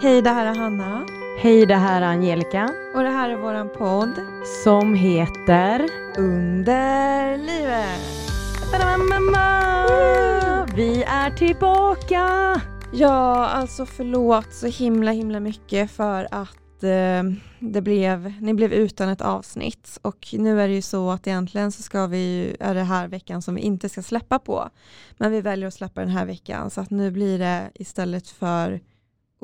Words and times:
Hej, 0.00 0.22
det 0.22 0.30
här 0.30 0.46
är 0.46 0.54
Hanna. 0.54 1.06
Hej, 1.38 1.66
det 1.66 1.74
här 1.74 2.02
är 2.02 2.06
Angelica. 2.06 2.70
Och 2.94 3.02
det 3.02 3.08
här 3.08 3.30
är 3.30 3.36
våran 3.36 3.68
podd. 3.68 4.12
Som 4.64 4.94
heter... 4.94 5.88
Under 6.18 7.36
livet. 7.36 8.00
Vi 10.76 11.02
är 11.02 11.30
tillbaka! 11.30 12.60
Ja, 12.92 13.46
alltså 13.46 13.86
förlåt 13.86 14.54
så 14.54 14.66
himla 14.66 15.10
himla 15.10 15.40
mycket 15.40 15.90
för 15.90 16.28
att 16.30 16.82
eh, 16.82 17.22
det 17.58 17.82
blev, 17.82 18.32
ni 18.40 18.54
blev 18.54 18.72
utan 18.72 19.08
ett 19.08 19.20
avsnitt 19.20 19.98
och 20.02 20.26
nu 20.32 20.60
är 20.60 20.68
det 20.68 20.74
ju 20.74 20.82
så 20.82 21.10
att 21.10 21.26
egentligen 21.26 21.72
så 21.72 21.82
ska 21.82 22.06
vi 22.06 22.18
ju, 22.18 22.56
är 22.60 22.74
det 22.74 22.82
här 22.82 23.08
veckan 23.08 23.42
som 23.42 23.54
vi 23.54 23.60
inte 23.60 23.88
ska 23.88 24.02
släppa 24.02 24.38
på. 24.38 24.68
Men 25.18 25.32
vi 25.32 25.40
väljer 25.40 25.68
att 25.68 25.74
släppa 25.74 26.00
den 26.00 26.10
här 26.10 26.26
veckan 26.26 26.70
så 26.70 26.80
att 26.80 26.90
nu 26.90 27.10
blir 27.10 27.38
det 27.38 27.70
istället 27.74 28.28
för 28.28 28.80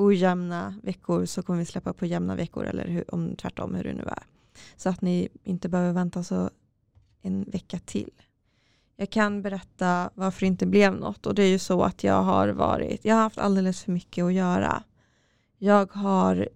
ojämna 0.00 0.74
veckor 0.82 1.26
så 1.26 1.42
kommer 1.42 1.58
vi 1.58 1.64
släppa 1.64 1.92
på 1.92 2.06
jämna 2.06 2.36
veckor 2.36 2.64
eller 2.64 2.88
hur, 2.88 3.14
om 3.14 3.36
tvärtom 3.36 3.74
hur 3.74 3.84
det 3.84 3.92
nu 3.92 4.02
är. 4.02 4.22
Så 4.76 4.88
att 4.88 5.00
ni 5.00 5.28
inte 5.42 5.68
behöver 5.68 5.92
vänta 5.92 6.22
så 6.22 6.50
en 7.22 7.44
vecka 7.44 7.78
till. 7.78 8.10
Jag 8.96 9.10
kan 9.10 9.42
berätta 9.42 10.10
varför 10.14 10.40
det 10.40 10.46
inte 10.46 10.66
blev 10.66 10.94
något 10.94 11.26
och 11.26 11.34
det 11.34 11.42
är 11.42 11.48
ju 11.48 11.58
så 11.58 11.82
att 11.82 12.04
jag 12.04 12.22
har 12.22 12.48
varit, 12.48 13.04
jag 13.04 13.14
har 13.14 13.22
haft 13.22 13.38
alldeles 13.38 13.82
för 13.82 13.92
mycket 13.92 14.24
att 14.24 14.32
göra. 14.32 14.82
Jag 15.58 15.92
har 15.92 16.48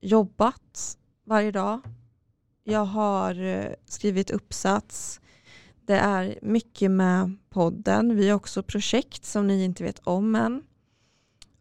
jobbat 0.00 0.98
varje 1.24 1.50
dag. 1.50 1.80
Jag 2.64 2.84
har 2.84 3.44
eh, 3.44 3.72
skrivit 3.84 4.30
uppsats. 4.30 5.20
Det 5.80 5.96
är 5.96 6.38
mycket 6.42 6.90
med 6.90 7.36
podden. 7.50 8.16
Vi 8.16 8.28
har 8.28 8.36
också 8.36 8.62
projekt 8.62 9.24
som 9.24 9.46
ni 9.46 9.64
inte 9.64 9.84
vet 9.84 9.98
om 9.98 10.34
än. 10.34 10.62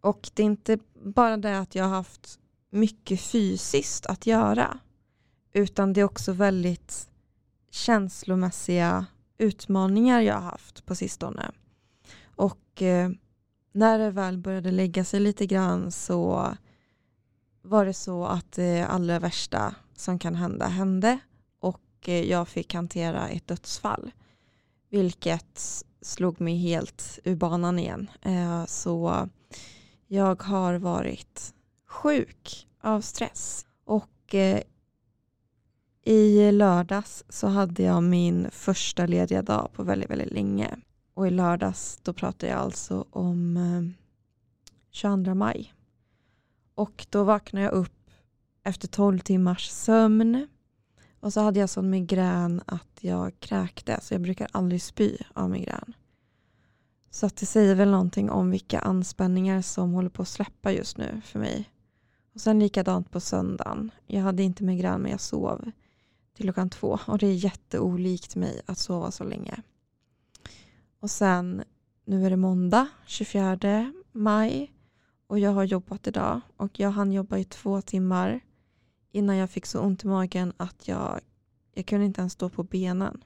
Och 0.02 0.30
det 0.34 0.44
är 0.44 0.46
inte 0.46 0.78
bara 1.04 1.38
det 1.38 1.60
att 1.60 1.76
jag 1.76 1.84
har 1.84 1.96
haft 1.96 2.40
mycket 2.70 3.22
fysiskt 3.22 4.06
att 4.06 4.26
göra 4.26 4.80
utan 5.54 5.94
det 5.94 6.02
är 6.02 6.06
också 6.06 6.32
väldigt 6.32 7.10
känslomässiga 7.72 9.06
utmaningar 9.38 10.22
jag 10.22 10.34
har 10.34 10.42
haft 10.42 10.86
på 10.86 10.96
sistone. 10.96 11.52
Och 12.36 12.82
eh, 12.82 13.10
när 13.72 14.00
det 14.00 14.12
väl 14.12 14.38
började 14.38 14.72
lägga 14.72 15.06
sig 15.06 15.20
lite 15.20 15.46
grann 15.46 15.92
så 15.92 16.54
var 17.62 17.86
det 17.86 17.94
så 17.94 18.26
att 18.26 18.52
det 18.52 18.84
allra 18.84 19.20
värsta 19.20 19.76
som 19.96 20.20
kan 20.20 20.36
hända 20.36 20.68
hände 20.68 21.20
och 21.60 21.82
eh, 22.06 22.30
jag 22.30 22.48
fick 22.48 22.74
hantera 22.74 23.30
ett 23.30 23.48
dödsfall. 23.48 24.12
Vilket 24.90 25.84
slog 26.02 26.42
mig 26.42 26.58
helt 26.58 27.20
ur 27.24 27.36
banan 27.36 27.80
igen. 27.80 28.10
Eh, 28.22 28.66
så 28.66 29.30
jag 30.14 30.44
har 30.44 30.76
varit 30.76 31.54
sjuk 31.88 32.68
av 32.82 33.02
stress. 33.02 33.66
Och 33.86 34.36
eh, 34.36 34.62
i 36.06 36.52
lördags 36.52 37.24
så 37.30 37.48
hade 37.48 37.84
jag 37.84 38.04
min 38.04 38.48
första 38.52 39.06
lediga 39.06 39.42
dag 39.42 39.70
på 39.74 39.84
väldigt, 39.84 40.10
väldigt 40.10 40.32
länge. 40.32 40.78
Och 41.14 41.28
i 41.28 41.30
lördags 41.30 42.00
då 42.04 42.14
pratade 42.14 42.52
jag 42.52 42.62
alltså 42.62 43.06
om 43.10 43.58
eh, 43.58 44.06
22 44.92 45.36
maj. 45.36 45.74
Och 46.76 47.08
då 47.10 47.24
vaknade 47.24 47.66
jag 47.66 47.74
upp 47.74 48.10
efter 48.64 48.88
12 48.88 49.20
timmars 49.20 49.70
sömn. 49.70 50.48
Och 51.20 51.34
så 51.34 51.42
hade 51.42 51.60
jag 51.60 51.70
sån 51.70 51.90
migrän 51.90 52.62
att 52.66 52.98
jag 53.00 53.40
kräkte. 53.40 54.00
Så 54.02 54.14
jag 54.14 54.22
brukar 54.22 54.48
aldrig 54.52 54.82
spy 54.82 55.18
av 55.34 55.50
migrän. 55.50 55.94
Så 57.14 57.26
att 57.26 57.36
det 57.36 57.46
säger 57.46 57.76
väl 57.76 57.92
någonting 57.92 58.30
om 58.30 58.52
vilka 58.52 58.80
anspänningar 58.80 59.62
som 59.62 59.94
håller 59.94 60.10
på 60.10 60.22
att 60.22 60.28
släppa 60.28 60.72
just 60.72 60.98
nu 60.98 61.22
för 61.26 61.40
mig. 61.40 61.70
Och 62.34 62.42
sen 62.42 62.60
likadant 62.60 63.12
på 63.12 63.20
söndagen. 63.20 63.92
Jag 64.08 64.22
hade 64.22 64.44
inte 64.44 64.64
migrän 64.64 65.02
men 65.02 65.12
jag 65.12 65.20
sov 65.20 65.72
till 66.34 66.46
klockan 66.46 66.70
två 66.70 67.00
och 67.08 67.18
det 67.18 67.28
är 67.28 67.34
jätteolikt 67.34 68.36
mig 68.36 68.62
att 68.66 68.78
sova 68.78 69.12
så 69.12 69.24
länge. 69.24 69.62
Och 71.00 71.12
sen, 71.12 71.64
nu 72.06 72.26
är 72.26 72.30
det 72.30 72.38
måndag 72.38 72.88
24 73.06 73.94
maj 74.12 74.74
och 75.28 75.40
jag 75.40 75.52
har 75.52 75.64
jobbat 75.64 76.08
idag 76.08 76.42
och 76.58 76.80
jag 76.80 76.92
hann 76.92 77.12
jobba 77.12 77.38
i 77.38 77.44
två 77.44 77.82
timmar 77.82 78.40
innan 79.12 79.38
jag 79.38 79.50
fick 79.50 79.66
så 79.66 79.80
ont 79.80 80.04
i 80.04 80.08
magen 80.08 80.54
att 80.58 80.88
jag, 80.88 81.20
jag 81.74 81.86
kunde 81.86 82.06
inte 82.06 82.22
ens 82.22 82.34
stå 82.34 82.50
på 82.50 82.64
benen. 82.64 83.24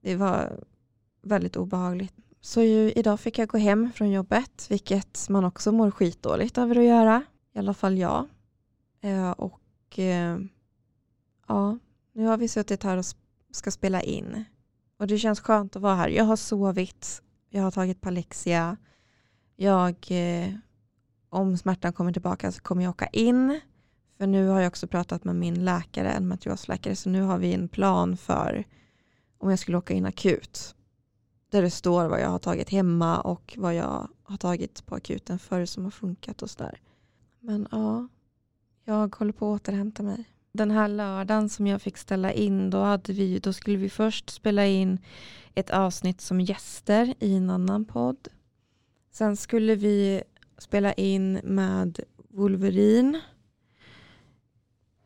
Det 0.00 0.16
var 0.16 0.64
väldigt 1.22 1.56
obehagligt. 1.56 2.14
Så 2.40 2.62
ju, 2.62 2.92
idag 2.92 3.20
fick 3.20 3.38
jag 3.38 3.48
gå 3.48 3.58
hem 3.58 3.92
från 3.92 4.10
jobbet, 4.10 4.66
vilket 4.70 5.28
man 5.28 5.44
också 5.44 5.72
mår 5.72 5.90
skitdåligt 5.90 6.58
över 6.58 6.78
att 6.78 6.84
göra. 6.84 7.22
I 7.54 7.58
alla 7.58 7.74
fall 7.74 7.98
jag. 7.98 8.26
Eh, 9.00 9.30
och 9.30 9.98
eh, 9.98 10.38
ja, 11.48 11.78
nu 12.12 12.26
har 12.26 12.36
vi 12.36 12.48
suttit 12.48 12.82
här 12.82 12.96
och 12.96 13.04
ska 13.52 13.70
spela 13.70 14.02
in. 14.02 14.44
Och 14.98 15.06
det 15.06 15.18
känns 15.18 15.40
skönt 15.40 15.76
att 15.76 15.82
vara 15.82 15.94
här. 15.94 16.08
Jag 16.08 16.24
har 16.24 16.36
sovit, 16.36 17.22
jag 17.50 17.62
har 17.62 17.70
tagit 17.70 18.00
Palexia. 18.00 18.76
Jag, 19.56 19.96
eh, 20.10 20.54
om 21.28 21.56
smärtan 21.56 21.92
kommer 21.92 22.12
tillbaka 22.12 22.52
så 22.52 22.62
kommer 22.62 22.82
jag 22.82 22.90
åka 22.90 23.06
in. 23.06 23.60
För 24.18 24.26
nu 24.26 24.46
har 24.48 24.60
jag 24.60 24.68
också 24.68 24.86
pratat 24.86 25.24
med 25.24 25.36
min 25.36 25.64
läkare, 25.64 26.10
en 26.10 26.28
matriosläkare, 26.28 26.96
så 26.96 27.10
nu 27.10 27.22
har 27.22 27.38
vi 27.38 27.54
en 27.54 27.68
plan 27.68 28.16
för 28.16 28.64
om 29.38 29.50
jag 29.50 29.58
skulle 29.58 29.78
åka 29.78 29.94
in 29.94 30.06
akut 30.06 30.74
där 31.50 31.62
det 31.62 31.70
står 31.70 32.06
vad 32.06 32.20
jag 32.20 32.28
har 32.28 32.38
tagit 32.38 32.70
hemma 32.70 33.20
och 33.20 33.54
vad 33.56 33.74
jag 33.74 34.08
har 34.22 34.36
tagit 34.36 34.86
på 34.86 34.94
akuten 34.94 35.38
förr 35.38 35.64
som 35.64 35.84
har 35.84 35.90
funkat 35.90 36.42
och 36.42 36.50
sådär. 36.50 36.80
Men 37.40 37.68
ja, 37.70 38.08
jag 38.84 39.16
håller 39.16 39.32
på 39.32 39.54
att 39.54 39.60
återhämta 39.60 40.02
mig. 40.02 40.24
Den 40.52 40.70
här 40.70 40.88
lördagen 40.88 41.48
som 41.48 41.66
jag 41.66 41.82
fick 41.82 41.96
ställa 41.96 42.32
in, 42.32 42.70
då, 42.70 42.78
hade 42.78 43.12
vi, 43.12 43.38
då 43.38 43.52
skulle 43.52 43.76
vi 43.76 43.90
först 43.90 44.30
spela 44.30 44.66
in 44.66 44.98
ett 45.54 45.70
avsnitt 45.70 46.20
som 46.20 46.40
gäster 46.40 47.14
i 47.18 47.36
en 47.36 47.50
annan 47.50 47.84
podd. 47.84 48.28
Sen 49.10 49.36
skulle 49.36 49.74
vi 49.74 50.22
spela 50.58 50.92
in 50.92 51.40
med 51.44 52.00
Wolverine 52.28 53.20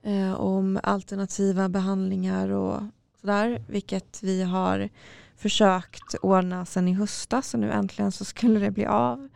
eh, 0.02 0.34
om 0.34 0.80
alternativa 0.82 1.68
behandlingar 1.68 2.48
och 2.48 2.82
sådär, 3.20 3.64
vilket 3.68 4.22
vi 4.22 4.42
har 4.42 4.88
försökt 5.42 6.14
ordna 6.22 6.66
sen 6.66 6.88
i 6.88 6.92
höstas 6.92 7.54
och 7.54 7.60
nu 7.60 7.70
äntligen 7.70 8.12
så 8.12 8.24
skulle 8.24 8.60
det 8.60 8.70
bli 8.70 8.86
av. 8.86 9.28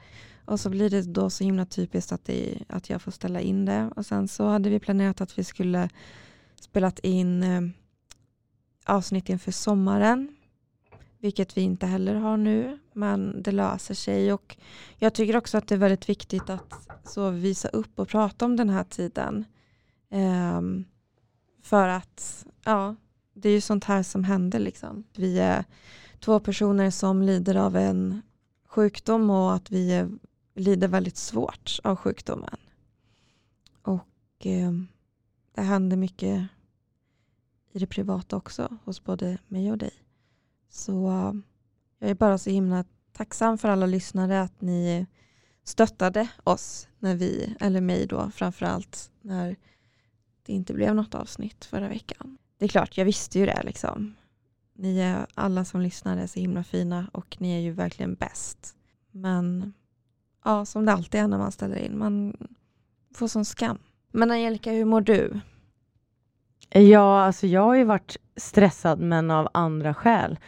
Och 0.45 0.61
så 0.61 0.71
blir 0.71 0.91
det 0.91 1.03
då 1.03 1.31
så 1.31 1.45
himla 1.45 1.67
typiskt 1.67 2.13
att, 2.13 2.25
det, 2.25 2.59
att 2.69 2.91
jag 2.91 3.03
får 3.03 3.11
ställa 3.11 3.41
in 3.41 3.65
det. 3.65 3.91
Och 3.97 4.07
sen 4.07 4.29
så 4.29 4.49
hade 4.49 4.71
vi 4.71 4.81
planerat 4.81 5.21
att 5.21 5.39
vi 5.39 5.45
skulle 5.45 5.89
spelat 6.61 6.99
in 6.99 7.43
eh, 7.43 7.63
avsnitt 8.85 9.29
inför 9.29 9.53
sommaren. 9.53 10.37
Vilket 11.19 11.57
vi 11.57 11.61
inte 11.61 11.87
heller 11.87 12.15
har 12.15 12.37
nu, 12.37 12.79
men 12.93 13.43
det 13.43 13.53
löser 13.53 13.95
sig. 13.95 14.33
Och 14.33 14.57
jag 14.97 15.15
tycker 15.15 15.37
också 15.37 15.59
att 15.59 15.69
det 15.69 15.75
är 15.75 15.79
väldigt 15.79 16.09
viktigt 16.09 16.51
att 16.51 16.89
så 17.05 17.31
visa 17.31 17.69
upp 17.69 17.99
och 17.99 18.09
prata 18.09 18.45
om 18.45 18.57
den 18.57 18.71
här 18.71 18.85
tiden. 18.85 19.45
Eh, 20.11 20.61
för 21.63 21.89
att 21.89 22.47
ja, 22.65 22.97
det 23.37 23.49
är 23.49 23.53
ju 23.53 23.61
sånt 23.61 23.85
här 23.85 24.03
som 24.03 24.25
händer. 24.25 24.59
Liksom. 24.59 25.05
Vi 25.17 25.39
är 25.39 25.65
två 26.21 26.41
personer 26.41 26.91
som 26.91 27.23
lider 27.23 27.55
av 27.55 27.77
en 27.77 28.23
sjukdom 28.67 29.31
och 29.31 29.55
att 29.55 29.71
vi 29.71 29.93
är, 29.93 30.11
lider 30.55 30.89
väldigt 30.89 31.17
svårt 31.17 31.79
av 31.85 31.97
sjukdomen. 31.97 32.57
Och 33.83 34.47
eh, 34.47 34.73
det 35.55 35.63
händer 35.63 35.97
mycket 35.97 36.49
i 37.73 37.79
det 37.79 37.87
privata 37.87 38.37
också 38.37 38.79
hos 38.85 39.05
både 39.05 39.39
mig 39.47 39.71
och 39.71 39.79
dig. 39.79 39.93
Så 40.69 40.93
jag 41.99 42.11
är 42.11 42.15
bara 42.15 42.39
så 42.39 42.51
himla 42.51 42.85
tacksam 43.13 43.59
för 43.59 43.69
alla 43.69 43.87
lyssnare 43.87 44.41
att 44.43 44.61
ni 44.61 45.07
stöttade 45.65 46.29
oss 46.45 46.89
när 46.99 47.17
vi, 47.17 47.57
eller 47.61 47.81
mig 47.81 48.07
då 48.07 48.31
framförallt, 48.31 49.11
när 49.21 49.57
det 50.43 50.53
inte 50.53 50.75
blev 50.75 50.95
något 50.95 51.15
avsnitt 51.15 51.65
förra 51.65 51.89
veckan 51.89 52.39
det 52.59 52.65
är 52.65 52.69
klart, 52.69 52.99
jag 52.99 53.05
visste 53.05 53.39
ju 53.39 53.47
det 53.47 53.63
liksom. 53.63 54.15
Ni 54.75 55.01
är 55.01 55.27
alla 55.35 55.65
som 55.65 55.81
lyssnar 55.81 56.17
är 56.17 56.27
så 56.27 56.41
himla 56.41 56.65
fina 56.65 57.07
och 57.13 57.37
ni 57.41 57.57
är 57.57 57.61
ju 57.61 57.73
verkligen 57.73 58.15
bäst. 58.15 58.77
Men 59.11 59.73
ja, 60.45 60.65
som 60.65 60.85
det 60.87 60.93
alltid 60.93 61.21
är 61.21 61.29
när 61.29 61.39
man 61.39 61.53
ställer 61.53 61.77
in, 61.77 61.99
man 61.99 62.37
får 63.15 63.29
sån 63.29 63.45
skam. 63.45 63.79
Men 64.13 64.31
Angelica, 64.31 64.71
hur 64.71 64.85
mår 64.85 65.01
du? 65.01 65.41
Ja, 66.71 67.23
alltså 67.23 67.47
jag 67.47 67.61
har 67.61 67.75
ju 67.75 67.85
varit 67.85 68.17
stressad 68.37 69.01
men 69.01 69.31
av 69.31 69.49
andra 69.55 69.95
skäl. 69.95 70.39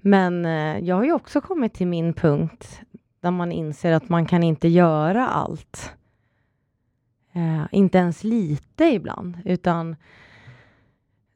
Men 0.00 0.44
eh, 0.44 0.78
jag 0.78 0.96
har 0.96 1.04
ju 1.04 1.12
också 1.12 1.40
kommit 1.40 1.74
till 1.74 1.86
min 1.86 2.14
punkt 2.14 2.80
där 3.20 3.30
man 3.30 3.52
inser 3.52 3.92
att 3.92 4.08
man 4.08 4.26
kan 4.26 4.42
inte 4.42 4.68
göra 4.68 5.28
allt. 5.28 5.92
Eh, 7.32 7.64
inte 7.70 7.98
ens 7.98 8.24
lite 8.24 8.84
ibland, 8.84 9.38
utan 9.44 9.96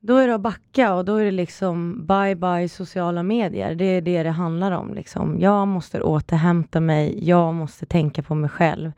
då 0.01 0.17
är 0.17 0.29
det 0.29 0.35
att 0.35 0.41
backa 0.41 0.95
och 0.95 1.05
då 1.05 1.17
är 1.17 1.25
det 1.25 1.31
liksom 1.31 2.07
bye 2.07 2.35
bye 2.35 2.69
sociala 2.69 3.23
medier. 3.23 3.75
Det 3.75 3.85
är 3.85 4.01
det 4.01 4.23
det 4.23 4.31
handlar 4.31 4.73
om. 4.73 4.95
Liksom. 4.95 5.41
Jag 5.41 5.69
måste 5.69 6.03
återhämta 6.03 6.81
mig, 6.81 7.29
jag 7.29 7.55
måste 7.55 7.87
tänka 7.87 8.23
på 8.23 8.35
mig 8.35 8.51
själv. 8.51 8.93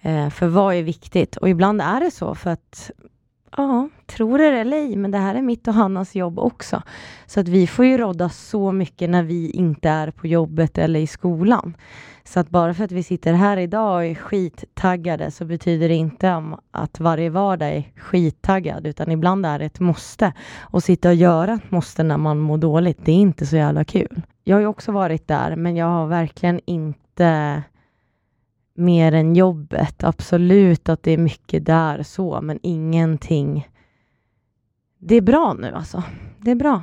Eh, 0.00 0.30
för 0.30 0.46
vad 0.46 0.74
är 0.74 0.82
viktigt? 0.82 1.36
Och 1.36 1.48
ibland 1.48 1.82
är 1.82 2.00
det 2.00 2.10
så 2.10 2.34
för 2.34 2.50
att 2.50 2.90
Ja, 3.56 3.88
tror 4.06 4.38
det 4.38 4.44
eller 4.44 4.76
ej, 4.76 4.96
men 4.96 5.10
det 5.10 5.18
här 5.18 5.34
är 5.34 5.42
mitt 5.42 5.68
och 5.68 5.74
Hannas 5.74 6.14
jobb 6.14 6.38
också. 6.38 6.82
Så 7.26 7.40
att 7.40 7.48
vi 7.48 7.66
får 7.66 7.84
ju 7.84 7.98
rodda 7.98 8.28
så 8.28 8.72
mycket 8.72 9.10
när 9.10 9.22
vi 9.22 9.50
inte 9.50 9.88
är 9.88 10.10
på 10.10 10.26
jobbet 10.26 10.78
eller 10.78 11.00
i 11.00 11.06
skolan. 11.06 11.76
Så 12.24 12.40
att 12.40 12.50
bara 12.50 12.74
för 12.74 12.84
att 12.84 12.92
vi 12.92 13.02
sitter 13.02 13.32
här 13.32 13.56
idag 13.56 13.94
och 13.94 14.04
är 14.04 14.14
skittaggade 14.14 15.30
så 15.30 15.44
betyder 15.44 15.88
det 15.88 15.94
inte 15.94 16.42
att 16.70 17.00
varje 17.00 17.30
vardag 17.30 17.68
är 17.68 17.84
skittaggad, 17.96 18.86
utan 18.86 19.10
ibland 19.10 19.46
är 19.46 19.58
det 19.58 19.64
ett 19.64 19.80
måste. 19.80 20.32
Och 20.60 20.82
sitta 20.82 21.08
och 21.08 21.14
göra 21.14 21.52
ett 21.54 21.70
måste 21.70 22.02
när 22.02 22.16
man 22.16 22.38
mår 22.38 22.58
dåligt, 22.58 22.98
det 23.04 23.12
är 23.12 23.16
inte 23.16 23.46
så 23.46 23.56
jävla 23.56 23.84
kul. 23.84 24.22
Jag 24.44 24.56
har 24.56 24.60
ju 24.60 24.66
också 24.66 24.92
varit 24.92 25.28
där, 25.28 25.56
men 25.56 25.76
jag 25.76 25.86
har 25.86 26.06
verkligen 26.06 26.60
inte 26.66 27.62
mer 28.76 29.12
än 29.12 29.34
jobbet. 29.34 30.04
Absolut 30.04 30.88
att 30.88 31.02
det 31.02 31.10
är 31.10 31.18
mycket 31.18 31.64
där 31.64 32.02
så, 32.02 32.40
men 32.40 32.58
ingenting. 32.62 33.68
Det 34.98 35.14
är 35.14 35.20
bra 35.20 35.54
nu 35.58 35.72
alltså. 35.72 36.02
Det 36.38 36.50
är 36.50 36.54
bra. 36.54 36.82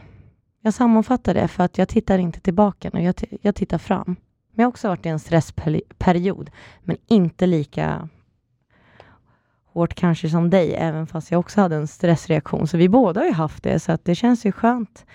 Jag 0.62 0.74
sammanfattar 0.74 1.34
det 1.34 1.48
för 1.48 1.64
att 1.64 1.78
jag 1.78 1.90
tittar 1.90 2.18
inte 2.18 2.40
tillbaka 2.40 2.90
nu. 2.94 3.04
Jag, 3.04 3.16
jag 3.42 3.56
tittar 3.56 3.78
fram. 3.78 4.16
Men 4.52 4.64
jag 4.64 4.64
har 4.64 4.70
också 4.70 4.88
varit 4.88 5.06
i 5.06 5.10
en 5.10 5.20
stressperiod, 5.20 6.50
men 6.82 6.98
inte 7.08 7.46
lika 7.48 8.10
hårt 9.66 9.94
kanske 9.94 10.30
som 10.30 10.50
dig, 10.50 10.76
även 10.76 11.08
fast 11.08 11.32
jag 11.32 11.40
också 11.40 11.62
hade 11.62 11.76
en 11.76 11.88
stressreaktion. 11.88 12.68
Så 12.68 12.78
vi 12.78 12.90
båda 12.90 13.22
har 13.22 13.26
ju 13.26 13.34
haft 13.34 13.64
det, 13.64 13.80
så 13.80 13.92
att 13.92 14.06
det 14.06 14.16
känns 14.16 14.46
ju 14.46 14.52
skönt 14.52 15.06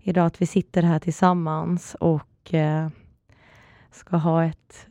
idag 0.00 0.26
att 0.26 0.42
vi 0.42 0.46
sitter 0.46 0.82
här 0.82 0.98
tillsammans 0.98 1.96
och 2.00 2.54
eh, 2.54 2.88
ska 3.90 4.16
ha 4.16 4.44
ett 4.44 4.86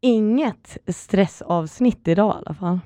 inget 0.00 0.78
stressavsnitt 0.86 2.08
idag 2.08 2.34
i 2.34 2.38
alla 2.38 2.54
fall. 2.54 2.80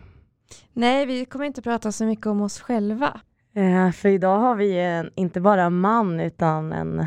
Nej, 0.73 1.07
vi 1.07 1.25
kommer 1.25 1.45
inte 1.45 1.63
prata 1.63 1.93
så 1.93 2.05
mycket 2.05 2.27
om 2.27 2.41
oss 2.41 2.61
själva. 2.61 3.21
Eh, 3.55 3.91
för 3.91 4.09
idag 4.09 4.39
har 4.39 4.55
vi 4.55 4.79
en, 4.79 5.11
inte 5.15 5.41
bara 5.41 5.63
en 5.63 5.81
man 5.81 6.21
utan 6.21 6.73
en, 6.73 7.07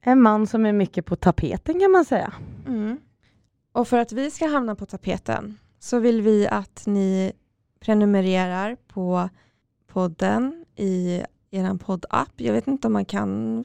en 0.00 0.22
man 0.22 0.46
som 0.46 0.66
är 0.66 0.72
mycket 0.72 1.06
på 1.06 1.16
tapeten 1.16 1.80
kan 1.80 1.90
man 1.90 2.04
säga. 2.04 2.32
Mm. 2.66 2.98
Och 3.72 3.88
för 3.88 3.98
att 3.98 4.12
vi 4.12 4.30
ska 4.30 4.46
hamna 4.46 4.74
på 4.74 4.86
tapeten 4.86 5.58
så 5.78 5.98
vill 5.98 6.22
vi 6.22 6.48
att 6.48 6.82
ni 6.86 7.32
prenumererar 7.80 8.76
på 8.88 9.28
podden 9.86 10.64
i 10.76 11.22
er 11.52 11.74
poddapp. 11.78 12.32
Jag 12.36 12.52
vet 12.52 12.66
inte 12.66 12.86
om 12.86 12.92
man 12.92 13.04
kan 13.04 13.64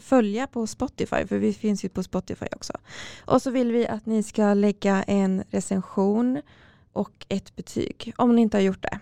följa 0.00 0.46
på 0.46 0.66
Spotify, 0.66 1.26
för 1.26 1.38
vi 1.38 1.52
finns 1.52 1.84
ju 1.84 1.88
på 1.88 2.02
Spotify 2.02 2.46
också. 2.52 2.72
Och 3.24 3.42
så 3.42 3.50
vill 3.50 3.72
vi 3.72 3.86
att 3.86 4.06
ni 4.06 4.22
ska 4.22 4.54
lägga 4.54 5.02
en 5.02 5.44
recension 5.50 6.42
och 6.92 7.26
ett 7.28 7.56
betyg, 7.56 8.12
om 8.16 8.36
ni 8.36 8.42
inte 8.42 8.56
har 8.56 8.62
gjort 8.62 8.82
det. 8.82 8.98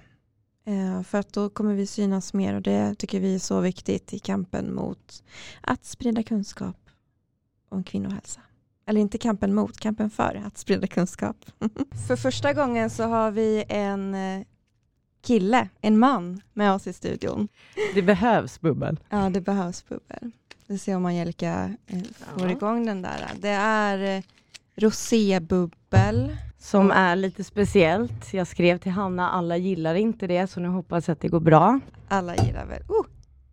Eh, 0.65 1.03
för 1.03 1.19
att 1.19 1.33
då 1.33 1.51
kommer 1.51 1.75
vi 1.75 1.87
synas 1.87 2.35
mer 2.35 2.55
och 2.55 2.63
det 2.63 2.95
tycker 2.95 3.21
vi 3.21 3.35
är 3.35 3.39
så 3.39 3.61
viktigt 3.61 4.15
i 4.15 4.19
kampen 4.19 4.75
mot 4.75 5.25
att 5.61 5.85
sprida 5.85 6.23
kunskap 6.23 6.77
om 7.69 7.85
kvinnohälsa. 7.85 8.41
Eller 8.87 9.01
inte 9.01 9.19
kampen 9.19 9.55
mot, 9.55 9.81
kampen 9.81 10.11
för 10.11 10.43
att 10.47 10.59
sprida 10.59 10.87
kunskap. 10.87 11.37
för 12.09 12.17
första 12.17 12.53
gången 12.53 12.91
så 12.91 13.03
har 13.03 13.31
vi 13.31 13.65
en 13.69 14.15
eh, 14.15 14.47
kille, 15.23 15.69
en 15.81 15.99
man 15.99 16.41
med 16.53 16.73
oss 16.73 16.87
i 16.87 16.93
studion. 16.93 17.49
Det 17.95 18.03
behövs 18.03 18.61
bubbel. 18.61 19.01
Ja, 19.09 19.31
det 19.31 19.41
behövs 19.41 19.89
bubbel. 19.89 20.31
Vi 20.67 20.79
ser 20.79 20.97
om 20.97 21.07
Angelica 21.07 21.71
eh, 21.87 21.99
får 22.39 22.49
ja. 22.49 22.51
igång 22.51 22.87
den 22.87 23.03
där. 23.03 23.31
Det 23.41 23.49
är 23.49 24.17
eh, 24.17 24.23
rosébubbel. 24.77 26.37
Som 26.59 26.91
är 26.91 27.17
lite 27.17 27.45
speciellt. 27.45 28.35
Jag 28.35 28.47
skrev 28.47 28.79
till 28.79 28.93
Hanna, 28.93 29.31
alla 29.31 29.57
gillar 29.57 29.95
inte 29.95 30.27
det, 30.27 30.47
så 30.47 30.61
nu 30.61 30.69
hoppas 30.69 31.09
jag 31.09 31.13
att 31.13 31.21
det 31.21 31.29
går 31.29 31.41
bra. 31.41 31.81
Alla 32.09 32.37
gillar 32.37 32.67
väl, 32.67 32.83
oh, 32.89 33.07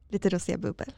lite 0.10 0.30
rosébubbel. 0.30 0.92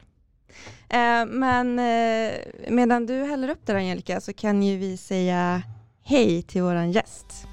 Eh, 0.88 1.26
men 1.26 1.78
eh, 1.78 2.32
medan 2.68 3.06
du 3.06 3.24
häller 3.24 3.48
upp 3.48 3.66
det 3.66 3.76
Angelica 3.76 4.20
så 4.20 4.32
kan 4.32 4.62
ju 4.62 4.76
vi 4.76 4.96
säga 4.96 5.62
hej 6.02 6.42
till 6.42 6.62
våran 6.62 6.92
gäst. 6.92 7.46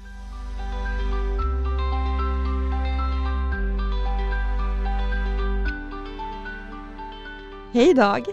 Hej 7.72 7.94
Dag! 7.94 8.24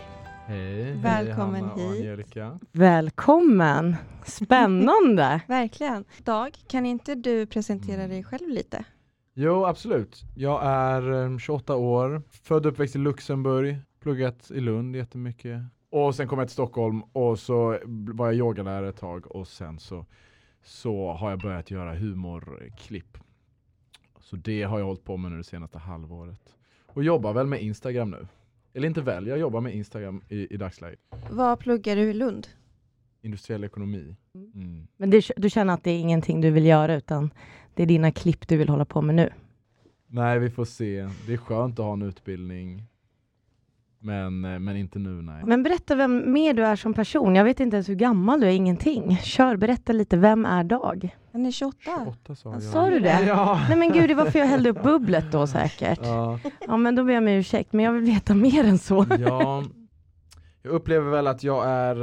Hej! 0.45 0.93
Välkommen 0.93 1.69
hej, 1.69 1.87
hit! 1.87 2.01
Angelica. 2.01 2.59
Välkommen! 2.71 3.95
Spännande! 4.25 5.41
Verkligen. 5.47 6.05
Dag, 6.23 6.57
kan 6.67 6.85
inte 6.85 7.15
du 7.15 7.45
presentera 7.45 8.07
dig 8.07 8.23
själv 8.23 8.49
lite? 8.49 8.85
Jo, 9.33 9.65
absolut. 9.65 10.23
Jag 10.35 10.61
är 10.63 11.39
28 11.39 11.73
eh, 11.73 11.79
år, 11.79 12.21
född 12.29 12.65
och 12.65 12.71
uppväxt 12.71 12.95
i 12.95 12.99
Luxemburg, 12.99 13.77
pluggat 13.99 14.51
i 14.51 14.59
Lund 14.59 14.95
jättemycket. 14.95 15.61
Och 15.89 16.15
sen 16.15 16.27
kom 16.27 16.39
jag 16.39 16.47
till 16.47 16.53
Stockholm 16.53 17.01
och 17.01 17.39
så 17.39 17.79
var 17.87 18.25
jag 18.25 18.35
yogalärare 18.35 18.89
ett 18.89 18.99
tag 18.99 19.35
och 19.35 19.47
sen 19.47 19.79
så, 19.79 20.05
så 20.63 21.11
har 21.11 21.29
jag 21.29 21.39
börjat 21.39 21.71
göra 21.71 21.95
humorklipp. 21.95 23.17
Så 24.19 24.35
det 24.35 24.63
har 24.63 24.79
jag 24.79 24.85
hållit 24.85 25.03
på 25.03 25.17
med 25.17 25.31
nu 25.31 25.37
det 25.37 25.43
senaste 25.43 25.79
halvåret. 25.79 26.55
Och 26.87 27.03
jobbar 27.03 27.33
väl 27.33 27.47
med 27.47 27.61
Instagram 27.61 28.11
nu. 28.11 28.27
Eller 28.77 28.87
inte 28.87 29.01
väl, 29.01 29.27
jag 29.27 29.39
jobbar 29.39 29.61
med 29.61 29.75
Instagram 29.75 30.21
i, 30.29 30.53
i 30.53 30.57
dagsläget. 30.57 30.99
Vad 31.29 31.59
pluggar 31.59 31.95
du 31.95 32.01
i 32.01 32.13
Lund? 32.13 32.47
Industriell 33.21 33.63
ekonomi. 33.63 34.15
Mm. 34.35 34.51
mm. 34.55 34.87
Men 34.97 35.09
du, 35.09 35.21
du 35.37 35.49
känner 35.49 35.73
att 35.73 35.83
det 35.83 35.91
är 35.91 35.99
ingenting 35.99 36.41
du 36.41 36.51
vill 36.51 36.65
göra 36.65 36.95
utan 36.95 37.33
det 37.73 37.83
är 37.83 37.87
dina 37.87 38.11
klipp 38.11 38.47
du 38.47 38.57
vill 38.57 38.69
hålla 38.69 38.85
på 38.85 39.01
med 39.01 39.15
nu? 39.15 39.29
Nej, 40.07 40.39
vi 40.39 40.49
får 40.49 40.65
se. 40.65 41.09
Det 41.27 41.33
är 41.33 41.37
skönt 41.37 41.79
att 41.79 41.85
ha 41.85 41.93
en 41.93 42.01
utbildning. 42.01 42.83
Men, 44.07 44.45
eh, 44.45 44.59
men 44.59 44.77
inte 44.77 44.99
nu, 44.99 45.21
nej. 45.21 45.43
Men 45.45 45.63
berätta 45.63 45.95
vem 45.95 46.33
mer 46.33 46.53
du 46.53 46.65
är 46.65 46.75
som 46.75 46.93
person. 46.93 47.35
Jag 47.35 47.43
vet 47.43 47.59
inte 47.59 47.75
ens 47.75 47.89
hur 47.89 47.95
gammal 47.95 48.39
du 48.39 48.47
är, 48.47 48.51
ingenting. 48.51 49.17
Kör, 49.17 49.55
berätta 49.55 49.93
lite. 49.93 50.17
Vem 50.17 50.45
är 50.45 50.63
Dag? 50.63 51.15
Han 51.31 51.45
är 51.45 51.51
28. 51.51 51.77
28 51.83 52.35
sa 52.35 52.53
jag. 52.53 52.63
Sa 52.63 52.89
du 52.89 52.99
det? 52.99 53.23
Ja. 53.27 53.65
Nej 53.69 53.77
men 53.77 53.91
gud, 53.91 54.09
det 54.09 54.15
var 54.15 54.25
för 54.25 54.39
jag 54.39 54.45
hällde 54.45 54.69
upp 54.69 54.83
bubblet 54.83 55.31
då 55.31 55.47
säkert. 55.47 55.99
Ja. 56.03 56.39
ja 56.67 56.77
men 56.77 56.95
då 56.95 57.03
ber 57.03 57.13
jag 57.13 57.21
om 57.21 57.27
ursäkt, 57.27 57.73
men 57.73 57.85
jag 57.85 57.91
vill 57.91 58.03
veta 58.03 58.33
mer 58.33 58.63
än 58.63 58.77
så. 58.77 59.05
Ja, 59.19 59.63
jag 60.61 60.71
upplever 60.71 61.11
väl 61.11 61.27
att 61.27 61.43
jag 61.43 61.65
är, 61.67 61.95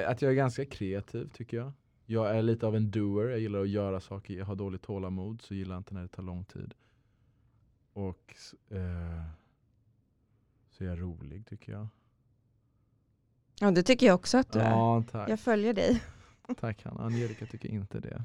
eh, 0.00 0.10
att 0.10 0.22
jag 0.22 0.30
är 0.30 0.36
ganska 0.36 0.64
kreativ 0.64 1.28
tycker 1.32 1.56
jag. 1.56 1.72
Jag 2.06 2.36
är 2.36 2.42
lite 2.42 2.66
av 2.66 2.76
en 2.76 2.90
doer, 2.90 3.28
jag 3.28 3.40
gillar 3.40 3.60
att 3.60 3.68
göra 3.68 4.00
saker, 4.00 4.34
jag 4.34 4.44
har 4.44 4.54
dåligt 4.54 4.82
tålamod 4.82 5.42
så 5.42 5.54
gillar 5.54 5.76
inte 5.76 5.94
när 5.94 6.02
det 6.02 6.08
tar 6.08 6.22
lång 6.22 6.44
tid. 6.44 6.74
Och 7.92 8.34
eh, 8.70 9.41
så 10.82 10.86
är 10.86 10.90
jag 10.90 11.00
rolig 11.00 11.46
tycker 11.46 11.72
jag. 11.72 11.88
Ja 13.60 13.70
det 13.70 13.82
tycker 13.82 14.06
jag 14.06 14.14
också 14.14 14.38
att 14.38 14.52
du 14.52 14.58
ja, 14.58 14.98
är. 14.98 15.02
Tack. 15.02 15.28
Jag 15.28 15.40
följer 15.40 15.74
dig. 15.74 16.02
Tack 16.60 16.84
Hanna, 16.84 17.04
Angelica 17.04 17.46
tycker 17.46 17.68
inte 17.68 18.00
det. 18.00 18.22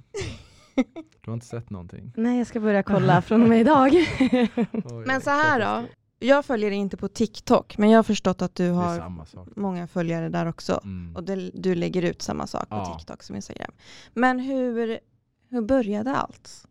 Du 1.22 1.32
har 1.32 1.34
inte 1.34 1.46
sett 1.46 1.70
någonting? 1.70 2.14
Nej 2.16 2.38
jag 2.38 2.48
ska 2.48 2.60
börja 2.60 2.84
kolla 2.84 3.22
från 3.22 3.44
och 3.44 3.50
med 3.50 3.62
idag. 3.62 3.92
men 5.06 5.22
så 5.22 5.30
här 5.30 5.60
då, 5.60 5.88
jag 6.20 6.46
följer 6.46 6.72
inte 6.72 6.98
på 6.98 7.08
TikTok, 7.08 7.78
men 7.78 7.90
jag 7.90 7.98
har 7.98 8.04
förstått 8.04 8.42
att 8.42 8.56
du 8.56 8.70
har 8.70 9.14
många 9.60 9.88
följare 9.88 10.30
där 10.30 10.46
också. 10.46 10.82
Mm. 10.84 11.16
Och 11.16 11.24
det, 11.24 11.52
du 11.54 11.76
lägger 11.76 12.02
ut 12.02 12.22
samma 12.22 12.48
sak 12.48 12.70
på 12.70 12.76
ja. 12.76 12.98
TikTok 12.98 13.24
som 13.24 13.36
Instagram. 13.36 13.72
Men 14.14 14.40
hur, 14.40 15.00
hur 15.50 15.62
började 15.62 16.16
allt? 16.16 16.68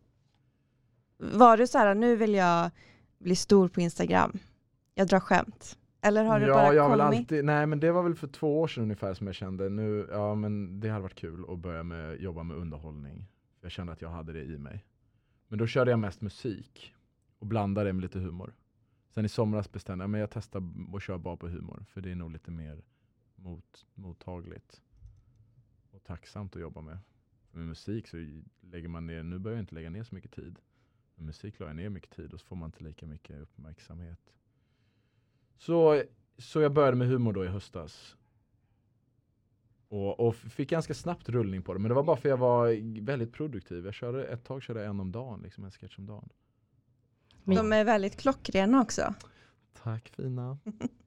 Var 1.19 1.57
det 1.57 1.67
så 1.67 1.79
här, 1.79 1.95
nu 1.95 2.17
vill 2.17 2.35
jag 2.35 2.71
bli 3.19 3.37
stor 3.37 3.69
på 3.69 3.81
Instagram, 3.81 4.39
jag 4.99 5.09
drar 5.09 5.21
skämt? 5.21 5.79
Eller 6.01 6.25
har 6.25 6.41
du 6.41 6.47
ja, 6.47 6.55
bara 6.55 6.75
jag 6.75 6.91
kommit? 6.91 7.19
Alltid, 7.19 7.45
nej 7.45 7.67
men 7.67 7.81
det 7.81 7.93
var 7.93 8.03
väl 8.03 8.15
för 8.15 8.29
två 8.29 8.61
år 8.61 8.67
sedan 8.67 8.83
ungefär 8.83 9.15
som 9.15 9.27
jag 9.27 9.37
kände, 9.37 9.69
nu, 9.69 10.09
ja 10.11 10.35
men 10.35 10.81
det 10.81 10.89
hade 10.89 11.03
varit 11.03 11.15
kul 11.15 11.45
att 11.49 11.59
börja 11.59 11.83
med, 11.83 12.21
jobba 12.21 12.43
med 12.43 12.57
underhållning. 12.57 13.27
Jag 13.61 13.71
kände 13.71 13.93
att 13.93 14.03
jag 14.03 14.09
hade 14.09 14.33
det 14.33 14.43
i 14.43 14.59
mig. 14.59 14.85
Men 15.49 15.59
då 15.59 15.67
körde 15.67 15.91
jag 15.91 15.99
mest 15.99 16.21
musik 16.21 16.95
och 17.39 17.47
blandade 17.47 17.89
det 17.89 17.93
med 17.93 18.03
lite 18.03 18.19
humor. 18.19 18.55
Sen 19.11 19.25
i 19.25 19.29
somras 19.29 19.73
bestämde 19.73 20.03
jag 20.03 20.11
mig 20.11 20.21
jag 20.21 20.31
testar 20.31 20.63
och 20.93 21.03
kör 21.03 21.19
bara 21.19 21.37
på 21.37 21.49
humor. 21.49 21.85
För 21.89 22.01
det 22.01 22.11
är 22.11 22.15
nog 22.15 22.33
lite 22.33 22.51
mer 22.51 22.83
mot, 23.35 23.87
mottagligt 23.95 24.83
och 25.91 26.05
tacksamt 26.05 26.57
att 26.57 26.63
jobba 26.63 26.81
med. 26.81 26.99
Med 27.51 27.67
musik 27.67 28.09
så 28.09 28.17
lägger 28.61 28.89
man 28.89 29.07
ner, 29.07 29.23
nu 29.23 29.39
börjar 29.39 29.57
jag 29.57 29.63
inte 29.63 29.75
lägga 29.75 29.91
ner 29.91 30.03
så 30.03 30.15
mycket 30.15 30.33
tid. 30.33 30.59
Med 31.15 31.27
musik 31.27 31.61
la 31.61 31.67
jag 31.67 31.77
ner 31.77 31.89
mycket 31.89 32.11
tid 32.11 32.33
och 32.33 32.41
så 32.41 32.47
får 32.47 32.57
man 32.57 32.69
inte 32.69 32.85
lika 32.85 33.07
mycket 33.07 33.41
uppmärksamhet. 33.41 34.21
Så, 35.57 36.03
så 36.39 36.61
jag 36.61 36.73
började 36.73 36.97
med 36.97 37.09
humor 37.09 37.33
då 37.33 37.45
i 37.45 37.49
höstas. 37.49 38.17
Och, 39.89 40.21
och, 40.21 40.35
fick 40.37 40.71
ganska 40.71 40.95
snabbt 40.95 41.29
rullning 41.29 41.63
på 41.63 41.75
det. 41.75 41.81
Men 41.81 41.89
det 41.89 41.95
var 41.95 42.03
bara 42.03 42.17
för 42.17 42.29
jag 42.29 42.37
var 42.37 43.01
väldigt 43.05 43.33
produktiv. 43.33 43.85
Jag 43.85 43.95
körde, 43.95 44.25
ett 44.25 44.45
tag 44.45 44.63
körde 44.63 44.81
jag 44.81 44.91
en 44.91 45.01
om 45.01 45.13
dagen, 45.13 45.41
liksom 45.43 45.65
en 45.65 45.71
sketch 45.71 45.99
om 45.99 46.07
dagen. 46.07 46.29
De 47.45 47.73
är 47.73 47.85
väldigt 47.85 48.17
klockrena 48.17 48.83
också. 48.83 49.15
Tack 49.83 50.09
fina. 50.09 50.59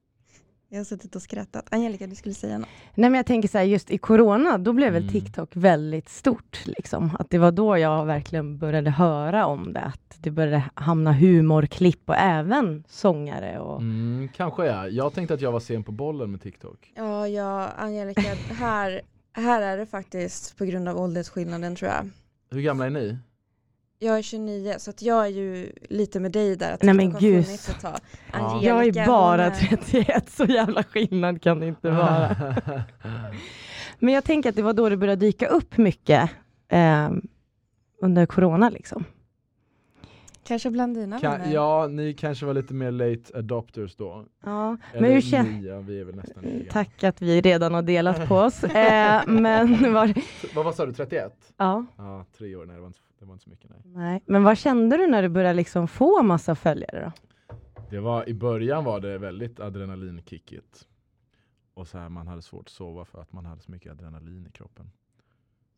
Jag 0.72 0.78
har 0.80 0.84
suttit 0.84 1.16
och 1.16 1.22
skrattat. 1.22 1.66
Angelica, 1.70 2.06
du 2.06 2.14
skulle 2.14 2.34
säga 2.34 2.58
något? 2.58 2.68
Nej 2.94 3.10
men 3.10 3.16
jag 3.18 3.26
tänker 3.26 3.48
så 3.48 3.58
här, 3.58 3.64
just 3.64 3.90
i 3.90 3.98
corona, 3.98 4.58
då 4.58 4.72
blev 4.72 4.92
väl 4.92 5.02
Mm. 5.02 5.12
TikTok 5.12 5.50
väldigt 5.52 6.08
stort. 6.08 6.66
Liksom. 6.66 7.16
Att 7.18 7.30
det 7.30 7.38
var 7.38 7.52
då 7.52 7.78
jag 7.78 8.04
verkligen 8.06 8.58
började 8.58 8.90
höra 8.90 9.46
om 9.46 9.72
det. 9.72 9.80
Att 9.80 10.16
det 10.18 10.30
började 10.30 10.64
hamna 10.74 11.12
humorklipp 11.12 12.08
och 12.08 12.16
även 12.16 12.84
sångare. 12.88 13.58
Och... 13.60 13.80
Mm, 13.80 14.28
kanske 14.36 14.66
jag. 14.66 14.90
Jag 14.90 15.14
tänkte 15.14 15.34
att 15.34 15.40
jag 15.40 15.52
var 15.52 15.60
sen 15.60 15.84
på 15.84 15.92
bollen 15.92 16.30
med 16.30 16.42
TikTok. 16.42 16.92
Ja, 16.96 17.28
ja, 17.28 17.68
Angelica, 17.78 18.34
här, 18.58 19.00
här 19.32 19.62
är 19.62 19.76
det 19.76 19.86
faktiskt 19.86 20.58
på 20.58 20.64
grund 20.64 20.88
av 20.88 20.96
åldersskillnaden 20.96 21.76
tror 21.76 21.90
jag. 21.90 22.10
Hur 22.50 22.60
gamla 22.60 22.86
är 22.86 22.90
ni? 22.90 23.18
Jag 24.02 24.18
är 24.18 24.22
29 24.22 24.74
så 24.78 24.90
att 24.90 25.02
jag 25.02 25.24
är 25.26 25.30
ju 25.30 25.72
lite 25.88 26.20
med 26.20 26.32
dig 26.32 26.56
där. 26.56 26.72
Att 26.72 26.82
Nej, 26.82 26.94
men 26.94 27.12
gud. 27.18 27.44
Ja. 27.82 27.96
Angelica, 28.30 28.68
Jag 28.68 28.96
är 28.96 29.06
bara 29.06 29.44
är- 29.46 29.50
31, 29.50 30.30
så 30.30 30.44
jävla 30.44 30.82
skillnad 30.82 31.42
kan 31.42 31.60
det 31.60 31.66
inte 31.66 31.90
vara. 31.90 32.36
Men 33.98 34.14
jag 34.14 34.24
tänker 34.24 34.48
att 34.50 34.56
det 34.56 34.62
var 34.62 34.72
då 34.72 34.88
det 34.88 34.96
började 34.96 35.20
dyka 35.26 35.46
upp 35.46 35.76
mycket 35.76 36.30
eh, 36.68 37.10
under 38.02 38.26
corona. 38.26 38.70
Liksom. 38.70 39.04
Kanske 40.44 40.70
bland 40.70 40.96
dina 40.96 41.18
Ka- 41.18 41.38
vänner. 41.38 41.54
ja, 41.54 41.86
ni 41.86 42.14
kanske 42.14 42.46
var 42.46 42.54
lite 42.54 42.74
mer 42.74 42.90
late 42.90 43.38
adopters 43.38 43.96
då. 43.96 44.24
Ja, 44.44 44.76
Eller 44.92 45.00
men 45.02 45.12
hur 45.12 45.20
känns... 45.20 45.48
ni, 45.48 45.68
ja, 45.68 45.80
vi 45.80 46.00
är 46.00 46.04
väl 46.04 46.14
nästan 46.16 46.42
lika. 46.42 46.72
Tack 46.72 47.04
att 47.04 47.22
vi 47.22 47.40
redan 47.40 47.74
har 47.74 47.82
delat 47.82 48.28
på 48.28 48.36
oss. 48.36 48.64
Eh, 48.74 49.20
men, 49.26 49.92
var... 49.92 50.14
Vad, 50.54 50.64
vad 50.64 50.74
sa 50.74 50.86
du, 50.86 50.92
31? 50.92 51.32
ja, 51.56 51.84
Ja, 51.96 52.24
tre 52.38 52.56
år, 52.56 52.64
nej 52.66 52.74
det 52.76 52.80
var 52.80 52.86
inte, 52.86 52.98
det 53.20 53.26
var 53.26 53.32
inte 53.32 53.44
så 53.44 53.50
mycket 53.50 53.70
nej. 53.70 53.82
nej. 53.84 54.22
men 54.26 54.42
vad 54.42 54.58
kände 54.58 54.96
du 54.96 55.06
när 55.06 55.22
du 55.22 55.28
började 55.28 55.54
liksom 55.54 55.88
få 55.88 56.22
massa 56.22 56.54
följare? 56.54 57.04
Då? 57.04 57.12
Det 57.90 58.00
var, 58.00 58.28
I 58.28 58.34
början 58.34 58.84
var 58.84 59.00
det 59.00 59.18
väldigt 59.18 59.60
adrenalinkickigt. 59.60 60.88
Och 61.74 61.88
så 61.88 61.98
här, 61.98 62.08
man 62.08 62.26
hade 62.26 62.42
svårt 62.42 62.66
att 62.66 62.72
sova 62.72 63.04
för 63.04 63.20
att 63.22 63.32
man 63.32 63.44
hade 63.44 63.60
så 63.62 63.70
mycket 63.70 63.92
adrenalin 63.92 64.46
i 64.46 64.50
kroppen. 64.50 64.90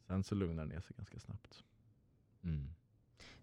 Sen 0.06 0.24
så 0.24 0.34
lugnade 0.34 0.68
det 0.68 0.74
ner 0.74 0.80
sig 0.80 0.96
ganska 0.96 1.18
snabbt. 1.18 1.64
Mm. 2.44 2.74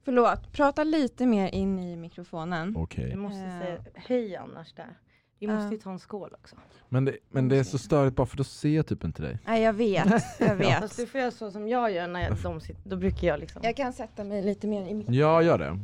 Förlåt, 0.01 0.51
prata 0.51 0.83
lite 0.83 1.25
mer 1.25 1.47
in 1.47 1.79
i 1.79 1.95
mikrofonen. 1.95 2.77
Okej. 2.77 3.09
Du 3.09 3.15
måste 3.15 3.39
säga 3.39 3.83
hej 3.95 4.35
annars 4.35 4.73
där. 4.73 4.99
Vi 5.39 5.48
måste 5.48 5.75
ju 5.75 5.81
ta 5.81 5.91
en 5.91 6.00
skål 6.00 6.34
också. 6.41 6.55
Men, 6.89 7.05
det, 7.05 7.17
men 7.29 7.48
det 7.48 7.58
är 7.58 7.63
så 7.63 7.77
störigt 7.77 8.15
bara 8.15 8.27
för 8.27 8.38
då 8.38 8.43
ser 8.43 8.69
jag 8.69 8.88
typ 8.88 9.03
inte 9.03 9.22
dig. 9.22 9.39
Nej, 9.46 9.62
jag 9.63 9.74
vet. 9.74 10.24
Jag 10.39 10.55
vet. 10.55 10.79
Fast 10.79 10.98
du 10.98 11.05
får 11.08 11.19
göra 11.22 11.31
så 11.31 11.51
som 11.51 11.67
jag 11.67 11.91
gör 11.91 12.08
när 12.08 12.22
jag, 12.22 12.38
de 12.43 12.62
sitter, 12.62 12.89
då 12.89 12.96
brukar 12.98 13.27
jag 13.27 13.39
liksom, 13.39 13.62
Jag 13.63 13.75
kan 13.75 13.93
sätta 13.93 14.24
mig 14.24 14.41
lite 14.43 14.67
mer 14.67 14.88
i 14.88 14.93
mitt... 14.93 15.10
Ja, 15.10 15.41
gör 15.41 15.58
det. 15.58 15.79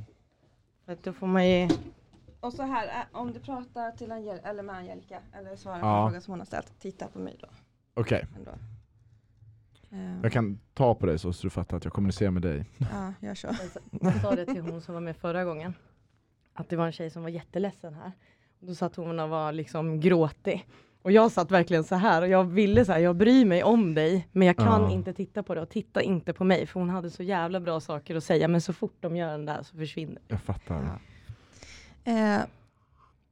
för 0.85 0.93
att 0.93 1.03
då 1.03 1.13
får 1.13 1.27
man 1.27 1.49
ju, 1.49 1.69
Och 2.39 2.53
så 2.53 2.63
här, 2.63 3.05
om 3.11 3.33
du 3.33 3.39
pratar 3.39 3.91
till 3.91 4.11
Angel 4.11 4.39
eller 4.43 4.63
med 4.63 4.75
Angelica 4.75 5.19
eller 5.33 5.55
svarar 5.55 5.79
på 5.79 5.85
Ja. 5.85 6.03
en 6.05 6.09
fråga 6.09 6.21
som 6.21 6.31
hon 6.31 6.39
har 6.39 6.45
ställt, 6.45 6.79
titta 6.79 7.07
på 7.07 7.19
mig 7.19 7.37
då. 7.41 7.47
Okej, 7.93 8.25
Ändå. 8.37 8.51
Eh, 9.91 10.21
jag 10.23 10.31
kan 10.31 10.59
ta 10.73 10.95
på 10.95 11.05
dig 11.05 11.19
så, 11.19 11.33
så 11.33 11.47
du 11.47 11.49
fattar 11.49 11.77
att 11.77 11.83
jag 11.83 11.93
kommunicerar 11.93 12.31
med 12.31 12.41
dig. 12.41 12.65
Ja, 12.77 13.13
gör 13.27 13.35
så. 13.35 13.47
jag 14.01 14.21
sa 14.21 14.35
det 14.35 14.45
till 14.45 14.61
hon 14.61 14.81
som 14.81 14.93
var 14.93 15.01
med 15.01 15.17
förra 15.17 15.43
gången, 15.43 15.73
att 16.53 16.69
det 16.69 16.75
var 16.75 16.85
en 16.85 16.91
tjej 16.91 17.09
som 17.09 17.21
var 17.23 17.29
jätteledsen 17.29 17.93
här. 17.93 18.11
Då 18.67 18.75
satt 18.75 18.95
hon 18.95 19.19
och 19.19 19.29
var 19.29 19.51
liksom 19.51 19.99
gråtig. 19.99 20.65
Och 21.01 21.11
jag 21.11 21.31
satt 21.31 21.51
verkligen 21.51 21.83
så 21.83 21.95
här 21.95 22.21
och 22.21 22.27
jag 22.27 22.43
ville 22.43 22.85
så 22.85 22.91
här, 22.91 22.99
jag 22.99 23.15
bryr 23.15 23.45
mig 23.45 23.63
om 23.63 23.93
dig, 23.95 24.27
men 24.31 24.47
jag 24.47 24.57
kan 24.57 24.81
Ja. 24.81 24.91
inte 24.91 25.13
titta 25.13 25.43
på 25.43 25.55
det 25.55 25.61
och 25.61 25.69
titta 25.69 26.01
inte 26.01 26.33
på 26.33 26.43
mig, 26.43 26.65
för 26.65 26.79
hon 26.79 26.89
hade 26.89 27.09
så 27.09 27.23
jävla 27.23 27.59
bra 27.59 27.79
saker 27.79 28.15
att 28.15 28.23
säga, 28.23 28.47
men 28.47 28.61
så 28.61 28.73
fort 28.73 28.95
de 28.99 29.15
gör 29.15 29.31
den 29.31 29.45
där 29.45 29.63
så 29.63 29.77
försvinner 29.77 30.21
Jag 30.27 30.41
fattar. 30.41 30.99
Eh, 32.03 32.39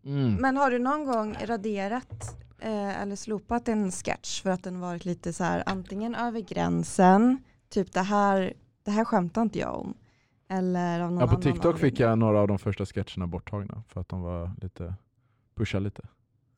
Mm. 0.05 0.33
men 0.35 0.57
har 0.57 0.71
du 0.71 0.79
någon 0.79 1.05
gång 1.05 1.35
raderat 1.45 2.37
eh, 2.59 3.01
eller 3.01 3.15
slopat 3.15 3.67
en 3.67 3.91
sketch 3.91 4.41
för 4.41 4.49
att 4.49 4.63
den 4.63 4.79
varit 4.79 5.05
lite 5.05 5.33
så 5.33 5.43
här 5.43 5.63
antingen 5.65 6.15
över 6.15 6.39
gränsen, 6.39 7.43
typ 7.69 7.93
det 7.93 8.01
här, 8.01 8.53
det 8.83 8.91
här 8.91 9.05
skämtar 9.05 9.41
inte 9.41 9.59
jag 9.59 9.75
om. 9.79 9.93
Eller 10.49 10.99
av 10.99 11.11
någon 11.11 11.19
Ja, 11.19 11.25
på 11.27 11.31
annan 11.31 11.41
TikTok 11.41 11.75
fick 11.79 11.83
anledning. 11.93 12.09
jag 12.09 12.17
några 12.19 12.39
av 12.39 12.47
de 12.47 12.59
första 12.59 12.85
sketcherna 12.85 13.27
borttagna 13.27 13.83
för 13.87 14.01
att 14.01 14.09
de 14.09 14.21
var 14.21 14.51
lite, 14.61 14.93
pusha 15.55 15.79
lite. 15.79 16.01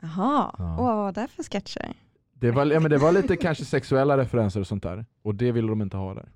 Jaha, 0.02 0.56
Ja. 0.58 0.78
och 0.78 0.84
vad 0.86 0.96
var 0.96 1.12
det 1.12 1.28
för 1.28 1.44
sketcher? 1.44 1.94
Det 2.34 2.52
var, 2.52 2.66
ja, 2.66 2.80
men 2.80 2.92
det 2.92 2.98
var 2.98 3.12
lite 3.12 3.36
kanske 3.38 3.66
sexuella 3.66 4.18
referenser 4.18 4.60
och 4.60 4.68
sånt 4.68 4.84
där. 4.84 5.06
Och 5.22 5.36
det 5.36 5.52
ville 5.52 5.68
de 5.68 5.82
inte 5.82 5.98
ha 5.98 6.14
där. 6.14 6.30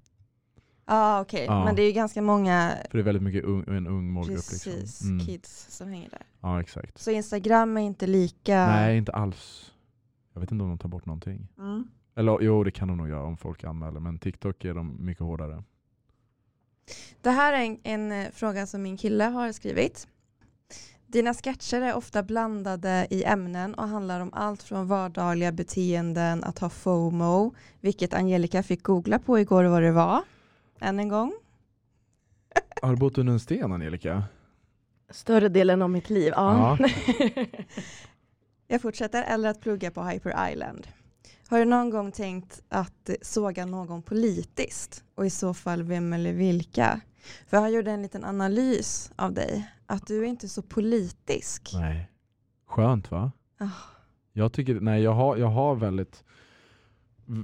ah, 0.86 1.22
okej, 1.22 1.46
Ja. 1.46 1.66
men 1.66 1.76
det 1.76 1.82
är 1.82 1.86
ju 1.86 1.92
ganska 1.92 2.22
många 2.22 2.72
För 2.92 2.98
det 2.98 3.02
är 3.02 3.06
väldigt 3.06 3.24
mycket 3.24 3.44
ung, 3.44 3.64
en 3.68 3.88
ung 3.88 4.10
målgrupp. 4.12 4.36
precis, 4.38 4.66
Liksom. 4.76 5.08
Mm. 5.10 5.26
kids 5.26 5.68
som 5.78 5.88
hänger 5.90 6.10
där. 6.10 6.22
Ja, 6.42 6.62
exakt. 6.62 6.98
Så 6.98 7.12
Instagram 7.12 7.78
är 7.78 7.82
inte 7.82 8.08
lika... 8.08 8.68
Nej, 8.68 8.98
inte 8.98 9.12
alls. 9.12 9.74
Jag 10.34 10.42
vet 10.42 10.52
inte 10.52 10.64
om 10.64 10.70
de 10.70 10.78
tar 10.78 10.90
bort 10.90 11.06
någonting. 11.06 11.48
Mm. 11.58 11.88
Eller 12.16 12.38
jo, 12.42 12.64
det 12.64 12.72
kan 12.72 12.88
de 12.88 12.98
nog 12.98 13.10
göra 13.10 13.24
om 13.24 13.38
folk 13.38 13.64
anmäler. 13.64 14.00
Men 14.00 14.20
TikTok 14.20 14.66
är 14.66 14.74
de 14.74 15.06
mycket 15.06 15.24
hårdare. 15.24 15.64
Det 17.22 17.30
här 17.32 17.54
är 17.54 17.66
en, 17.66 17.80
en 17.84 18.12
eh, 18.12 18.32
fråga 18.32 18.68
som 18.68 18.82
min 18.82 18.98
kille 18.98 19.24
har 19.24 19.52
skrivit. 19.52 20.08
Dina 21.12 21.34
sketcher 21.34 21.82
är 21.82 21.96
ofta 21.96 22.24
blandade 22.24 23.08
i 23.10 23.24
ämnen 23.24 23.74
och 23.74 23.88
handlar 23.88 24.20
om 24.20 24.30
allt 24.34 24.64
från 24.64 24.88
vardagliga 24.88 25.52
beteenden, 25.52 26.44
att 26.44 26.60
ha 26.60 26.70
FOMO, 26.70 27.56
vilket 27.80 28.14
Angelica 28.14 28.64
fick 28.64 28.84
googla 28.84 29.20
på 29.20 29.40
igår 29.40 29.64
vad 29.64 29.82
det 29.82 29.92
var. 29.92 30.22
Än 30.80 31.00
en 31.00 31.10
gång. 31.10 31.34
Har 32.82 32.90
du 32.90 32.96
bott 32.96 33.18
under 33.18 33.34
en 33.34 33.40
sten, 33.40 33.72
Angelica? 33.72 34.24
Större 35.10 35.50
delen 35.50 35.82
av 35.82 35.90
mitt 35.90 36.10
liv, 36.10 36.34
ja. 36.36 36.78
Jag 38.68 38.82
fortsätter, 38.82 39.24
eller 39.24 39.50
att 39.50 39.62
plugga 39.62 39.92
på 39.92 40.04
Hyper 40.04 40.52
Island. 40.52 40.88
Har 41.50 41.60
du 41.60 41.66
någon 41.66 41.90
gång 41.90 42.12
tänkt 42.12 42.64
att 42.70 43.10
såga 43.22 43.66
någon 43.66 44.02
politiskt? 44.02 45.04
Och 45.16 45.26
i 45.26 45.30
så 45.30 45.54
fall 45.54 45.84
vem 45.84 46.14
eller 46.14 46.34
vilka? 46.34 47.02
För 47.48 47.58
han 47.58 47.74
gjorde 47.74 47.92
en 47.92 48.02
liten 48.02 48.26
analys 48.26 49.12
av 49.16 49.34
dig, 49.34 49.72
att 49.86 50.08
du 50.08 50.20
är 50.20 50.28
inte 50.28 50.48
så 50.50 50.62
politisk. 50.62 51.70
Nej. 51.74 52.12
Skönt 52.66 53.12
va? 53.12 53.32
Ah. 53.58 53.68
Jag 54.34 54.54
tycker, 54.54 54.80
nej 54.80 55.02
jag 55.02 55.14
har, 55.14 55.38
jag 55.38 55.48
har 55.48 55.76
väldigt, 55.76 56.24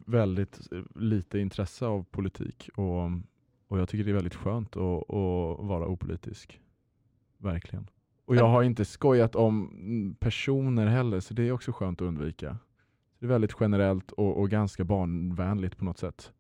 väldigt 0.05 0.59
lite 0.95 1.39
intresse 1.39 1.85
av 1.85 2.03
politik 2.03 2.69
och, 2.75 3.03
och 3.67 3.79
jag 3.79 3.89
tycker 3.89 4.03
det 4.03 4.11
är 4.11 4.15
väldigt 4.15 4.35
skönt 4.35 4.75
att, 4.75 5.09
att 5.09 5.65
vara 5.65 5.87
opolitisk. 5.87 6.61
Verkligen. 7.37 7.89
Och 8.25 8.35
jag 8.35 8.47
har 8.47 8.63
inte 8.63 8.85
skojat 8.85 9.35
om 9.35 10.15
personer 10.19 10.87
heller 10.87 11.19
så 11.19 11.33
det 11.33 11.43
är 11.43 11.51
också 11.51 11.71
skönt 11.71 12.01
att 12.01 12.07
undvika. 12.07 12.57
Det 13.19 13.25
är 13.25 13.29
väldigt 13.29 13.55
generellt 13.59 14.11
och, 14.11 14.37
och 14.37 14.49
ganska 14.49 14.83
barnvänligt 14.83 15.77
på 15.77 15.85
något 15.85 15.97
sätt. 15.97 16.33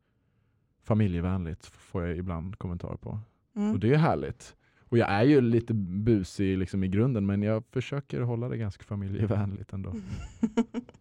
Familjevänligt 0.83 1.65
får 1.65 2.05
jag 2.05 2.17
ibland 2.17 2.57
kommentarer 2.57 2.97
på. 2.97 3.19
Mm. 3.55 3.73
Och 3.73 3.79
det 3.79 3.93
är 3.93 3.97
härligt. 3.97 4.55
Och 4.89 4.97
jag 4.97 5.09
är 5.09 5.23
ju 5.23 5.41
lite 5.41 5.73
busig 5.73 6.57
liksom 6.57 6.83
i 6.83 6.87
grunden 6.87 7.25
men 7.25 7.41
jag 7.41 7.63
försöker 7.71 8.21
hålla 8.21 8.49
det 8.49 8.57
ganska 8.57 8.83
familjevänligt 8.83 9.73
ändå. 9.73 9.89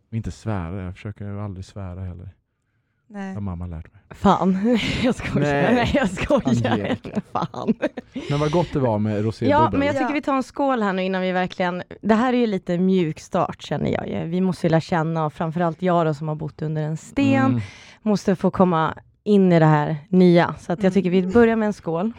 Och 0.08 0.14
inte 0.14 0.30
svära, 0.30 0.82
jag 0.82 0.94
försöker 0.94 1.26
aldrig 1.26 1.64
svära 1.64 2.00
heller. 2.00 2.30
Det 3.14 3.20
Nej. 3.20 3.34
har 3.34 3.40
mamma 3.40 3.66
lärt 3.66 3.92
mig. 3.92 4.02
Fan, 4.10 4.78
jag 5.02 5.14
skojar. 5.14 5.40
Nej. 5.62 5.74
Nej, 5.74 5.90
jag 5.94 6.10
skojar. 6.10 6.42
Angelica. 6.48 7.20
Fan. 7.32 7.74
Men 8.30 8.40
vad 8.40 8.52
gott 8.52 8.72
det 8.72 8.78
var 8.78 8.98
med 8.98 9.24
rosébubbel. 9.24 9.50
Ja, 9.50 9.70
men 9.78 9.86
jag 9.86 9.98
tycker 9.98 10.12
vi 10.12 10.22
tar 10.22 10.36
en 10.36 10.42
skål 10.42 10.82
här 10.82 10.92
nu 10.92 11.02
innan 11.04 11.22
vi 11.22 11.32
verkligen... 11.32 11.82
Det 12.02 12.14
här 12.14 12.32
är 12.32 12.36
ju 12.36 12.46
lite 12.46 12.78
mjuk 12.78 13.20
start 13.20 13.62
känner 13.62 13.90
jag 13.90 14.08
ju. 14.08 14.24
Vi 14.30 14.40
måste 14.40 14.66
ju 14.66 14.70
lära 14.70 14.80
känna, 14.80 15.24
och 15.26 15.32
framförallt 15.32 15.82
jag 15.82 16.06
då 16.06 16.14
som 16.14 16.28
har 16.28 16.34
bott 16.34 16.62
under 16.62 16.82
en 16.82 16.96
sten, 16.96 17.44
Mm. 17.44 17.60
måste 18.02 18.36
få 18.36 18.50
komma 18.50 18.94
in 19.24 19.52
i 19.52 19.58
det 19.58 19.66
här 19.66 19.96
nya. 20.08 20.54
Så 20.58 20.72
att 20.72 20.82
jag 20.82 20.92
tycker 20.94 21.10
vi 21.10 21.22
börjar 21.26 21.56
med 21.56 21.66
en 21.66 21.72
skål. 21.72 22.12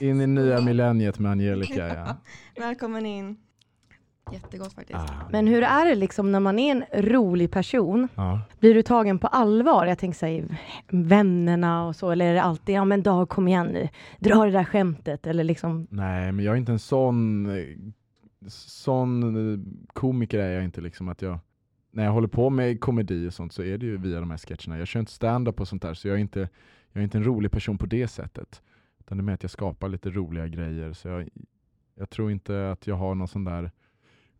In 0.00 0.20
i 0.20 0.26
nya 0.26 0.60
millenniet 0.60 1.18
med 1.18 1.30
Angelica 1.32 1.88
ja. 1.88 2.16
Välkommen 2.62 3.06
in. 3.06 3.36
Jättegott 4.32 4.72
faktiskt. 4.72 4.98
Ah. 4.98 5.28
Men 5.30 5.46
hur 5.46 5.62
är 5.62 5.86
det 5.86 5.94
liksom 5.94 6.32
när 6.32 6.40
man 6.40 6.58
är 6.58 6.70
en 6.70 7.02
rolig 7.02 7.50
person? 7.50 8.08
Ja. 8.14 8.40
Blir 8.60 8.74
du 8.74 8.82
tagen 8.82 9.18
på 9.18 9.26
allvar? 9.26 9.86
Jag 9.86 9.98
tänker 9.98 10.18
säga 10.18 10.44
vännerna 10.88 11.86
och 11.86 11.96
så, 11.96 12.10
eller 12.10 12.24
är 12.24 12.34
det 12.34 12.42
alltid, 12.42 12.74
ja 12.74 12.84
men 12.84 13.02
Dag 13.02 13.28
kom 13.28 13.48
igen 13.48 13.66
nu, 13.66 13.88
dra 14.18 14.44
det 14.44 14.50
där 14.50 14.64
skämtet, 14.64 15.26
eller 15.26 15.44
liksom, 15.44 15.86
Nej 15.90 16.32
men 16.32 16.44
jag 16.44 16.52
är 16.52 16.58
inte 16.58 16.72
en 16.72 16.78
sån, 16.78 17.48
sån 18.48 19.84
komiker 19.92 20.38
är 20.38 20.50
jag 20.50 20.64
inte 20.64 20.80
liksom 20.80 21.08
att 21.08 21.22
jag 21.22 21.38
när 21.90 22.04
jag 22.04 22.12
håller 22.12 22.28
på 22.28 22.50
med 22.50 22.80
komedi 22.80 23.28
och 23.28 23.34
sånt 23.34 23.52
så 23.52 23.62
är 23.62 23.78
det 23.78 23.86
ju 23.86 23.96
via 23.96 24.20
de 24.20 24.30
här 24.30 24.38
sketcherna. 24.38 24.78
Jag 24.78 24.88
kör 24.88 25.00
inte 25.00 25.12
stand-up 25.12 25.60
och 25.60 25.68
sånt 25.68 25.82
där 25.82 25.94
så 25.94 26.08
jag 26.08 26.14
är 26.14 26.20
inte, 26.20 26.48
jag 26.92 27.00
är 27.00 27.04
inte 27.04 27.18
en 27.18 27.24
rolig 27.24 27.50
person 27.50 27.78
på 27.78 27.86
det 27.86 28.08
sättet. 28.08 28.62
Utan 29.00 29.18
det 29.18 29.22
är 29.22 29.24
med 29.24 29.34
att 29.34 29.42
jag 29.42 29.50
skapar 29.50 29.88
lite 29.88 30.10
roliga 30.10 30.46
grejer. 30.46 30.92
Så 30.92 31.08
jag, 31.08 31.28
jag 31.94 32.10
tror 32.10 32.30
inte 32.30 32.70
att 32.70 32.86
jag 32.86 32.96
har 32.96 33.14
någon 33.14 33.28
sån 33.28 33.44
där 33.44 33.70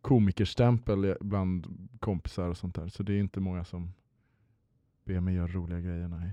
komikerstämpel 0.01 1.17
bland 1.21 1.89
kompisar 2.01 2.49
och 2.49 2.57
sånt 2.57 2.75
där. 2.75 2.89
Så 2.89 3.03
det 3.03 3.13
är 3.13 3.21
inte 3.21 3.41
många 3.41 3.65
som 3.65 3.93
ber 5.05 5.21
mig 5.21 5.35
göra 5.35 5.47
roliga 5.47 5.81
grejer. 5.81 6.09
Nej. 6.09 6.33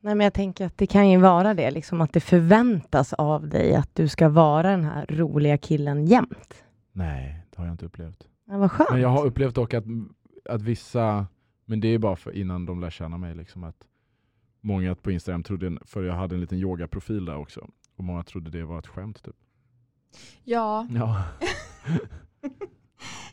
nej 0.00 0.14
men 0.14 0.24
jag 0.24 0.34
tänker 0.34 0.66
att 0.66 0.78
det 0.78 0.86
kan 0.86 1.10
ju 1.10 1.18
vara 1.18 1.54
det, 1.54 1.70
liksom 1.70 2.00
att 2.00 2.12
det 2.12 2.20
förväntas 2.20 3.12
av 3.12 3.48
dig 3.48 3.74
att 3.74 3.94
du 3.94 4.08
ska 4.08 4.28
vara 4.28 4.70
den 4.70 4.84
här 4.84 5.06
roliga 5.06 5.58
killen 5.58 6.06
jämt. 6.06 6.64
Nej, 6.92 7.42
Det 7.50 7.58
har 7.58 7.64
jag 7.64 7.74
inte 7.74 7.86
upplevt. 7.86 8.28
Ja, 8.44 8.58
vad 8.58 8.72
skönt. 8.72 8.90
Men 8.90 9.00
jag 9.00 9.08
har 9.08 9.26
upplevt 9.26 9.54
dock 9.54 9.74
att, 9.74 9.84
att 10.44 10.62
vissa, 10.62 11.26
men 11.64 11.80
det 11.80 11.88
är 11.88 11.98
bara 11.98 12.16
för 12.16 12.32
innan 12.32 12.66
de 12.66 12.80
lär 12.80 12.90
känna 12.90 13.18
mig, 13.18 13.34
liksom 13.34 13.64
att 13.64 13.86
många 14.60 14.94
på 14.94 15.10
Instagram 15.10 15.42
trodde, 15.42 15.78
för 15.84 16.02
jag 16.02 16.14
hade 16.14 16.34
en 16.34 16.40
liten 16.40 16.58
yogaprofil 16.58 17.24
där 17.24 17.36
också, 17.36 17.68
och 17.96 18.04
många 18.04 18.22
trodde 18.22 18.50
det 18.50 18.64
var 18.64 18.78
ett 18.78 18.86
skämt. 18.86 19.22
Typ. 19.22 19.36
Ja, 20.44 20.86
Ja. 20.90 21.24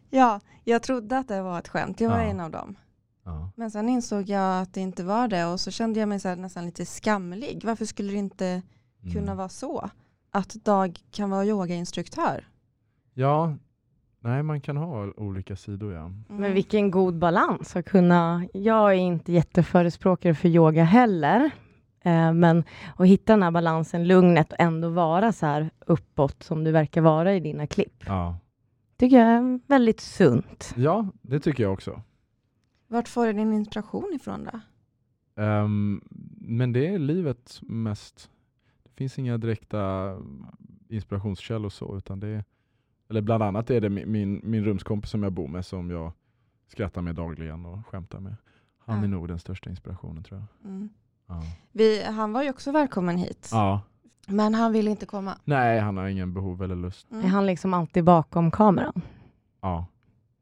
ja, 0.09 0.39
jag 0.63 0.83
trodde 0.83 1.17
att 1.17 1.27
det 1.27 1.41
var 1.41 1.59
ett 1.59 1.67
skämt. 1.67 2.01
Jag 2.01 2.09
var 2.09 2.17
Ja. 2.19 2.23
en 2.23 2.39
av 2.39 2.51
dem. 2.51 2.75
ja. 3.25 3.49
Men 3.55 3.71
sen 3.71 3.89
insåg 3.89 4.29
jag 4.29 4.61
att 4.61 4.73
det 4.73 4.81
inte 4.81 5.03
var 5.03 5.27
det 5.27 5.45
och 5.45 5.59
så 5.59 5.71
kände 5.71 5.99
jag 5.99 6.09
mig 6.09 6.19
så 6.19 6.27
här 6.29 6.35
nästan 6.35 6.65
lite 6.65 6.85
skamlig. 6.85 7.61
Varför 7.65 7.85
skulle 7.85 8.11
det 8.11 8.17
inte 8.17 8.61
kunna 9.13 9.21
Mm. 9.23 9.37
vara 9.37 9.49
så? 9.49 9.89
Att 10.31 10.49
Dag 10.53 10.99
kan 11.11 11.29
vara 11.29 11.45
yogainstruktör. 11.45 12.47
Ja, 13.13 13.55
nej 14.19 14.43
man 14.43 14.61
kan 14.61 14.77
ha 14.77 15.11
olika 15.17 15.55
sidor 15.55 15.93
ja. 15.93 15.99
Mm. 16.05 16.23
Men 16.27 16.53
vilken 16.53 16.91
god 16.91 17.17
balans 17.17 17.75
att 17.75 17.85
kunna... 17.85 18.47
Jag 18.53 18.89
är 18.91 18.97
inte 18.97 19.31
jätteförespråkare 19.31 20.35
för 20.35 20.47
yoga 20.49 20.83
heller. 20.83 21.51
Eh, 22.05 22.33
men 22.33 22.63
att 22.97 23.07
hitta 23.07 23.33
den 23.33 23.43
här 23.43 23.51
balansen, 23.51 24.07
lugnet 24.07 24.51
och 24.51 24.59
ändå 24.59 24.89
vara 24.89 25.31
så 25.33 25.45
här 25.45 25.69
uppåt 25.85 26.43
som 26.43 26.63
du 26.63 26.71
verkar 26.71 27.01
vara 27.01 27.33
i 27.35 27.39
dina 27.39 27.67
klipp. 27.67 28.03
ja. 28.07 28.37
Tycker 29.03 29.17
jag 29.19 29.27
är 29.27 29.59
väldigt 29.67 29.99
sunt. 29.99 30.73
Ja, 30.77 31.07
det 31.21 31.39
tycker 31.39 31.63
jag 31.63 31.73
också. 31.73 32.01
Vart 32.87 33.07
får 33.07 33.25
du 33.25 33.33
din 33.33 33.53
inspiration 33.53 34.13
ifrån 34.13 34.43
då? 34.51 34.59
Ehm, 35.41 36.01
men 36.37 36.73
det 36.73 36.87
är 36.87 36.99
livet 36.99 37.59
mest. 37.61 38.29
Det 38.83 38.89
finns 38.95 39.19
inga 39.19 39.37
direkta 39.37 40.11
inspirationskällor 40.89 41.69
så, 41.69 41.97
utan 41.97 42.19
det 42.19 42.27
är, 42.27 42.43
eller 43.09 43.21
bland 43.21 43.43
annat 43.43 43.69
är 43.69 43.81
det 43.81 43.89
min, 43.89 44.11
min, 44.11 44.41
min 44.43 44.65
rumskompis 44.65 45.11
som 45.11 45.23
jag 45.23 45.31
bor 45.33 45.47
med 45.47 45.65
som 45.65 45.89
jag 45.89 46.11
skrattar 46.67 47.01
med 47.01 47.15
dagligen 47.15 47.65
och 47.65 47.87
skämtar 47.87 48.19
med. 48.19 48.35
Han 48.77 48.97
Ja. 48.97 49.03
är 49.03 49.07
nog 49.07 49.27
den 49.27 49.39
största 49.39 49.69
inspirationen 49.69 50.23
tror 50.23 50.39
jag. 50.39 50.69
Mm. 50.71 50.89
Ja. 51.27 51.43
Vi, 51.71 52.03
han 52.03 52.33
var 52.33 52.43
ju 52.43 52.49
också 52.49 52.71
välkommen 52.71 53.17
hit. 53.17 53.49
ja. 53.51 53.81
Men 54.27 54.55
han 54.55 54.71
ville 54.71 54.89
inte 54.91 55.05
komma. 55.05 55.37
Nej, 55.43 55.79
han 55.79 55.97
har 55.97 56.05
ingen 56.07 56.33
behov 56.33 56.63
eller 56.63 56.75
lust. 56.75 57.11
Mm. 57.11 57.25
Är 57.25 57.29
han 57.29 57.45
liksom 57.45 57.73
alltid 57.73 58.03
bakom 58.03 58.51
kameran? 58.51 59.01
Ja. 59.61 59.85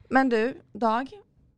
Men 0.09 0.29
du, 0.29 0.61
Dag. 0.73 1.09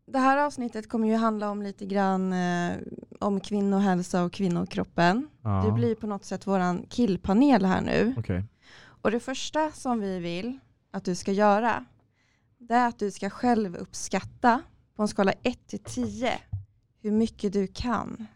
Det 0.06 0.20
här 0.20 0.38
avsnittet 0.38 0.90
kommer 0.90 1.08
ju 1.08 1.16
handla 1.16 1.50
om 1.52 1.62
lite 1.62 1.86
grann 1.86 2.34
eh, 2.34 2.72
om 3.20 3.40
kvinnohälsa 3.40 4.24
och 4.24 4.34
kvinnokroppen. 4.34 5.30
ja. 5.42 5.64
Du 5.66 5.72
blir 5.72 5.96
på 5.96 6.08
något 6.08 6.26
sätt 6.26 6.48
våran 6.48 6.86
killpanel 6.90 7.66
här 7.66 7.82
nu. 7.82 8.16
Okej. 8.18 8.44
Och 8.84 9.12
det 9.12 9.20
första 9.20 9.72
som 9.72 10.00
vi 10.00 10.20
vill 10.20 10.60
att 10.92 11.04
du 11.06 11.16
ska 11.16 11.32
göra 11.32 11.86
det 12.58 12.74
är 12.74 12.88
att 12.88 13.00
du 13.00 13.12
ska 13.12 13.30
själv 13.30 13.76
uppskatta 13.76 14.62
på 14.96 15.02
en 15.02 15.08
skala 15.08 15.32
1 15.44 15.68
till 15.68 15.80
10 15.80 16.32
hur 17.02 17.12
mycket 17.12 17.54
du 17.54 17.68
kan 17.68 18.28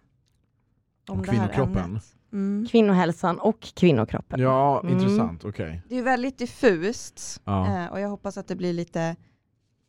om 1.09 1.17
Om 1.19 1.25
det 1.25 1.31
här 1.31 1.47
kvinnokroppen? 1.47 1.83
ämnet. 1.83 2.15
Mm. 2.31 2.65
Kvinnohälsan 2.69 3.39
och 3.39 3.61
kvinnokroppen. 3.61 4.39
Ja, 4.39 4.81
Mm. 4.81 4.93
intressant. 4.97 5.45
Okej. 5.45 5.81
Det 5.89 5.95
är 5.97 6.03
väldigt 6.03 6.37
diffust 6.37 7.41
Ja. 7.43 7.83
eh, 7.83 7.91
och 7.91 7.99
jag 7.99 8.09
hoppas 8.09 8.37
att 8.37 8.47
det 8.47 8.55
blir 8.55 8.73
lite 8.73 9.15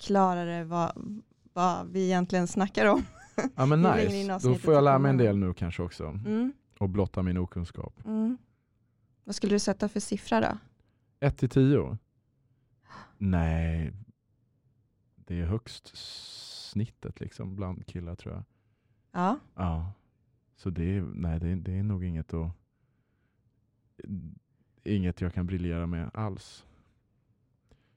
klarare 0.00 0.64
vad, 0.64 0.92
vad 1.52 1.86
vi 1.90 2.04
egentligen 2.04 2.46
snackar 2.46 2.86
om. 2.86 3.02
Ja 3.56 3.66
men 3.66 3.82
nice. 3.96 4.38
Då 4.48 4.54
får 4.54 4.74
jag 4.74 4.84
lära 4.84 4.98
mig 4.98 5.10
en 5.10 5.16
del 5.16 5.36
nu 5.38 5.54
kanske 5.54 5.82
också. 5.82 6.04
Mm. 6.06 6.52
Och 6.78 6.88
blotta 6.88 7.22
min 7.22 7.38
okunskap. 7.38 8.00
Mm. 8.04 8.38
Vad 9.24 9.34
skulle 9.34 9.54
du 9.54 9.58
sätta 9.58 9.88
för 9.88 10.00
siffra 10.00 10.40
då? 10.40 10.58
1 11.20 11.38
till 11.38 11.48
10? 11.48 11.98
Nej, 13.18 13.92
det 15.16 15.40
är 15.40 15.44
högst 15.46 15.90
snittet 16.70 17.20
liksom 17.20 17.56
bland 17.56 17.86
killar 17.86 18.14
tror 18.14 18.34
jag. 18.34 18.44
Ja. 19.12 19.38
Ja. 19.54 19.92
Så 20.58 20.70
det 20.70 20.96
är, 20.96 21.00
nej, 21.14 21.40
det 21.40 21.48
är, 21.48 21.56
det 21.56 21.78
är 21.78 21.82
nog 21.82 22.04
inget 22.04 22.34
att, 22.34 22.50
inget 24.84 25.20
jag 25.20 25.34
kan 25.34 25.46
briljera 25.46 25.86
med 25.86 26.10
alls. 26.14 26.64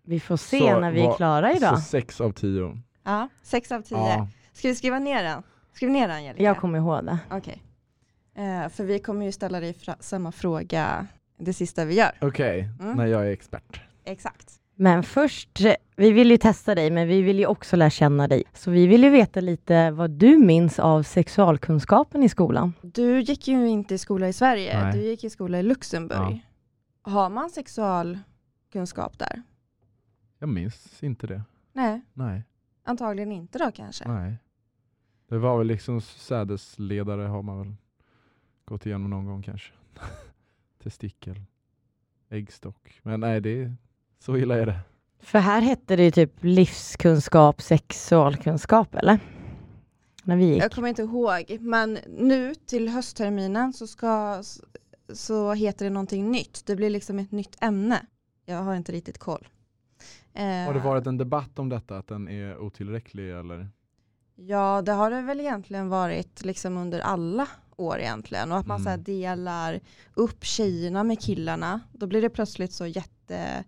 Vi 0.04 0.19
får 0.19 0.38
se 0.38 0.60
Så 0.60 0.80
när 0.80 0.91
vi 0.91 1.02
är 1.02 1.15
klara 1.15 1.54
idag. 1.54 1.78
Så 1.80 1.84
6 1.86 2.21
av 2.21 2.32
10. 2.32 2.82
ja, 3.04 3.30
6 3.43 3.71
av 3.71 3.82
10. 3.82 3.97
Ja. 3.97 4.28
Ska 4.54 4.67
vi 4.67 4.76
skriva 4.76 5.00
ner 5.00 5.24
den? 5.24 5.43
Skriv 5.74 5.89
ner 5.89 6.08
den 6.08 6.17
Angelica. 6.17 6.43
Jag 6.43 6.58
kommer 6.58 6.78
ihåg 6.80 7.06
det. 7.06 7.19
Okej. 7.32 7.63
Eh, 8.36 8.69
för 8.69 8.84
vi 8.84 9.00
kommer 9.00 9.26
ju 9.26 9.32
ställa 9.32 9.60
dig 9.60 9.74
fra- 9.74 9.97
samma 10.00 10.32
fråga 10.32 11.08
det 11.38 11.54
sista 11.54 11.86
vi 11.86 11.95
gör. 11.95 12.12
Okej, 12.21 12.69
Mm. 12.80 12.97
när 12.97 13.06
jag 13.06 13.28
är 13.28 13.32
expert. 13.32 13.82
Exakt. 14.04 14.61
Men 14.82 15.04
först, 15.04 15.62
eh, 15.62 15.76
vi 15.96 16.12
vill 16.12 16.32
ju 16.32 16.38
testa 16.38 16.76
dig, 16.76 16.91
men 16.91 17.08
vi 17.08 17.22
vill 17.22 17.39
ju 17.39 17.46
också 17.46 17.76
lära 17.76 17.89
känna 17.89 18.28
dig. 18.28 18.44
Så 18.54 18.72
vi 18.72 18.88
vill 18.88 19.04
ju 19.04 19.10
veta 19.10 19.41
lite 19.41 19.91
vad 19.91 20.12
du 20.12 20.38
minns 20.38 20.80
av 20.80 21.04
sexualkunskapen 21.04 22.24
i 22.24 22.30
skolan. 22.30 22.74
Du 22.82 23.20
gick 23.20 23.48
ju 23.48 23.67
inte 23.67 23.96
i 23.96 23.98
skola 23.98 24.28
i 24.28 24.34
Sverige, 24.34 24.84
Nej. 24.84 24.94
du 24.94 25.02
gick 25.02 25.24
i 25.24 25.30
skola 25.30 25.60
i 25.60 25.63
Luxemburg. 25.63 26.48
Har 27.02 27.30
man 27.30 27.50
sexualkunskap 27.50 29.20
där? 29.20 29.41
Jag 30.39 30.50
minns 30.50 31.04
inte 31.04 31.28
det. 31.28 31.41
Nej, 31.74 32.02
Nej. 32.13 32.44
antagligen 32.84 33.32
inte 33.32 33.60
då 33.60 33.72
kanske. 33.72 34.08
Nej. 34.08 34.38
Det 35.28 35.38
var 35.38 35.58
väl 35.58 35.67
liksom 35.67 36.02
sädesledare 36.02 37.22
har 37.22 37.41
man 37.41 37.58
väl 37.58 37.76
gått 38.65 38.86
igenom 38.86 39.10
någon 39.10 39.26
gång 39.26 39.44
kanske. 39.44 39.74
Testikel, 40.84 41.41
äggstock. 42.30 43.00
Men 43.04 43.20
nej, 43.20 43.41
det 43.41 43.76
så 44.22 44.38
illa 44.38 44.56
är 44.58 44.66
det. 44.66 44.80
För 45.20 45.40
här 45.40 45.62
hette 45.62 45.96
det 45.96 46.04
ju 46.04 46.12
typ 46.12 46.34
livskunskap, 46.44 47.62
sexualkunskap, 47.62 48.96
eller? 48.96 49.20
När 50.24 50.36
vi 50.38 50.46
gick. 50.46 50.64
Jag 50.64 50.72
kommer 50.72 50.88
inte 50.90 51.02
ihåg, 51.02 51.58
men 51.60 51.98
nu 52.08 52.56
till 52.56 52.90
höstterminen 52.90 53.74
så, 53.74 53.88
ska, 53.88 54.44
så 55.14 55.54
heter 55.54 55.86
det 55.86 55.90
någonting 55.92 56.32
nytt. 56.32 56.66
Det 56.66 56.76
blir 56.76 56.90
liksom 56.90 57.20
ett 57.20 57.32
nytt 57.32 57.58
ämne. 57.64 58.06
Jag 58.46 58.58
har 58.58 58.76
inte 58.76 58.92
riktigt 58.92 59.18
koll. 59.18 59.48
Eh, 60.34 60.44
Har 60.46 60.74
det 60.74 60.80
varit 60.80 61.08
en 61.08 61.18
debatt 61.18 61.60
om 61.60 61.70
detta, 61.70 61.98
att 61.98 62.08
den 62.08 62.28
är 62.28 62.58
otillräcklig 62.58 63.32
eller? 63.32 63.70
Ja, 64.36 64.82
det 64.82 64.92
har 64.92 65.12
det 65.12 65.22
väl 65.22 65.40
egentligen 65.40 65.90
varit 65.90 66.44
liksom 66.46 66.78
under 66.78 67.00
alla 67.00 67.48
år 67.76 68.00
egentligen. 68.00 68.52
Och 68.52 68.58
att 68.58 68.68
man 68.68 68.76
Mm. 68.76 68.84
så 68.84 68.90
här 68.90 68.98
delar 68.98 69.80
upp 70.14 70.44
tjejerna 70.46 71.04
med 71.04 71.20
killarna. 71.22 71.80
Då 71.94 72.08
blir 72.08 72.22
det 72.22 72.30
plötsligt 72.30 72.74
så 72.74 72.86
jätte 72.88 73.64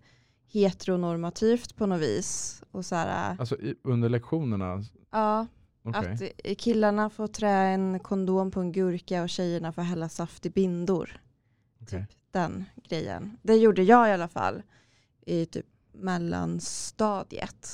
heteronormativt 0.54 1.76
på 1.76 1.86
något 1.86 2.00
vis. 2.00 2.62
Och 2.70 2.84
så 2.84 2.94
här, 2.94 3.36
Alltså 3.38 3.56
i, 3.60 3.74
under 3.84 4.08
lektionerna? 4.08 4.82
ja, 5.10 5.46
Okej. 5.82 6.32
att 6.52 6.58
killarna 6.58 7.10
får 7.10 7.26
trä 7.26 7.50
en 7.52 7.98
kondom 8.00 8.50
på 8.50 8.60
en 8.60 8.72
gurka 8.72 9.22
och 9.22 9.28
tjejerna 9.28 9.72
får 9.72 9.82
hälla 9.82 10.08
saft 10.08 10.46
i 10.46 10.50
bindor. 10.50 11.20
okej. 11.82 12.00
Typ 12.08 12.16
den 12.30 12.64
grejen. 12.88 13.36
Det 13.42 13.54
gjorde 13.56 13.82
jag 13.82 14.08
i 14.08 14.12
alla 14.12 14.28
fall 14.28 14.62
i 15.26 15.46
typ 15.46 15.66
mellanstadiet. 15.92 17.68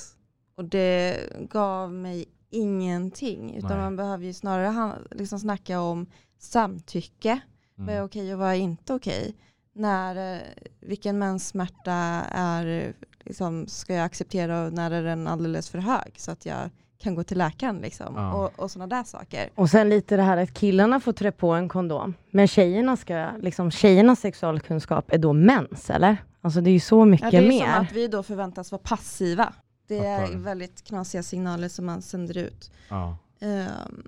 Och 0.55 0.65
det 0.65 1.17
gav 1.49 1.93
mig 1.93 2.25
ingenting. 2.49 3.55
Utan 3.57 3.69
Nej. 3.69 3.79
man 3.79 3.95
behöver 3.95 4.25
ju 4.25 4.33
snarare 4.33 4.97
liksom 5.11 5.39
snacka 5.39 5.81
om 5.81 6.05
samtycke. 6.39 7.39
Vad 7.75 7.89
är 7.89 7.93
Mm. 7.93 8.05
okej 8.05 8.33
och 8.33 8.39
vad 8.39 8.49
är 8.49 8.55
inte 8.55 8.93
okej? 8.93 9.35
När, 9.73 10.35
eh, 10.35 10.41
vilken 10.79 11.19
menssmärta 11.19 11.93
är, 12.31 12.93
liksom, 13.23 13.67
ska 13.67 13.93
jag 13.93 14.05
acceptera 14.05 14.65
och 14.65 14.73
när 14.73 14.91
är 14.91 15.03
den 15.03 15.27
alldeles 15.27 15.69
för 15.69 15.79
hög? 15.79 16.13
Så 16.17 16.31
att 16.31 16.45
jag 16.45 16.69
kan 16.99 17.15
gå 17.15 17.23
till 17.23 17.37
läkaren 17.37 17.77
liksom. 17.77 18.13
Ja. 18.15 18.33
Och, 18.33 18.59
och 18.63 18.71
sådana 18.71 18.95
där 18.95 19.03
saker. 19.03 19.49
Och 19.55 19.69
sen 19.69 19.89
lite 19.89 20.15
det 20.15 20.21
här 20.23 20.37
att 20.37 20.53
killarna 20.53 20.99
får 20.99 21.13
trä 21.13 21.31
på 21.31 21.51
en 21.51 21.69
kondom. 21.69 22.13
Men 22.31 22.47
tjejerna 22.47 22.97
ska, 22.97 23.29
liksom 23.39 23.71
tjejernas 23.71 24.19
sexualkunskap 24.19 25.11
är 25.13 25.17
då 25.17 25.33
mens, 25.33 25.89
eller? 25.89 26.17
Alltså 26.41 26.61
det 26.61 26.69
är 26.69 26.73
ju 26.73 26.79
så 26.79 26.99
Ja, 27.01 27.05
mycket 27.05 27.31
det 27.31 27.37
är 27.37 27.47
mer. 27.47 27.59
som 27.73 27.81
att 27.81 27.91
vi 27.91 28.07
då 28.07 28.23
förväntas 28.23 28.71
vara 28.71 28.81
passiva. 28.83 29.53
Det 29.87 29.97
är 30.05 30.37
väldigt 30.37 30.83
knasiga 30.83 31.23
signaler 31.23 31.67
som 31.69 31.85
man 31.85 32.01
sänder 32.01 32.37
ut. 32.37 32.71
Ja. 32.89 33.17
Ehm, 33.41 34.03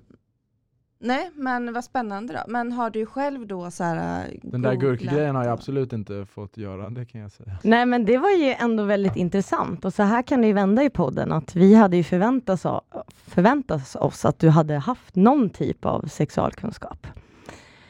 nej, 0.98 1.30
men 1.34 1.72
vad 1.72 1.84
spännande 1.84 2.32
då. 2.32 2.52
Men 2.52 2.72
har 2.72 2.90
du 2.90 3.06
själv 3.06 3.46
då 3.46 3.70
så 3.70 3.84
här 3.84 4.26
äh, 4.26 4.38
Den 4.42 4.62
där 4.62 4.74
gurkgrejen 4.74 5.36
har 5.36 5.44
jag 5.44 5.52
absolut 5.52 5.92
inte 5.92 6.26
fått 6.26 6.56
göra, 6.56 6.90
det 6.90 7.04
kan 7.04 7.20
jag 7.20 7.32
säga. 7.32 7.58
Nej 7.62 7.86
men 7.86 8.04
det 8.04 8.18
var 8.18 8.30
ju 8.30 8.54
ändå 8.58 8.84
väldigt 8.84 9.16
intressant 9.16 9.84
och 9.84 9.94
så 9.94 10.02
här 10.02 10.22
kan 10.22 10.40
det 10.40 10.46
ju 10.46 10.52
vända 10.52 10.84
i 10.84 10.90
podden 10.90 11.32
att 11.32 11.56
vi 11.56 11.74
hade 11.74 11.96
ju 11.96 12.02
förväntat 12.02 12.64
oss, 12.64 12.82
förväntat 13.26 13.96
oss 13.96 14.24
att 14.24 14.38
du 14.38 14.48
hade 14.48 14.74
haft 14.74 15.16
någon 15.16 15.50
typ 15.50 15.84
av 15.84 16.06
sexualkunskap. 16.06 17.06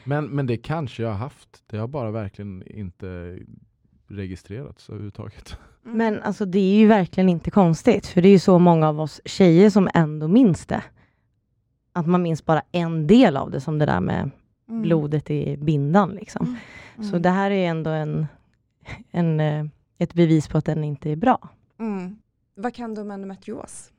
Men, 0.03 0.25
men 0.25 0.47
det 0.47 0.57
kanske 0.57 1.03
jag 1.03 1.09
har 1.09 1.17
haft. 1.17 1.63
Det 1.67 1.77
har 1.77 1.87
bara 1.87 2.11
verkligen 2.11 2.63
inte 2.67 3.39
registrerats 4.07 4.89
överhuvudtaget. 4.89 5.57
Mm. 5.85 5.97
Men 5.97 6.21
alltså 6.21 6.45
det 6.45 6.59
är 6.59 6.77
ju 6.77 6.87
verkligen 6.87 7.29
inte 7.29 7.51
konstigt 7.51 8.07
för 8.07 8.21
det 8.21 8.27
är 8.27 8.31
ju 8.31 8.39
så 8.39 8.59
många 8.59 8.89
av 8.89 9.01
oss 9.01 9.21
tjejer 9.25 9.69
som 9.69 9.89
ändå 9.93 10.27
minns 10.27 10.65
det. 10.65 10.83
Att 11.95 12.07
man 12.07 12.21
minns 12.21 12.45
bara 12.45 12.61
en 12.71 13.07
del 13.07 13.37
av 13.37 13.51
det 13.51 13.61
som 13.61 13.79
det 13.79 13.85
där 13.85 13.99
med 13.99 14.29
Mm. 14.69 14.81
blodet 14.81 15.31
i 15.31 15.57
bindan 15.57 16.09
liksom. 16.11 16.57
Mm. 16.97 17.09
Så 17.11 17.17
det 17.17 17.29
här 17.29 17.51
är 17.51 17.67
ändå 17.69 17.89
en, 17.89 18.27
en, 19.11 19.39
eh, 19.39 19.65
ett 19.97 20.13
bevis 20.13 20.47
på 20.47 20.57
att 20.57 20.65
den 20.65 20.83
inte 20.83 21.11
är 21.11 21.15
bra. 21.15 21.49
Mm. 21.79 22.17
Vad 22.55 22.73
kan 22.73 22.95
du 22.95 23.01
om 23.01 23.11
endometrios? 23.11 23.91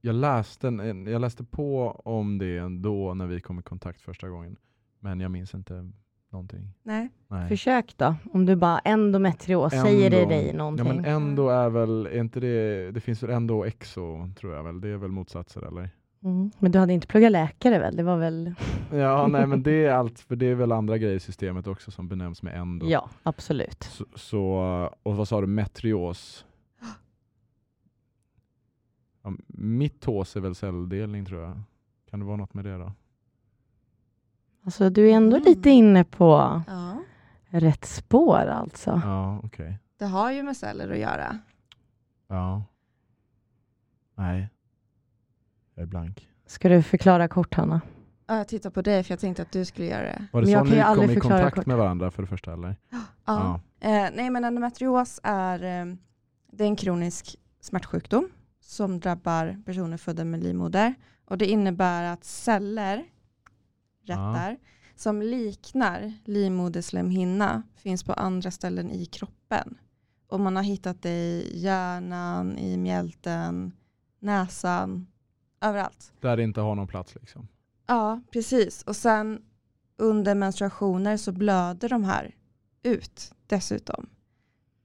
Jag 0.00 0.14
läste, 0.14 0.68
en- 0.68 1.06
jag 1.06 1.20
läste 1.20 1.44
på 1.44 2.00
om 2.04 2.38
det 2.38 2.58
ändå 2.58 3.14
när 3.14 3.26
vi 3.26 3.40
kom 3.40 3.58
i 3.58 3.62
kontakt 3.62 4.00
första 4.00 4.28
gången. 4.28 4.56
Men 5.00 5.20
jag 5.20 5.30
minns 5.30 5.54
inte 5.54 5.90
någonting. 6.32 6.68
Nej. 6.82 7.08
Nej. 7.28 7.48
Försök 7.48 7.94
då, 7.96 8.14
om 8.32 8.46
du 8.46 8.56
bara 8.56 8.78
endometrios, 8.78 9.72
säger 9.72 10.10
det 10.10 10.24
dig 10.26 10.46
Ja 10.46 10.52
någonting? 10.56 10.86
men 10.86 11.04
ändå 11.04 11.48
är 11.48 11.70
väl, 11.70 12.06
är 12.06 12.20
inte 12.20 12.40
det, 12.40 12.90
det 12.90 13.00
finns 13.00 13.22
väl 13.22 13.30
ändå 13.30 13.58
och 13.58 13.66
exo 13.66 14.30
tror 14.40 14.54
jag 14.54 14.62
väl, 14.64 14.80
det 14.80 14.88
är 14.88 14.96
väl 14.96 15.10
motsatser 15.10 15.62
eller? 15.68 15.90
Mm. 16.26 16.50
Men 16.58 16.72
du 16.72 16.78
hade 16.78 16.92
inte 16.92 17.06
pluggat 17.06 17.32
läkare 17.32 17.78
väl? 17.78 17.96
Det 17.96 18.02
var 18.02 18.16
väl... 18.16 18.54
Ja 18.92 19.26
nej 19.30 19.46
men 19.46 19.62
det 19.62 19.84
är 19.86 19.92
allt, 19.92 20.20
för 20.20 20.36
det 20.36 20.46
är 20.46 20.54
väl 20.54 20.72
andra 20.72 20.98
grejer 20.98 21.16
i 21.16 21.20
systemet 21.20 21.66
också 21.66 21.90
som 21.90 22.08
benämns 22.08 22.42
med 22.42 22.56
endo. 22.60 22.86
Ja, 22.88 23.08
absolut. 23.22 23.82
Så, 23.82 24.04
så, 24.14 24.40
och 25.02 25.16
vad 25.16 25.28
sa 25.28 25.40
du, 25.40 25.46
metrios? 25.46 26.46
Ja, 29.22 29.32
mitos 29.46 30.36
är 30.36 30.40
väl 30.40 30.54
celldelning 30.54 31.24
tror 31.26 31.42
jag. 31.42 31.60
Kan 32.10 32.20
det 32.20 32.26
vara 32.26 32.36
något 32.36 32.54
med 32.54 32.64
det 32.64 32.76
då? 32.78 32.92
Alltså 34.64 34.90
du 34.90 35.10
är 35.10 35.14
ändå 35.14 35.36
Mm. 35.36 35.44
lite 35.48 35.70
inne 35.70 36.04
på 36.04 36.62
Ja. 36.66 37.02
rätt 37.48 37.84
spår 37.84 38.46
alltså. 38.46 39.00
Ja, 39.04 39.40
okej. 39.44 39.78
Det 39.98 40.04
har 40.06 40.32
ju 40.32 40.42
med 40.42 40.56
celler 40.56 40.90
att 40.92 40.98
göra. 40.98 41.38
Ja. 42.28 42.62
Nej. 44.14 44.48
Jag 45.76 45.82
är 45.82 45.86
blank. 45.86 46.28
Ska 46.46 46.68
du 46.68 46.82
förklara 46.82 47.28
kort 47.28 47.54
Hanna? 47.54 47.80
Ja, 48.26 48.36
jag 48.36 48.48
tittar 48.48 48.70
på 48.70 48.82
dig 48.82 49.02
för 49.02 49.12
jag 49.12 49.20
tänkte 49.20 49.42
att 49.42 49.52
du 49.52 49.64
skulle 49.64 49.86
göra 49.86 50.02
det. 50.02 50.26
Var 50.32 50.40
det 50.40 50.46
Men 50.46 50.52
jag 50.52 50.66
så 50.68 50.74
ni 50.74 50.80
aldrig 50.80 51.08
kom 51.08 51.10
i 51.10 51.14
förklara 51.14 51.38
kontakt 51.38 51.54
kort. 51.56 51.66
med 51.66 51.76
varandra 51.76 52.10
för 52.10 52.22
det 52.22 52.28
första 52.28 52.52
eller? 52.52 52.76
Ja. 53.26 53.60
Eh, 53.80 54.08
nej 54.14 54.30
men 54.30 54.44
endometrios 54.44 55.20
är, 55.22 55.62
eh, 55.62 55.94
det 56.52 56.64
är 56.64 56.68
en 56.68 56.76
kronisk 56.76 57.36
smärtsjukdom 57.60 58.28
som 58.60 59.00
drabbar 59.00 59.62
personer 59.66 59.96
födda 59.96 60.24
med 60.24 60.42
livmoder. 60.42 60.94
Och 61.24 61.38
det 61.38 61.46
innebär 61.46 62.04
att 62.04 62.24
celler, 62.24 63.04
rättar, 64.04 64.56
som 64.96 65.22
liknar 65.22 66.12
livmoderslemhinna 66.24 67.62
finns 67.76 68.04
på 68.04 68.12
andra 68.12 68.50
ställen 68.50 68.90
i 68.90 69.06
kroppen. 69.06 69.78
Och 70.28 70.40
man 70.40 70.56
har 70.56 70.62
hittat 70.62 71.02
det 71.02 71.10
i 71.10 71.50
hjärnan, 71.54 72.58
i 72.58 72.76
mjälten, 72.76 73.72
näsan, 74.20 75.06
överallt. 75.60 76.12
Där 76.20 76.36
det 76.36 76.42
inte 76.42 76.60
har 76.60 76.74
någon 76.74 76.86
plats 76.86 77.14
liksom. 77.14 77.48
Ja, 77.86 78.20
precis. 78.32 78.82
Och 78.82 78.96
sen 78.96 79.42
under 79.96 80.34
menstruationer 80.34 81.16
så 81.16 81.32
blöder 81.32 81.88
de 81.88 82.04
här 82.04 82.34
ut 82.82 83.34
dessutom. 83.46 84.06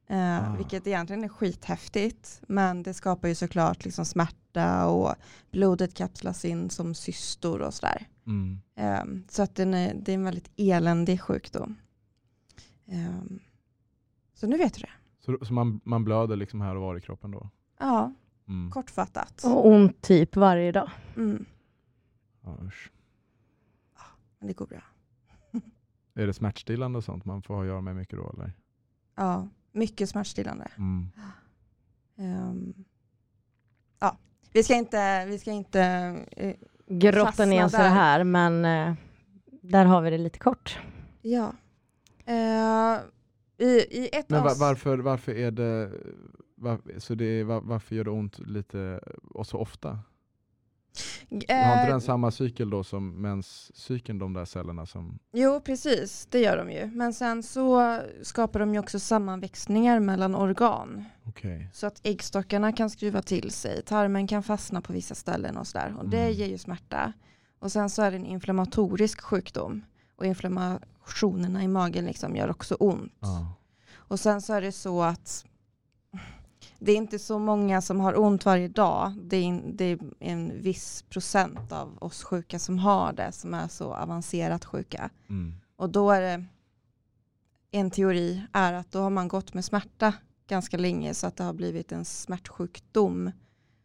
Eh, 0.08 0.52
Ah. 0.52 0.56
Vilket 0.56 0.88
egentligen 0.88 1.24
är 1.24 1.28
skithäftigt. 1.28 2.42
Men 2.48 2.84
det 2.84 2.94
skapar 2.94 3.28
ju 3.28 3.36
såklart 3.36 3.86
liksom 3.86 4.06
smärta 4.06 4.88
och 4.88 5.16
blodet 5.52 5.94
kapslas 5.94 6.46
in 6.46 6.70
som 6.70 6.96
cystor 6.96 7.62
och 7.62 7.74
sådär. 7.74 8.08
Mm. 8.26 8.62
Eh, 8.76 9.04
så 9.30 9.44
att 9.44 9.56
den 9.56 9.74
är, 9.74 9.94
det 9.94 10.12
är 10.12 10.16
en 10.16 10.24
väldigt 10.24 10.52
eländig 10.58 11.22
sjukdom. 11.22 11.78
Eh, 12.86 13.38
så 14.34 14.48
nu 14.48 14.58
vet 14.58 14.74
du 14.74 14.82
det. 14.82 14.90
Så, 15.26 15.46
så 15.46 15.54
man, 15.54 15.82
man 15.84 16.04
blöder 16.04 16.36
liksom 16.36 16.62
här 16.62 16.76
och 16.76 16.82
var 16.82 16.98
i 16.98 17.02
kroppen 17.02 17.32
då? 17.32 17.50
Ja, 17.80 18.14
Mm. 18.52 18.72
kortfattat. 18.72 19.44
Och 19.44 19.68
ont 19.68 20.02
typ 20.02 20.36
varje 20.36 20.72
dag. 20.72 20.90
Mm, 21.16 21.46
Ja, 22.44 22.58
usch. 22.68 22.92
men 24.40 24.48
det 24.48 24.54
går 24.54 24.66
bra. 24.68 24.82
Är 26.16 26.28
det 26.28 26.34
smärtstillande 26.34 26.98
och 26.98 27.04
sånt 27.04 27.26
man 27.26 27.42
får 27.42 27.54
ha 27.56 27.62
att 27.62 27.68
göra 27.68 27.82
med 27.82 27.96
mycket 27.96 28.20
då 28.20 28.30
eller? 28.34 28.54
Ja, 29.16 29.48
mycket 29.72 30.10
smärtstillande. 30.10 30.68
Mm. 30.78 31.08
Ehm, 32.18 32.74
ja, 34.00 34.18
vi 34.54 34.64
ska 34.64 34.76
inte, 34.76 35.26
vi 35.26 35.40
ska 35.40 35.52
inte 35.52 35.82
eh, 36.32 36.56
Grotta 36.88 37.46
ner 37.46 37.66
oss 37.66 37.74
i 37.74 37.78
det 37.78 37.84
här 37.84 38.24
men 38.24 38.66
eh, 38.66 38.94
där 39.62 39.86
har 39.86 40.02
vi 40.02 40.10
det 40.10 40.18
lite 40.18 40.40
kort. 40.40 40.80
ja. 41.22 41.54
Eh, 42.26 43.00
i, 43.58 43.88
I 43.92 44.10
ett 44.14 44.30
Men 44.30 44.44
va, 44.44 44.50
avs- 44.50 44.60
varför, 44.60 44.98
varför 44.98 45.32
är 45.32 45.52
det, 45.52 45.92
var, 46.62 47.00
så 47.00 47.16
det 47.16 47.44
var, 47.44 47.62
varför 47.62 47.96
gör 47.96 48.04
det 48.04 48.12
ont 48.12 48.40
lite 48.40 49.00
och 49.34 49.48
så 49.48 49.58
ofta? 49.58 49.90
Har 49.90 51.36
inte 51.36 51.54
eh, 51.54 51.88
den 51.88 52.02
samma 52.02 52.32
cykel 52.32 52.70
då 52.70 52.84
som 52.84 53.22
menscykeln, 53.22 54.20
de 54.20 54.34
där 54.34 54.46
cellerna 54.46 54.86
som... 54.86 55.20
Jo, 55.34 55.62
precis, 55.66 56.28
det 56.32 56.40
gör 56.40 56.58
de 56.58 56.72
ju. 56.72 56.88
Men 56.88 57.14
sen 57.14 57.44
så 57.44 58.00
skapar 58.22 58.60
de 58.60 58.74
ju 58.74 58.80
också 58.80 59.00
sammanväxningar 59.00 60.00
mellan 60.00 60.36
organ. 60.36 61.04
Okej. 61.26 61.70
Så 61.74 61.88
att 61.88 62.00
äggstockarna 62.04 62.72
kan 62.74 62.90
skruva 62.90 63.22
till 63.22 63.52
sig, 63.52 63.82
tarmen 63.82 64.28
kan 64.28 64.44
fastna 64.44 64.82
på 64.82 64.94
vissa 64.94 65.16
ställen 65.16 65.58
och 65.58 65.68
sådär. 65.68 65.96
Och 66.00 66.10
det 66.10 66.22
Mm. 66.22 66.34
ger 66.34 66.48
ju 66.48 66.58
smärta. 66.58 67.14
Och 67.60 67.72
sen 67.72 67.90
så 67.90 68.02
är 68.02 68.12
det 68.12 68.18
en 68.18 68.26
inflammatorisk 68.26 69.22
sjukdom. 69.22 69.82
Och 70.16 70.26
inflammationerna 70.26 71.64
i 71.64 71.68
magen 71.68 72.06
liksom 72.06 72.36
gör 72.36 72.50
också 72.52 72.76
ont. 72.76 73.14
Ja. 73.20 73.54
Och 73.96 74.20
sen 74.20 74.42
så 74.42 74.54
är 74.54 74.62
det 74.62 74.72
så 74.72 75.02
att 75.04 75.46
det 76.84 76.92
är 76.92 76.96
inte 76.96 77.20
så 77.20 77.40
många 77.40 77.82
som 77.82 78.00
har 78.00 78.20
ont 78.20 78.46
varje 78.46 78.68
dag. 78.68 79.14
Det 79.24 79.38
är, 79.38 79.42
in, 79.42 79.76
det 79.78 79.86
är 79.86 80.00
en 80.20 80.62
viss 80.62 81.02
procent 81.02 81.72
av 81.72 81.98
oss 82.04 82.24
sjuka 82.24 82.60
som 82.60 82.80
har 82.80 83.14
det, 83.14 83.32
som 83.32 83.54
är 83.54 83.68
så 83.68 83.94
avancerat 83.94 84.66
sjuka. 84.66 85.10
Mm. 85.30 85.54
Och 85.76 85.90
då 85.90 86.12
är 86.12 86.22
det, 86.22 86.46
en 87.72 87.92
teori 87.92 88.42
är 88.54 88.74
att 88.74 88.92
då 88.92 89.00
har 89.00 89.10
man 89.10 89.28
gått 89.28 89.54
med 89.54 89.66
smärta 89.66 90.14
ganska 90.48 90.78
länge 90.78 91.14
så 91.14 91.28
att 91.28 91.36
det 91.36 91.44
har 91.44 91.54
blivit 91.54 91.92
en 91.92 92.06
smärtsjukdom 92.06 93.32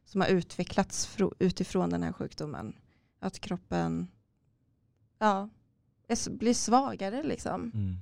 som 0.05 0.21
har 0.21 0.29
utvecklats 0.29 1.17
utifrån 1.39 1.91
den 1.91 2.03
här 2.03 2.13
sjukdomen. 2.13 2.77
Att 3.21 3.41
kroppen 3.41 4.09
ja, 5.19 5.49
blir 6.31 6.55
svagare 6.55 7.23
liksom. 7.23 7.71
Mm. 7.75 7.97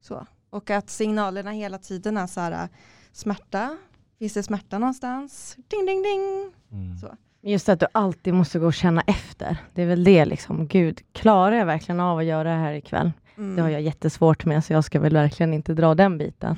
Så. 0.00 0.26
Och 0.50 0.70
att 0.70 0.90
signalerna 0.90 1.50
hela 1.50 1.78
tiden 1.78 2.16
är 2.16 2.26
så 2.26 2.40
här, 2.40 2.68
smärta, 3.12 3.78
finns 4.24 4.34
det 4.34 4.42
smärta 4.42 4.78
någonstans? 4.78 5.56
Ding, 5.68 5.86
ding, 5.86 6.02
ding. 6.02 6.52
Mm. 6.72 6.96
Så. 6.96 7.14
Just 7.42 7.68
att 7.68 7.80
du 7.80 7.86
alltid 7.92 8.34
måste 8.34 8.58
gå 8.58 8.66
och 8.66 8.74
känna 8.74 9.00
efter. 9.00 9.56
Det 9.74 9.82
är 9.82 9.86
väl 9.86 10.04
det 10.04 10.24
liksom. 10.24 10.66
Gud, 10.66 11.00
klarar 11.12 11.56
jag 11.56 11.66
verkligen 11.66 12.00
av 12.00 12.18
att 12.18 12.24
göra 12.24 12.50
det 12.50 12.58
här 12.58 12.72
ikväll? 12.72 13.12
Mm. 13.36 13.56
Det 13.56 13.62
har 13.62 13.68
jag 13.68 13.80
jättesvårt 13.80 14.44
med 14.44 14.64
så 14.64 14.72
jag 14.72 14.84
ska 14.84 15.00
väl 15.00 15.12
verkligen 15.12 15.54
inte 15.54 15.74
dra 15.74 15.94
den 15.94 16.18
biten. 16.18 16.56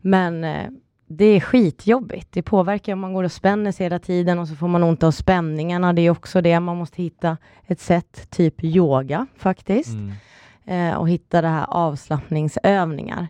Men 0.00 0.44
eh, 0.44 0.66
det 1.06 1.24
är 1.24 1.40
skitjobbigt. 1.40 2.32
Det 2.32 2.42
påverkar 2.42 2.92
om 2.92 3.00
man 3.00 3.14
går 3.14 3.24
och 3.24 3.32
spänner 3.32 3.72
sig 3.72 3.86
hela 3.86 3.98
tiden 3.98 4.38
och 4.38 4.48
så 4.48 4.54
får 4.54 4.68
man 4.68 4.82
ont 4.82 5.02
av 5.02 5.10
spänningarna. 5.10 5.92
Det 5.92 6.02
är 6.02 6.10
också 6.10 6.40
det. 6.40 6.60
Man 6.60 6.76
måste 6.76 7.02
hitta 7.02 7.36
ett 7.66 7.80
sätt, 7.80 8.30
typ 8.30 8.64
yoga 8.64 9.26
faktiskt. 9.36 9.94
Mm. 9.94 10.12
Eh, 10.64 10.96
och 10.96 11.08
hitta 11.08 11.42
det 11.42 11.48
här 11.48 11.66
avslappningsövningar. 11.68 13.28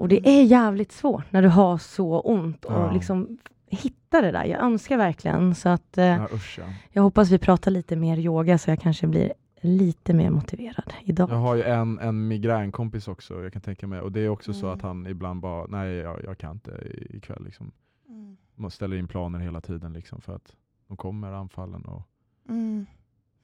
Och 0.00 0.08
det 0.08 0.28
är 0.28 0.42
jävligt 0.42 0.92
svårt 0.92 1.32
när 1.32 1.42
du 1.42 1.48
har 1.48 1.78
så 1.78 2.20
ont 2.20 2.64
och 2.64 2.72
Ja. 2.72 2.92
liksom 2.92 3.38
hitta 3.66 4.20
det 4.20 4.30
där. 4.30 4.44
Jag 4.44 4.60
önskar 4.60 4.96
verkligen 4.96 5.54
så 5.54 5.68
att 5.68 5.98
eh, 5.98 6.04
Ja, 6.04 6.28
usch 6.32 6.58
ja. 6.58 6.64
jag 6.90 7.02
hoppas 7.02 7.30
vi 7.30 7.38
pratar 7.38 7.70
lite 7.70 7.96
mer 7.96 8.16
yoga 8.18 8.58
så 8.58 8.70
jag 8.70 8.80
kanske 8.80 9.06
blir 9.06 9.32
lite 9.60 10.14
mer 10.14 10.30
motiverad 10.30 10.92
idag. 11.04 11.30
Jag 11.30 11.36
har 11.36 11.54
ju 11.54 11.62
en, 11.62 11.98
en 11.98 12.28
migränkompis 12.28 13.08
också, 13.08 13.42
jag 13.42 13.52
kan 13.52 13.62
tänka 13.62 13.86
mig. 13.86 14.00
Och 14.00 14.12
det 14.12 14.20
är 14.20 14.28
också 14.28 14.52
så 14.52 14.66
Mm. 14.66 14.76
att 14.76 14.82
han 14.82 15.06
ibland 15.06 15.40
bara, 15.40 15.66
nej 15.66 15.94
jag, 15.94 16.24
jag 16.24 16.38
kan 16.38 16.50
inte 16.52 16.70
i- 16.70 17.16
ikväll. 17.16 17.44
Liksom. 17.44 17.72
Mm. 18.08 18.36
Man 18.54 18.70
ställer 18.70 18.96
in 18.96 19.08
planer 19.08 19.38
hela 19.38 19.60
tiden 19.60 19.92
liksom, 19.92 20.20
för 20.20 20.34
att 20.36 20.52
de 20.88 20.96
kommer 20.96 21.32
anfallen. 21.32 21.84
Och, 21.84 22.02
Mm. 22.48 22.86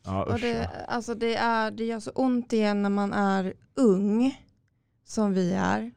ja, 0.05 0.25
Och 0.25 0.39
det, 0.41 0.49
ja. 0.63 0.69
alltså 0.89 1.15
det, 1.15 1.37
är, 1.37 1.71
det 1.71 1.85
gör 1.85 2.01
så 2.01 2.11
ont 2.11 2.53
igen 2.53 2.83
när 2.83 2.91
man 2.91 3.13
är 3.13 3.53
ung, 3.75 4.41
som 5.05 5.33
vi 5.35 5.53
är, 5.55 5.91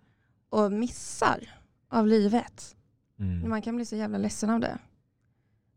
och 0.49 0.71
missar 0.71 1.49
av 1.89 2.07
livet. 2.07 2.75
Mm. 3.19 3.49
Man 3.49 3.61
kan 3.61 3.75
bli 3.75 3.85
så 3.85 3.95
jävla 3.95 4.17
ledsen 4.17 4.49
av 4.49 4.59
det. 4.59 4.77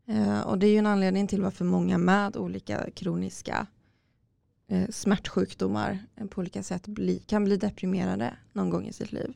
Eh, 0.07 0.41
och 0.41 0.57
det 0.57 0.67
är 0.67 0.71
ju 0.71 0.77
en 0.77 0.85
anledning 0.85 1.27
till 1.27 1.41
varför 1.41 1.65
många 1.65 1.97
med 1.97 2.37
olika 2.37 2.89
kroniska 2.95 3.67
eh, 4.67 4.89
smärtsjukdomar 4.89 5.99
eh, 6.15 6.25
på 6.27 6.39
olika 6.41 6.63
sätt 6.63 6.87
bli, 6.87 7.19
kan 7.19 7.43
bli 7.43 7.57
deprimerade 7.57 8.33
någon 8.53 8.69
gång 8.69 8.87
i 8.87 8.93
sitt 8.93 9.11
liv. 9.11 9.33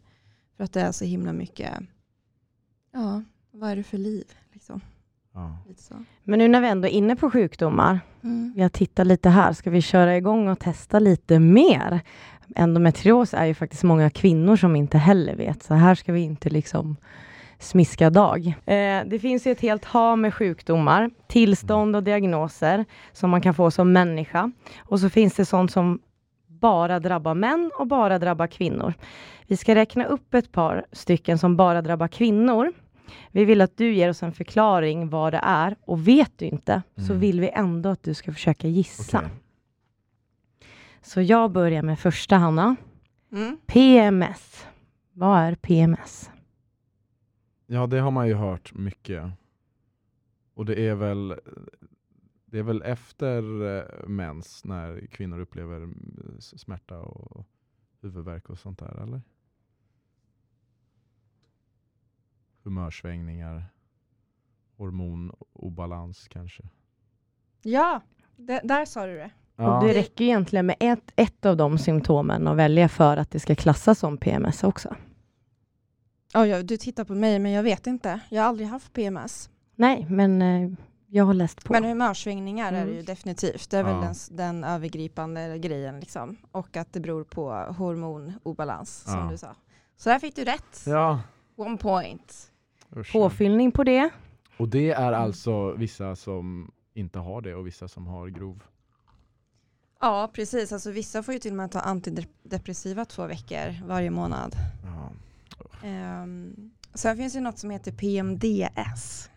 För 0.58 0.63
att 0.63 0.74
det 0.74 0.82
är 0.82 0.91
så 0.91 1.06
himla 1.06 1.34
mycket, 1.34 1.71
ja, 2.93 3.24
vad 3.52 3.69
är 3.69 3.76
det 3.76 3.84
för 3.84 3.98
liv? 3.98 4.26
Liksom. 4.54 4.82
Ja. 5.34 5.58
Men 6.24 6.39
nu 6.39 6.48
när 6.48 6.62
vi 6.62 6.67
ändå 6.67 6.88
är 6.88 6.91
inne 6.91 7.15
på 7.15 7.32
sjukdomar, 7.32 8.00
Mm. 8.26 8.54
jag 8.56 8.74
tittar 8.74 9.06
lite 9.06 9.30
här, 9.30 9.54
ska 9.54 9.69
vi 9.69 9.82
köra 9.82 10.17
igång 10.17 10.48
och 10.48 10.60
testa 10.60 11.00
lite 11.00 11.39
mer? 11.39 12.02
Endometrios 12.55 13.34
är 13.34 13.45
ju 13.45 13.53
faktiskt 13.53 13.84
många 13.84 14.10
kvinnor 14.10 14.55
som 14.55 14.75
inte 14.75 14.97
heller 14.97 15.36
vet, 15.36 15.63
så 15.63 15.73
här 15.73 15.95
ska 15.95 16.13
vi 16.13 16.21
inte 16.21 16.49
liksom 16.49 16.95
smiska 17.60 18.10
dag. 18.10 18.47
Eh, 18.47 19.01
det 19.05 19.19
finns 19.21 19.47
ju 19.47 19.51
ett 19.51 19.62
helt 19.62 19.86
hav 19.86 20.17
med 20.17 20.34
sjukdomar, 20.34 21.10
tillstånd 21.27 21.95
och 21.95 22.03
diagnoser 22.03 22.86
som 23.13 23.29
man 23.29 23.41
kan 23.41 23.53
få 23.53 23.71
som 23.71 23.93
människa. 23.93 24.51
Och 24.79 24.99
så 24.99 25.10
finns 25.10 25.34
det 25.36 25.45
sånt 25.45 25.71
som 25.71 25.99
bara 26.47 26.99
drabbar 26.99 27.34
män 27.34 27.71
och 27.79 27.88
bara 27.88 28.19
drabbar 28.19 28.47
kvinnor. 28.47 28.93
Vi 29.47 29.58
ska 29.58 29.75
räkna 29.75 30.05
upp 30.05 30.34
ett 30.34 30.51
par 30.51 30.86
stycken 30.91 31.38
som 31.38 31.55
bara 31.58 31.81
drabbar 31.81 32.08
kvinnor. 32.08 32.71
Vi 33.31 33.45
vill 33.45 33.62
att 33.62 33.77
du 33.77 33.93
ger 33.93 34.10
oss 34.10 34.23
en 34.23 34.31
förklaring 34.31 35.10
vad 35.10 35.34
det 35.34 35.39
är 35.43 35.75
och 35.86 36.08
vet 36.08 36.31
du 36.36 36.45
inte 36.45 36.81
så 36.97 37.12
Mm. 37.12 37.19
vill 37.19 37.39
vi 37.41 37.49
ändå 37.49 37.89
att 37.89 38.03
du 38.03 38.13
ska 38.13 38.34
försöka 38.34 38.67
gissa. 38.67 39.17
Okej. 39.17 39.29
Så 41.06 41.22
jag 41.22 41.52
börjar 41.52 41.82
med 41.82 42.00
första 42.00 42.38
Hanna. 42.38 42.76
Mm. 43.32 43.58
PMS. 43.65 44.68
Vad 45.12 45.39
är 45.39 45.56
PMS? 45.56 46.32
Ja, 47.65 47.88
det 47.88 48.00
har 48.00 48.12
man 48.12 48.28
ju 48.28 48.34
hört 48.34 48.74
mycket. 48.74 49.32
Och 50.54 50.65
det 50.65 50.88
är 50.88 50.96
väl, 50.96 51.39
det 52.46 52.60
är 52.60 52.63
väl 52.63 52.82
efter 52.82 53.65
eh, 53.78 54.08
mens 54.08 54.65
när 54.65 55.08
kvinnor 55.08 55.39
upplever 55.39 55.78
mm, 55.78 56.38
smärta 56.39 57.00
och 57.00 57.46
huvudvärk 58.02 58.50
och 58.50 58.60
sånt 58.60 58.80
där, 58.80 59.02
eller? 59.04 59.22
Humörsvängningar, 62.63 63.65
hormonobalans 64.78 66.28
kanske. 66.28 66.63
Ja, 67.62 68.02
det, 68.36 68.62
där 68.63 68.86
sa 68.86 69.06
du 69.06 69.15
det. 69.15 69.32
Och 69.56 69.84
det 69.88 69.94
räcker 69.94 70.24
egentligen 70.26 70.65
med 70.65 70.76
ett, 70.80 71.12
ett 71.15 71.46
av 71.46 71.58
de 71.58 71.78
symptomen 71.78 72.48
att 72.48 72.58
välja 72.58 72.89
för 72.89 73.18
att 73.18 73.32
det 73.32 73.39
ska 73.39 73.56
klassas 73.56 74.00
som 74.00 74.18
PMS 74.18 74.63
också. 74.63 74.96
Ja, 76.34 76.46
ja, 76.48 76.63
du 76.63 76.78
tittar 76.78 77.04
på 77.04 77.15
mig 77.15 77.39
men 77.39 77.52
jag 77.52 77.63
vet 77.63 77.88
inte. 77.88 78.20
Jag 78.30 78.41
har 78.41 78.50
aldrig 78.50 78.68
haft 78.68 78.94
PMS. 78.94 79.50
Nej, 79.76 80.06
men 80.10 80.41
eh, 80.41 80.72
jag 81.08 81.26
har 81.26 81.34
läst 81.34 81.63
på. 81.65 81.74
Men 81.74 81.84
humörsvängningar 81.84 82.74
är 82.74 82.86
det 82.86 82.91
ju 82.91 82.94
Mm. 82.94 83.06
definitivt. 83.06 83.70
Det 83.70 83.78
är 83.78 83.84
väl 83.84 83.94
Ja. 83.96 84.02
den, 84.02 84.15
den 84.38 84.63
övergripande 84.63 85.58
grejen 85.60 86.00
liksom. 86.00 86.38
Och 86.52 86.78
att 86.78 86.94
det 86.94 87.00
beror 87.00 87.24
på 87.24 87.52
hormonobalans 87.78 89.04
som 89.04 89.20
Ja. 89.20 89.28
du 89.32 89.38
sa. 89.38 89.56
Så 89.98 90.10
där 90.10 90.20
fick 90.20 90.36
du 90.36 90.44
rätt. 90.44 90.84
Ja. 90.86 91.20
One 91.56 91.78
point. 91.78 92.52
Usch. 92.98 93.12
Påfyllning 93.13 93.72
på 93.72 93.84
det. 93.84 94.10
Och 94.58 94.68
det 94.70 94.91
är 94.91 95.12
alltså 95.12 95.72
vissa 95.72 96.15
som 96.15 96.72
inte 96.94 97.20
har 97.20 97.41
det 97.41 97.56
och 97.56 97.68
vissa 97.68 97.88
som 97.88 98.08
har 98.08 98.28
grov. 98.28 98.63
Ja, 99.99 100.31
precis. 100.34 100.71
Alltså, 100.71 100.91
vissa 100.91 101.23
får 101.23 101.34
ju 101.34 101.39
till 101.39 101.51
och 101.51 101.58
med 101.58 101.71
ta 101.71 101.79
antidepressiva 101.79 103.05
två 103.05 103.27
veckor 103.27 103.86
varje 103.88 104.10
månad. 104.10 104.55
Ja. 104.84 105.12
Um, 106.23 106.71
sen 106.93 107.17
finns 107.17 107.34
det 107.34 107.39
något 107.41 107.60
som 107.60 107.69
heter 107.69 107.91
PMDS. 107.91 109.29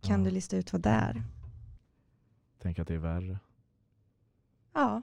Kan 0.00 0.18
Ja. 0.20 0.24
du 0.24 0.30
lista 0.30 0.56
ut 0.56 0.72
vad 0.72 0.82
det 0.82 0.90
är? 0.90 1.22
Tänk 2.62 2.78
att 2.78 2.88
det 2.88 2.94
är 2.94 2.98
värre. 2.98 3.38
Ja. 4.74 5.02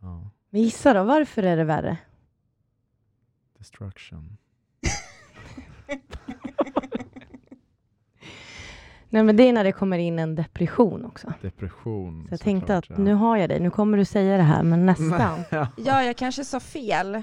Ja. 0.00 0.30
Men 0.50 0.62
Gissa 0.62 0.94
då, 0.94 1.04
varför 1.04 1.42
är 1.42 1.56
det 1.56 1.64
värre? 1.64 1.98
Destruction. 3.58 4.36
Nej, 9.10 9.22
men 9.24 9.36
det 9.36 9.42
är 9.42 9.52
när 9.52 9.64
det 9.64 9.72
kommer 9.72 9.98
in 9.98 10.18
en 10.18 10.34
depression 10.34 11.04
också. 11.04 11.32
Depression. 11.42 12.12
Så 12.28 12.32
jag 12.32 12.38
såklart, 12.38 12.40
tänkte 12.44 12.76
att 12.76 12.88
ja. 12.90 12.98
nu 12.98 13.14
har 13.14 13.36
jag 13.36 13.48
dig, 13.48 13.60
nu 13.60 13.70
kommer 13.70 13.98
du 13.98 14.04
säga 14.04 14.36
det 14.36 14.42
här, 14.42 14.62
men 14.62 14.86
nästan. 14.86 15.44
ja. 15.50 15.68
ja, 15.76 16.02
jag 16.02 16.16
kanske 16.16 16.44
sa 16.44 16.60
fel. 16.60 17.22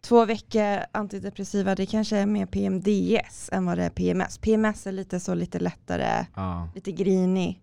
Två 0.00 0.24
veckor 0.24 0.78
antidepressiva, 0.92 1.74
det 1.74 1.86
kanske 1.86 2.16
är 2.16 2.26
mer 2.26 2.46
PMDS 2.46 3.48
än 3.52 3.66
vad 3.66 3.78
det 3.78 3.84
är 3.84 3.90
PMS. 3.90 4.38
PMS 4.38 4.86
är 4.86 4.92
lite 4.92 5.20
så 5.20 5.34
lite 5.34 5.58
lättare, 5.58 6.26
Ja. 6.34 6.68
lite 6.74 6.92
grinig. 6.92 7.62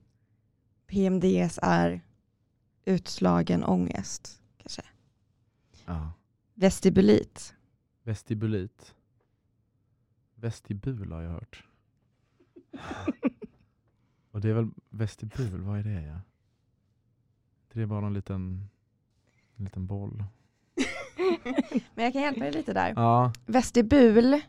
PMDS 0.87 1.59
är 1.61 2.01
utslagen 2.85 3.63
ångest, 3.63 4.41
kanske. 4.57 4.81
ja. 5.85 6.11
Vestibulit. 6.55 7.53
Vestibulit. 8.03 8.95
Vestibul 10.35 11.11
har 11.11 11.21
jag 11.21 11.31
hört. 11.31 11.63
Och 14.39 14.43
det 14.43 14.49
är 14.49 14.53
väl 14.53 14.69
vestibul, 14.89 15.61
vad 15.61 15.79
är 15.79 15.83
det? 15.83 16.01
Ja? 16.01 16.19
Det 17.73 17.81
är 17.81 17.85
bara 17.85 17.99
någon 18.01 18.13
liten, 18.13 18.69
en 19.55 19.63
liten 19.63 19.87
boll. 19.87 20.23
Men 21.95 22.03
jag 22.03 22.13
kan 22.13 22.21
hjälpa 22.21 22.39
dig 22.39 22.51
lite 22.51 22.73
där. 22.73 22.93
Ja, 22.95 23.33
Vestibul 23.45 24.41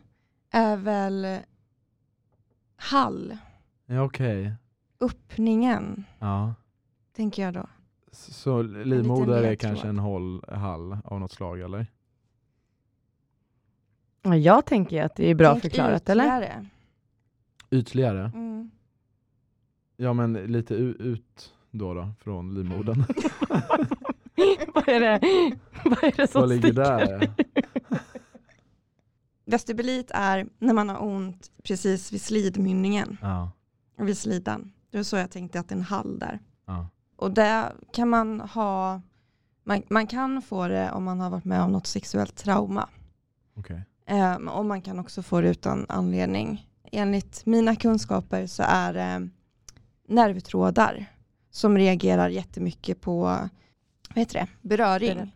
är 0.51 0.77
väl 0.77 1.39
hall, 2.75 3.37
ja 3.85 4.01
okej. 4.03 4.53
öppningen, 4.99 6.03
Ja. 6.19 6.53
tänker 7.15 7.43
jag 7.43 7.53
då. 7.53 7.67
Så 8.11 8.61
livmoder 8.61 9.33
är 9.37 9.41
ledtråd. 9.41 9.59
kanske 9.71 9.87
en 9.87 9.99
håll, 9.99 10.43
hall 10.47 10.97
av 11.03 11.19
något 11.19 11.31
slag 11.31 11.59
eller? 11.61 11.87
Ja, 14.21 14.35
jag 14.35 14.65
tänker 14.65 14.95
ju 14.95 15.01
att 15.01 15.15
det 15.15 15.29
är 15.29 15.35
bra 15.35 15.51
Tänk 15.51 15.61
förklarat, 15.61 16.09
eller? 16.09 16.23
ytligare. 16.25 16.65
Ytligare? 17.71 18.19
Mm. 18.35 18.71
Ja 20.01 20.13
men 20.13 20.33
lite 20.33 20.73
ut 20.75 21.53
då, 21.71 21.93
då 21.93 22.09
från 22.19 22.53
livmodern. 22.53 23.03
vad, 24.73 24.89
är 24.89 24.99
det, 24.99 25.19
vad 25.85 26.03
är 26.03 26.11
det 26.17 26.27
som 26.27 26.41
Vad 26.41 26.49
ligger 26.49 26.61
sticker? 26.67 26.83
där? 26.83 27.31
Vestibulit 29.45 30.11
är 30.13 30.47
när 30.59 30.73
man 30.73 30.89
har 30.89 31.03
ont 31.03 31.51
precis 31.63 32.13
vid 32.13 32.21
slidmynningen, 32.21 33.17
Ja. 33.21 33.51
vid 33.97 34.17
slidan. 34.17 34.71
Det 34.91 34.97
var 34.97 35.03
så 35.03 35.15
jag 35.17 35.31
tänkte 35.31 35.59
att 35.59 35.69
det 35.69 35.73
är 35.75 35.77
en 35.77 35.83
hall 35.83 36.19
där. 36.19 36.39
ja. 36.65 36.87
Och 37.15 37.31
det 37.31 37.71
kan 37.93 38.09
man 38.09 38.39
ha, 38.41 39.01
man, 39.63 39.81
man 39.89 40.07
kan 40.07 40.41
få 40.41 40.67
det 40.67 40.91
om 40.91 41.03
man 41.03 41.19
har 41.19 41.29
varit 41.29 41.45
med 41.45 41.61
om 41.61 41.71
något 41.71 41.87
sexuellt 41.87 42.35
trauma. 42.35 42.89
Okej. 43.55 43.81
Um, 44.37 44.47
och 44.47 44.65
man 44.65 44.81
kan 44.81 44.99
också 44.99 45.21
få 45.23 45.41
det 45.41 45.49
utan 45.49 45.85
anledning. 45.89 46.67
Enligt 46.91 47.45
mina 47.45 47.75
kunskaper 47.75 48.47
så 48.47 48.63
är 48.67 48.93
det 48.93 49.29
nervtrådar 50.11 51.05
som 51.49 51.77
reagerar 51.77 52.29
jättemycket 52.29 53.01
på 53.01 53.19
vad 54.09 54.17
heter 54.17 54.33
det? 54.39 54.47
beröring. 54.67 55.17
Berö- 55.17 55.29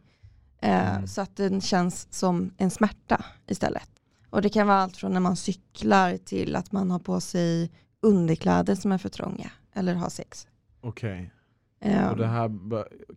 Eh, 0.62 0.96
Mm. 0.96 1.08
Så 1.08 1.22
att 1.22 1.36
den 1.36 1.62
känns 1.62 2.14
som 2.14 2.54
en 2.58 2.70
smärta 2.70 3.26
istället. 3.48 3.90
Och 4.30 4.42
det 4.42 4.50
kan 4.50 4.68
vara 4.68 4.78
allt 4.78 4.98
från 4.98 5.14
när 5.14 5.20
man 5.20 5.36
cyklar 5.36 6.18
till 6.18 6.56
att 6.56 6.72
man 6.72 6.92
har 6.92 7.00
på 7.00 7.22
sig 7.22 7.72
underkläder 8.02 8.76
som 8.76 8.92
är 8.92 8.98
för 8.98 9.10
trånga 9.10 9.52
eller 9.74 9.94
har 9.96 10.10
sex. 10.10 10.48
Okej. 10.82 11.32
Eh, 11.80 12.08
Och 12.10 12.18
det 12.18 12.28
här, 12.28 12.52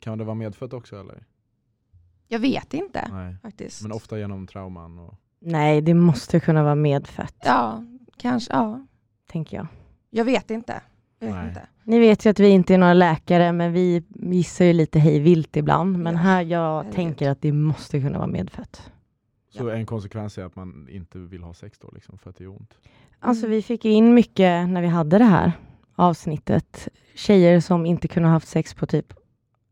kan 0.00 0.18
det 0.18 0.24
vara 0.24 0.34
medfött 0.34 0.72
också 0.72 1.00
eller? 1.00 1.26
Jag 2.28 2.38
vet 2.38 2.74
inte 2.74 3.08
Nej. 3.12 3.36
faktiskt. 3.42 3.82
Men 3.82 3.92
ofta 3.92 4.18
genom 4.18 4.46
trauman 4.46 4.98
och... 4.98 5.14
Nej, 5.40 5.80
det 5.80 5.94
måste 5.94 6.40
kunna 6.40 6.62
vara 6.62 6.74
medfött, 6.74 7.36
Ja, 7.44 7.84
kanske. 8.16 8.52
Ja. 8.52 8.86
tänker 9.26 9.56
jag. 9.56 9.66
Jag 10.10 10.24
vet 10.24 10.50
inte. 10.50 10.82
Jag 11.18 11.26
vet 11.26 11.36
Nej. 11.36 11.48
inte. 11.48 11.66
Ni 11.84 11.98
vet 11.98 12.26
ju 12.26 12.30
att 12.30 12.40
vi 12.40 12.48
inte 12.48 12.74
är 12.74 12.78
några 12.78 12.94
läkare, 12.94 13.52
men 13.52 13.72
vi 13.72 14.02
gissar 14.08 14.64
ju 14.64 14.72
lite 14.72 14.98
hej 14.98 15.18
vilt 15.20 15.56
ibland. 15.56 15.98
Men 15.98 16.14
Ja, 16.14 16.20
här, 16.20 16.42
jag 16.42 16.74
herregud. 16.76 16.94
tänker 16.94 17.30
att 17.30 17.42
det 17.42 17.52
måste 17.52 18.00
kunna 18.00 18.18
vara 18.18 18.28
medfött. 18.28 18.90
Så 19.50 19.68
en 19.70 19.86
konsekvens 19.86 20.38
är 20.38 20.44
att 20.44 20.56
man 20.56 20.88
inte 20.90 21.18
vill 21.18 21.42
ha 21.42 21.54
sex 21.54 21.78
då 21.78 21.90
liksom 21.94 22.18
för 22.18 22.30
att 22.30 22.36
det 22.36 22.44
är 22.44 22.48
ont? 22.48 22.74
Alltså 23.20 23.46
Mm. 23.46 23.56
vi 23.56 23.62
fick 23.62 23.84
in 23.84 24.14
mycket 24.14 24.68
när 24.68 24.82
vi 24.82 24.88
hade 24.88 25.18
det 25.18 25.24
här 25.24 25.52
avsnittet. 25.94 26.88
Tjejer 27.14 27.60
som 27.60 27.86
inte 27.86 28.08
kunde 28.08 28.28
ha 28.28 28.32
haft 28.32 28.48
sex 28.48 28.74
på 28.74 28.86
typ 28.86 29.12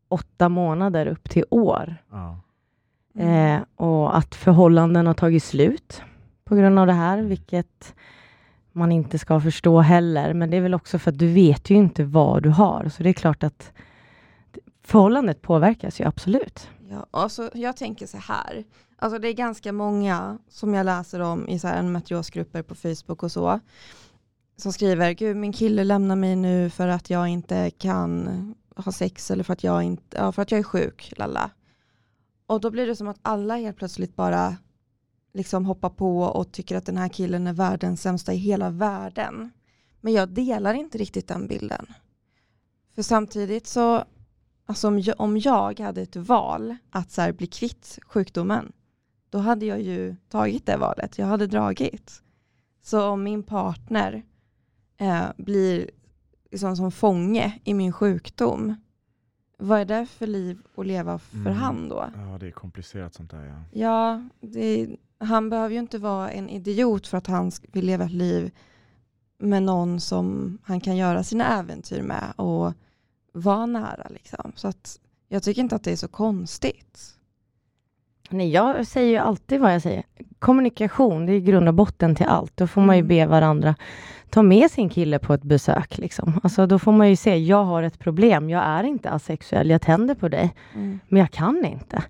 åtta 0.07 0.49
månader 0.49 1.05
upp 1.07 1.29
till 1.29 1.43
år. 1.49 1.95
Ja. 2.11 2.39
Mm. 3.15 3.55
Eh, 3.61 3.63
och 3.75 4.17
att 4.17 4.35
förhållanden 4.35 5.07
har 5.07 5.13
tagit 5.13 5.43
slut 5.43 6.01
på 6.43 6.55
grund 6.55 6.79
av 6.79 6.87
det 6.87 6.93
här, 6.93 7.21
vilket 7.21 7.95
man 8.77 8.91
inte 8.91 9.19
ska 9.19 9.39
förstå 9.39 9.79
heller. 9.79 10.33
Men 10.33 10.49
det 10.49 10.57
är 10.57 10.61
väl 10.61 10.73
också 10.73 10.99
för 10.99 11.11
att 11.11 11.19
du 11.19 11.33
vet 11.33 11.69
ju 11.69 11.75
inte 11.75 12.03
vad 12.03 12.43
du 12.43 12.49
har. 12.49 12.89
Så 12.89 13.03
det 13.03 13.09
är 13.09 13.13
klart 13.13 13.43
att 13.43 13.71
förhållandet 14.83 15.41
påverkas 15.41 15.99
ju 15.99 16.07
absolut. 16.07 16.69
Ja, 16.89 17.05
alltså, 17.11 17.49
jag 17.53 17.77
tänker 17.77 18.07
så 18.07 18.17
här. 18.17 18.63
Alltså, 18.97 19.19
det 19.19 19.27
är 19.27 19.33
ganska 19.33 19.71
många 19.71 20.37
som 20.49 20.73
jag 20.73 20.85
läser 20.85 21.19
om 21.19 21.49
i 21.49 21.59
så 21.59 21.67
här 21.67 21.79
endometriosgrupper 21.79 22.61
på 22.61 22.75
Facebook 22.75 23.23
och 23.23 23.31
så. 23.31 23.59
Som 24.57 24.73
skriver, 24.73 25.11
gud 25.11 25.37
min 25.37 25.53
kille 25.53 25.83
lämnar 25.83 26.15
mig 26.15 26.35
nu 26.35 26.69
för 26.69 26.87
att 26.87 27.09
jag 27.09 27.27
inte 27.27 27.69
kan 27.69 28.55
ha 28.75 28.91
sex 28.91 29.31
eller 29.31 29.43
för 29.43 29.53
att 29.53 29.63
jag, 29.63 29.83
inte, 29.83 30.17
ja, 30.17 30.31
för 30.31 30.41
att 30.41 30.51
jag 30.51 30.59
är 30.59 30.63
sjuk. 30.63 31.13
Lalla. 31.17 31.49
Och 32.47 32.61
då 32.61 32.71
blir 32.71 32.87
det 32.87 32.95
som 32.95 33.07
att 33.07 33.19
alla 33.21 33.55
helt 33.55 33.77
plötsligt 33.77 34.15
bara 34.15 34.55
liksom 35.37 35.65
hoppar 35.65 35.89
på 35.89 36.19
och 36.21 36.51
tycker 36.51 36.75
att 36.77 36.85
den 36.85 36.97
här 36.97 37.09
killen 37.09 37.47
är 37.47 37.53
världens 37.53 38.01
sämsta 38.01 38.33
i 38.33 38.37
hela 38.37 38.69
världen. 38.69 39.51
Men 40.01 40.13
jag 40.13 40.29
delar 40.29 40.73
inte 40.73 40.97
riktigt 40.97 41.27
den 41.27 41.47
bilden. 41.47 41.85
För 42.95 43.01
samtidigt 43.01 43.67
så 43.67 44.03
Alltså 44.69 44.87
om 44.87 44.99
jag, 44.99 45.19
om 45.19 45.37
jag 45.37 45.79
hade 45.79 46.01
ett 46.01 46.15
val 46.15 46.75
att 46.89 47.11
så 47.11 47.33
bli 47.33 47.47
kvitt 47.47 47.99
sjukdomen, 48.07 48.71
då 49.29 49.37
hade 49.37 49.65
jag 49.65 49.81
ju 49.81 50.15
tagit 50.29 50.65
det 50.65 50.77
valet. 50.77 51.17
Jag 51.17 51.25
hade 51.25 51.47
dragit. 51.47 52.21
Så 52.81 53.09
om 53.09 53.23
min 53.23 53.43
partner 53.43 54.23
eh, 54.97 55.25
blir 55.37 55.89
liksom 56.51 56.75
som 56.75 56.91
fånge 56.91 57.59
i 57.63 57.73
min 57.73 57.93
sjukdom, 57.93 58.75
vad 59.57 59.79
är 59.79 59.85
det 59.85 60.05
för 60.05 60.27
liv 60.27 60.59
att 60.77 60.85
leva 60.85 61.19
för 61.19 61.37
Mm. 61.37 61.53
han 61.53 61.89
då? 61.89 62.09
ja, 62.15 62.37
det 62.39 62.47
är 62.47 62.51
komplicerat 62.51 63.13
sånt 63.13 63.31
där 63.31 63.43
ja. 63.45 63.63
Ja, 63.71 64.29
det, 64.41 64.97
han 65.19 65.49
behöver 65.49 65.73
ju 65.73 65.79
inte 65.79 65.97
vara 65.97 66.31
en 66.31 66.49
idiot 66.49 67.07
för 67.07 67.17
att 67.17 67.27
han 67.27 67.51
vill 67.71 67.85
leva 67.85 68.05
ett 68.05 68.11
liv 68.11 68.51
med 69.39 69.63
någon 69.63 69.99
som 69.99 70.57
han 70.63 70.79
kan 70.81 70.97
göra 70.97 71.23
sina 71.23 71.59
äventyr 71.59 72.01
med 72.01 72.33
och 72.35 72.73
vara 73.33 73.65
nära. 73.65 74.07
Liksom. 74.09 74.51
Så 74.55 74.67
att 74.67 74.99
jag 75.27 75.43
tycker 75.43 75.61
inte 75.61 75.75
att 75.75 75.83
det 75.83 75.91
är 75.91 75.95
så 75.95 76.07
konstigt. 76.07 77.13
Nej, 78.29 78.49
jag 78.51 78.87
säger 78.87 79.09
ju 79.09 79.17
alltid 79.17 79.61
vad 79.61 79.73
jag 79.73 79.81
säger. 79.81 80.03
Kommunikation, 80.39 81.25
det 81.25 81.33
är 81.33 81.39
grund 81.39 81.67
och 81.67 81.73
botten 81.73 82.15
till 82.15 82.25
allt. 82.25 82.57
Då 82.57 82.67
får 82.67 82.81
man 82.81 82.95
ju 82.95 82.99
Mm. 82.99 83.07
be 83.07 83.25
varandra 83.25 83.75
ta 84.29 84.41
med 84.41 84.71
sin 84.71 84.89
kille 84.89 85.19
på 85.19 85.33
ett 85.33 85.43
besök. 85.43 85.97
Liksom. 85.97 86.39
Alltså, 86.43 86.65
då 86.67 86.79
får 86.79 86.91
man 86.91 87.09
ju 87.09 87.15
se, 87.15 87.37
jag 87.37 87.63
har 87.63 87.83
ett 87.83 87.99
problem. 87.99 88.49
Jag 88.49 88.63
är 88.63 88.83
inte 88.83 89.09
asexuell, 89.09 89.69
jag 89.69 89.81
tänder 89.81 90.15
på 90.15 90.29
dig. 90.29 90.53
Mm. 90.75 90.99
Men 91.07 91.19
jag 91.19 91.31
kan 91.31 91.65
inte. 91.65 92.03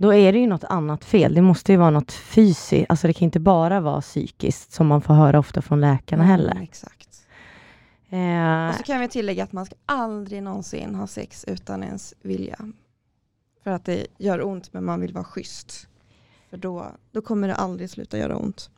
Då 0.00 0.14
är 0.14 0.32
det 0.32 0.38
ju 0.38 0.46
något 0.46 0.64
annat 0.64 1.04
fel. 1.04 1.34
Det 1.34 1.42
måste 1.42 1.72
ju 1.72 1.78
vara 1.78 1.90
något 1.90 2.12
fysiskt. 2.12 2.86
Alltså 2.90 3.06
det 3.06 3.12
kan 3.12 3.24
inte 3.26 3.40
bara 3.40 3.80
vara 3.80 4.00
psykiskt 4.00 4.72
som 4.72 4.86
man 4.86 5.00
får 5.00 5.14
höra 5.14 5.38
ofta 5.38 5.62
från 5.62 5.80
läkarna 5.80 6.24
heller. 6.24 6.50
Mm, 6.50 6.62
exakt. 6.62 7.26
Eh, 8.10 8.68
Och 8.68 8.74
så 8.74 8.82
kan 8.82 9.00
vi 9.00 9.08
tillägga 9.08 9.44
att 9.44 9.52
man 9.52 9.66
ska 9.66 9.74
aldrig 9.86 10.42
någonsin 10.42 10.94
ha 10.94 11.06
sex 11.06 11.44
utan 11.44 11.82
ens 11.82 12.14
vilja. 12.22 12.58
För 13.64 13.70
att 13.70 13.84
det 13.84 14.06
gör 14.18 14.44
ont 14.46 14.72
men 14.72 14.84
man 14.84 15.00
vill 15.00 15.12
vara 15.12 15.24
schysst. 15.24 15.88
För 16.50 16.56
då, 16.56 16.86
då 17.12 17.22
kommer 17.22 17.48
det 17.48 17.54
aldrig 17.54 17.90
sluta 17.90 18.18
göra 18.18 18.36
ont. 18.36 18.70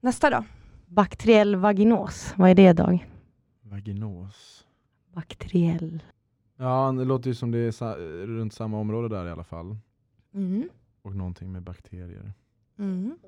Nästa 0.00 0.30
då. 0.30 0.44
bakteriell 0.86 1.56
vaginos, 1.56 2.32
vad 2.36 2.50
är 2.50 2.54
det 2.54 2.72
Dag? 2.72 3.08
Vaginos. 3.62 4.64
Bakteriell. 5.14 6.02
Ja, 6.62 6.92
det 6.98 7.04
låter 7.04 7.28
ju 7.30 7.34
som 7.34 7.50
det 7.50 7.58
är 7.58 7.70
sa- 7.70 7.96
runt 8.26 8.52
samma 8.54 8.78
område 8.78 9.08
där 9.08 9.26
i 9.26 9.30
alla 9.30 9.44
fall. 9.44 9.76
Mm. 10.34 10.68
Och 11.02 11.16
någonting 11.16 11.52
med 11.52 11.62
bakterier. 11.62 12.32
Mm. 12.78 13.18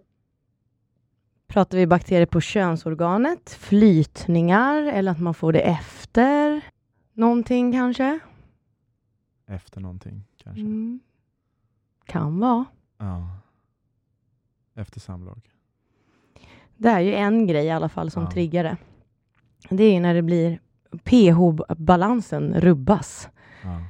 Pratar 1.47 1.79
vi 1.79 1.87
bakterier 1.87 2.27
på 2.27 2.41
könsorganet, 2.41 3.51
flytningar 3.51 4.83
eller 4.83 5.13
att 5.13 5.21
man 5.21 5.35
får 5.35 5.53
det 5.53 5.61
efter 5.61 6.61
någonting 7.13 7.73
kanske? 7.73 8.19
Efter 9.47 9.81
någonting 9.81 10.25
kanske. 10.37 10.61
Mm. 10.61 11.01
Kan 12.05 12.39
vara. 12.41 12.65
Ja. 12.99 13.29
Efter 14.75 15.01
samlag. 15.01 15.51
Det 16.77 16.89
är 16.89 17.01
ju 17.01 17.15
en 17.15 17.47
grej 17.47 17.67
i 17.67 17.71
alla 17.71 17.89
fall 17.89 18.11
som 18.11 18.23
Ja. 18.23 18.31
triggar 18.31 18.65
det. 18.65 18.77
Det 19.71 19.85
är 19.85 19.93
ju 19.95 20.01
när 20.01 20.15
det 20.15 20.23
blir 20.23 20.61
pH-balansen 20.99 22.61
rubbas. 22.61 23.29
Ja. 23.63 23.81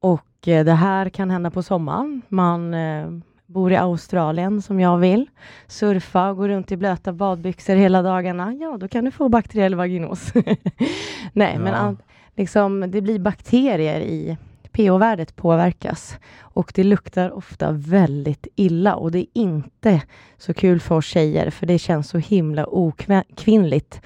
Och 0.00 0.48
eh, 0.48 0.64
det 0.64 0.72
här 0.72 1.08
kan 1.08 1.30
hända 1.30 1.50
på 1.50 1.62
sommaren. 1.62 2.22
Man 2.28 2.74
eh, 2.74 3.06
bor 3.46 3.72
i 3.72 3.76
Australien 3.76 4.62
som 4.62 4.80
jag 4.80 4.98
vill. 4.98 5.26
Surfa 5.66 6.28
och 6.30 6.36
gå 6.36 6.48
runt 6.48 6.72
i 6.72 6.76
blöta 6.76 7.12
badbyxor 7.12 7.76
hela 7.76 8.02
dagarna. 8.02 8.54
Ja, 8.60 8.76
då 8.80 8.88
kan 8.88 9.04
du 9.04 9.10
få 9.10 9.28
bakteriell 9.28 9.74
vaginos. 9.74 10.32
Nej, 11.32 11.58
men 11.58 11.66
Ja. 11.72 11.74
an- 11.74 11.98
liksom, 12.36 12.90
det 12.90 13.00
blir 13.00 13.18
bakterier 13.18 14.00
i 14.00 14.36
pH-värdet 14.72 15.36
påverkas. 15.36 16.18
Och 16.40 16.72
det 16.74 16.84
luktar 16.84 17.30
ofta 17.30 17.72
väldigt 17.72 18.46
illa 18.56 18.94
och 18.96 19.10
det 19.12 19.18
är 19.18 19.26
inte 19.32 20.02
så 20.38 20.54
kul 20.54 20.80
för 20.80 20.94
oss 20.94 21.04
tjejer 21.06 21.50
för 21.50 21.66
det 21.66 21.78
känns 21.78 22.08
så 22.08 22.18
himla 22.18 22.66
okvinnligt 22.66 24.00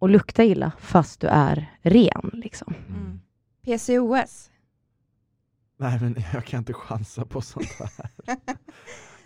att 0.00 0.10
lukta 0.10 0.44
illa 0.44 0.72
fast 0.78 1.20
du 1.20 1.26
är 1.26 1.78
ren. 1.82 2.30
Liksom. 2.32 2.74
Mm. 2.88 3.20
PCOS. 3.62 4.50
Nej 5.76 6.00
men 6.00 6.16
jag 6.32 6.44
kan 6.44 6.58
inte 6.58 6.72
chansa 6.72 7.24
på 7.24 7.40
sånt 7.40 7.70
här. 7.78 8.10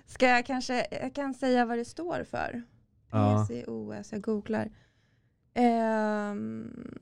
Ska 0.06 0.26
jag 0.26 0.46
kanske, 0.46 0.86
jag 0.90 1.14
kan 1.14 1.34
säga 1.34 1.64
vad 1.64 1.78
det 1.78 1.84
står 1.84 2.24
för. 2.24 2.62
Ja. 3.10 3.46
PCOS, 3.48 4.12
jag 4.12 4.20
googlar. 4.22 4.70
Ehm, 5.54 6.98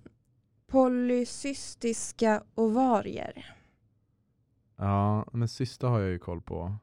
polycystiska 0.67 2.43
ovarier. 2.55 3.57
Ja, 4.77 5.27
men 5.33 5.49
sista 5.49 5.89
har 5.89 6.01
jag 6.01 6.11
ju 6.11 6.19
koll 6.19 6.41
på. 6.41 6.77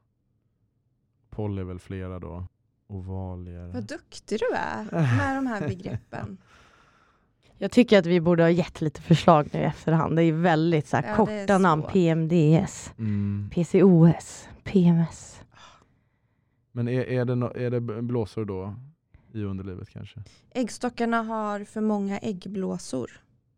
Poly 1.30 1.62
är 1.62 1.66
väl 1.66 1.80
flera 1.80 2.20
då. 2.20 2.48
Ovalier. 2.88 3.68
Vad 3.68 3.84
duktig 3.84 4.40
du 4.40 4.56
är 4.56 4.84
med 5.18 5.36
de 5.36 5.48
här 5.48 5.68
begreppen. 5.68 6.38
Jag 7.62 7.72
tycker 7.72 8.00
att 8.00 8.06
vi 8.06 8.22
borde 8.22 8.44
ha 8.44 8.50
gett 8.50 8.82
lite 8.82 9.02
förslag 9.02 9.50
nu 9.54 9.60
i 9.60 9.64
efterhand. 9.64 10.16
Det 10.16 10.24
är 10.24 10.32
väldigt 10.34 10.88
så 10.88 10.98
här, 10.98 11.08
Ja, 11.10 11.16
korta 11.16 11.32
är 11.32 11.60
namn. 11.60 11.82
så. 11.84 11.90
PMDS, 11.90 12.94
Mm. 12.98 13.50
PCOS, 13.54 14.48
PMS. 14.64 15.42
Men 16.72 16.88
är, 16.88 17.02
är, 17.02 17.26
det 17.26 17.36
no, 17.36 17.46
är 17.56 17.70
det 17.72 17.82
blåsor 18.02 18.46
då? 18.46 18.76
I 19.34 19.44
underlivet 19.44 19.90
kanske? 19.90 20.24
Äggstockarna 20.52 21.22
har 21.24 21.64
för 21.64 21.82
många 21.82 22.18
äggblåsor. 22.18 23.12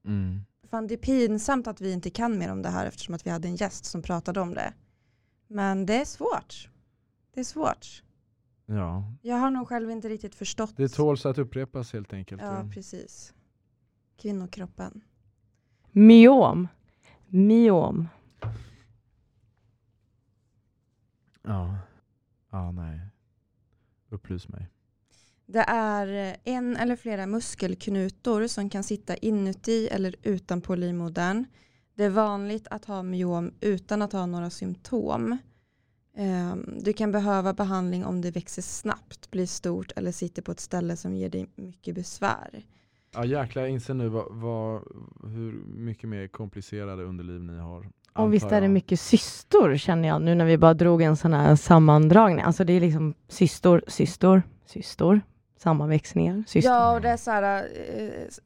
Mm. 0.05 0.41
Fan, 0.69 0.87
det 0.87 0.93
är 0.93 0.97
pinsamt 0.97 1.67
att 1.67 1.81
vi 1.81 1.91
inte 1.93 2.09
kan 2.09 2.37
mer 2.37 2.51
om 2.51 2.61
det 2.61 2.69
här 2.69 2.85
eftersom 2.85 3.15
att 3.15 3.25
vi 3.25 3.29
hade 3.29 3.47
en 3.47 3.55
gäst 3.55 3.85
som 3.85 4.01
pratade 4.01 4.41
om 4.41 4.53
det. 4.53 4.73
Men 5.47 5.85
det 5.85 6.01
är 6.01 6.05
svårt. 6.05 6.69
Det 7.33 7.39
är 7.39 7.43
svårt. 7.43 8.03
Ja, 8.65 9.03
Jag 9.21 9.35
har 9.35 9.51
nog 9.51 9.67
själv 9.67 9.91
inte 9.91 10.09
riktigt 10.09 10.35
förstått. 10.35 10.73
det 10.77 10.89
tåls 10.89 11.25
att 11.25 11.37
upprepas 11.37 11.93
helt 11.93 12.13
enkelt. 12.13 12.41
Ja, 12.41 12.63
precis. 12.73 13.33
Kvinnokroppen. 14.21 15.01
Myom. 15.91 16.67
Myom. 17.27 18.07
ja. 21.41 21.77
ja, 22.51 22.71
nej. 22.71 22.99
Upplys 24.09 24.47
mig. 24.47 24.69
Det 25.45 25.59
är 25.67 26.37
en 26.43 26.77
eller 26.77 26.95
flera 26.95 27.25
muskelknutor 27.27 28.47
som 28.47 28.69
kan 28.69 28.83
sitta 28.83 29.15
inuti 29.15 29.87
eller 29.87 30.15
utanpå 30.23 30.75
livmodern. 30.75 31.45
Det 31.95 32.03
är 32.03 32.09
vanligt 32.09 32.67
att 32.67 32.85
ha 32.85 33.03
myom 33.03 33.53
utan 33.59 34.01
att 34.01 34.13
ha 34.13 34.25
några 34.25 34.49
symptom. 34.49 35.37
Ehm, 36.15 36.79
Du 36.81 36.93
kan 36.93 37.11
behöva 37.11 37.53
behandling 37.53 38.05
om 38.05 38.21
det 38.21 38.31
växer 38.31 38.61
snabbt, 38.61 39.31
blir 39.31 39.45
stort 39.45 39.91
eller 39.95 40.11
sitter 40.11 40.41
på 40.41 40.51
ett 40.51 40.59
ställe 40.59 40.97
som 40.97 41.15
ger 41.15 41.29
dig 41.29 41.49
mycket 41.55 41.95
besvär. 41.95 42.65
Ja 43.13 43.25
jäklar, 43.25 43.61
jag 43.63 43.71
inser 43.71 43.93
nu 43.93 44.07
vad, 44.09 44.25
vad, 44.29 44.81
hur 45.23 45.63
mycket 45.65 46.09
mer 46.09 46.27
komplicerade 46.27 47.03
underliv 47.03 47.43
ni 47.43 47.57
har. 47.59 47.89
Och 48.13 48.33
visst 48.33 48.51
är 48.51 48.61
det 48.61 48.67
mycket 48.67 48.99
systor 48.99 49.77
känner 49.77 50.07
jag 50.07 50.21
nu 50.21 50.35
när 50.35 50.45
vi 50.45 50.57
bara 50.57 50.73
drog 50.73 51.01
en 51.01 51.17
sån 51.17 51.33
här 51.33 51.55
sammandragning. 51.55 52.41
Alltså 52.41 52.63
det 52.63 52.73
är 52.73 52.81
liksom 52.81 53.13
systor, 53.27 53.83
systor, 53.87 54.43
systor, 54.65 55.21
sammanväxningar, 55.57 56.43
systor. 56.47 56.71
Ja, 56.71 56.95
och 56.95 57.01
det 57.01 57.09
är 57.09 57.17
så 57.17 57.31
här, 57.31 57.67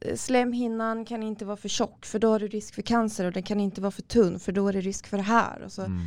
eh, 0.00 0.14
slemhinnan 0.16 1.04
kan 1.04 1.22
inte 1.22 1.44
vara 1.44 1.56
för 1.56 1.68
tjock 1.68 2.06
för 2.06 2.18
då 2.18 2.30
har 2.30 2.38
du 2.38 2.46
risk 2.48 2.74
för 2.74 2.82
cancer 2.82 3.24
och 3.24 3.32
den 3.32 3.42
kan 3.42 3.60
inte 3.60 3.80
vara 3.80 3.90
för 3.90 4.02
tunn 4.02 4.38
för 4.38 4.52
då 4.52 4.68
är 4.68 4.72
det 4.72 4.80
risk 4.80 5.06
för 5.06 5.16
det 5.16 5.22
här. 5.22 5.62
Och 5.62 5.72
så 5.72 5.82
Mm. 5.82 6.00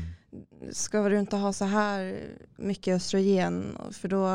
ska 0.72 1.10
du 1.10 1.20
inte 1.20 1.36
ha 1.36 1.54
så 1.54 1.66
här 1.66 2.20
mycket 2.58 2.96
östrogen 2.96 3.78
för 3.92 4.08
då 4.08 4.28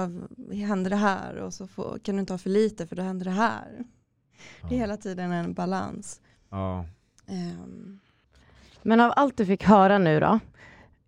händer 0.54 0.90
det 0.90 0.96
här 0.96 1.36
och 1.36 1.54
så 1.54 1.66
får, 1.66 1.98
kan 2.02 2.14
du 2.16 2.20
inte 2.20 2.32
ha 2.32 2.38
för 2.38 2.50
lite 2.50 2.86
för 2.86 2.96
då 2.96 3.02
händer 3.02 3.24
det 3.24 3.30
här. 3.30 3.84
Det 4.68 4.74
är 4.74 4.78
hela 4.78 4.96
tiden 4.96 5.32
en 5.32 5.54
balans. 5.54 6.20
Ja. 6.50 6.84
Ehm, 7.26 7.98
Men 8.82 9.00
av 9.00 9.12
allt 9.16 9.36
du 9.36 9.46
fick 9.46 9.62
höra 9.64 9.98
nu 9.98 10.20
då, 10.20 10.38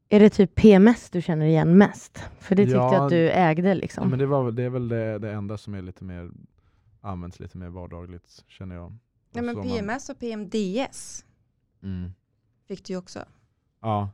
är 0.09 0.21
det 0.21 0.31
typ 0.31 0.55
PMS 0.55 1.11
du 1.11 1.23
känner 1.23 1.47
igen 1.47 1.79
mest? 1.79 2.19
För 2.41 2.55
det 2.55 2.63
tyckte 2.65 2.77
Ja, 2.77 2.95
jag 2.95 3.05
att 3.05 3.11
du 3.11 3.31
ägde 3.31 3.69
Ja, 3.69 3.75
liksom. 3.75 4.09
men 4.11 4.19
det, 4.19 4.27
var, 4.27 4.51
det 4.53 4.63
är 4.63 4.71
väl 4.71 4.89
det, 4.89 5.19
det 5.19 5.33
enda 5.33 5.59
som 5.59 5.75
är 5.75 5.83
lite 5.83 6.05
mer 6.05 6.31
används 7.01 7.41
lite 7.41 7.59
mer 7.59 7.69
vardagligt 7.69 8.45
känner 8.49 8.75
jag. 8.77 8.85
Och 8.87 8.93
men 9.33 9.55
så 9.55 9.55
man- 9.55 9.69
PMS 9.69 10.09
och 10.09 10.19
PMDS 10.19 11.25
Mm. 11.83 12.11
fick 12.69 12.85
du 12.85 12.93
ju 12.93 12.99
också. 12.99 13.25
Ja. 13.81 14.11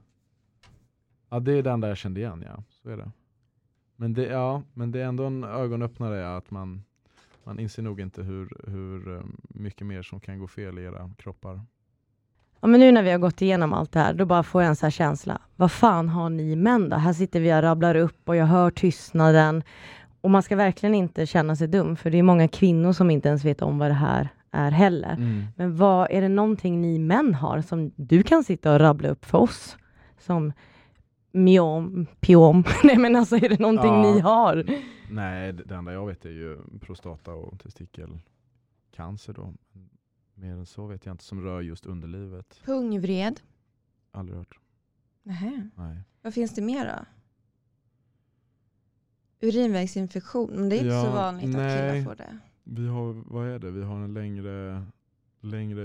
ja, 1.31 1.41
det 1.41 1.53
är 1.53 1.63
den 1.63 1.81
där 1.81 1.89
jag 1.89 1.97
kände 1.97 2.21
igen, 2.21 2.45
ja. 2.47 2.63
Så 2.83 2.89
är 2.89 2.97
det. 2.97 3.11
Men 3.97 4.13
det, 4.15 4.23
ja, 4.27 4.63
men 4.75 4.93
det 4.93 5.01
är 5.01 5.05
ändå 5.05 5.25
en 5.25 5.45
ögonöppnare 5.45 6.37
att 6.37 6.51
man, 6.51 6.83
man 7.45 7.59
inser 7.59 7.83
nog 7.83 8.01
inte 8.01 8.23
hur, 8.23 8.71
hur 8.71 9.17
eh, 9.17 9.23
mycket 9.49 9.87
mer 9.87 10.03
som 10.03 10.21
kan 10.21 10.39
gå 10.39 10.47
fel 10.47 10.79
i 10.79 10.83
era 10.85 11.11
kroppar. 11.19 11.61
Ja, 12.61 12.69
men 12.69 12.81
nu 12.81 12.93
när 12.93 13.03
vi 13.03 13.11
har 13.11 13.19
gått 13.19 13.43
igenom 13.43 13.73
allt 13.73 13.93
det 13.93 14.01
här, 14.01 14.15
då 14.15 14.27
bara 14.27 14.43
får 14.43 14.63
jag 14.63 14.71
en 14.71 14.77
här 14.83 14.91
känsla. 14.91 15.41
Vad 15.57 15.73
fan 15.73 16.09
har 16.09 16.31
ni 16.31 16.57
män 16.57 16.89
då? 16.89 16.97
Här 16.97 17.13
sitter 17.13 17.41
vi 17.41 17.55
och 17.55 17.63
rabblar 17.63 17.95
upp 17.95 18.29
och 18.29 18.37
jag 18.37 18.47
hör 18.47 18.71
tystnaden. 18.71 19.63
Och 20.21 20.31
man 20.31 20.43
ska 20.43 20.57
verkligen 20.57 20.95
inte 20.95 21.27
känna 21.27 21.57
sig 21.57 21.69
dum, 21.69 21.97
för 21.97 22.11
det 22.11 22.19
är 22.19 22.23
många 22.23 22.49
kvinnor 22.49 22.93
som 22.93 23.11
inte 23.11 23.29
ens 23.29 23.45
vet 23.45 23.63
om 23.63 23.79
vad 23.79 23.91
det 23.91 23.95
här 23.95 24.29
är 24.51 24.71
heller. 24.71 25.13
Mm. 25.13 25.45
Men 25.57 25.77
vad 25.77 26.11
är 26.11 26.21
det 26.23 26.29
någonting 26.29 26.81
ni 26.81 26.99
män 26.99 27.35
har 27.35 27.61
som 27.61 27.93
du 27.97 28.23
kan 28.23 28.45
sitta 28.45 28.73
och 28.73 28.81
rabbla 28.81 29.09
upp 29.09 29.25
för 29.25 29.39
oss? 29.39 29.77
Som 30.19 30.53
myom, 31.33 32.07
piom. 32.21 32.65
Nej 32.85 32.97
men 32.99 33.17
alltså 33.17 33.37
är 33.37 33.49
det 33.49 33.61
någonting 33.61 33.95
Ja. 33.95 34.03
ni 34.03 34.21
har? 34.21 34.65
Nej, 35.15 35.53
det 35.53 35.75
enda 35.75 35.93
jag 35.93 36.07
vet 36.07 36.25
är 36.25 36.31
ju 36.31 36.59
prostata 36.81 37.33
och 37.33 37.61
testikelcancer 37.61 39.33
då. 39.33 39.55
Mer 40.35 40.53
än 40.53 40.67
så 40.67 40.87
vet 40.87 41.07
jag 41.07 41.13
inte 41.13 41.25
som 41.25 41.43
rör 41.43 41.61
just 41.61 41.87
underlivet. 41.87 42.61
Pungvred. 42.65 43.41
Aldrig 44.11 44.39
hört. 44.39 44.59
Nähä. 45.23 45.69
Nej. 45.77 46.01
Vad 46.23 46.35
finns 46.35 46.55
det 46.55 46.63
mer 46.63 46.87
då? 46.87 47.05
Urinvägsinfektion, 49.47 50.51
men 50.55 50.69
det 50.69 50.77
är 50.77 50.79
inte 50.79 50.95
Ja, 50.95 51.05
så 51.05 51.11
vanligt 51.11 51.45
att 51.45 51.51
nej. 51.63 51.91
killar 51.93 52.05
får 52.05 52.15
det. 52.17 52.39
Vi 52.65 52.87
har, 52.89 53.13
vad 53.13 53.49
är 53.49 53.59
det? 53.59 53.71
Vi 53.71 53.83
har 53.83 53.97
en 54.01 54.15
längre, 54.15 54.85
längre 55.41 55.83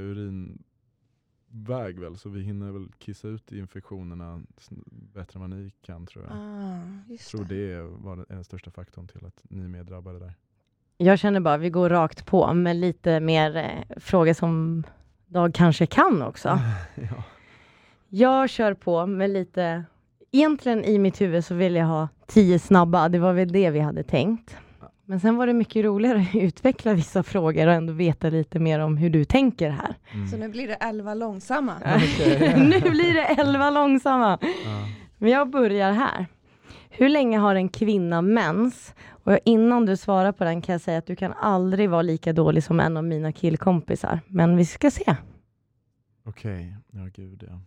urinväg 1.51 1.99
väl, 1.99 2.17
så 2.17 2.29
vi 2.29 2.41
hinner 2.41 2.71
väl 2.71 2.87
kissa 2.97 3.27
ut 3.27 3.51
infektionerna 3.51 4.41
bättre 5.13 5.37
än 5.37 5.41
vad 5.41 5.49
ni 5.49 5.71
kan 5.81 6.05
tror 6.05 6.25
jag. 6.25 6.33
Ah, 6.37 6.79
just 7.11 7.31
tror 7.31 7.43
det 7.43 7.81
var 7.81 8.15
den- 8.15 8.25
är 8.29 8.35
den 8.35 8.43
största 8.43 8.71
faktorn 8.71 9.07
till 9.07 9.25
att 9.25 9.41
ni 9.43 9.63
är 9.63 9.67
mer 9.67 9.83
drabbade 9.83 10.19
där. 10.19 10.33
Jag 10.97 11.19
känner 11.19 11.39
bara, 11.39 11.57
vi 11.57 11.69
går 11.69 11.89
rakt 11.89 12.25
på 12.25 12.53
med 12.53 12.75
lite 12.75 13.19
mer 13.19 13.55
eh, 13.57 13.97
frågor 13.99 14.33
som 14.33 14.83
Dag 15.29 15.53
kanske 15.53 15.85
kan 15.85 16.21
också. 16.21 16.49
ja. 16.95 17.23
Jag 18.09 18.49
kör 18.49 18.73
på 18.73 19.05
med 19.05 19.29
lite, 19.29 19.83
egentligen 20.31 20.83
i 20.83 20.99
mitt 20.99 21.21
huvud 21.21 21.45
så 21.45 21.55
vill 21.55 21.75
jag 21.75 21.85
ha 21.85 22.07
tio 22.27 22.59
snabba, 22.59 23.09
det 23.09 23.19
var 23.19 23.33
väl 23.33 23.51
det 23.51 23.69
vi 23.71 23.79
hade 23.79 24.03
tänkt. 24.03 24.57
Men 25.09 25.19
sen 25.19 25.37
var 25.37 25.47
det 25.47 25.53
mycket 25.53 25.85
roligare 25.85 26.19
att 26.21 26.35
utveckla 26.35 26.93
vissa 26.93 27.23
frågor 27.23 27.67
och 27.67 27.73
ändå 27.73 27.93
veta 27.93 28.29
lite 28.29 28.59
mer 28.59 28.79
om 28.79 28.97
hur 28.97 29.09
du 29.09 29.25
tänker 29.25 29.69
här. 29.69 29.95
Mm. 30.13 30.27
Så 30.27 30.37
nu 30.37 30.49
blir 30.49 30.67
det 30.67 30.73
elva 30.73 31.13
långsamma. 31.13 31.73
Nu 32.57 32.79
blir 32.89 33.13
det 33.13 33.23
elva 33.41 33.69
långsamma. 33.69 34.39
Ja. 34.41 34.87
Men 35.17 35.31
jag 35.31 35.49
börjar 35.49 35.91
här. 35.91 36.25
Hur 36.89 37.09
länge 37.09 37.37
har 37.37 37.55
en 37.55 37.69
kvinna 37.69 38.21
mens? 38.21 38.95
Och 39.07 39.39
innan 39.45 39.85
du 39.85 39.97
svarar 39.97 40.31
på 40.31 40.43
den 40.43 40.61
kan 40.61 40.73
jag 40.73 40.81
säga 40.81 40.97
att 40.97 41.07
du 41.07 41.15
kan 41.15 41.33
aldrig 41.33 41.89
vara 41.89 42.01
lika 42.01 42.33
dålig 42.33 42.63
som 42.63 42.79
en 42.79 42.97
av 42.97 43.03
mina 43.03 43.31
killkompisar. 43.31 44.19
Men 44.27 44.57
vi 44.57 44.65
ska 44.65 44.91
se. 44.91 45.15
Okej, 46.25 46.75
ja 46.91 47.09
gud 47.13 47.43
ja. 47.47 47.59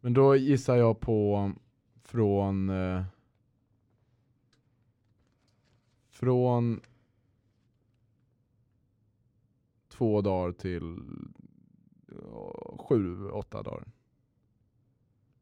Men 0.00 0.14
då 0.14 0.36
gissar 0.36 0.76
jag 0.76 1.00
på 1.00 1.52
från 2.04 2.70
eh, 2.70 3.02
från 6.14 6.80
två 9.92 10.20
dagar 10.20 10.52
till 10.52 10.96
sju, 12.88 13.28
åtta 13.30 13.62
dagar. 13.62 13.84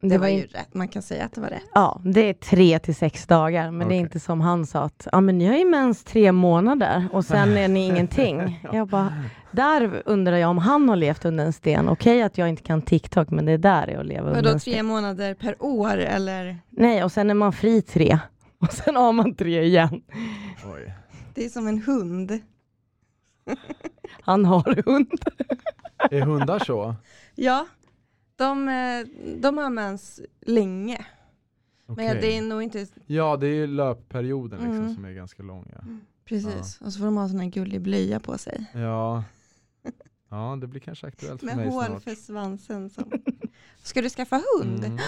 Det 0.01 0.18
var 0.18 0.29
ju 0.29 0.43
rätt, 0.47 0.75
man 0.75 0.89
kan 0.89 1.03
säga 1.03 1.25
att 1.25 1.33
det 1.33 1.41
var 1.41 1.49
rätt. 1.49 1.62
Ja, 1.75 2.01
det 2.05 2.20
är 2.20 2.35
tre 2.35 2.79
till 2.79 2.95
sex 2.95 3.27
dagar, 3.27 3.70
men 3.70 3.89
det 3.89 3.95
är 3.95 3.99
inte 3.99 4.20
som 4.20 4.41
han 4.41 4.66
sa 4.66 4.83
att 4.83 5.09
ja, 5.12 5.20
men 5.20 5.39
ni 5.39 5.47
har 5.47 5.57
ju 5.57 5.64
mens 5.70 6.05
tre 6.05 6.33
månader 6.33 7.09
och 7.12 7.25
sen 7.25 7.57
är 7.57 7.68
ni 7.68 7.87
ingenting. 7.87 8.61
Jag 8.73 8.89
bara, 8.89 9.12
där 9.51 10.03
undrar 10.07 10.37
jag 10.37 10.51
om 10.51 10.59
han 10.59 10.89
har 10.89 10.97
levt 10.97 11.25
under 11.25 11.45
en 11.45 11.53
sten. 11.53 11.89
Okej 11.89 12.23
att 12.23 12.39
jag 12.39 12.49
inte 12.49 12.62
kan 12.62 12.83
TikTok, 12.83 13.31
men 13.31 13.45
det 13.47 13.53
är 13.53 13.59
där 13.59 13.89
jag 13.89 14.07
lever 14.07 14.29
under 14.29 14.35
Vadå 14.35 14.51
en 14.51 14.59
tre 14.59 14.73
sten. 14.73 14.87
månader 14.87 15.35
per 15.35 15.62
år 15.62 15.97
eller? 15.97 16.59
Nej, 16.70 17.05
och 17.05 17.12
sen 17.12 17.31
är 17.31 17.35
man 17.35 17.53
fri 17.53 17.83
tre. 17.83 18.18
Och 18.67 18.73
sen 18.73 18.97
har 18.97 19.13
man 19.13 19.35
tre 19.35 19.63
igen. 19.63 20.03
Oj. 20.75 20.95
Det 21.35 21.45
är 21.45 21.49
som 21.49 21.67
en 21.67 21.83
hund. 21.83 22.41
Han 24.23 24.45
har 24.45 24.83
hund. 24.87 25.13
Är 26.11 26.21
hundar 26.21 26.59
så? 26.59 26.95
Ja, 27.35 27.67
de, 28.37 28.69
eh, 28.69 29.07
de 29.41 29.75
mens 29.75 30.21
länge. 30.41 31.07
Okej. 31.87 32.07
Men 32.07 32.17
det 32.21 32.37
är 32.39 32.43
nog 32.43 32.63
inte 32.63 32.87
Ja, 33.07 33.37
det 33.37 33.47
är 33.47 33.55
ju 33.55 33.67
löpperioden 33.67 34.59
liksom 34.61 34.77
Mm. 34.81 34.95
som 34.95 35.05
är 35.05 35.13
ganska 35.13 35.43
lång. 35.43 35.71
Ja. 35.75 35.81
precis. 36.25 36.81
Och 36.81 36.93
så 36.93 36.99
får 36.99 37.05
de 37.05 37.17
ha 37.17 37.29
sån 37.29 37.41
här 37.41 37.49
gullig 37.51 37.81
blöja 37.81 38.21
på 38.21 38.39
sig. 38.39 38.65
Ja. 38.75 39.25
ja, 40.29 40.59
det 40.61 40.67
blir 40.67 40.81
kanske 40.81 41.07
aktuellt 41.07 41.41
för 41.41 41.47
Med 41.47 41.57
mig 41.57 41.69
hår 41.69 41.85
snart. 41.85 42.03
för 42.03 42.15
svansen. 42.15 42.91
Som... 42.91 43.13
Ska 43.83 44.03
du 44.03 44.11
skaffa 44.11 44.37
hund? 44.61 44.85
Mm, 44.85 44.99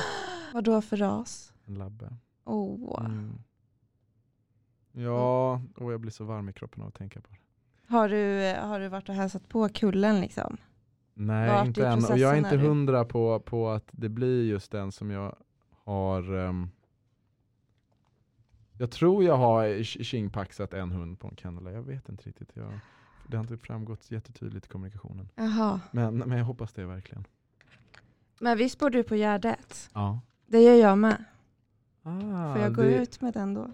Vad 0.52 0.64
då 0.64 0.82
för 0.82 0.96
ras? 0.96 1.52
en 1.66 1.74
labbe. 1.74 2.16
Åh. 2.44 3.04
Mm. 3.04 3.38
Ja, 4.92 5.60
och 5.76 5.92
jag 5.92 6.00
blir 6.00 6.10
så 6.10 6.24
varm 6.24 6.48
i 6.48 6.52
kroppen 6.52 6.82
av 6.82 6.88
att 6.88 6.94
tänka 6.94 7.20
på 7.20 7.28
det. 7.30 7.38
Har, 7.94 8.08
du, 8.08 8.42
eh, 8.44 8.66
har 8.66 8.80
du 8.80 8.88
varit 8.88 9.08
och 9.08 9.14
hälsat 9.14 9.48
på 9.48 9.68
kullen 9.68 10.20
liksom? 10.20 10.56
Nej, 11.14 11.50
Vart 11.50 11.66
inte 11.66 11.86
än. 11.86 12.04
Och 12.04 12.18
jag 12.18 12.32
är 12.32 12.38
inte 12.38 12.56
du? 12.56 12.66
hundra 12.66 13.04
på, 13.04 13.40
på 13.40 13.70
att 13.70 13.88
det 13.90 14.08
blir 14.08 14.44
just 14.44 14.72
den 14.72 14.92
som 14.92 15.10
jag 15.10 15.36
har 15.84 16.34
ehm, 16.34 16.70
Jag 18.78 18.90
tror 18.90 19.24
jag 19.24 19.36
har 19.36 19.82
tjingpaxat 19.82 20.74
en 20.74 20.92
hund 20.92 21.18
på 21.20 21.28
en 21.28 21.36
kennel. 21.36 21.74
Jag 21.74 21.82
vet 21.82 22.08
inte 22.08 22.28
riktigt. 22.28 22.50
Jag, 22.54 22.72
det 23.28 23.36
har 23.36 23.44
inte 23.44 23.56
framgått 23.58 24.10
jättetydligt 24.10 24.66
i 24.66 24.68
kommunikationen. 24.68 25.28
Jaha. 25.34 25.80
Men, 25.90 26.18
men 26.18 26.38
jag 26.38 26.44
hoppas 26.44 26.72
det 26.72 26.86
verkligen. 26.86 27.24
Men 28.40 28.58
visst 28.58 28.78
bor 28.78 28.90
du 28.90 29.02
på 29.02 29.14
Gärdet? 29.14 29.90
Ja. 29.94 30.20
Det 30.46 30.60
gör 30.60 30.74
jag 30.74 30.98
med. 30.98 31.24
Ah, 32.06 32.52
Får 32.54 32.62
jag 32.62 32.74
gå 32.74 32.82
det, 32.82 32.94
ut 32.94 33.20
med 33.20 33.34
den 33.34 33.54
då? 33.54 33.70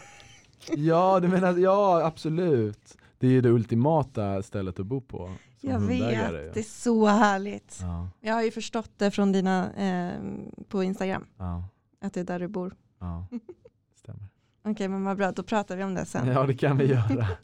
Ja, 0.76 1.20
du 1.20 1.28
menar, 1.28 1.56
ja 1.58 2.04
absolut. 2.06 2.96
Det 3.18 3.26
är 3.26 3.30
ju 3.30 3.40
det 3.40 3.48
ultimata 3.50 4.42
stället 4.42 4.80
att 4.80 4.86
bo 4.86 5.00
på. 5.00 5.30
Jag 5.60 5.80
vet, 5.80 6.54
det 6.54 6.60
är 6.60 6.62
så 6.62 7.06
härligt. 7.06 7.78
Ja, 7.82 8.08
Jag 8.20 8.34
har 8.34 8.42
ju 8.42 8.50
förstått 8.50 8.90
det 8.96 9.10
från 9.10 9.32
dina 9.32 9.72
eh, 9.72 10.20
på 10.68 10.82
Instagram, 10.82 11.24
ja, 11.36 11.64
att 12.00 12.14
det 12.14 12.20
är 12.20 12.24
där 12.24 12.38
du 12.38 12.48
bor. 12.48 12.74
ja. 12.98 13.26
Stämmer. 13.96 14.26
Okej, 14.64 14.88
men 14.88 15.04
vad 15.04 15.16
bra, 15.16 15.32
då 15.32 15.42
pratar 15.42 15.76
vi 15.76 15.84
om 15.84 15.94
det 15.94 16.04
sen. 16.04 16.26
Ja, 16.28 16.46
det 16.46 16.54
kan 16.54 16.76
vi 16.78 16.84
göra. 16.86 17.26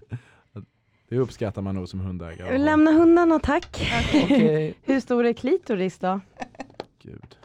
Det 1.09 1.19
uppskattar 1.19 1.63
man 1.63 1.75
nog 1.75 1.89
som 1.89 2.01
hundägare. 2.01 2.59
Lämna 2.59 2.91
hundarna 2.93 3.39
tack. 3.39 3.93
Okej. 4.25 4.75
Hur 4.83 5.01
stor 5.01 5.25
är 5.27 5.33
klitoris 5.33 5.99
då? 5.99 6.21
Gud. 7.03 7.37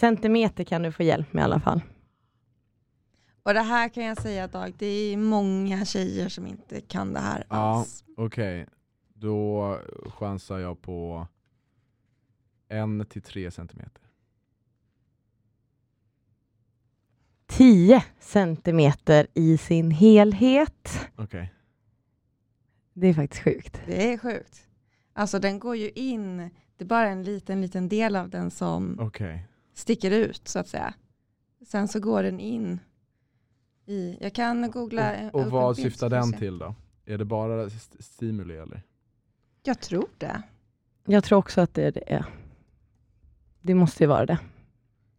Centimeter 0.00 0.64
kan 0.64 0.82
du 0.82 0.92
få 0.92 1.02
hjälp 1.02 1.32
med 1.32 1.40
i 1.42 1.44
alla 1.44 1.60
fall. 1.60 1.80
Och 3.42 3.54
det 3.54 3.60
här 3.60 3.88
kan 3.88 4.04
jag 4.04 4.22
säga 4.22 4.46
Dag, 4.48 4.74
det 4.78 4.86
är 4.86 5.16
många 5.16 5.84
tjejer 5.84 6.28
som 6.28 6.46
inte 6.46 6.80
kan 6.80 7.12
det 7.12 7.20
här 7.20 7.46
Ja. 7.50 7.56
alls. 7.56 8.04
Okej, 8.16 8.66
då 9.14 9.78
chansar 10.18 10.58
jag 10.58 10.82
på 10.82 11.26
en 12.68 13.06
till 13.06 13.22
tre 13.22 13.50
centimeter. 13.50 14.02
10 17.46 18.04
centimeter 18.20 19.26
i 19.34 19.58
sin 19.58 19.90
helhet. 19.90 21.08
Okej. 21.16 21.54
Det 22.92 23.06
är 23.06 23.14
faktiskt 23.14 23.42
sjukt. 23.44 23.80
Det 23.86 24.12
är 24.12 24.18
sjukt. 24.18 24.68
Alltså 25.12 25.38
den 25.38 25.58
går 25.58 25.76
ju 25.76 25.90
in, 25.90 26.36
det 26.76 26.84
är 26.84 26.88
bara 26.88 27.08
en 27.08 27.22
liten, 27.22 27.60
liten 27.60 27.88
del 27.88 28.16
av 28.16 28.30
den 28.30 28.50
som 28.50 28.96
Okej. 29.00 29.46
Sticker 29.80 30.10
ut 30.10 30.48
så 30.48 30.58
att 30.58 30.68
säga. 30.68 30.94
Sen 31.66 31.88
så 31.88 32.00
går 32.00 32.22
den 32.22 32.40
in 32.40 32.80
i, 33.86 34.18
jag 34.20 34.34
kan 34.34 34.70
googla. 34.70 35.28
Och, 35.28 35.34
och 35.34 35.42
en 35.42 35.50
vad 35.50 35.76
syftar 35.76 36.08
den 36.10 36.32
till 36.32 36.58
då? 36.58 36.74
Är 37.04 37.18
det 37.18 37.24
bara 37.24 37.66
st- 37.66 38.02
stimuli 38.02 38.56
eller? 38.56 38.82
Jag 39.62 39.80
tror 39.80 40.08
det. 40.18 40.42
Jag 41.04 41.24
tror 41.24 41.38
också 41.38 41.60
att 41.60 41.74
det 41.74 41.82
är 41.82 41.92
det. 41.92 42.24
Det 43.60 43.74
måste 43.74 44.02
ju 44.04 44.08
vara 44.08 44.26
det. 44.26 44.38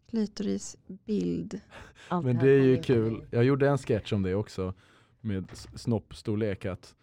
Klitorisbild. 0.09 1.62
Allt 2.07 2.26
Men 2.26 2.38
det 2.38 2.49
är 2.49 2.62
ju 2.62 2.82
kul. 2.82 3.26
Jag 3.32 3.43
gjorde 3.43 3.70
en 3.70 3.78
sketch 3.78 4.14
om 4.14 4.24
det 4.24 4.36
också 4.36 4.74
med 5.22 5.49
snoppstorlek. 5.76 6.66
Att, 6.66 6.95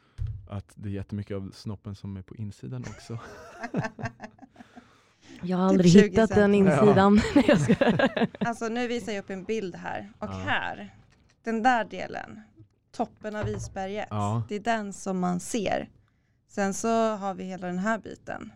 att 0.48 0.72
det 0.74 0.88
är 0.88 0.92
jättemycket 0.92 1.36
av 1.36 1.50
snoppen 1.54 1.94
som 1.94 2.16
är 2.16 2.22
på 2.22 2.36
insidan 2.36 2.84
också. 2.88 3.18
Jag 5.42 5.56
har 5.56 5.66
aldrig 5.68 5.92
20 5.92 6.00
hittat 6.02 6.30
den 6.30 6.54
insidan. 6.54 7.20
Skojar. 7.58 8.28
Alltså 8.40 8.68
nu 8.68 8.88
visar 8.88 9.12
jag 9.12 9.22
upp 9.24 9.30
en 9.30 9.44
bild 9.44 9.74
här 9.74 10.12
och 10.18 10.28
Ja. 10.28 10.32
här, 10.32 10.94
den 11.42 11.62
där 11.62 11.84
delen, 11.84 12.42
toppen 12.92 13.36
av 13.36 13.48
isberget, 13.48 14.06
Ja. 14.10 14.42
det 14.48 14.54
är 14.54 14.60
den 14.60 14.92
som 14.92 15.18
man 15.20 15.40
ser. 15.40 15.88
Sen 16.48 16.74
så 16.74 16.88
har 17.16 17.34
vi 17.34 17.44
hela 17.44 17.66
den 17.66 17.78
här 17.78 17.98
biten. 17.98 18.52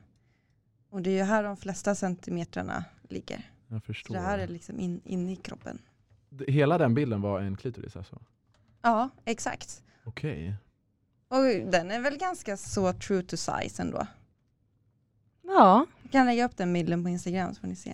Och 0.91 1.03
det 1.03 1.11
är 1.11 1.14
ju 1.14 1.22
här 1.22 1.43
de 1.43 1.57
flesta 1.57 1.95
centimetrarna 1.95 2.85
ligger. 3.09 3.51
Jag 3.68 3.80
Så 3.80 3.87
förstår. 3.87 4.14
det 4.14 4.20
här 4.20 4.39
är 4.39 4.49
liksom 4.49 4.80
in, 4.80 5.01
inne 5.05 5.33
i 5.33 5.37
kroppen. 5.37 5.78
Hela 6.49 6.78
den 6.78 6.95
bilden 6.95 7.20
var 7.20 7.41
en 7.41 7.57
klitoris 7.57 7.97
alltså? 7.97 8.18
Ja, 8.83 9.11
exakt. 9.24 9.83
Okej. 10.05 10.55
Och 11.28 11.43
den 11.70 11.91
är 11.91 12.01
väl 12.01 12.16
ganska 12.18 12.57
så 12.57 12.93
true 12.93 13.22
to 13.22 13.37
size 13.37 13.83
ändå. 13.83 14.07
Ja. 15.43 15.87
Jag 16.13 16.21
kan 16.21 16.27
lägga 16.27 16.45
upp 16.45 16.57
den 16.57 16.73
bilden 16.73 17.03
på 17.03 17.09
Instagram 17.09 17.55
så 17.55 17.61
får 17.61 17.69
ni 17.69 17.77
se. 17.77 17.91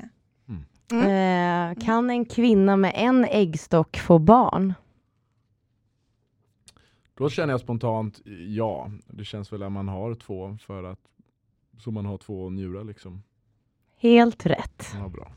Eh, 0.93 1.85
kan 1.85 2.11
en 2.11 2.25
kvinna 2.25 2.77
med 2.77 2.93
en 2.97 3.25
äggstock 3.25 3.97
få 3.97 4.19
barn? 4.19 4.75
Då 7.15 7.31
känner 7.31 7.53
jag 7.53 7.61
spontant 7.61 8.21
ja. 8.49 8.91
Det 9.07 9.25
känns 9.25 9.53
väl 9.53 9.63
att 9.63 9.73
man 9.73 9.89
har 9.89 10.15
två 10.15 10.59
för 10.61 10.85
att 10.85 11.01
så 11.79 11.91
man 11.91 12.07
har 12.07 12.19
två 12.19 12.51
njurar 12.51 12.85
liksom. 12.85 13.23
Helt 13.99 14.47
rätt. 14.47 14.87
Ja, 14.95 15.09
bra. 15.09 15.33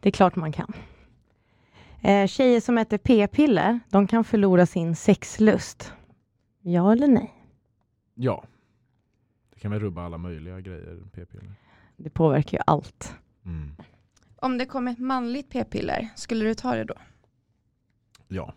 Det 0.00 0.08
är 0.08 0.12
klart 0.12 0.36
man 0.36 0.52
kan. 0.52 0.72
Eh, 2.02 2.26
tjejer 2.26 2.60
som 2.60 2.78
äter 2.78 2.98
p-piller, 2.98 3.80
de 3.88 4.06
kan 4.06 4.24
förlora 4.24 4.66
sin 4.66 4.96
sexlust. 4.96 5.92
Ja 6.60 6.92
eller 6.92 7.08
nej? 7.08 7.34
Ja. 8.14 8.44
Det 9.56 9.60
kan 9.60 9.70
väl 9.70 9.80
rubba 9.80 10.04
alla 10.04 10.18
möjliga 10.18 10.60
grejer, 10.60 11.02
p-piller. 11.12 11.54
Det 11.96 12.10
påverkar 12.10 12.58
ju 12.58 12.62
allt. 12.66 13.14
Mm. 13.44 13.70
Om 14.36 14.58
det 14.58 14.66
kom 14.66 14.88
ett 14.88 14.98
manligt 14.98 15.50
p-piller, 15.50 16.08
skulle 16.16 16.44
du 16.44 16.54
ta 16.54 16.74
det 16.74 16.84
då? 16.84 16.94
Ja. 18.28 18.54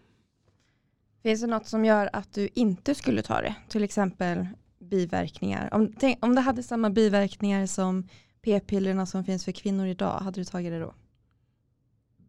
Finns 1.24 1.42
det 1.42 1.48
något 1.48 1.66
som 1.66 1.86
gör 1.86 2.10
att 2.14 2.34
du 2.34 2.50
inte 2.54 2.96
skulle 2.96 3.22
ta 3.22 3.42
det? 3.42 3.56
Till 3.70 3.84
exempel 3.84 4.48
biverkningar. 4.80 5.74
Om, 5.74 5.94
tänk, 5.94 6.26
om 6.26 6.36
det 6.36 6.42
hade 6.42 6.64
samma 6.64 6.90
biverkningar 6.90 7.66
som 7.66 8.08
p-pillerna 8.42 9.06
som 9.06 9.24
finns 9.24 9.46
för 9.46 9.52
kvinnor 9.52 9.88
idag, 9.88 10.20
hade 10.20 10.42
du 10.42 10.46
tagit 10.46 10.72
det 10.72 10.80
då? 10.80 10.94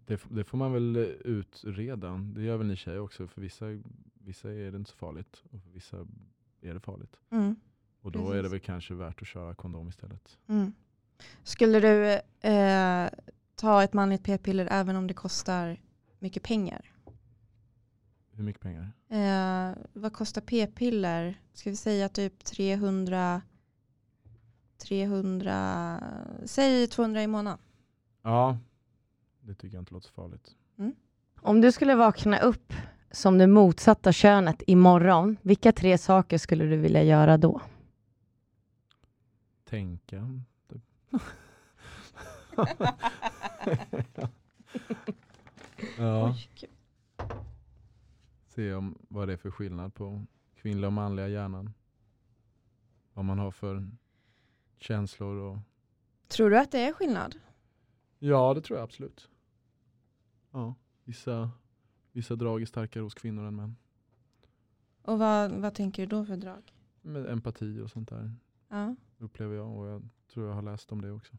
Det, 0.07 0.21
det 0.29 0.45
får 0.45 0.59
man 0.59 0.73
väl 0.73 0.97
eh, 0.97 1.03
utreda. 1.03 2.18
Det 2.35 2.43
gör 2.43 2.57
väl 2.57 2.66
ni 2.66 2.77
tjejer 2.77 3.01
också. 3.01 3.27
För 3.27 3.41
vissa, 3.41 3.64
vissa 4.14 4.51
är 4.51 4.71
det 4.71 4.77
inte 4.77 4.91
så 4.91 4.97
farligt 4.97 5.43
och 5.51 5.62
för 5.62 5.71
vissa 5.71 5.97
är 6.61 6.75
det 6.75 6.81
farligt. 6.81 7.16
Mm. 7.31 7.57
Och 8.03 8.12
då 8.12 8.30
är 8.30 8.36
det 8.36 8.42
Precis. 8.42 8.53
väl 8.53 8.61
kanske 8.61 8.94
värt 8.94 9.22
att 9.22 9.28
köra 9.28 9.55
kondom 9.55 9.88
istället. 9.88 10.38
Mm. 10.48 10.72
Skulle 11.42 11.80
du 11.80 12.20
eh, 12.48 13.09
ta 13.55 13.82
ett 13.82 13.92
manligt 13.92 14.24
p-piller 14.24 14.68
även 14.70 14.96
om 14.96 15.07
det 15.07 15.14
kostar 15.14 15.80
mycket 16.18 16.42
pengar? 16.42 16.92
Hur 18.32 18.44
mycket 18.44 18.62
pengar? 18.62 18.92
Eh, 19.09 19.76
vad 19.92 20.12
kostar 20.12 20.40
p-piller? 20.40 21.40
Ska 21.55 21.70
vi 21.70 21.76
säga 21.76 22.09
typ 22.09 22.44
300, 22.44 23.42
300, 24.78 26.01
säg 26.44 26.86
200 26.86 27.22
i 27.22 27.26
månaden. 27.26 27.59
Ja, 28.22 28.59
det 29.40 29.55
tycker 29.55 29.76
jag 29.76 29.82
inte 29.82 29.94
låter 29.94 30.09
så 30.09 30.14
farligt. 30.14 30.55
Om 31.42 31.61
du 31.61 31.72
skulle 31.72 31.94
vakna 31.94 32.38
upp 32.38 32.72
som 33.11 33.38
det 33.38 33.46
motsatta 33.46 34.12
könet 34.12 34.62
imorgon, 34.66 35.36
vilka 35.42 35.72
tre 35.72 35.98
saker 35.98 36.38
skulle 36.38 36.64
du 36.64 36.76
vilja 36.76 37.03
göra 37.03 37.36
då? 37.36 37.61
Tänka. 39.71 40.41
ja, 45.99 46.35
se 48.49 48.75
om 48.75 48.99
vad 49.09 49.29
det 49.29 49.33
är 49.33 49.37
för 49.37 49.51
skillnad 49.51 49.95
på 49.95 50.27
kvinnliga 50.55 50.87
och 50.87 50.93
manliga 50.93 51.29
hjärnan. 51.29 51.73
Vad 53.12 53.25
man 53.25 53.39
har 53.39 53.51
för 53.51 53.89
känslor 54.77 55.37
och 55.37 55.59
Tror 56.29 56.51
du 56.51 56.59
att 56.59 56.73
det 56.73 56.79
är 56.81 56.93
skillnad? 56.93 57.39
Ja, 58.18 58.55
det 58.55 58.61
tror 58.61 58.79
jag 58.79 58.85
absolut. 58.85 59.31
Ja, 60.51 60.75
vissa, 61.05 61.51
vissa 62.12 62.37
drag 62.37 62.62
är 62.62 62.66
starkare 62.66 63.03
hos 63.03 63.14
kvinnor 63.14 63.47
än 63.47 63.57
män. 63.57 63.77
Och 65.03 65.18
vad, 65.18 65.53
vad 65.53 65.75
tänker 65.75 66.03
du 66.03 66.07
då 66.07 66.25
för 66.25 66.37
drag? 66.37 66.75
Med 67.01 67.27
empati 67.27 67.81
och 67.81 67.91
sånt 67.91 68.09
där 68.09 68.35
Ja. 68.68 68.97
Upplever 69.21 69.57
jag 69.57 69.77
och 69.77 69.87
jag 69.87 70.09
tror 70.33 70.47
jag 70.47 70.55
har 70.55 70.62
läst 70.62 70.93
om 70.93 71.01
det 71.01 71.12
också. 71.12 71.33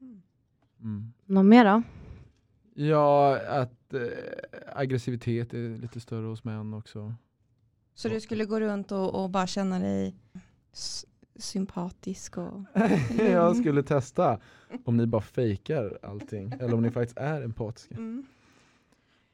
Mm. 0.00 0.22
Mm. 0.80 1.12
Något 1.24 1.46
mer 1.46 1.64
då? 1.64 1.82
Ja, 2.74 3.40
att 3.48 3.94
eh, 3.94 4.00
aggressivitet 4.72 5.54
är 5.54 5.78
lite 5.78 6.00
större 6.00 6.26
hos 6.26 6.44
män 6.44 6.74
också. 6.74 7.14
Så 7.94 8.08
du 8.08 8.20
skulle 8.20 8.44
gå 8.44 8.60
runt 8.60 8.92
och, 8.92 9.22
och 9.22 9.30
bara 9.30 9.46
känna 9.46 9.78
dig 9.78 10.14
sympatisk 11.36 12.38
och... 12.38 12.64
jag 13.18 13.56
skulle 13.56 13.82
testa 13.82 14.40
om 14.84 14.96
ni 14.96 15.06
bara 15.06 15.22
fejkar 15.22 15.98
allting 16.02 16.52
eller 16.52 16.74
om 16.74 16.82
ni 16.82 16.90
faktiskt 16.90 17.18
är 17.18 17.42
empatiska. 17.42 17.94
Mm. 17.94 18.26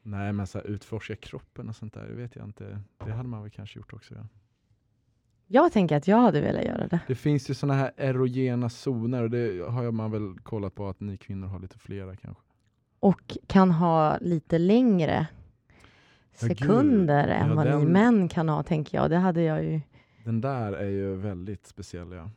Nej, 0.03 0.32
men 0.32 0.47
så 0.47 0.59
här, 0.59 0.66
utforska 0.66 1.16
kroppen 1.16 1.68
och 1.68 1.76
sånt 1.76 1.95
där, 1.95 2.07
det 2.07 2.14
vet 2.14 2.37
jag 2.37 2.45
inte. 2.45 2.80
Det 2.99 3.12
hade 3.12 3.28
man 3.28 3.43
väl 3.43 3.51
kanske 3.51 3.78
gjort 3.78 3.93
också. 3.93 4.14
Ja. 4.14 4.26
Jag 5.49 5.72
tänker 5.72 5.97
att 5.97 6.09
jag 6.09 6.16
hade 6.16 6.40
velat 6.40 6.64
göra 6.64 6.86
det. 6.88 7.01
Det 7.07 7.14
finns 7.14 7.51
ju 7.51 7.55
såna 7.55 7.74
här 7.74 7.92
erogena 7.97 8.68
zoner 8.68 9.22
och 9.22 9.30
det 9.30 9.66
har 9.70 9.90
man 9.90 10.11
väl 10.11 10.38
kollat 10.42 10.74
på 10.74 10.88
att 10.88 11.01
ni 11.01 11.16
kvinnor 11.16 11.47
har 11.47 11.59
lite 11.61 11.78
flera 11.78 12.16
kanske. 12.16 12.42
Och 13.01 13.36
kan 13.47 13.70
ha 13.70 14.18
lite 14.20 14.59
längre 14.59 15.26
Ja, 16.40 16.49
sekunder 16.49 17.28
än 17.28 17.49
Ja, 17.49 17.55
vad 17.55 17.64
ni 17.66 17.70
den- 17.72 17.84
män 17.92 18.28
kan 18.28 18.49
ha, 18.49 18.62
tänker 18.62 18.99
jag. 18.99 19.11
Det 19.11 19.16
hade 19.16 19.42
jag 19.42 19.64
ju. 19.64 19.80
Den 20.24 20.40
där 20.40 20.72
är 20.72 20.88
ju 20.88 21.14
väldigt 21.16 21.66
speciell 21.66 22.12
ja. 22.12 22.30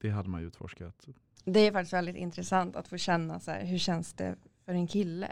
Det 0.00 0.10
hade 0.10 0.28
man 0.28 0.40
ju 0.40 0.46
utforskat. 0.46 1.06
Det 1.44 1.60
är 1.60 1.72
faktiskt 1.72 1.92
väldigt 1.92 2.16
intressant 2.16 2.76
att 2.76 2.88
få 2.88 2.96
känna 2.96 3.40
så 3.40 3.50
här, 3.50 3.64
hur 3.64 3.78
känns 3.78 4.12
det 4.12 4.34
för 4.64 4.72
en 4.72 4.86
kille? 4.86 5.28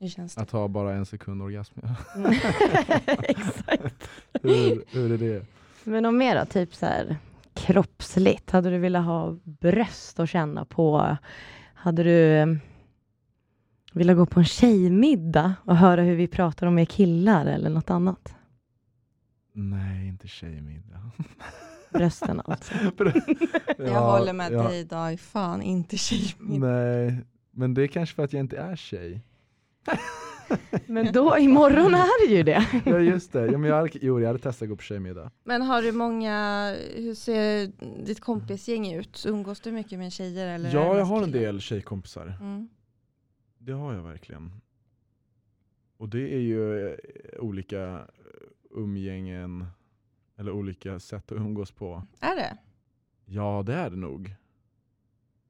Hur 0.00 0.08
känns 0.08 0.34
det? 0.34 0.40
Att 0.40 0.50
ha 0.50 0.68
bara 0.68 0.92
en 0.94 1.06
sekund 1.06 1.42
orgasm. 1.42 1.80
Ja. 1.82 1.94
Exakt. 3.22 4.10
hur, 4.42 4.84
hur 4.90 5.12
är 5.12 5.18
det? 5.18 5.46
Men 5.84 6.02
något 6.02 6.14
mer 6.14 6.38
då? 6.38 6.44
Typ 6.44 6.74
så 6.74 6.86
här 6.86 7.16
kroppsligt. 7.54 8.50
Hade 8.50 8.70
du 8.70 8.78
velat 8.78 9.04
ha 9.04 9.36
bröst 9.44 10.20
att 10.20 10.30
känna 10.30 10.64
på? 10.64 11.16
Hade 11.74 12.02
du 12.02 12.32
eh, 12.32 12.46
velat 13.92 14.16
gå 14.16 14.26
på 14.26 14.40
en 14.40 14.46
tjejmiddag 14.46 15.54
och 15.64 15.76
höra 15.76 16.02
hur 16.02 16.16
vi 16.16 16.26
pratar 16.26 16.66
om 16.66 16.78
er 16.78 16.84
killar 16.84 17.46
eller 17.46 17.70
något 17.70 17.90
annat? 17.90 18.34
Nej, 19.52 20.08
inte 20.08 20.28
tjejmiddag. 20.28 21.10
Brösten 21.90 22.42
alltså. 22.44 22.74
jag 23.78 24.00
håller 24.00 24.32
med 24.32 24.52
ja. 24.52 24.68
dig 24.68 24.84
Dag, 24.84 25.20
fan 25.20 25.62
inte 25.62 25.96
tjejmiddag. 25.96 26.66
Nej, 26.66 27.24
men 27.50 27.74
det 27.74 27.82
är 27.82 27.86
kanske 27.86 28.14
för 28.14 28.24
att 28.24 28.32
jag 28.32 28.40
inte 28.40 28.56
är 28.56 28.76
tjej. 28.76 29.22
Men 30.86 31.12
då 31.12 31.38
imorgon 31.38 31.94
är 31.94 32.28
det 32.28 32.34
ju 32.34 32.42
det. 32.42 32.66
Ja 32.86 32.98
just 32.98 33.32
det, 33.32 33.46
ja, 33.46 33.58
men 33.58 33.70
jag 33.70 33.76
hade, 33.76 33.90
jo, 33.92 34.20
jag 34.20 34.26
hade 34.26 34.38
testat 34.38 34.62
att 34.62 34.68
gå 34.68 34.76
på 34.76 34.82
tjejmiddag. 34.82 35.30
Men 35.44 35.62
har 35.62 35.82
du 35.82 35.92
många, 35.92 36.68
hur 36.96 37.14
ser 37.14 37.66
ditt 38.04 38.20
kompisgäng 38.20 38.92
ut? 38.92 39.24
Umgås 39.28 39.60
du 39.60 39.72
mycket 39.72 39.98
med 39.98 40.12
tjejer? 40.12 40.46
Eller 40.46 40.74
Ja, 40.74 40.98
jag 40.98 41.04
har 41.04 41.22
en 41.22 41.30
del 41.30 41.60
tjejkompisar. 41.60 42.36
Mm. 42.40 42.68
Det 43.58 43.72
har 43.72 43.94
jag 43.94 44.02
verkligen. 44.02 44.52
Och 45.96 46.08
det 46.08 46.34
är 46.34 46.40
ju 46.40 46.88
eh, 46.88 46.94
olika 47.38 47.82
eh, 47.92 48.00
umgängen, 48.70 49.66
eller 50.36 50.52
olika 50.52 51.00
sätt 51.00 51.32
att 51.32 51.38
umgås 51.38 51.70
på. 51.70 52.02
Är 52.20 52.36
det? 52.36 52.56
Ja, 53.24 53.62
det 53.66 53.74
är 53.74 53.90
det 53.90 53.96
nog. 53.96 54.34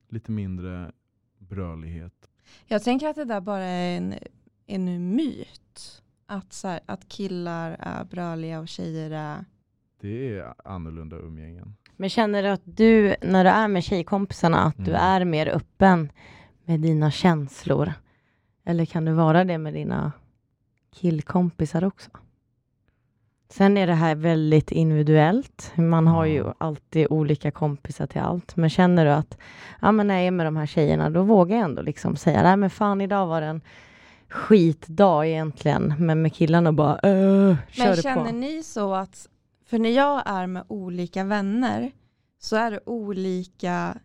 Lite 0.09 0.31
mindre 0.31 0.93
brölighet. 1.39 2.29
Jag 2.67 2.83
tänker 2.83 3.09
att 3.09 3.17
det 3.17 3.25
där 3.25 3.41
bara 3.41 3.65
är 3.65 3.97
en, 3.97 4.15
en 4.67 5.17
myt. 5.17 6.03
Att, 6.27 6.53
så 6.53 6.69
här, 6.69 6.81
att 6.87 7.09
killar 7.09 7.77
är 7.81 8.05
bröliga 8.05 8.61
och 8.61 8.69
tjejer 8.69 9.11
är... 9.11 9.45
Det 10.01 10.39
är 10.39 10.55
annorlunda 10.65 11.17
umgängen. 11.17 11.77
Men 11.97 12.11
känner 12.11 12.43
du 12.43 12.49
att 12.49 12.61
du, 12.65 13.15
när 13.23 13.45
du 13.45 13.51
är 13.51 13.69
med 13.69 13.85
tjejkompisarna, 13.85 14.63
att 14.63 14.77
du 14.77 14.91
Mm. 14.91 15.03
är 15.03 15.25
mer 15.25 15.49
öppen 15.49 16.13
med 16.65 16.81
dina 16.81 17.11
känslor? 17.11 17.93
Eller 18.65 18.85
kan 18.85 19.05
du 19.05 19.13
vara 19.13 19.45
det 19.45 19.59
med 19.59 19.75
dina 19.75 20.13
killkompisar 20.93 21.85
också? 21.85 22.11
Sen 23.49 23.77
är 23.77 23.87
det 23.87 23.95
här 23.95 24.15
väldigt 24.15 24.73
individuellt. 24.73 25.73
Man 25.77 26.07
har 26.07 26.25
ju 26.25 26.45
alltid 26.59 27.07
olika 27.11 27.51
kompisar 27.51 28.07
till 28.07 28.21
allt. 28.21 28.57
Men 28.57 28.71
känner 28.71 29.05
du 29.05 29.11
att 29.11 29.39
ja, 29.81 29.93
men 29.93 30.07
när 30.07 30.15
jag 30.15 30.25
är 30.27 30.31
med 30.31 30.47
de 30.47 30.57
här 30.57 30.67
tjejerna, 30.67 31.11
då 31.11 31.23
vågar 31.23 31.57
jag 31.57 31.65
ändå 31.65 31.83
liksom 31.83 32.17
säga 32.17 32.43
nej 32.43 32.57
men 32.57 32.71
fan 32.71 33.01
idag 33.01 33.27
var 33.27 33.41
det 33.41 33.47
en 33.47 33.61
skitdag 34.35 35.27
egentligen. 35.29 35.95
Men 35.99 36.23
med 36.23 36.35
killarna 36.35 36.73
bara 36.73 36.99
öh, 37.03 37.57
kör 37.71 37.87
Men 37.87 37.97
känner 37.97 38.31
på. 38.31 38.37
ni 38.37 38.63
så 38.63 38.95
att, 38.95 39.29
för 39.67 39.79
när 39.79 39.91
jag 39.91 40.23
är 40.27 40.47
med 40.47 40.65
olika 40.69 41.25
vänner 41.25 41.93
så 42.39 42.57
är 42.57 42.71
det 42.71 42.81
olika 42.87 43.99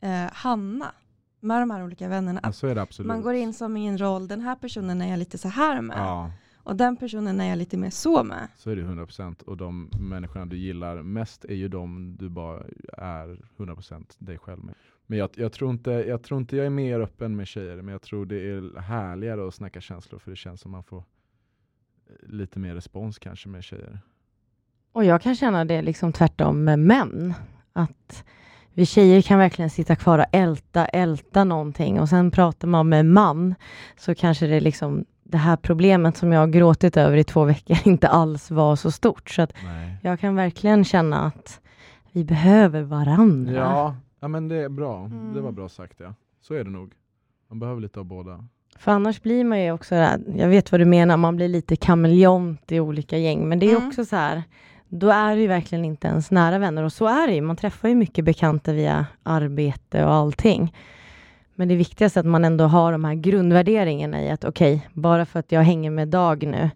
eh, 0.00 0.32
Hanna 0.32 0.92
med 1.40 1.62
de 1.62 1.70
här 1.70 1.84
olika 1.84 2.08
vännerna. 2.08 2.40
Ja, 2.42 2.52
så 2.52 2.66
är 2.66 2.74
det 2.74 2.82
absolut. 2.82 3.06
man 3.08 3.22
går 3.22 3.34
in 3.34 3.54
som 3.54 3.76
i 3.76 3.86
en 3.86 3.98
roll, 3.98 4.28
den 4.28 4.40
här 4.40 4.54
personen 4.56 5.02
är 5.02 5.10
jag 5.10 5.18
lite 5.18 5.38
så 5.38 5.48
här 5.48 5.80
med 5.80 5.98
Ja, 5.98 6.30
och 6.64 6.76
den 6.76 6.96
personen 6.96 7.40
är 7.40 7.48
jag 7.48 7.58
lite 7.58 7.76
mer 7.76 7.90
så 7.90 8.24
med. 8.24 8.48
så 8.56 8.70
är 8.70 8.76
det 8.76 8.82
100%. 8.82 9.42
Och 9.42 9.56
de 9.56 9.90
människorna 10.00 10.46
du 10.46 10.56
gillar 10.56 11.02
mest 11.02 11.44
är 11.44 11.54
ju 11.54 11.68
de 11.68 12.16
du 12.18 12.28
bara 12.28 12.60
är 12.98 13.40
100% 13.56 14.04
dig 14.18 14.38
själv 14.38 14.64
med. 14.64 14.74
Men 15.06 15.18
jag, 15.18 15.30
jag, 15.34 15.52
tror 15.52 15.70
inte, 15.70 15.90
jag 15.90 16.22
tror 16.22 16.40
inte 16.40 16.56
jag 16.56 16.66
är 16.66 16.70
mer 16.70 17.00
öppen 17.00 17.36
med 17.36 17.46
tjejer, 17.46 17.76
men 17.76 17.92
jag 17.92 18.02
tror 18.02 18.26
det 18.26 18.50
är 18.50 18.80
härligare 18.80 19.48
att 19.48 19.54
snacka 19.54 19.80
känslor 19.80 20.18
för 20.18 20.30
det 20.30 20.36
känns 20.36 20.60
som 20.60 20.70
man 20.70 20.82
får 20.82 20.98
eh, 20.98 22.28
lite 22.28 22.58
mer 22.58 22.74
respons 22.74 23.18
kanske 23.18 23.48
med 23.48 23.64
tjejer. 23.64 24.00
Och 24.92 25.04
jag 25.04 25.22
kan 25.22 25.36
känna 25.36 25.64
det 25.64 25.82
liksom 25.82 26.12
tvärtom 26.12 26.64
med 26.64 26.78
män. 26.78 27.34
Att 27.72 28.24
vi 28.74 28.86
tjejer 28.86 29.22
kan 29.22 29.38
verkligen 29.38 29.70
sitta 29.70 29.96
kvar 29.96 30.18
och 30.18 30.24
älta, 30.32 30.86
älta 30.86 31.44
någonting 31.44 32.00
och 32.00 32.08
sen 32.08 32.30
pratar 32.30 32.68
man 32.68 32.88
med 32.88 33.06
man 33.06 33.54
så 33.96 34.14
kanske 34.14 34.46
det 34.46 34.60
liksom 34.60 35.04
det 35.22 35.38
här 35.38 35.56
problemet 35.56 36.16
som 36.16 36.32
jag 36.32 36.40
har 36.40 36.46
gråtit 36.46 36.96
över 36.96 37.16
i 37.16 37.24
två 37.24 37.44
veckor 37.44 37.78
inte 37.84 38.08
alls 38.08 38.50
var 38.50 38.76
så 38.76 38.90
stort. 38.90 39.30
Så 39.30 39.46
jag 40.02 40.20
kan 40.20 40.34
verkligen 40.34 40.84
känna 40.84 41.24
att 41.24 41.60
vi 42.12 42.24
behöver 42.24 42.82
varandra. 42.82 43.52
Ja, 43.52 43.96
ja, 44.22 44.28
men 44.28 44.48
det 44.48 44.56
är 44.56 44.68
bra. 44.68 44.98
Det 45.08 45.40
var 45.40 45.40
Mm. 45.40 45.54
bra 45.54 45.68
sagt 45.68 46.00
ja. 46.00 46.14
Så 46.40 46.54
är 46.54 46.64
det 46.64 46.70
nog. 46.70 46.92
Man 47.48 47.58
behöver 47.58 47.80
lite 47.80 48.00
av 48.00 48.04
båda. 48.06 48.44
För 48.78 48.92
annars 48.92 49.22
blir 49.22 49.44
man 49.44 49.60
ju 49.62 49.72
också, 49.72 49.94
jag 50.36 50.48
vet 50.48 50.72
vad 50.72 50.80
du 50.80 50.84
menar, 50.84 51.16
man 51.16 51.36
blir 51.36 51.48
lite 51.48 51.76
kameleont 51.76 52.72
i 52.72 52.80
olika 52.80 53.18
gäng. 53.18 53.48
Men 53.48 53.58
det 53.58 53.66
är 53.70 53.76
Mm. 53.76 53.88
också 53.88 54.04
så 54.04 54.16
här, 54.16 54.42
då 54.88 55.08
är 55.10 55.34
det 55.36 55.42
ju 55.42 55.48
verkligen 55.48 55.84
inte 55.84 56.08
ens 56.08 56.30
nära 56.30 56.58
vänner. 56.58 56.82
Och 56.82 56.92
så 56.92 57.06
är 57.06 57.26
det 57.26 57.34
ju, 57.34 57.40
man 57.40 57.56
träffar 57.56 57.88
ju 57.88 57.94
mycket 57.94 58.24
bekanta 58.24 58.72
via 58.72 59.06
arbete 59.22 60.04
och 60.04 60.12
allting. 60.12 60.74
Men 61.54 61.68
det 61.68 61.76
viktigaste 61.76 62.18
är 62.18 62.20
att 62.20 62.26
man 62.26 62.44
ändå 62.44 62.64
har 62.64 62.92
de 62.92 63.04
här 63.04 63.14
grundvärderingarna 63.14 64.22
i 64.22 64.30
att 64.30 64.44
okej, 64.44 64.74
okay, 64.76 64.88
bara 65.02 65.26
för 65.26 65.38
att 65.40 65.52
jag 65.52 65.62
hänger 65.62 65.90
med 65.90 66.08
Dag 66.08 66.46
nu 66.46 66.70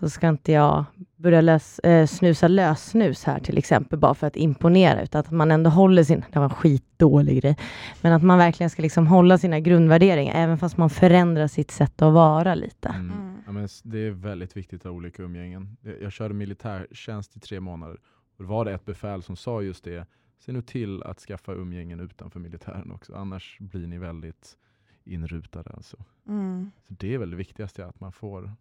så 0.00 0.10
ska 0.10 0.28
inte 0.28 0.52
jag 0.52 0.84
börja 1.20 1.40
lös, 1.40 1.78
eh, 1.78 2.06
snusa 2.06 2.48
lössnus 2.48 3.24
här 3.24 3.40
till 3.40 3.58
exempel 3.58 3.98
bara 3.98 4.14
för 4.14 4.26
att 4.26 4.36
imponera 4.36 5.02
utan 5.02 5.20
att 5.20 5.30
man 5.30 5.50
ändå 5.50 5.70
håller 5.70 6.02
sin, 6.02 6.24
det 6.32 6.38
var 6.38 6.44
en 6.44 6.50
skitdålig 6.50 7.42
grej, 7.42 7.56
men 8.00 8.12
att 8.12 8.22
man 8.22 8.38
verkligen 8.38 8.70
ska 8.70 8.82
liksom 8.82 9.06
hålla 9.06 9.38
sina 9.38 9.60
grundvärderingar 9.60 10.34
även 10.34 10.58
fast 10.58 10.76
man 10.76 10.90
förändrar 10.90 11.46
sitt 11.46 11.70
sätt 11.70 12.02
att 12.02 12.12
vara 12.12 12.54
lite. 12.54 12.88
Mm. 12.88 13.10
Mm. 13.10 13.36
Ja, 13.46 13.52
men 13.52 13.68
det 13.82 13.98
är 13.98 14.10
väldigt 14.10 14.56
viktigt 14.56 14.80
att 14.80 14.84
ha 14.84 14.90
olika 14.90 15.22
umgängen. 15.22 15.76
Jag 16.00 16.12
körde 16.12 16.34
militärtjänst 16.34 17.36
i 17.36 17.40
tre 17.40 17.60
månader 17.60 17.98
och 18.36 18.44
då 18.44 18.44
var 18.44 18.64
det 18.64 18.72
ett 18.72 18.84
befäl 18.84 19.22
som 19.22 19.36
sa 19.36 19.62
just 19.62 19.84
det, 19.84 20.06
se 20.38 20.52
nu 20.52 20.62
till 20.62 21.02
att 21.02 21.20
skaffa 21.20 21.52
umgängen 21.52 22.00
utanför 22.00 22.40
militären 22.40 22.92
också, 22.92 23.14
annars 23.14 23.56
blir 23.60 23.86
ni 23.86 23.98
väldigt 23.98 24.56
inrutade. 25.04 25.70
Alltså. 25.70 25.96
Mm. 26.28 26.70
Så 26.88 26.94
det 26.94 27.14
är 27.14 27.18
väl 27.18 27.30
det 27.30 27.36
viktigaste, 27.36 27.86
att 27.86 28.00
man 28.00 28.12
får 28.12 28.52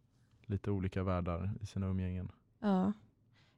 lite 0.45 0.71
olika 0.71 1.03
världar 1.03 1.51
i 1.61 1.65
sina 1.65 1.87
umgängen. 1.87 2.31
Ja. 2.61 2.93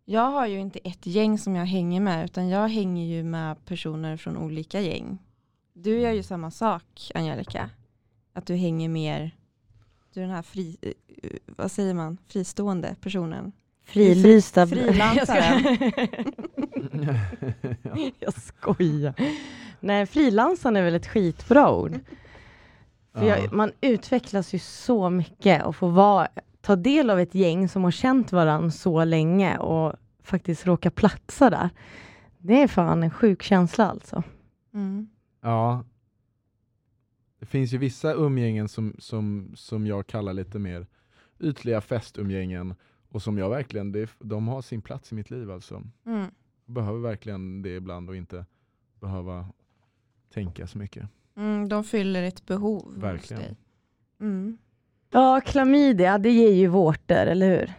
Jag 0.05 0.31
har 0.31 0.47
ju 0.47 0.59
inte 0.59 0.79
ett 0.79 1.05
gäng 1.05 1.37
som 1.37 1.55
jag 1.55 1.65
hänger 1.65 2.01
med 2.01 2.25
utan 2.25 2.49
jag 2.49 2.67
hänger 2.67 3.05
ju 3.05 3.23
med 3.23 3.65
personer 3.65 4.17
från 4.17 4.37
olika 4.37 4.81
gäng. 4.81 5.17
Du 5.73 5.99
gör 5.99 6.11
ju 6.11 6.23
samma 6.23 6.51
sak 6.51 7.11
Angelica. 7.15 7.69
Att 8.33 8.45
du 8.45 8.55
hänger 8.55 8.89
mer, 8.89 9.31
du 10.13 10.19
är 10.19 10.25
den 10.25 10.35
här 10.35 10.41
fri, 10.41 10.77
eh, 10.81 10.91
vad 11.45 11.71
säger 11.71 11.93
man, 11.93 12.17
fristående 12.27 12.95
personen. 13.01 13.51
Frilysta. 13.83 14.67
Frilansaren. 14.67 15.61
jag 18.19 18.33
skojar. 18.33 19.13
Nej, 19.79 20.05
frilansaren 20.05 20.75
är 20.75 20.83
väl 20.83 20.95
ett 20.95 21.07
skitbra 21.07 21.71
ord. 21.71 21.99
För 23.13 23.25
jag, 23.25 23.53
man 23.53 23.71
utvecklas 23.81 24.53
ju 24.53 24.59
så 24.59 25.09
mycket 25.09 25.65
och 25.65 25.75
får 25.75 25.89
vara 25.89 26.27
ta 26.61 26.75
del 26.75 27.09
av 27.09 27.19
ett 27.19 27.35
gäng 27.35 27.69
som 27.69 27.83
har 27.83 27.91
känt 27.91 28.31
varandra 28.31 28.71
så 28.71 29.03
länge 29.05 29.57
och 29.57 29.93
faktiskt 30.23 30.65
råka 30.67 30.91
platsa 30.91 31.49
där. 31.49 31.69
Det 32.37 32.61
är 32.61 32.67
fan 32.67 33.03
en 33.03 33.11
sjuk 33.11 33.41
känsla 33.43 33.85
alltså. 33.89 34.23
Mm. 34.73 35.09
Ja. 35.41 35.83
Det 37.39 37.45
finns 37.45 37.73
ju 37.73 37.77
vissa 37.77 38.13
umgängen 38.13 38.69
som, 38.69 38.95
som, 38.99 39.51
som 39.55 39.87
jag 39.87 40.07
kallar 40.07 40.33
lite 40.33 40.59
mer 40.59 40.87
ytliga 41.39 41.81
festumgängen 41.81 42.75
och 43.09 43.21
som 43.21 43.37
jag 43.37 43.49
verkligen, 43.49 43.91
det, 43.91 44.09
de 44.19 44.47
har 44.47 44.61
sin 44.61 44.81
plats 44.81 45.11
i 45.11 45.15
mitt 45.15 45.29
liv 45.29 45.51
alltså. 45.51 45.83
Mm. 46.05 46.25
Jag 46.65 46.73
behöver 46.73 46.99
verkligen 46.99 47.61
det 47.61 47.75
ibland 47.75 48.09
och 48.09 48.15
inte 48.15 48.45
behöva 48.99 49.47
tänka 50.33 50.67
så 50.67 50.77
mycket. 50.77 51.09
Mm, 51.35 51.69
de 51.69 51.83
fyller 51.83 52.23
ett 52.23 52.45
behov 52.45 52.93
Verkligen. 52.97 53.41
hos 53.41 53.49
dig. 53.49 53.57
Mm. 54.19 54.57
Ja, 55.11 55.41
klamydia, 55.45 56.17
det 56.17 56.29
ger 56.29 56.51
ju 56.51 56.67
vårtor, 56.67 57.15
eller 57.15 57.49
hur? 57.49 57.73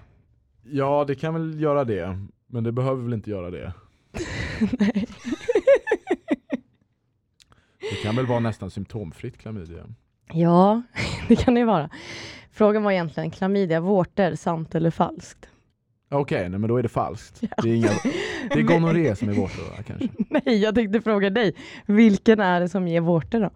Ja, 0.63 1.05
det 1.09 1.15
kan 1.15 1.35
väl 1.35 1.61
göra 1.61 1.85
det. 1.85 2.19
Men 2.47 2.65
det 2.65 2.73
behöver 2.73 3.03
väl 3.03 3.13
inte 3.13 3.31
göra 3.31 3.51
det. 3.51 3.73
Nej. 4.79 5.07
Det 7.91 7.97
kan 8.03 8.17
väl 8.17 8.27
vara 8.27 8.41
nästan 8.41 8.71
symptomfritt 8.71 9.39
klamydia? 9.39 9.87
Ja, 10.33 10.83
det 11.29 11.37
kan 11.37 11.55
det 11.55 11.65
vara. 11.65 11.91
Frågan 12.51 12.83
var 12.83 12.93
egentligen 12.93 13.31
klamydia, 13.31 13.81
vårtor, 13.81 14.35
sant 14.35 14.75
eller 14.75 14.91
falskt? 14.91 15.49
Okej, 16.11 16.47
okay, 16.47 16.59
men 16.59 16.69
då 16.69 16.77
är 16.77 16.83
det 16.83 16.89
falskt. 16.89 17.39
Ja. 17.41 17.49
Det 17.63 17.71
är, 17.71 17.75
inga, 17.75 17.91
det 18.49 18.59
är 18.59 18.63
gonorré 18.63 19.17
som 19.17 19.29
är 19.29 19.33
vårtor 19.33 19.63
då, 19.77 19.83
kanske? 19.83 20.09
Nej, 20.31 20.59
jag 20.59 20.75
tänkte 20.75 21.01
fråga 21.01 21.31
dig. 21.31 21.55
Vilken 21.87 22.41
är 22.41 22.61
det 22.61 22.69
som 22.69 22.89
ger 22.89 23.01
vårtor 23.01 23.41
då? 23.41 23.51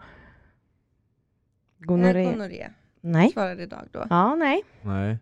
Gonorré. 1.78 2.24
gonorré. 2.24 2.70
Nej. 3.06 3.30
Svarade 3.30 3.62
idag 3.62 3.82
då. 3.92 4.06
Ja, 4.10 4.34
nej. 4.34 4.62
Nej. 4.82 5.18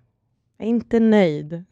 Jag 0.56 0.66
är 0.66 0.70
inte 0.70 1.00
nöjd. 1.00 1.52
Uh, 1.52 1.62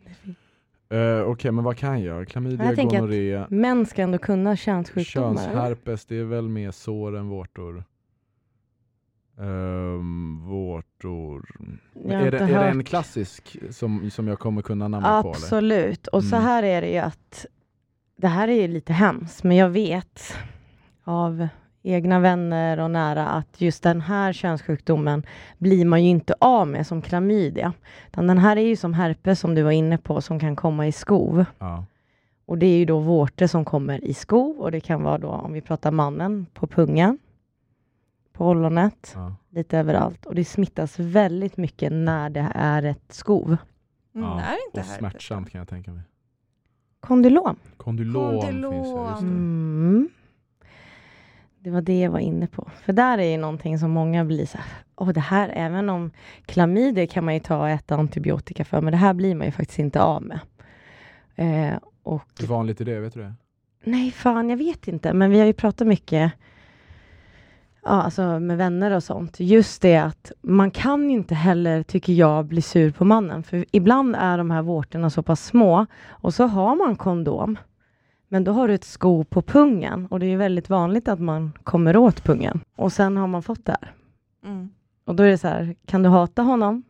Okej, 0.90 1.22
okay, 1.22 1.50
men 1.50 1.64
vad 1.64 1.76
kan 1.76 2.02
jag? 2.02 2.28
Klamydia, 2.28 2.72
jag 2.72 2.88
gonorré. 2.88 3.46
Män 3.48 3.86
ska 3.86 4.02
ändå 4.02 4.18
kunna 4.18 4.56
könssjukdomar. 4.56 5.44
Könsherpes, 5.44 6.06
det 6.06 6.16
är 6.16 6.24
väl 6.24 6.48
mer 6.48 6.70
sår 6.70 7.16
än 7.16 7.28
vårtor. 7.28 7.84
Um, 9.36 10.40
vårtor. 10.46 11.50
Är 12.04 12.30
det, 12.30 12.38
är 12.38 12.46
det 12.46 12.68
en 12.68 12.84
klassisk 12.84 13.56
som, 13.70 14.10
som 14.10 14.28
jag 14.28 14.38
kommer 14.38 14.62
kunna 14.62 14.88
namnet 14.88 15.10
Absolut. 15.10 15.38
på? 15.38 15.44
Absolut. 15.44 16.06
Och 16.06 16.20
mm. 16.20 16.30
så 16.30 16.36
här 16.36 16.62
är 16.62 16.80
det 16.80 16.90
ju 16.90 16.98
att 16.98 17.46
det 18.16 18.28
här 18.28 18.48
är 18.48 18.60
ju 18.60 18.68
lite 18.68 18.92
hemskt, 18.92 19.44
men 19.44 19.56
jag 19.56 19.68
vet 19.68 20.34
av 21.04 21.48
egna 21.83 22.20
vänner 22.20 22.80
och 22.80 22.91
nära 22.91 23.28
att 23.28 23.61
just 23.61 23.83
den 23.83 24.01
här 24.01 24.33
könssjukdomen 24.33 25.22
blir 25.59 25.85
man 25.85 26.05
ju 26.05 26.11
inte 26.11 26.35
av 26.39 26.68
med 26.68 26.87
som 26.87 27.03
klamydia. 27.03 27.72
den 28.11 28.39
här 28.39 28.57
är 28.57 28.66
ju 28.66 28.76
som 28.76 28.95
herpes 28.95 29.41
som 29.41 29.55
du 29.55 29.62
var 29.62 29.70
inne 29.70 29.99
på 29.99 30.20
som 30.20 30.41
kan 30.41 30.57
komma 30.57 30.87
i 30.87 30.93
skov. 30.93 31.45
Ja. 31.59 31.85
Och 32.47 32.59
det 32.59 32.66
är 32.66 32.78
ju 32.78 32.85
då 32.85 32.99
vårtor 32.99 33.47
som 33.47 33.64
kommer 33.64 34.05
i 34.05 34.14
skov 34.14 34.57
och 34.57 34.70
det 34.70 34.80
kan 34.80 35.03
vara 35.03 35.18
då 35.18 35.28
om 35.28 35.53
vi 35.53 35.61
pratar 35.61 35.91
mannen 35.91 36.47
på 36.55 36.66
pungen, 36.66 37.18
på 38.33 38.49
ollonet, 38.49 39.12
ja. 39.14 39.35
lite 39.51 39.78
överallt 39.78 40.26
och 40.26 40.35
det 40.35 40.45
smittas 40.45 40.99
väldigt 40.99 41.57
mycket 41.57 41.93
när 41.93 42.30
det 42.30 42.53
är 42.55 42.83
ett 42.83 43.12
skov. 43.12 43.57
Mm, 44.14 44.28
ja, 44.28 44.41
är 44.41 44.66
inte 44.66 44.80
och 44.80 44.87
smärtsamt 44.87 45.51
kan 45.51 45.59
jag 45.59 45.68
tänka 45.68 45.93
mig. 45.93 46.03
Kondylom. 47.01 47.57
Kondylom, 47.76 48.41
Kondylom. 48.41 48.72
finns 48.72 48.95
det, 48.95 49.11
just 49.11 49.20
det. 49.20 49.26
Mm. 49.26 50.09
Det 51.64 51.70
var 51.70 51.80
det 51.80 52.00
jag 52.00 52.10
var 52.10 52.18
inne 52.18 52.46
på. 52.46 52.70
För 52.84 52.92
där 52.92 53.18
är 53.18 53.30
ju 53.30 53.36
någonting 53.36 53.78
som 53.78 53.90
många 53.90 54.24
blir 54.24 54.46
så 54.46 54.58
här, 54.58 54.66
åh 54.96 55.08
det 55.08 55.20
här, 55.20 55.48
även 55.54 55.88
om 55.88 56.10
klamydia 56.46 57.06
kan 57.06 57.24
man 57.24 57.34
ju 57.34 57.40
ta 57.40 57.58
och 57.58 57.68
äta 57.68 57.96
antibiotika 57.96 58.64
för, 58.64 58.80
men 58.80 58.92
det 58.92 58.96
här 58.96 59.14
blir 59.14 59.34
man 59.34 59.46
ju 59.46 59.52
faktiskt 59.52 59.78
inte 59.78 60.02
av 60.02 60.22
med. 60.22 60.40
Eh, 61.36 61.78
och, 62.02 62.22
Hur 62.40 62.46
vanligt 62.46 62.80
är 62.80 62.84
det, 62.84 63.00
vet 63.00 63.14
du 63.14 63.20
det? 63.20 63.34
Nej, 63.84 64.10
fan 64.10 64.50
jag 64.50 64.56
vet 64.56 64.88
inte, 64.88 65.12
men 65.12 65.30
vi 65.30 65.38
har 65.38 65.46
ju 65.46 65.52
pratat 65.52 65.88
mycket 65.88 66.32
ja, 67.82 67.90
alltså 67.90 68.40
med 68.40 68.56
vänner 68.56 68.90
och 68.90 69.02
sånt. 69.02 69.40
Just 69.40 69.82
det 69.82 69.96
att 69.96 70.32
man 70.40 70.70
kan 70.70 71.10
inte 71.10 71.34
heller, 71.34 71.82
tycker 71.82 72.12
jag, 72.12 72.44
bli 72.44 72.62
sur 72.62 72.90
på 72.90 73.04
mannen. 73.04 73.42
För 73.42 73.64
ibland 73.70 74.16
är 74.16 74.38
de 74.38 74.50
här 74.50 74.62
vårtorna 74.62 75.10
så 75.10 75.22
pass 75.22 75.44
små 75.44 75.86
och 76.08 76.34
så 76.34 76.46
har 76.46 76.76
man 76.76 76.96
kondom. 76.96 77.58
Men 78.33 78.45
då 78.45 78.53
har 78.53 78.68
du 78.68 78.74
ett 78.74 78.85
sko 78.85 79.24
på 79.24 79.43
pungen 79.43 80.07
och 80.07 80.20
det 80.20 80.26
är 80.26 80.37
väldigt 80.37 80.68
vanligt 80.68 81.09
att 81.09 81.20
man 81.20 81.53
kommer 81.64 81.97
åt 81.97 82.24
pungen 82.24 82.61
och 82.76 82.93
sen 82.93 83.16
har 83.16 83.26
man 83.26 83.43
fått 83.43 83.64
det 83.64 83.76
här. 83.80 83.95
Mm. 84.45 84.70
Och 85.05 85.14
då 85.14 85.22
är 85.22 85.30
det 85.30 85.39
så 85.39 85.49
här, 85.49 85.76
kan 85.87 86.03
du 86.03 86.09
hata 86.09 86.43
honom? 86.43 86.83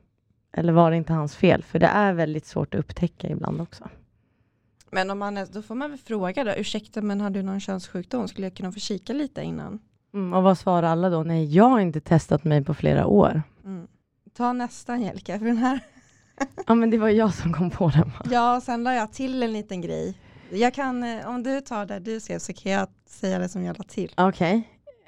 Eller 0.53 0.73
var 0.73 0.91
det 0.91 0.97
inte 0.97 1.13
hans 1.13 1.37
fel? 1.37 1.63
För 1.63 1.79
det 1.79 1.87
är 1.87 2.13
väldigt 2.13 2.47
svårt 2.47 2.75
att 2.75 2.81
upptäcka 2.81 3.29
ibland 3.29 3.61
också. 3.61 3.89
Men 4.91 5.11
om 5.11 5.19
man 5.19 5.47
då 5.53 5.63
får 5.63 5.75
man 5.75 5.91
väl 5.91 5.99
fråga 5.99 6.45
då, 6.45 6.53
ursäkta 6.57 7.03
men 7.03 7.21
har 7.21 7.31
du 7.31 7.43
någon 7.43 7.61
könssjukdom? 7.61 8.29
Skulle 8.29 8.47
jag 8.47 8.57
kunna 8.57 8.73
få 8.73 8.81
kika 8.81 9.13
lite 9.13 9.43
innan? 9.43 9.79
Mm, 10.15 10.33
och 10.33 10.43
vad 10.43 10.59
svarar 10.59 10.89
alla 10.89 11.11
då? 11.11 11.23
Nej, 11.23 11.55
jag 11.55 11.69
har 11.69 11.81
inte 11.81 12.01
testat 12.01 12.45
mig 12.45 12.65
på 12.65 12.75
flera 12.75 13.07
år. 13.07 13.43
Mm. 13.65 13.87
Ta 14.37 14.53
nästa 14.53 14.93
Angelica, 14.93 15.39
för 15.39 15.47
den 15.47 15.57
här 15.57 15.81
Ja 16.67 16.75
men 16.75 16.91
det 16.91 16.99
var 16.99 17.09
jag 17.09 17.35
som 17.35 17.53
kom 17.53 17.71
på 17.71 17.89
den. 17.89 18.11
Ja, 18.31 18.61
sen 18.61 18.85
la 18.85 18.95
jag 18.95 19.13
till 19.13 19.43
en 19.43 19.53
liten 19.53 19.81
grej 19.81 20.17
jag 20.53 20.75
kan, 20.75 21.03
eh, 21.03 21.29
om 21.29 21.43
du 21.43 21.61
tar 21.61 21.87
det 21.87 21.99
du 21.99 22.21
ser 22.21 22.39
så 22.39 22.53
kan 22.53 22.73
jag 22.73 22.89
säga 23.07 23.39
det 23.39 23.49
som 23.49 23.65
jag 23.65 23.79
la 23.79 23.85
till. 23.85 24.13
Okej. 24.17 24.59
Okay. 24.59 24.63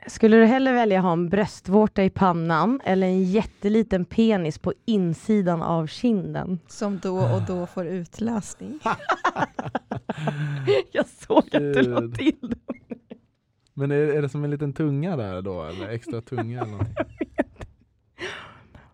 Skulle 0.07 0.37
du 0.37 0.45
hellre 0.45 0.73
välja 0.73 1.01
ha 1.01 1.13
en 1.13 1.29
bröstvårta 1.29 2.05
i 2.05 2.11
pannan 2.11 2.81
eller 2.85 3.07
en 3.07 3.25
jätteliten 3.25 4.05
penis 4.05 4.59
på 4.59 4.73
insidan 4.85 5.63
av 5.63 5.87
kinden? 5.87 6.59
Som 6.69 6.99
då 6.99 7.19
och 7.19 7.43
då 7.47 7.67
får 7.67 7.87
utlösning. 7.87 8.81
jag 10.93 11.07
såg 11.07 11.39
att 11.39 11.53
du 11.53 11.83
la 11.83 12.01
till 12.01 12.37
det. 12.41 12.57
Men 13.75 13.91
är, 13.91 13.97
är 13.97 14.23
det 14.23 14.29
som 14.29 14.45
en 14.45 14.51
liten 14.51 14.73
tunga 14.73 15.17
där 15.17 15.43
då, 15.43 15.65
eller 15.65 15.89
extra 15.89 16.21
tunga 16.21 16.61
eller 16.61 16.71
någonting? 16.71 16.95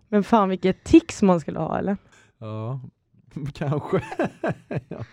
Men 0.09 0.25
fan 0.25 0.49
vilket 0.49 0.85
tics 0.85 1.23
man 1.23 1.41
skulle 1.41 1.59
ha 1.59 1.79
eller? 1.79 1.97
Ja, 2.39 2.81
kanske. 3.55 4.03
ja. 4.89 5.05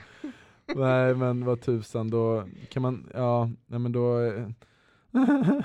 Nej 0.75 1.15
men 1.15 1.45
vad 1.45 1.61
tusan, 1.61 2.09
då 2.09 2.47
kan 2.69 2.81
man, 2.81 3.09
ja, 3.13 3.49
nej 3.65 3.79
men 3.79 3.91
då 3.91 4.19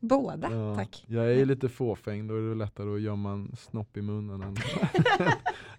Båda, 0.00 0.50
ja, 0.52 0.74
tack. 0.74 1.04
Jag 1.08 1.32
är 1.32 1.44
lite 1.44 1.68
fåfäng, 1.68 2.26
då 2.26 2.36
är 2.36 2.40
det 2.40 2.54
lättare 2.54 2.94
att 2.94 3.00
gömma 3.00 3.32
en 3.32 3.56
snopp 3.56 3.96
i 3.96 4.02
munnen 4.02 4.42
än, 4.42 4.56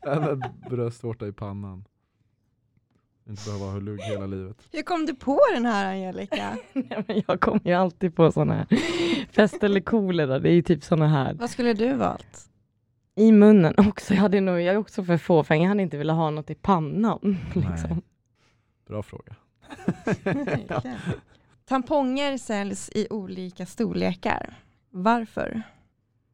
än 0.13 0.23
en 0.23 0.43
bröstvårta 0.69 1.27
i 1.27 1.31
pannan. 1.31 1.85
Inte 3.29 3.41
behöva 3.45 3.65
ha 3.65 3.79
lugg 3.79 4.01
hela 4.01 4.25
livet. 4.25 4.57
Hur 4.71 4.81
kom 4.81 5.05
du 5.05 5.15
på 5.15 5.39
den 5.53 5.65
här 5.65 5.91
Angelica? 5.91 6.57
Nej, 6.73 7.03
men 7.07 7.23
jag 7.27 7.39
kommer 7.41 7.61
ju 7.67 7.73
alltid 7.73 8.15
på 8.15 8.31
sådana 8.31 8.53
här. 8.53 8.67
Fest 9.31 9.63
eller 9.63 9.79
kolera, 9.81 10.39
det 10.39 10.49
är 10.49 10.53
ju 10.53 10.61
typ 10.61 10.83
sådana 10.83 11.07
här. 11.07 11.33
Vad 11.33 11.49
skulle 11.49 11.73
du 11.73 11.93
valt? 11.93 12.46
I 13.18 13.32
munnen 13.32 13.74
också. 13.78 14.13
Jag, 14.13 14.22
hade 14.22 14.41
nog, 14.41 14.61
jag 14.61 14.76
är 14.76 14.78
också 14.78 15.03
för 15.03 15.18
fåfäng. 15.18 15.61
Jag 15.61 15.70
hade 15.70 15.82
inte 15.82 15.97
velat 15.97 16.15
ha 16.15 16.30
något 16.30 16.49
i 16.49 16.55
pannan. 16.55 17.38
Liksom. 17.55 18.01
Bra 18.88 19.03
fråga. 19.03 19.36
Tamponger 21.65 22.38
säljs 22.38 22.89
i 22.95 23.07
olika 23.09 23.65
storlekar. 23.65 24.53
Varför? 24.89 25.61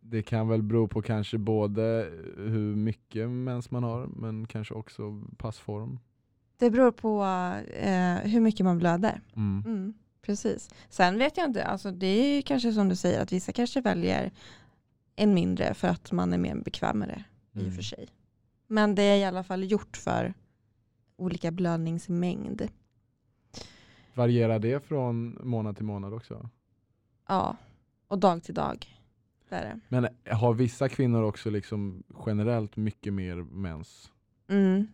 Det 0.02 0.24
kan 0.24 0.48
väl 0.48 0.62
bero 0.62 0.88
på 0.88 1.02
kanske 1.02 1.38
både 1.38 2.10
hur 2.38 2.76
mycket 2.76 3.30
mens 3.30 3.72
man 3.72 3.84
har 3.84 4.08
men 4.08 4.48
kanske 4.48 4.74
också 4.74 5.22
passform. 5.38 6.00
Det 6.58 6.70
beror 6.70 6.92
på 6.92 7.24
eh, 7.74 8.32
hur 8.32 8.40
mycket 8.40 8.64
man 8.64 8.78
blöder. 8.78 9.22
Mm. 9.36 9.64
Mm, 9.66 9.94
precis. 10.22 10.70
Sen 10.90 11.18
vet 11.18 11.38
jag 11.38 11.46
inte, 11.46 11.64
alltså 11.64 11.92
det 11.92 12.08
är 12.08 12.36
ju 12.36 12.42
kanske 12.42 12.74
som 12.74 12.90
du 12.90 12.96
säger 12.96 13.22
att 13.22 13.32
vissa 13.32 13.52
kanske 13.52 13.82
väljer 13.82 14.32
en 15.16 15.34
mindre 15.34 15.74
för 15.74 15.88
att 15.88 16.12
man 16.12 16.34
är 16.34 16.38
mer 16.38 16.56
bekväm 16.56 17.00
med 17.00 17.08
det 17.08 17.24
i 17.54 17.58
och 17.58 17.62
Mm. 17.62 17.76
för 17.76 17.84
sig. 17.84 18.08
Men 18.68 18.96
det 18.96 19.04
är 19.04 19.18
i 19.18 19.24
alla 19.24 19.44
fall 19.44 19.72
gjort 19.72 19.98
för 19.98 20.34
olika 21.16 21.52
blödningsmängd. 21.52 22.62
Varierar 24.14 24.60
det 24.60 24.86
från 24.86 25.38
månad 25.44 25.76
till 25.76 25.86
månad 25.86 26.14
också? 26.14 26.50
Ja, 27.28 27.56
och 28.08 28.20
dag 28.20 28.44
till 28.44 28.54
dag. 28.54 29.00
Det. 29.50 29.80
Men 29.90 30.08
har 30.32 30.54
vissa 30.54 30.90
kvinnor 30.90 31.24
också 31.24 31.50
liksom 31.50 32.04
generellt 32.26 32.76
mycket 32.76 33.14
mer 33.14 33.36
mens? 33.36 34.12
Mm. 34.50 34.88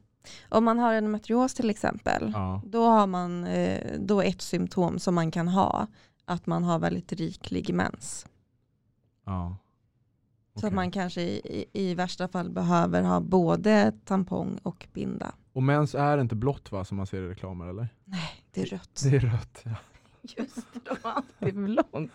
Om 0.49 0.63
man 0.65 0.79
har 0.79 0.93
endometrios 0.93 1.53
till 1.53 1.69
exempel, 1.69 2.31
Ja. 2.33 2.61
då 2.65 2.85
har 2.85 3.07
man 3.07 3.43
eh, 3.43 3.99
då 3.99 4.21
ett 4.21 4.41
symptom 4.41 4.99
som 4.99 5.15
man 5.15 5.31
kan 5.31 5.47
ha, 5.47 5.87
att 6.25 6.45
man 6.47 6.63
har 6.63 6.79
väldigt 6.79 7.13
riklig 7.13 7.73
mens. 7.73 8.27
ja. 9.25 9.57
Så 10.55 10.67
att 10.67 10.73
man 10.73 10.91
kanske 10.91 11.21
i, 11.21 11.41
i, 11.73 11.89
i 11.89 11.95
värsta 11.95 12.27
fall 12.27 12.49
behöver 12.49 13.03
ha 13.03 13.19
både 13.19 13.93
tampong 14.05 14.59
och 14.63 14.87
binda. 14.93 15.33
Och 15.53 15.63
mens 15.63 15.95
är 15.95 16.17
inte 16.17 16.35
blått 16.35 16.71
va, 16.71 16.85
som 16.85 16.97
man 16.97 17.07
ser 17.07 17.21
i 17.21 17.29
reklamer 17.29 17.67
eller? 17.67 17.87
Nej, 18.05 18.43
det 18.51 18.61
är 18.61 18.65
rött. 18.65 19.01
Det 19.03 19.15
är 19.15 19.19
rött. 19.19 19.61
Ja. 19.63 19.75
Just 20.37 20.55
det, 20.73 20.79
de 20.83 20.95
har 21.03 21.11
alltid 21.11 21.55
blont. 21.55 22.11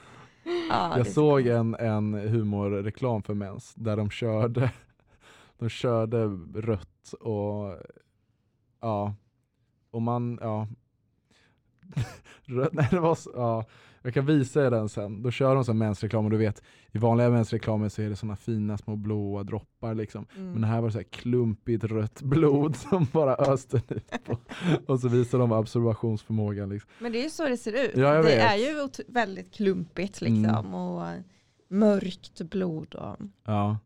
Ja, 0.70 0.98
Jag 0.98 1.06
såg 1.06 1.46
en, 1.46 1.74
en 1.74 2.14
humorreklam 2.14 3.22
för 3.22 3.34
mens 3.34 3.74
där 3.74 3.96
de 3.96 4.10
körde, 4.10 4.70
de 5.58 5.68
körde 5.68 6.26
rött 6.54 7.12
och 7.20 7.78
ja, 8.80 9.14
och 9.90 10.02
man, 10.02 10.38
ja. 10.40 10.68
Rött, 12.42 12.72
nej 12.72 12.88
det 12.90 13.00
var 13.00 13.14
så, 13.14 13.30
ja. 13.34 13.64
Jag 14.06 14.14
kan 14.14 14.26
visa 14.26 14.66
er 14.66 14.70
den 14.70 14.88
sen. 14.88 15.22
Då 15.22 15.30
kör 15.30 15.54
de 15.54 15.64
som 15.64 15.78
mensreklam 15.78 16.24
och 16.24 16.30
du 16.30 16.36
vet 16.36 16.62
i 16.92 16.98
vanliga 16.98 17.30
mensreklamer 17.30 17.88
så 17.88 18.02
är 18.02 18.08
det 18.08 18.16
såna 18.16 18.36
fina 18.36 18.78
små 18.78 18.96
blåa 18.96 19.42
droppar 19.42 19.94
liksom. 19.94 20.26
Mm. 20.36 20.52
Men 20.52 20.64
här 20.64 20.80
var 20.80 20.88
det 20.88 20.92
så 20.92 20.98
här 20.98 21.04
klumpigt 21.04 21.84
rött 21.84 22.22
blod 22.22 22.76
som 22.90 23.06
bara 23.12 23.34
öste 23.34 23.82
ut 23.88 24.10
på. 24.24 24.38
Och 24.86 25.00
så 25.00 25.08
visar 25.08 25.38
de 25.38 25.52
absorbationsförmågan 25.52 26.68
liksom. 26.68 26.90
Men 26.98 27.12
det 27.12 27.18
är 27.18 27.22
ju 27.22 27.30
så 27.30 27.48
det 27.48 27.56
ser 27.56 27.84
ut. 27.84 27.96
Ja, 27.96 28.14
jag 28.14 28.24
det 28.24 28.34
är 28.40 28.56
ju 28.56 28.88
väldigt 29.08 29.54
klumpigt 29.54 30.20
liksom 30.20 30.44
Mm. 30.44 30.74
och 30.74 31.06
mörkt 31.68 32.42
blod. 32.42 32.94
Och... 32.94 33.16
Ja. 33.44 33.78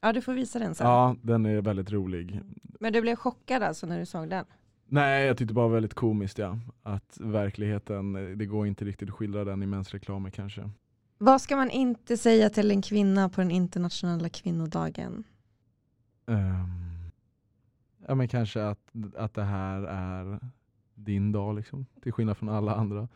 Ja, 0.00 0.12
du 0.12 0.20
får 0.22 0.32
visa 0.32 0.58
den 0.58 0.74
sen. 0.74 0.86
ja, 0.86 1.16
den 1.22 1.46
är 1.46 1.60
väldigt 1.62 1.90
rolig. 1.92 2.40
Men 2.80 2.92
du 2.92 3.00
blev 3.00 3.16
chockad 3.16 3.62
alltså 3.62 3.86
när 3.86 3.98
du 3.98 4.06
såg 4.06 4.30
den? 4.30 4.44
Nej, 4.94 5.26
jag 5.26 5.36
tyckte 5.36 5.54
bara 5.54 5.68
väldigt 5.68 5.94
komiskt 5.94 6.38
ja. 6.38 6.58
Att 6.82 7.18
verkligheten, 7.20 8.12
det 8.38 8.46
går 8.46 8.66
inte 8.66 8.84
riktigt 8.84 9.08
att 9.08 9.14
skildra 9.14 9.44
den 9.44 9.62
i 9.62 9.66
mensreklamer 9.66 10.30
kanske. 10.30 10.70
Vad 11.18 11.40
ska 11.40 11.56
man 11.56 11.70
inte 11.70 12.16
säga 12.16 12.50
till 12.50 12.70
en 12.70 12.82
kvinna 12.82 13.28
på 13.28 13.40
den 13.40 13.50
internationella 13.50 14.28
kvinnodagen? 14.28 15.24
Ehm, 16.26 17.10
ja 18.06 18.14
men 18.14 18.28
kanske 18.28 18.66
att, 18.66 18.92
att 19.16 19.34
det 19.34 19.42
här 19.44 19.82
är 19.82 20.40
din 20.94 21.32
dag 21.32 21.56
liksom. 21.56 21.86
Till 22.02 22.12
skillnad 22.12 22.36
från 22.36 22.48
alla 22.48 22.74
andra. 22.74 23.08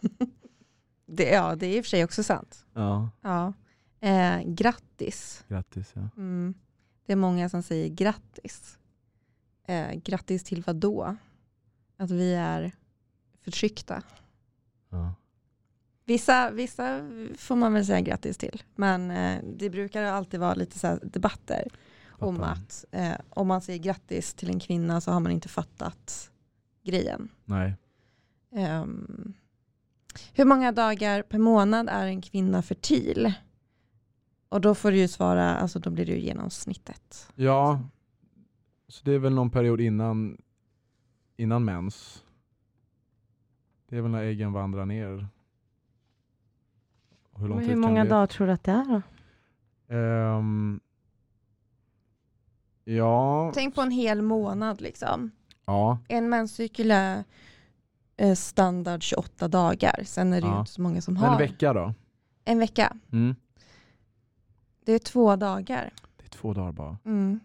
Det, 1.06 1.30
ja, 1.30 1.56
det 1.56 1.66
är 1.66 1.76
i 1.78 1.80
och 1.80 1.84
för 1.84 1.90
sig 1.90 2.04
också 2.04 2.22
sant. 2.22 2.66
Ja, 2.74 3.10
Ja. 3.20 3.52
Eh, 4.00 4.42
grattis. 4.46 5.44
grattis 5.48 5.92
ja. 5.94 6.08
Mm. 6.16 6.54
Det 7.06 7.12
är 7.12 7.16
många 7.16 7.48
som 7.48 7.62
säger 7.62 7.88
grattis. 7.88 8.78
Eh, 9.66 9.94
grattis 9.94 10.44
till 10.44 10.62
vad 10.66 10.76
då? 10.76 11.16
Att 11.96 12.10
vi 12.10 12.34
är 12.34 12.72
förtryckta. 13.44 14.02
ja. 14.90 15.14
Vissa, 16.04 16.50
vissa 16.50 17.00
får 17.38 17.56
man 17.56 17.72
väl 17.72 17.86
säga 17.86 18.00
grattis 18.00 18.36
till. 18.36 18.62
Men 18.74 19.10
eh, 19.10 19.42
det 19.56 19.70
brukar 19.70 20.02
alltid 20.02 20.40
vara 20.40 20.54
lite 20.54 20.78
så 20.78 20.98
debatter 21.02 21.68
om 22.08 22.36
Fattar. 22.36 22.52
att 22.52 22.84
eh, 22.92 23.14
om 23.30 23.46
man 23.48 23.62
säger 23.62 23.78
grattis 23.78 24.34
till 24.34 24.50
en 24.50 24.60
kvinna 24.60 25.00
så 25.00 25.10
har 25.10 25.20
man 25.20 25.32
inte 25.32 25.48
fattat 25.48 26.30
grejen. 26.84 27.28
Nej. 27.44 27.74
Ehm, 28.52 29.34
hur 30.32 30.44
många 30.44 30.72
dagar 30.72 31.22
per 31.22 31.38
månad 31.38 31.88
är 31.88 32.06
en 32.06 32.22
kvinna 32.22 32.62
fertil? 32.62 33.32
Och 34.48 34.60
då 34.60 34.74
får 34.74 34.90
du 34.90 34.98
ju 34.98 35.08
svara, 35.08 35.56
alltså 35.56 35.78
då 35.78 35.90
blir 35.90 36.06
det 36.06 36.12
ju 36.12 36.20
genomsnittet. 36.20 37.28
Ja, 37.34 37.80
så 38.88 39.04
det 39.04 39.12
är 39.12 39.18
väl 39.18 39.34
någon 39.34 39.50
period 39.50 39.80
innan, 39.80 40.38
innan 41.36 41.64
mens. 41.64 42.24
Det 43.88 43.96
är 43.96 44.00
väl 44.00 44.10
när 44.10 44.22
äggen 44.22 44.52
vandrar 44.52 44.86
ner. 44.86 45.28
Hur, 47.36 47.48
lång 47.48 47.58
Men 47.58 47.68
hur 47.68 47.76
många 47.76 48.04
dagar 48.04 48.26
tror 48.26 48.46
du 48.46 48.52
att 48.52 48.64
det 48.64 48.72
är 48.72 48.84
då? 48.84 49.02
Ehm, 49.94 50.80
ja, 52.84 53.50
Tänk 53.54 53.74
på 53.74 53.80
en 53.80 53.90
hel 53.90 54.22
månad 54.22 54.80
liksom. 54.80 55.30
ja, 55.64 55.98
En 56.08 56.28
menscykel 56.28 56.90
är 56.90 57.24
eh, 58.16 58.34
standard 58.34 59.02
28 59.02 59.48
dagar. 59.48 60.02
Sen 60.04 60.32
är 60.32 60.40
det 60.40 60.46
ju 60.46 60.52
Ja. 60.52 60.60
inte 60.60 60.72
så 60.72 60.80
många 60.82 61.00
som 61.00 61.16
en 61.16 61.22
har. 61.22 61.38
vecka 61.38 61.72
då? 61.72 61.94
En 62.44 62.58
vecka. 62.58 62.96
Mm. 63.12 63.34
Det 64.84 64.92
är 64.92 64.98
två 64.98 65.36
dagar. 65.36 65.92
Det 66.16 66.24
är 66.24 66.28
två 66.30 66.54
dagar 66.54 66.72
bara. 66.72 66.98
Mm. 67.04 67.40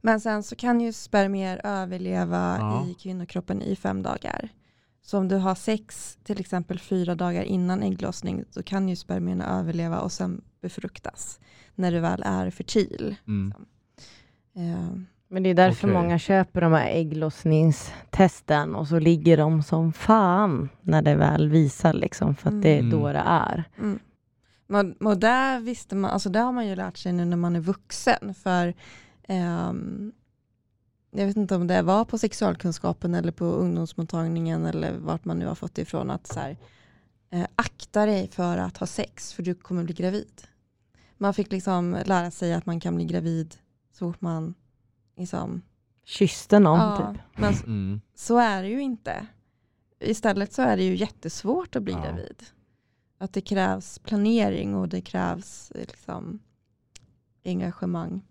Men 0.00 0.20
sen 0.20 0.42
så 0.42 0.56
kan 0.56 0.80
ju 0.80 0.92
spermier 0.92 1.60
överleva 1.64 2.56
Ja. 2.60 2.86
i 2.90 2.94
kvinnokroppen 2.94 3.62
i 3.62 3.76
fem 3.76 4.02
dagar. 4.02 4.48
Så 5.02 5.18
om 5.18 5.28
du 5.28 5.36
har 5.36 5.54
sex 5.54 6.18
till 6.24 6.40
exempel 6.40 6.78
fyra 6.78 7.14
dagar 7.14 7.42
innan 7.42 7.82
ägglossning 7.82 8.44
så 8.50 8.62
kan 8.62 8.88
ju 8.88 8.96
spermierna 8.96 9.58
överleva 9.60 9.98
och 10.00 10.12
sen 10.12 10.40
befruktas 10.60 11.40
när 11.74 11.92
du 11.92 12.00
väl 12.00 12.22
är 12.26 12.50
fertil. 12.50 13.16
Mm. 13.26 13.54
Eh, 14.56 14.88
Men 15.28 15.42
det 15.42 15.50
är 15.50 15.54
därför 15.54 15.88
Okej. 15.88 16.02
många 16.02 16.18
köper 16.18 16.60
de 16.60 16.72
här 16.72 16.88
ägglossningstesten 16.90 18.74
och 18.74 18.88
så 18.88 18.98
ligger 18.98 19.36
de 19.36 19.62
som 19.62 19.92
fan 19.92 20.68
när 20.82 21.02
det 21.02 21.14
väl 21.14 21.48
visar 21.48 21.92
liksom 21.92 22.34
för 22.36 22.48
att 22.48 22.62
det 22.62 22.74
är 22.74 22.78
Mm. 22.78 22.90
då 22.90 23.12
det 23.12 23.22
är. 23.26 23.64
Mm. 23.78 23.98
Men, 24.66 24.92
och 24.92 25.18
där 25.18 25.60
visste 25.60 25.94
man, 25.96 26.10
alltså 26.10 26.28
där 26.28 26.42
har 26.42 26.52
man 26.52 26.66
ju 26.66 26.74
lärt 26.76 26.96
sig 26.96 27.12
nu 27.12 27.24
när 27.24 27.36
man 27.36 27.56
är 27.56 27.60
vuxen. 27.60 28.34
För 28.34 28.74
ehm, 29.26 30.12
jag 31.10 31.26
vet 31.26 31.36
inte 31.36 31.54
om 31.56 31.66
det 31.66 31.82
var 31.82 32.04
på 32.04 32.18
sexualkunskapen 32.18 33.14
eller 33.14 33.32
på 33.32 33.44
ungdomsmottagningen 33.44 34.66
eller 34.66 34.98
vart 34.98 35.24
man 35.24 35.38
nu 35.38 35.46
har 35.46 35.54
fått 35.54 35.74
det 35.74 35.82
ifrån 35.82 36.10
att 36.10 36.26
så 36.26 36.40
här, 36.40 36.56
eh, 37.30 37.46
akta 37.54 38.06
dig 38.06 38.28
för 38.28 38.58
att 38.58 38.76
ha 38.76 38.86
sex 38.86 39.32
för 39.32 39.42
du 39.42 39.54
kommer 39.54 39.84
bli 39.84 39.94
gravid. 39.94 40.42
Man 41.18 41.34
fick 41.34 41.52
liksom 41.52 41.98
lära 42.04 42.30
sig 42.30 42.54
att 42.54 42.66
man 42.66 42.80
kan 42.80 42.94
bli 42.96 43.04
gravid 43.04 43.56
så 43.92 43.98
fort 44.12 44.20
man 44.20 44.54
liksom, 45.16 45.62
Kysste 46.04 46.58
någon 46.58 46.78
ja, 46.80 47.14
typ. 47.14 47.22
men 47.40 47.54
Mm. 47.54 48.00
så 48.14 48.38
är 48.38 48.62
det 48.62 48.68
ju 48.68 48.80
inte. 48.82 49.26
Istället 50.00 50.52
så 50.52 50.62
är 50.62 50.76
det 50.76 50.82
ju 50.84 50.96
jättesvårt 50.96 51.76
att 51.76 51.82
bli 51.82 51.92
Ja. 51.92 52.02
gravid. 52.04 52.42
Att 53.18 53.32
det 53.32 53.40
krävs 53.40 53.98
planering 53.98 54.74
och 54.74 54.88
det 54.88 55.00
krävs 55.00 55.72
liksom 55.74 56.38
engagemang. 57.44 58.22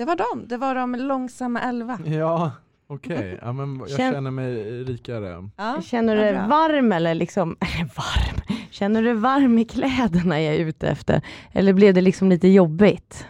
Det 0.00 0.06
var 0.06 0.16
de, 0.16 0.48
det 0.48 0.56
var 0.56 0.74
de 0.74 0.94
långsamma 0.94 1.60
elva. 1.60 1.98
Ja, 2.04 2.52
okej. 2.86 3.38
Ja, 3.42 3.52
men 3.52 3.78
jag 3.78 3.88
Känn- 3.88 4.12
känner 4.12 4.30
mig 4.30 4.84
rikare. 4.84 5.48
Ja, 5.56 5.82
Känner 5.82 6.16
du 6.16 6.22
dig 6.22 6.32
varm 6.34 6.92
eller 6.92 7.14
liksom, 7.14 7.56
varm? 7.96 8.40
Känner 8.70 9.02
du 9.02 9.06
dig 9.06 9.16
varm 9.16 9.58
i 9.58 9.64
kläderna 9.64 10.40
jag 10.40 10.54
är 10.54 10.58
ute 10.58 10.88
efter? 10.88 11.22
Eller 11.52 11.72
blev 11.72 11.94
det 11.94 12.00
liksom 12.00 12.28
lite 12.28 12.48
jobbigt? 12.48 13.26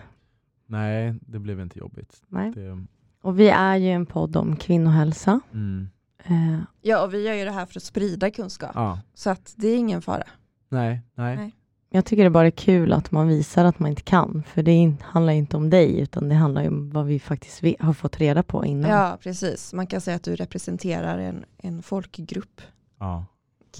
Nej, 0.66 1.14
det 1.20 1.38
blev 1.38 1.60
inte 1.60 1.78
jobbigt. 1.78 2.22
Nej. 2.28 2.52
Det, 2.54 2.84
Och 3.22 3.40
vi 3.40 3.48
är 3.48 3.76
ju 3.76 3.88
en 3.90 4.06
podd 4.06 4.36
om 4.36 4.56
kvinnohälsa. 4.56 5.40
mm. 5.52 5.88
Eh, 6.24 6.58
Ja, 6.82 7.04
och 7.04 7.14
vi 7.14 7.26
gör 7.26 7.34
ju 7.34 7.44
det 7.44 7.50
här 7.52 7.66
för 7.66 7.78
att 7.78 7.82
sprida 7.82 8.30
kunskap. 8.30 8.70
ja. 8.74 9.00
Så 9.14 9.30
att 9.30 9.54
det 9.56 9.68
är 9.68 9.76
ingen 9.76 10.02
fara. 10.02 10.22
Nej, 10.68 11.00
nej. 11.14 11.36
Nej. 11.36 11.54
Jag 11.92 12.04
tycker 12.04 12.24
det 12.24 12.30
bara 12.30 12.46
är 12.46 12.50
kul 12.50 12.92
att 12.92 13.10
man 13.10 13.28
visar 13.28 13.64
att 13.64 13.78
man 13.78 13.90
inte 13.90 14.02
kan. 14.02 14.42
För 14.46 14.62
det 14.62 14.92
handlar 15.02 15.32
inte 15.32 15.56
om 15.56 15.70
dig, 15.70 16.00
utan 16.00 16.28
det 16.28 16.34
handlar 16.34 16.68
om 16.68 16.90
vad 16.90 17.06
vi 17.06 17.20
faktiskt 17.20 17.80
har 17.80 17.92
fått 17.92 18.20
reda 18.20 18.42
på 18.42 18.64
innan. 18.64 18.90
Ja, 18.90 19.18
precis. 19.22 19.72
Man 19.72 19.86
kan 19.86 20.00
säga 20.00 20.16
att 20.16 20.22
du 20.22 20.36
representerar 20.36 21.18
en, 21.18 21.44
en 21.58 21.82
folkgrupp 21.82 22.60
Ja. 22.98 23.24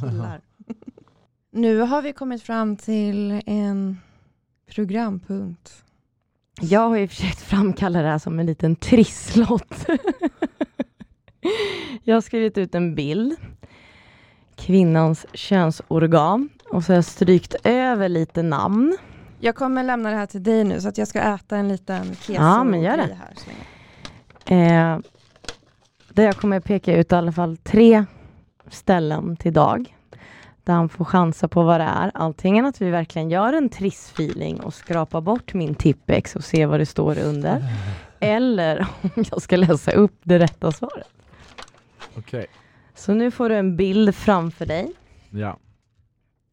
killar. 0.00 0.40
nu 1.52 1.78
har 1.80 2.02
vi 2.02 2.12
kommit 2.12 2.42
fram 2.42 2.76
till 2.76 3.42
en 3.46 3.98
programpunkt. 4.74 5.84
Jag 6.60 6.88
har 6.88 6.96
ju 6.96 7.08
försökt 7.08 7.40
framkalla 7.40 8.02
det 8.02 8.08
här 8.08 8.18
som 8.18 8.38
en 8.38 8.46
liten 8.46 8.76
trisslott. 8.76 9.86
jag 12.04 12.16
har 12.16 12.20
skrivit 12.20 12.58
ut 12.58 12.74
en 12.74 12.94
bild. 12.94 13.36
kvinnans 14.56 15.26
könsorgan. 15.34 16.48
Och 16.72 16.84
så 16.84 16.92
har 16.92 16.96
jag 16.96 17.04
strykt 17.04 17.54
över 17.64 18.08
lite 18.08 18.42
namn. 18.42 18.96
Jag 19.40 19.54
kommer 19.54 19.84
lämna 19.84 20.10
det 20.10 20.16
här 20.16 20.26
till 20.26 20.42
dig 20.42 20.64
nu 20.64 20.80
så 20.80 20.88
att 20.88 20.98
jag 20.98 21.08
ska 21.08 21.20
äta 21.20 21.56
en 21.56 21.68
liten 21.68 22.04
keso 22.14 22.32
Ja, 22.32 22.64
men 22.64 22.80
gör 22.82 22.96
det. 22.96 23.18
här. 24.46 24.94
Eh, 24.94 24.98
där 26.12 26.24
jag 26.24 26.36
kommer 26.36 26.60
peka 26.60 26.96
ut 26.96 27.12
i 27.12 27.14
alla 27.14 27.32
fall 27.32 27.56
tre 27.56 28.04
ställen 28.70 29.36
till 29.36 29.52
Dag. 29.52 29.96
Där 30.64 30.72
han 30.74 30.88
får 30.88 31.04
chansa 31.04 31.48
på 31.48 31.62
vad 31.62 31.80
det 31.80 31.84
är. 31.84 32.10
Antingen 32.14 32.66
att 32.66 32.80
vi 32.82 32.90
verkligen 32.90 33.30
gör 33.30 33.52
en 33.52 33.68
trissfeeling 33.68 34.60
och 34.60 34.74
skrapar 34.74 35.20
bort 35.20 35.54
min 35.54 35.74
tippex 35.74 36.36
och 36.36 36.44
ser 36.44 36.66
vad 36.66 36.80
det 36.80 36.86
står 36.86 37.18
under. 37.18 37.64
Eller 38.20 38.86
om 39.02 39.10
jag 39.30 39.42
ska 39.42 39.56
läsa 39.56 39.90
upp 39.92 40.20
det 40.22 40.38
rätta 40.38 40.72
svaret. 40.72 41.08
Okej. 42.16 42.46
Så 42.94 43.14
nu 43.14 43.30
får 43.30 43.48
du 43.48 43.56
en 43.56 43.76
bild 43.76 44.14
framför 44.14 44.66
dig. 44.66 44.92
Ja. 45.30 45.56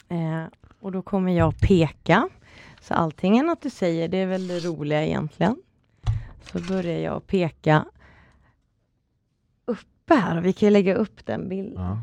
Eh, 0.10 0.44
och 0.80 0.92
då 0.92 1.02
kommer 1.02 1.32
jag 1.32 1.60
peka. 1.60 2.30
Så 2.82 2.94
antingen 2.94 3.50
att 3.50 3.62
du 3.62 3.70
säger, 3.70 4.08
det 4.08 4.18
är 4.18 4.28
väl 4.28 4.48
det 4.48 4.60
roliga 4.60 5.06
egentligen. 5.06 5.56
Så 6.42 6.60
börjar 6.60 7.00
jag 7.00 7.28
peka 7.28 7.86
uppe 9.66 10.16
här. 10.16 10.42
Vi 10.42 10.54
kan 10.54 10.68
ju 10.68 10.74
lägga 10.74 10.96
upp 10.96 11.26
den 11.26 11.50
bilden. 11.50 11.84
ja. 11.84 12.02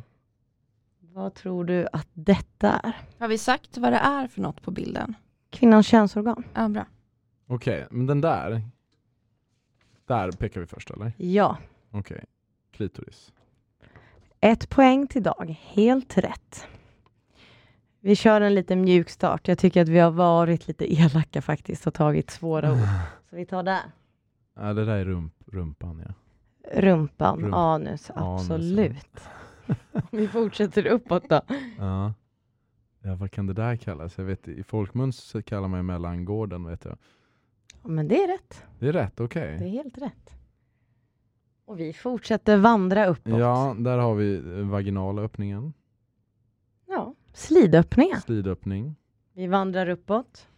Vad 1.01 1.35
tror 1.35 1.65
du 1.65 1.89
att 1.93 2.09
detta 2.13 2.73
är? 2.73 2.93
Har 3.19 3.29
vi 3.29 3.39
sagt 3.39 3.79
vad 3.79 3.93
det 3.93 3.99
är 3.99 4.29
för 4.29 4.41
något 4.41 4.63
på 4.63 4.71
bilden? 4.71 5.15
Kvinnans 5.51 5.87
könsorgan? 5.87 6.45
Ja, 6.55 6.69
bra. 6.69 6.87
Okej, 7.47 7.87
men 7.91 8.07
den 8.07 8.21
där. 8.21 8.63
Där 10.07 10.33
pekar 10.33 10.61
vi 10.61 10.67
först 10.67 10.91
eller? 10.91 11.13
Ja. 11.17 11.59
Okej. 11.91 12.25
Klitoris. 12.73 13.33
Ett 14.41 14.69
poäng 14.71 15.07
till 15.07 15.23
Dag. 15.23 15.57
Helt 15.63 16.19
rätt. 16.19 16.67
Vi 18.05 18.17
kör 18.17 18.41
en 18.41 18.55
liten 18.55 18.81
mjuk 18.81 19.11
start. 19.11 19.49
Jag 19.49 19.59
tycker 19.59 19.83
att 19.83 19.89
vi 19.89 19.99
har 19.99 20.11
varit 20.11 20.69
lite 20.69 20.95
elaka 20.95 21.43
faktiskt 21.43 21.87
och 21.87 21.95
tagit 21.95 22.31
svåra 22.31 22.73
ord. 22.73 22.79
Så 23.31 23.37
vi 23.37 23.47
tar 23.47 23.63
där. 23.63 23.83
Ja, 24.57 24.73
det 24.73 24.85
där 24.85 24.97
är 24.97 25.05
rump, 25.05 25.35
rumpan 25.47 26.05
ja. 26.07 26.15
Rumpan, 26.81 27.39
Rump- 27.41 27.55
anus, 27.55 28.11
Anus, 28.11 28.41
absolut. 28.51 29.21
vi 30.11 30.29
fortsätter 30.29 30.87
uppåt 30.87 31.29
då. 31.29 31.41
ja. 31.79 32.13
Ja, 33.03 33.15
vad 33.15 33.31
kan 33.31 33.47
det 33.47 33.53
där 33.53 33.77
kallas? 33.77 34.19
Jag 34.19 34.25
vet, 34.25 34.49
I 34.49 34.63
folkmun 34.63 35.13
kallar 35.45 35.69
man 35.69 35.79
ju 35.79 35.83
mellangården 35.83 36.65
vet 36.65 36.85
jag. 36.85 36.99
Men 37.83 38.09
det 38.09 38.23
är 38.23 38.29
rätt. 38.29 38.65
Det 38.79 38.89
är 38.89 38.93
rätt, 38.93 39.21
okej. 39.21 39.57
Det 39.59 39.65
är 39.65 39.69
helt 39.69 39.99
rätt. 39.99 40.35
Och 41.65 41.81
vi 41.81 41.93
fortsätter 41.93 42.57
vandra 42.57 43.07
uppåt. 43.07 43.39
Ja, 43.39 43.77
där 43.79 43.99
har 43.99 44.15
vi 44.15 44.35
eh, 44.37 44.67
vaginala 44.67 45.23
öppningen. 45.23 45.73
Slidöppningar. 47.35 48.17
Slidöppning. 48.17 48.97
Vi 49.33 49.47
vandrar 49.47 49.89
uppåt. 49.89 50.49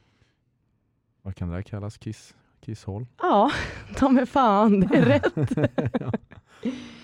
Vad 1.23 1.37
kan 1.37 1.49
det 1.49 1.55
där 1.55 1.63
kallas? 1.63 1.99
Kiss, 1.99 2.35
kisshål? 2.61 3.07
Ja, 3.19 3.51
ta 3.97 4.09
mig 4.09 4.27
fan, 4.27 4.81
det 4.81 4.97
är 4.97 5.05
rätt. 5.05 5.61
ja. 6.01 6.13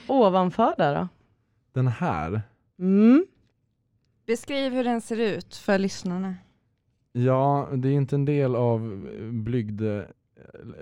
Ovanför 0.06 0.74
där 0.78 0.94
då? 0.94 1.08
Den 1.72 1.88
här. 1.88 2.42
Mm. 2.78 3.26
Beskriv 4.26 4.72
hur 4.72 4.84
den 4.84 5.00
ser 5.00 5.20
ut 5.20 5.56
för 5.56 5.78
lyssnarna. 5.78 6.36
Ja, 7.12 7.68
det 7.74 7.88
är 7.88 7.92
inte 7.92 8.16
en 8.16 8.24
del 8.24 8.56
av 8.56 9.10
eh, 9.16 9.30
blygd 9.30 9.82
eh, 9.82 10.02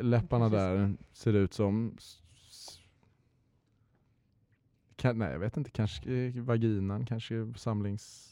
läpparna 0.01 0.49
där 0.49 0.97
ser 1.13 1.33
det 1.33 1.39
ut 1.39 1.55
som. 1.55 1.97
Kan, 4.97 5.19
nej, 5.19 5.33
jag 5.33 5.39
vet 5.39 5.57
inte. 5.57 5.71
Kanske 5.71 6.13
eh, 6.13 6.43
vaginan, 6.43 7.07
kanske 7.07 7.53
samlings... 7.57 8.30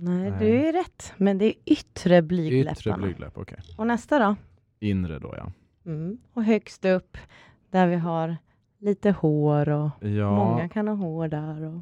Nej, 0.00 0.30
Nej. 0.30 0.38
du 0.40 0.68
är 0.68 0.72
rätt. 0.72 1.12
Men 1.16 1.38
det 1.38 1.44
är 1.44 1.54
yttre 1.66 2.22
blygdläpparna. 2.22 2.72
Yttre 2.96 3.02
blygdläpp, 3.02 3.38
okej. 3.38 3.58
Och 3.78 3.86
nästa 3.86 4.18
då? 4.18 4.36
Inre 4.80 5.18
då 5.18 5.34
ja. 5.36 5.52
Mm. 5.86 6.18
Och 6.32 6.44
högst 6.44 6.84
upp 6.84 7.16
där 7.70 7.86
vi 7.86 7.96
har 7.96 8.36
lite 8.78 9.10
hår 9.10 9.68
och 9.68 9.90
Ja, 10.00 10.36
många 10.36 10.68
kan 10.68 10.88
ha 10.88 10.94
hår 10.94 11.28
där. 11.28 11.62
Och... 11.64 11.80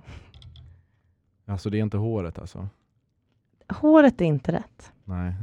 alltså 1.47 1.71
det 1.71 1.79
är 1.79 1.83
inte 1.83 1.97
håret 1.97 2.39
alltså. 2.39 2.69
Håret 3.69 4.21
är 4.21 4.25
inte 4.25 4.53
rätt. 4.53 4.93
Nej. 5.05 5.35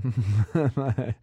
nej. 0.75 1.17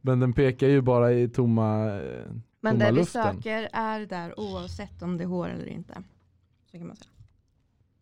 Men 0.00 0.20
den 0.20 0.32
pekar 0.32 0.66
ju 0.68 0.80
bara 0.80 1.12
i 1.12 1.28
tomma... 1.28 1.86
eh, 2.00 2.24
Men 2.60 2.72
Tomma 2.74 2.84
det 2.84 2.92
vi 2.92 2.98
luften. 2.98 3.34
söker 3.34 3.68
är 3.72 4.06
där 4.06 4.40
oavsett 4.40 5.02
om 5.02 5.16
det 5.18 5.24
är 5.24 5.28
hår 5.28 5.48
eller 5.48 5.66
inte. 5.66 6.02
Så 6.70 6.78
kan 6.78 6.86
man 6.86 6.96
säga. 6.96 7.10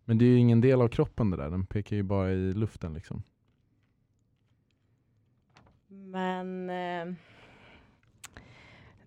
Men 0.05 0.19
det 0.19 0.25
är 0.25 0.29
ju 0.29 0.39
ingen 0.39 0.61
del 0.61 0.81
av 0.81 0.89
kroppen 0.89 1.31
det 1.31 1.37
där. 1.37 1.51
Den 1.51 1.67
pekar 1.67 1.97
ju 1.97 2.03
bara 2.03 2.33
i 2.33 2.53
luften 2.53 2.95
liksom. 2.95 3.23
Men 5.87 6.71
eh, 6.71 7.15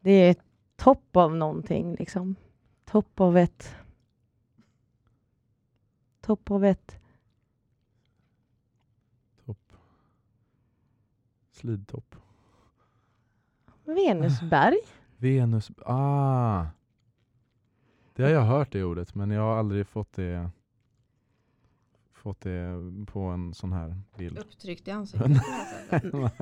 det 0.01 0.11
är 0.11 0.35
topp 0.75 1.15
av 1.15 1.35
någonting 1.35 1.95
liksom. 1.95 2.35
Topp 2.85 3.19
av 3.19 3.37
ett... 3.37 3.75
Topp 6.21 6.51
av 6.51 6.65
ett... 6.65 6.99
Topp. 9.45 9.73
Slidtopp. 11.51 12.15
Venusberg. 13.83 14.77
Venus. 15.17 15.71
Ah! 15.85 16.65
Det 18.13 18.23
har 18.23 18.29
jag 18.29 18.41
hört 18.41 18.71
det 18.71 18.83
ordet 18.83 19.15
men 19.15 19.31
jag 19.31 19.41
har 19.41 19.55
aldrig 19.55 19.87
fått 19.87 20.13
det 20.13 20.49
fått 22.27 22.41
det 22.41 22.73
på 23.11 23.19
en 23.19 23.53
sån 23.53 23.73
här 23.73 23.95
bild. 24.17 24.37
Upptryckt 24.39 24.87
i 24.87 24.91
ansiktet. 24.99 25.31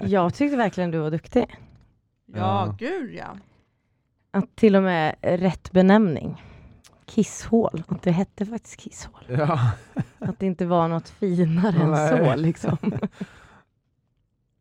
Jag 0.04 0.34
tyckte 0.34 0.58
verkligen 0.58 0.92
du 0.92 0.98
var 0.98 1.12
duktig. 1.12 1.46
ja, 2.26 2.38
Ja. 2.38 2.76
gud 2.80 3.14
ja. 3.16 3.38
Att 4.32 4.56
till 4.56 4.76
och 4.76 4.84
med 4.84 5.16
rätt 5.22 5.72
benämning. 5.72 6.42
Kisshål. 7.06 7.84
Att 7.88 8.02
det 8.02 8.12
hette 8.12 8.46
faktiskt 8.46 8.80
kisshål. 8.82 9.22
ja. 9.28 9.60
Att 10.20 10.40
det 10.40 10.46
inte 10.46 10.66
var 10.66 10.88
något 10.88 11.10
finare 11.10 11.76
än 11.78 12.26
så 12.26 12.36
liksom. 12.36 12.78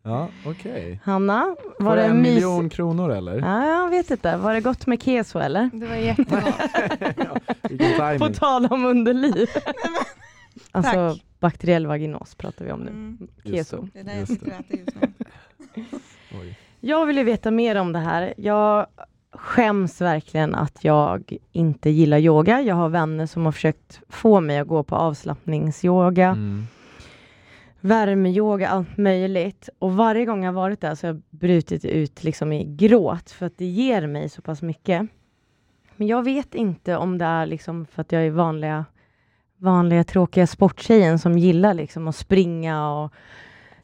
ja, 0.03 0.29
okej. 0.47 1.01
Hanna, 1.05 1.57
Får 1.79 1.85
var 1.85 1.97
det 1.97 2.05
en 2.05 2.23
mys... 2.23 2.35
miljon 2.35 2.69
kronor 2.71 3.11
eller? 3.11 3.39
Ja, 3.39 3.67
jag 3.67 3.89
vet 3.91 4.11
inte. 4.11 4.37
Var 4.37 4.55
det 4.55 4.61
gott 4.61 4.87
med 4.87 5.03
keso 5.03 5.39
eller? 5.39 5.71
Det 5.73 5.87
var 5.87 5.97
jättegott. 5.97 6.55
ja, 7.99 8.19
På 8.19 8.35
tal 8.35 8.67
om 8.67 8.85
underliv. 8.85 9.49
Alltså 10.73 10.93
Tack. 11.09 11.25
bakteriell 11.41 11.87
vaginos 11.87 12.35
pratar 12.35 12.65
vi 12.65 12.73
om 12.73 12.81
nu. 12.81 12.91
Mm, 12.91 13.29
Keso. 13.45 13.89
det 13.93 14.01
är 14.01 14.05
det 14.05 14.19
jag 14.19 14.29
sitter 14.29 14.47
och 14.47 14.53
äter 14.53 14.79
just 14.79 14.95
nu. 15.01 15.13
Oj. 16.41 16.59
Jag 16.81 17.07
vill 17.07 17.17
ju 17.19 17.25
veta 17.25 17.51
mer 17.51 17.77
om 17.77 17.93
det 17.93 17.99
här. 17.99 18.35
Jag 18.37 18.87
skäms 19.33 20.01
verkligen 20.01 20.55
att 20.55 20.85
jag 20.85 21.37
inte 21.53 21.91
gillar 21.91 22.19
yoga. 22.19 22.61
Jag 22.61 22.75
har 22.75 22.89
vänner 22.89 23.27
som 23.27 23.45
har 23.45 23.53
försökt 23.53 24.01
få 24.09 24.41
mig 24.41 24.59
att 24.59 24.69
gå 24.69 24.83
på 24.83 24.97
avslappningsyoga, 24.97 26.29
Mm. 26.29 26.65
värmeyoga, 27.81 28.69
allt 28.69 28.97
möjligt. 28.97 29.69
Och 29.79 29.93
varje 29.97 30.25
gång 30.25 30.45
jag 30.45 30.53
har 30.53 30.61
varit 30.61 30.81
där 30.81 30.95
så 30.95 31.07
har 31.07 31.15
jag 31.15 31.23
brutit 31.31 31.85
ut 31.85 32.25
liksom 32.25 32.53
i 32.53 32.65
gråt 32.65 33.31
för 33.31 33.47
att 33.47 33.59
det 33.59 33.65
ger 33.67 34.07
mig 34.07 34.29
så 34.29 34.43
pass 34.43 34.63
mycket. 34.63 35.07
Men 35.97 36.07
jag 36.07 36.23
vet 36.23 36.55
inte 36.55 36.97
om 36.97 37.19
det 37.19 37.25
är 37.25 37.47
liksom 37.47 37.87
för 37.87 38.01
att 38.01 38.13
jag 38.13 38.27
är 38.27 38.31
vanliga, 38.31 38.85
vanliga 39.59 40.05
tråkiga 40.05 40.47
sporttjejen 40.47 41.19
som 41.19 41.39
gillar 41.39 41.75
liksom 41.75 42.09
att 42.09 42.17
springa 42.17 42.91
och 42.91 43.13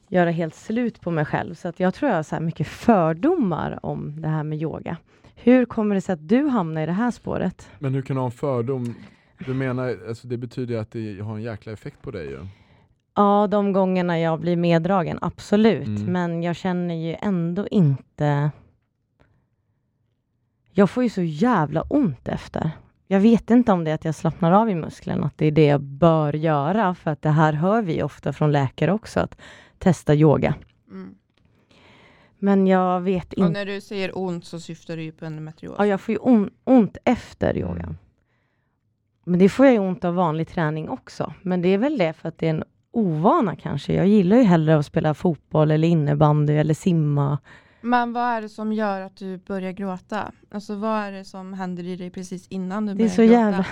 göra 0.08 0.30
helt 0.30 0.54
slut 0.54 1.00
på 1.00 1.10
mig 1.10 1.24
själv. 1.24 1.54
Så 1.54 1.68
att 1.68 1.80
jag 1.80 1.94
tror 1.94 2.08
jag 2.08 2.16
har 2.16 2.22
så 2.22 2.34
här 2.34 2.42
mycket 2.42 2.66
fördomar 2.66 3.78
om 3.82 4.20
det 4.20 4.28
här 4.28 4.42
med 4.42 4.62
yoga. 4.62 4.96
Hur 5.34 5.64
kommer 5.64 5.94
det 5.94 6.00
sig 6.00 6.12
att 6.12 6.28
du 6.28 6.48
hamnar 6.48 6.82
i 6.82 6.86
det 6.86 6.92
här 6.92 7.10
spåret? 7.10 7.70
Men 7.78 7.94
hur 7.94 8.02
kan 8.02 8.16
du 8.16 8.20
ha 8.20 8.26
en 8.26 8.32
fördom? 8.32 8.94
Du 9.46 9.54
menar, 9.54 9.98
alltså 10.08 10.28
det 10.28 10.36
betyder 10.36 10.78
att 10.78 10.90
det 10.90 11.20
har 11.20 11.34
en 11.34 11.42
jäkla 11.42 11.72
effekt 11.72 12.02
på 12.02 12.10
dig 12.10 12.26
ju. 12.26 12.46
Ja, 13.14 13.46
de 13.46 13.72
gångerna 13.72 14.20
jag 14.20 14.40
blir 14.40 14.56
meddragen, 14.56 15.18
absolut. 15.22 15.86
Mm. 15.86 16.12
Men 16.12 16.42
jag 16.42 16.56
känner 16.56 16.94
ju 16.94 17.16
ändå 17.20 17.68
inte... 17.68 18.50
Jag 20.72 20.90
får 20.90 21.02
ju 21.02 21.08
så 21.08 21.22
jävla 21.22 21.82
ont 21.82 22.28
efter. 22.28 22.70
Jag 23.12 23.20
vet 23.20 23.50
inte 23.50 23.72
om 23.72 23.84
det 23.84 23.90
är 23.90 23.94
att 23.94 24.04
jag 24.04 24.14
slappnar 24.14 24.52
av 24.52 24.70
i 24.70 24.74
musklerna, 24.74 25.26
att 25.26 25.38
det 25.38 25.46
är 25.46 25.50
det 25.50 25.64
jag 25.66 25.80
bör 25.80 26.32
göra. 26.32 26.94
För 26.94 27.10
att 27.10 27.22
det 27.22 27.30
här 27.30 27.52
hör 27.52 27.82
vi 27.82 28.02
ofta 28.02 28.32
från 28.32 28.52
läkare 28.52 28.92
också, 28.92 29.20
att 29.20 29.40
testa 29.78 30.14
yoga. 30.14 30.54
Mm. 30.90 31.14
Men 32.38 32.66
jag 32.66 33.00
vet 33.00 33.32
Och 33.32 33.38
inte. 33.38 33.50
när 33.50 33.66
du 33.66 33.80
säger 33.80 34.18
ont 34.18 34.44
så 34.44 34.60
syftar 34.60 34.96
du 34.96 35.02
ju 35.02 35.12
på 35.12 35.24
endometrios. 35.24 35.74
Ja, 35.78 35.86
jag 35.86 36.00
får 36.00 36.12
ju 36.12 36.18
on- 36.18 36.50
ont 36.64 36.96
efter 37.04 37.50
Mm. 37.50 37.62
yogan. 37.68 37.98
Men 39.24 39.38
det 39.38 39.48
får 39.48 39.66
jag 39.66 39.72
ju 39.72 39.78
ont 39.80 40.04
av 40.04 40.14
vanlig 40.14 40.48
träning 40.48 40.88
också. 40.88 41.34
Men 41.42 41.62
det 41.62 41.68
är 41.68 41.78
väl 41.78 41.98
det 41.98 42.12
för 42.12 42.28
att 42.28 42.38
det 42.38 42.46
är 42.46 42.50
en 42.50 42.64
ovana 42.92 43.56
kanske. 43.56 43.92
Jag 43.94 44.06
gillar 44.06 44.36
ju 44.36 44.42
hellre 44.42 44.76
att 44.78 44.86
spela 44.86 45.14
fotboll 45.14 45.70
eller 45.70 45.88
innebandy 45.88 46.52
eller 46.56 46.74
simma. 46.74 47.38
Men 47.80 48.12
vad 48.12 48.22
är 48.22 48.42
det 48.42 48.48
som 48.48 48.72
gör 48.72 49.00
att 49.00 49.16
du 49.16 49.38
börjar 49.38 49.72
gråta? 49.72 50.32
Alltså 50.50 50.74
vad 50.74 50.98
är 50.98 51.12
det 51.12 51.24
som 51.24 51.52
händer 51.52 51.86
i 51.86 51.96
dig 51.96 52.10
precis 52.10 52.48
innan 52.48 52.86
du 52.86 52.94
Det 52.94 53.04
är 53.04 53.16
börjar 53.16 53.16
så 53.16 53.22
gråta? 53.22 53.32
jävla... 53.32 53.64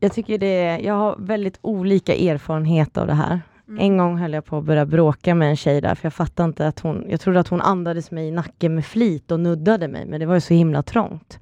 jag 0.00 0.12
tycker 0.12 0.38
det 0.38 0.46
är, 0.46 0.78
jag 0.78 0.94
har 0.94 1.16
väldigt 1.18 1.58
olika 1.62 2.14
erfarenhet 2.14 2.96
av 2.96 3.06
det 3.06 3.14
här. 3.14 3.40
Mm. 3.68 3.80
En 3.80 3.98
gång 3.98 4.18
höll 4.18 4.32
jag 4.32 4.44
på 4.44 4.58
att 4.58 4.64
börja 4.64 4.86
bråka 4.86 5.34
med 5.34 5.50
en 5.50 5.56
tjej 5.56 5.80
där, 5.80 5.94
för 5.94 6.06
jag 6.06 6.14
fattade 6.14 6.46
inte 6.46 6.66
att 6.66 6.80
hon, 6.80 7.04
jag 7.08 7.20
trodde 7.20 7.40
att 7.40 7.48
hon 7.48 7.60
andades 7.60 8.10
mig 8.10 8.28
i 8.28 8.30
nacken 8.30 8.74
med 8.74 8.84
flit 8.86 9.30
och 9.30 9.40
nuddade 9.40 9.88
mig, 9.88 10.06
men 10.06 10.20
det 10.20 10.26
var 10.26 10.34
ju 10.34 10.40
så 10.40 10.54
himla 10.54 10.82
trångt. 10.82 11.38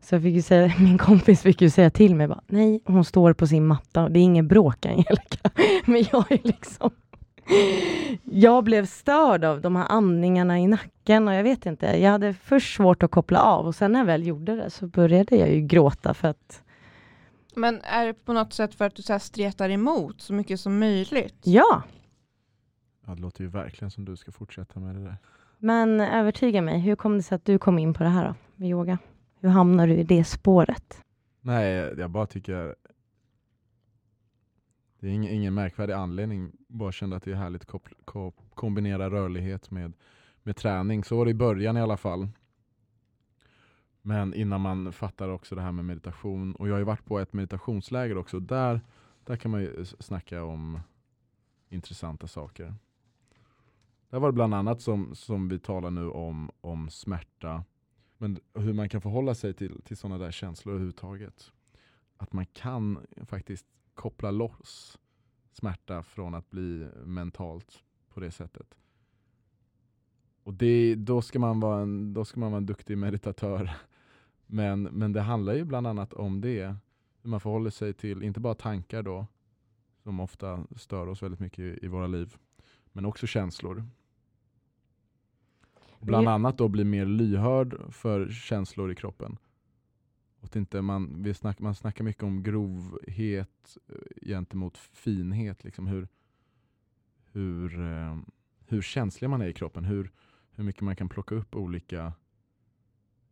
Så 0.00 0.14
jag 0.14 0.22
fick 0.22 0.34
ju 0.34 0.42
säga, 0.42 0.74
min 0.78 0.98
kompis 0.98 1.42
fick 1.42 1.62
ju 1.62 1.70
säga 1.70 1.90
till 1.90 2.14
mig, 2.14 2.28
bara, 2.28 2.40
nej, 2.46 2.80
hon 2.84 3.04
står 3.04 3.32
på 3.32 3.46
sin 3.46 3.66
matta 3.66 4.02
och 4.04 4.10
det 4.10 4.20
är 4.20 4.22
ingen 4.24 4.48
bråk 4.48 4.86
Angelica. 4.86 5.50
Men 5.84 6.04
jag 6.12 6.32
är 6.32 6.40
liksom, 6.42 6.90
jag 8.24 8.64
blev 8.64 8.86
störd 8.86 9.44
av 9.44 9.60
de 9.60 9.76
här 9.76 9.86
andningarna 9.88 10.58
i 10.58 10.66
nacken 10.66 11.28
och 11.28 11.34
jag 11.34 11.42
vet 11.42 11.66
inte, 11.66 11.86
jag 11.86 12.10
hade 12.10 12.34
först 12.34 12.76
svårt 12.76 13.02
att 13.02 13.10
koppla 13.10 13.40
av 13.42 13.66
och 13.66 13.74
sen 13.74 13.92
när 13.92 14.00
jag 14.00 14.06
väl 14.06 14.26
gjorde 14.26 14.56
det 14.56 14.70
så 14.70 14.86
började 14.86 15.36
jag 15.36 15.50
ju 15.54 15.60
gråta 15.60 16.14
för 16.14 16.28
att, 16.28 16.62
Men 17.54 17.80
är 17.82 18.06
det 18.06 18.14
på 18.14 18.32
något 18.32 18.52
sätt 18.52 18.74
för 18.74 18.84
att 18.84 18.94
du 18.94 19.02
så 19.02 19.12
här 19.12 19.20
stretar 19.20 19.70
emot 19.70 20.20
så 20.20 20.32
mycket 20.34 20.60
som 20.60 20.78
möjligt? 20.78 21.38
ja, 21.42 21.82
Ja, 23.06 23.14
det 23.14 23.20
låter 23.20 23.44
ju 23.44 23.50
verkligen 23.50 23.90
som 23.90 24.04
du 24.04 24.16
ska 24.16 24.32
fortsätta 24.32 24.80
med 24.80 24.94
det 24.94 25.04
där. 25.04 25.16
Men 25.58 26.00
övertyga 26.00 26.62
mig, 26.62 26.78
hur 26.80 26.96
kom 26.96 27.16
det 27.16 27.22
sig 27.22 27.36
att 27.36 27.44
du 27.44 27.58
kom 27.58 27.78
in 27.78 27.94
på 27.94 28.02
det 28.02 28.08
här 28.08 28.28
då, 28.28 28.34
med 28.56 28.68
yoga? 28.68 28.98
Hur 29.40 29.48
hamnade 29.48 29.92
du 29.92 29.98
i 29.98 30.02
det 30.04 30.24
spåret? 30.24 30.98
Nej, 31.40 31.94
jag 31.98 32.10
bara 32.10 32.26
tycker 32.26 32.74
det 35.02 35.08
är 35.08 35.12
ingen, 35.12 35.32
ingen 35.32 35.54
märkvärdig 35.54 35.92
anledning. 35.92 36.52
Bara 36.68 36.92
kände 36.92 37.16
att 37.16 37.22
det 37.22 37.30
är 37.30 37.34
härligt 37.34 37.74
att 37.74 38.34
kombinera 38.54 39.10
rörlighet 39.10 39.70
med, 39.70 39.92
med 40.42 40.56
träning. 40.56 41.04
Så 41.04 41.16
var 41.16 41.24
det 41.24 41.30
i 41.30 41.34
början 41.34 41.76
i 41.76 41.80
alla 41.80 41.96
fall. 41.96 42.28
Men 44.02 44.34
innan 44.34 44.60
man 44.60 44.92
fattar 44.92 45.28
också 45.28 45.54
det 45.54 45.62
här 45.62 45.72
med 45.72 45.84
meditation. 45.84 46.54
Och 46.54 46.68
jag 46.68 46.74
har 46.74 46.78
ju 46.78 46.84
varit 46.84 47.04
på 47.04 47.18
ett 47.18 47.32
meditationsläger 47.32 48.18
också. 48.18 48.40
Där, 48.40 48.80
där 49.24 49.36
kan 49.36 49.50
man 49.50 49.60
ju 49.60 49.84
snacka 49.84 50.44
om 50.44 50.80
intressanta 51.68 52.26
saker. 52.26 52.74
Där 54.10 54.18
var 54.18 54.28
det 54.28 54.32
bland 54.32 54.54
annat 54.54 54.80
som, 54.80 55.14
som 55.14 55.48
vi 55.48 55.58
talar 55.58 55.90
nu 55.90 56.08
om, 56.08 56.50
om 56.60 56.90
smärta. 56.90 57.64
Men 58.18 58.38
hur 58.54 58.72
man 58.72 58.88
kan 58.88 59.00
förhålla 59.00 59.34
sig 59.34 59.54
till, 59.54 59.82
till 59.82 59.96
sådana 59.96 60.24
där 60.24 60.30
känslor 60.30 60.72
överhuvudtaget. 60.72 61.52
Att 62.16 62.32
man 62.32 62.46
kan 62.46 63.06
faktiskt 63.26 63.66
koppla 63.94 64.30
loss 64.30 64.98
smärta 65.52 66.02
från 66.02 66.34
att 66.34 66.50
bli 66.50 66.88
mentalt 67.04 67.82
på 68.14 68.20
det 68.20 68.30
sättet. 68.30 68.74
Och 70.42 70.54
det, 70.54 70.94
då, 70.94 71.22
ska 71.22 71.38
man 71.38 71.60
vara 71.60 71.82
en, 71.82 72.14
då 72.14 72.24
ska 72.24 72.40
man 72.40 72.50
vara 72.50 72.58
en 72.58 72.66
duktig 72.66 72.98
meditatör. 72.98 73.70
Men, 74.46 74.82
men 74.82 75.12
det 75.12 75.20
handlar 75.20 75.54
ju 75.54 75.64
bland 75.64 75.86
annat 75.86 76.12
om 76.12 76.40
det. 76.40 76.76
Hur 77.22 77.30
man 77.30 77.40
förhåller 77.40 77.70
sig 77.70 77.94
till, 77.94 78.22
inte 78.22 78.40
bara 78.40 78.54
tankar 78.54 79.02
då, 79.02 79.26
som 80.02 80.20
ofta 80.20 80.66
stör 80.76 81.06
oss 81.06 81.22
väldigt 81.22 81.40
mycket 81.40 81.58
i, 81.58 81.78
i 81.82 81.88
våra 81.88 82.06
liv, 82.06 82.36
men 82.92 83.04
också 83.04 83.26
känslor. 83.26 83.84
Bland 86.00 86.28
annat 86.28 86.58
då 86.58 86.68
bli 86.68 86.84
mer 86.84 87.06
lyhörd 87.06 87.92
för 87.92 88.30
känslor 88.30 88.92
i 88.92 88.94
kroppen. 88.94 89.36
Att 90.42 90.56
inte 90.56 90.82
man, 90.82 91.22
vi 91.22 91.34
snack, 91.34 91.58
man 91.58 91.74
snackar 91.74 92.04
mycket 92.04 92.22
om 92.22 92.42
grovhet 92.42 93.78
eh, 93.88 94.26
gentemot 94.28 94.78
finhet. 94.78 95.64
Liksom 95.64 95.86
hur, 95.86 96.08
hur, 97.32 97.80
eh, 97.80 98.18
hur 98.66 98.82
känslig 98.82 99.30
man 99.30 99.42
är 99.42 99.46
i 99.46 99.52
kroppen. 99.52 99.84
Hur, 99.84 100.10
hur 100.50 100.64
mycket 100.64 100.82
man 100.82 100.96
kan 100.96 101.08
plocka 101.08 101.34
upp 101.34 101.56
olika, 101.56 102.12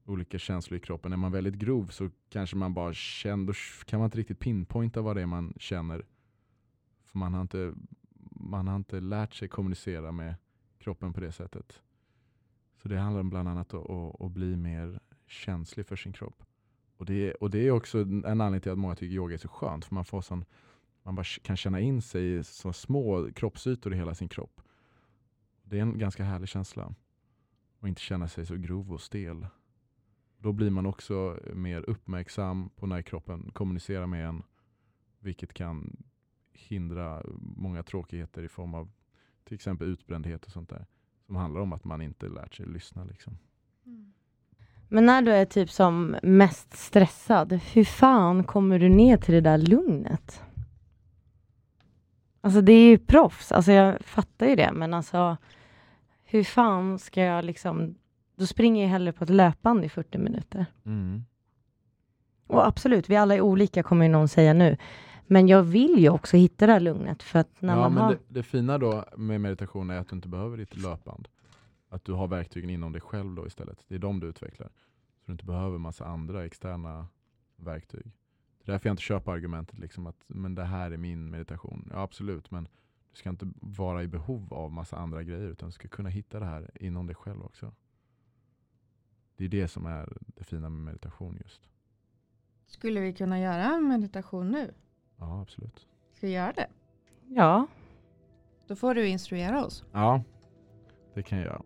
olika 0.04 0.38
känslor 0.38 0.76
i 0.78 0.80
kroppen. 0.80 1.12
Är 1.12 1.16
man 1.16 1.32
väldigt 1.32 1.54
grov 1.54 1.86
så 1.86 2.11
kanske 2.28 2.56
man 2.56 2.74
bara 2.74 2.94
känner, 2.94 3.46
då 3.46 3.52
kan 3.84 3.98
man 3.98 4.06
inte 4.06 4.18
riktigt 4.18 4.38
pinpointa 4.38 5.02
vad 5.02 5.16
det 5.16 5.22
är 5.22 5.26
man 5.26 5.54
känner. 5.56 6.06
För 7.04 7.18
man 7.18 7.34
har 7.34 7.40
inte, 7.40 7.74
man 8.30 8.68
har 8.68 8.76
inte 8.76 9.00
lärt 9.00 9.34
sig 9.34 9.48
kommunicera 9.48 10.12
med 10.12 10.34
kroppen 10.78 11.12
på 11.12 11.20
det 11.20 11.32
sättet. 11.32 11.82
Så 12.82 12.88
det 12.88 12.98
handlar 12.98 13.22
bland 13.22 13.48
annat 13.48 13.74
om 13.74 14.11
att, 14.11 14.20
att 14.20 14.30
bli 14.30 14.56
mer 14.56 15.00
känslig 15.26 15.86
för 15.86 15.96
sin 15.96 16.12
kropp. 16.12 16.44
Och 17.01 17.07
det, 17.07 17.34
och 17.34 17.51
det 17.51 17.66
är 17.66 17.70
också 17.70 17.98
en 17.98 18.24
anledning 18.24 18.61
till 18.61 18.72
att 18.72 18.78
många 18.78 18.94
tycker 18.94 19.14
yoga 19.14 19.34
är 19.34 19.38
så 19.38 19.48
skönt. 19.48 19.84
För 19.84 19.94
man, 19.94 20.05
får 20.05 20.20
sån, 20.20 20.44
man 21.03 21.14
bara 21.14 21.24
kan 21.42 21.57
känna 21.57 21.80
in 21.80 22.03
sig 22.03 22.36
i 22.36 22.44
så 22.44 22.72
små 22.72 23.32
kroppsytor 23.32 23.94
i 23.94 23.96
hela 23.96 24.14
sin 24.14 24.28
kropp. 24.28 24.61
Det 25.62 25.78
är 25.78 25.82
en 25.82 25.98
ganska 25.98 26.24
härlig 26.24 26.48
känsla. 26.48 26.94
Och 27.78 27.88
inte 27.88 28.01
känna 28.01 28.28
sig 28.28 28.46
så 28.46 28.57
grov 28.57 28.92
och 28.92 29.01
stel. 29.01 29.46
Då 30.38 30.53
blir 30.53 30.70
man 30.70 30.86
också 30.86 31.38
mer 31.55 31.90
uppmärksam 31.90 32.70
på 32.76 32.86
när 32.86 33.03
kroppen 33.03 33.51
kommunicerar 33.53 34.07
med 34.07 34.28
en. 34.28 34.42
Vilket 35.18 35.55
kan 35.55 35.96
hindra 36.53 37.22
många 37.40 37.82
tråkigheter 37.82 38.42
i 38.42 38.48
form 38.48 38.74
av 38.74 38.90
till 39.44 39.55
exempel 39.55 39.88
utbrändhet 39.88 40.44
och 40.44 40.53
sånt 40.53 40.68
där. 40.68 40.86
Som 41.26 41.36
handlar 41.36 41.61
om 41.61 41.72
att 41.72 41.84
man 41.84 42.03
inte 42.03 42.28
lärt 42.28 42.55
sig 42.55 42.66
lyssna. 42.66 43.05
Liksom. 43.05 43.38
Mm. 43.86 44.12
Men 44.93 45.07
när 45.07 45.22
du 45.22 45.32
är 45.32 45.45
typ 45.45 45.70
som 45.70 46.16
mest 46.22 46.76
stressad, 46.76 47.53
hur 47.53 47.84
fan 47.84 48.45
kommer 48.45 48.78
du 48.78 48.88
ner 48.88 49.16
till 49.16 49.34
det 49.34 49.41
där 49.41 49.59
lugnet? 49.59 50.43
Alltså 52.41 52.61
det 52.61 52.72
är 52.72 52.88
ju 52.88 52.99
proffs, 52.99 53.53
alltså 53.53 53.72
jag 53.72 54.05
fattar 54.05 54.47
ju 54.47 54.57
det, 54.57 54.72
men 54.72 54.95
alltså 54.95 55.36
hur 56.24 56.45
fan 56.45 56.99
ska 56.99 57.22
jag 57.22 57.45
liksom, 57.45 57.95
då 58.36 58.47
springer 58.47 58.82
jag 58.82 58.91
hellre 58.91 59.12
på 59.12 59.24
ett 59.24 59.30
löpband 59.30 59.84
i 59.84 59.88
40 59.88 60.18
minuter. 60.18 60.66
Och 62.47 62.66
absolut, 62.66 63.09
vi 63.09 63.16
alla 63.16 63.34
är 63.34 63.41
olika 63.41 63.82
kommer 63.82 64.05
ju 64.05 64.12
någon 64.12 64.28
säga 64.28 64.53
nu. 64.53 64.76
Men 65.26 65.49
jag 65.49 65.62
vill 65.62 65.99
ju 65.99 66.09
också 66.09 66.36
hitta 66.36 66.66
det 66.66 66.72
här 66.72 66.80
lugnet 66.80 67.22
för 67.22 67.38
att 67.38 67.62
när 67.62 67.76
ja, 67.76 67.80
man 67.80 67.95
men 67.95 68.03
har... 68.03 68.11
det, 68.11 68.18
det 68.28 68.43
fina 68.43 68.78
då 68.78 69.05
med 69.16 69.41
meditation 69.41 69.91
är 69.91 69.99
att 69.99 70.09
du 70.09 70.16
inte 70.16 70.28
behöver 70.28 70.57
ditt 70.57 70.76
löpband. 70.76 71.28
Att 71.93 72.05
du 72.05 72.12
har 72.12 72.28
verktygen 72.28 72.70
inom 72.70 72.93
dig 72.93 73.01
själv 73.01 73.34
då 73.34 73.47
istället. 73.47 73.84
Det 73.88 73.95
är 73.95 73.99
de 73.99 74.20
du 74.20 74.26
utvecklar. 74.26 74.68
Så 75.20 75.26
du 75.26 75.32
inte 75.32 75.45
behöver 75.45 75.78
massa 75.78 76.05
andra 76.05 76.45
externa 76.45 77.09
verktyg. 77.57 78.05
Det 78.59 78.70
är 78.70 78.72
därför 78.72 78.88
jag 78.88 78.93
inte 78.93 79.03
köper 79.03 79.32
argumentet 79.32 79.78
liksom 79.78 80.07
att 80.07 80.24
men 80.26 80.55
det 80.55 80.64
här 80.64 80.91
är 80.91 80.97
min 80.97 81.30
meditation. 81.30 81.88
Ja 81.93 82.03
absolut, 82.03 82.51
men 82.51 82.68
du 83.11 83.16
ska 83.16 83.30
inte 83.30 83.53
vara 83.61 84.03
i 84.03 84.09
behov 84.09 84.55
av 84.55 84.72
massa 84.72 84.97
andra 84.97 85.22
grejer 85.22 85.49
utan 85.49 85.68
du 85.68 85.72
ska 85.72 85.88
kunna 85.88 86.09
hitta 86.09 86.41
det 86.41 86.47
här 86.47 86.70
inom 86.74 87.07
dig 87.07 87.16
själv 87.16 87.43
också. 87.43 87.74
Det 89.36 89.45
är 89.45 89.49
det 89.49 89.68
som 89.68 89.86
är 89.86 90.12
det 90.26 90.45
fina 90.45 90.68
med 90.68 90.82
meditation 90.82 91.38
just. 91.43 91.68
Skulle 92.66 93.01
vi 93.01 93.12
kunna 93.12 93.41
göra 93.41 93.64
en 93.64 93.88
meditation 93.88 94.51
nu? 94.51 94.74
Ja, 95.16 95.43
absolut. 95.43 95.86
Ska 96.12 96.26
vi 96.26 96.32
göra 96.32 96.53
det? 96.53 96.68
Ja, 97.28 97.66
Då 98.66 98.76
får 98.76 98.95
du 98.95 99.09
instruera 99.09 99.64
oss. 99.64 99.84
Ja, 99.93 100.22
det 101.14 101.22
kan 101.22 101.38
jag 101.38 101.47
göra. 101.47 101.62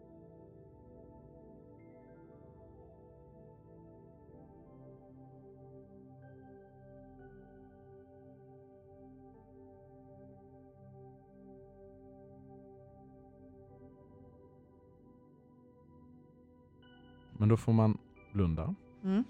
Men 17.38 17.48
då 17.48 17.56
får 17.56 17.72
man 17.72 17.98
blunda. 18.32 18.74
Mm. 19.02 19.24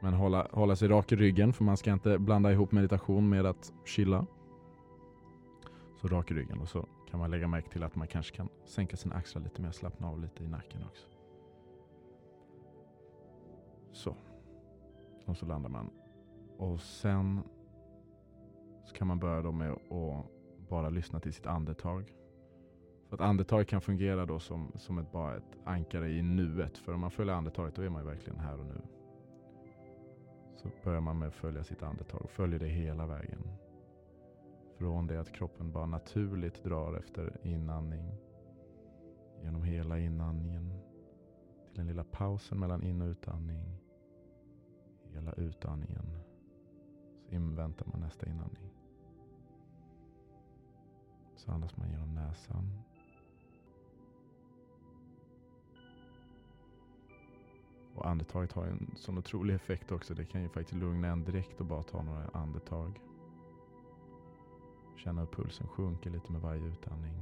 Men 0.00 0.14
hålla, 0.14 0.48
hålla 0.52 0.76
sig 0.76 0.88
rak 0.88 1.12
i 1.12 1.16
ryggen 1.16 1.52
för 1.52 1.64
man 1.64 1.76
ska 1.76 1.92
inte 1.92 2.18
blanda 2.18 2.52
ihop 2.52 2.72
meditation 2.72 3.28
med 3.28 3.46
att 3.46 3.72
chilla. 3.84 4.26
Så 6.00 6.08
rak 6.08 6.30
i 6.30 6.34
ryggen 6.34 6.60
och 6.60 6.68
så 6.68 6.86
kan 7.10 7.20
man 7.20 7.30
lägga 7.30 7.48
märke 7.48 7.70
till 7.70 7.82
att 7.82 7.94
man 7.94 8.08
kanske 8.08 8.36
kan 8.36 8.48
sänka 8.64 8.96
sina 8.96 9.14
axlar 9.14 9.42
lite 9.42 9.62
mer, 9.62 9.70
slappna 9.70 10.08
av 10.08 10.20
lite 10.20 10.44
i 10.44 10.48
nacken 10.48 10.84
också. 10.84 11.06
Så. 13.92 14.16
Och 15.24 15.36
så 15.36 15.46
landar 15.46 15.70
man. 15.70 15.90
Och 16.58 16.80
sen 16.80 17.40
så 18.84 18.94
kan 18.94 19.06
man 19.06 19.18
börja 19.18 19.42
då 19.42 19.52
med 19.52 19.72
att 19.72 20.26
bara 20.68 20.88
lyssna 20.88 21.20
till 21.20 21.32
sitt 21.32 21.46
andetag. 21.46 22.14
Så 23.08 23.14
att 23.14 23.20
andetaget 23.20 23.68
kan 23.68 23.80
fungera 23.80 24.26
då 24.26 24.38
som, 24.38 24.72
som 24.74 24.98
ett, 24.98 25.12
bara 25.12 25.36
ett 25.36 25.58
ankare 25.64 26.10
i 26.10 26.22
nuet. 26.22 26.78
För 26.78 26.92
om 26.92 27.00
man 27.00 27.10
följer 27.10 27.34
andetaget 27.34 27.74
då 27.74 27.82
är 27.82 27.88
man 27.88 28.02
ju 28.02 28.08
verkligen 28.08 28.38
här 28.38 28.60
och 28.60 28.66
nu. 28.66 28.82
Så 30.56 30.68
börjar 30.84 31.00
man 31.00 31.18
med 31.18 31.28
att 31.28 31.34
följa 31.34 31.64
sitt 31.64 31.82
andetag 31.82 32.22
och 32.22 32.30
följer 32.30 32.58
det 32.58 32.66
hela 32.66 33.06
vägen. 33.06 33.48
Från 34.78 35.06
det 35.06 35.20
att 35.20 35.32
kroppen 35.32 35.72
bara 35.72 35.86
naturligt 35.86 36.64
drar 36.64 36.96
efter 36.96 37.38
inandning. 37.42 38.14
Genom 39.42 39.62
hela 39.62 39.98
inandningen. 39.98 40.72
Till 41.66 41.76
den 41.76 41.86
lilla 41.86 42.04
pausen 42.04 42.60
mellan 42.60 42.82
in 42.82 43.02
och 43.02 43.08
utandning. 43.08 43.62
Hela 45.12 45.32
utandningen. 45.32 46.06
Så 47.28 47.34
inväntar 47.34 47.86
man 47.86 48.00
nästa 48.00 48.26
inandning. 48.26 48.70
Så 51.36 51.50
andas 51.52 51.76
man 51.76 51.90
genom 51.90 52.14
näsan. 52.14 52.85
Och 57.96 58.08
andetaget 58.08 58.52
har 58.52 58.66
en 58.66 58.94
sån 58.96 59.18
otrolig 59.18 59.54
effekt 59.54 59.92
också. 59.92 60.14
Det 60.14 60.24
kan 60.24 60.42
ju 60.42 60.48
faktiskt 60.48 60.80
lugna 60.80 61.08
en 61.08 61.24
direkt 61.24 61.60
och 61.60 61.66
bara 61.66 61.82
ta 61.82 62.02
några 62.02 62.28
andetag. 62.32 63.00
Känna 64.96 65.20
hur 65.20 65.26
pulsen 65.26 65.68
sjunker 65.68 66.10
lite 66.10 66.32
med 66.32 66.40
varje 66.40 66.66
utandning. 66.66 67.12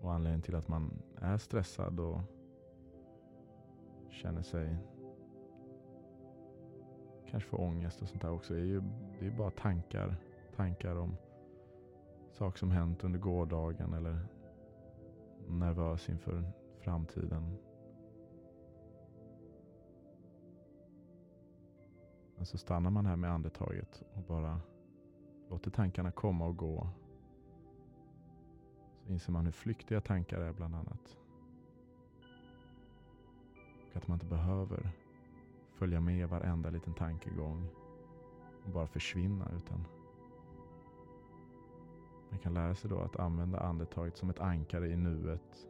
Och 0.00 0.12
anledningen 0.12 0.42
till 0.42 0.54
att 0.54 0.68
man 0.68 1.02
är 1.20 1.38
stressad 1.38 2.00
och 2.00 2.20
känner 4.10 4.42
sig 4.42 4.91
kanske 7.32 7.50
får 7.50 7.60
ångest 7.60 8.02
och 8.02 8.08
sånt 8.08 8.22
där 8.22 8.30
också. 8.30 8.54
Det 8.54 8.60
är 8.60 8.64
ju, 8.64 8.82
det 9.20 9.26
är 9.26 9.30
bara 9.30 9.50
tankar. 9.50 10.16
Tankar 10.56 10.96
om 10.96 11.16
saker 12.32 12.58
som 12.58 12.70
hänt 12.70 13.04
under 13.04 13.18
gårdagen 13.18 13.92
eller 13.92 14.18
nervös 15.48 16.08
inför 16.08 16.52
framtiden. 16.80 17.56
Men 22.36 22.46
så 22.46 22.58
stannar 22.58 22.90
man 22.90 23.06
här 23.06 23.16
med 23.16 23.30
andetaget 23.30 24.02
och 24.14 24.22
bara 24.22 24.60
låter 25.50 25.70
tankarna 25.70 26.12
komma 26.12 26.46
och 26.46 26.56
gå. 26.56 26.88
Så 29.06 29.12
inser 29.12 29.32
man 29.32 29.44
hur 29.44 29.52
flyktiga 29.52 30.00
tankar 30.00 30.40
är 30.40 30.52
bland 30.52 30.74
annat. 30.74 31.18
Och 33.90 33.96
att 33.96 34.08
man 34.08 34.14
inte 34.14 34.26
behöver 34.26 35.01
följa 35.82 36.00
med 36.00 36.28
varenda 36.28 36.70
liten 36.70 36.94
tankegång 36.94 37.68
och 38.64 38.70
bara 38.70 38.86
försvinna. 38.86 39.50
Utan 39.56 39.86
man 42.30 42.38
kan 42.38 42.54
lära 42.54 42.74
sig 42.74 42.90
då 42.90 42.98
att 42.98 43.16
använda 43.16 43.60
andetaget 43.60 44.16
som 44.16 44.30
ett 44.30 44.40
ankare 44.40 44.88
i 44.88 44.96
nuet. 44.96 45.68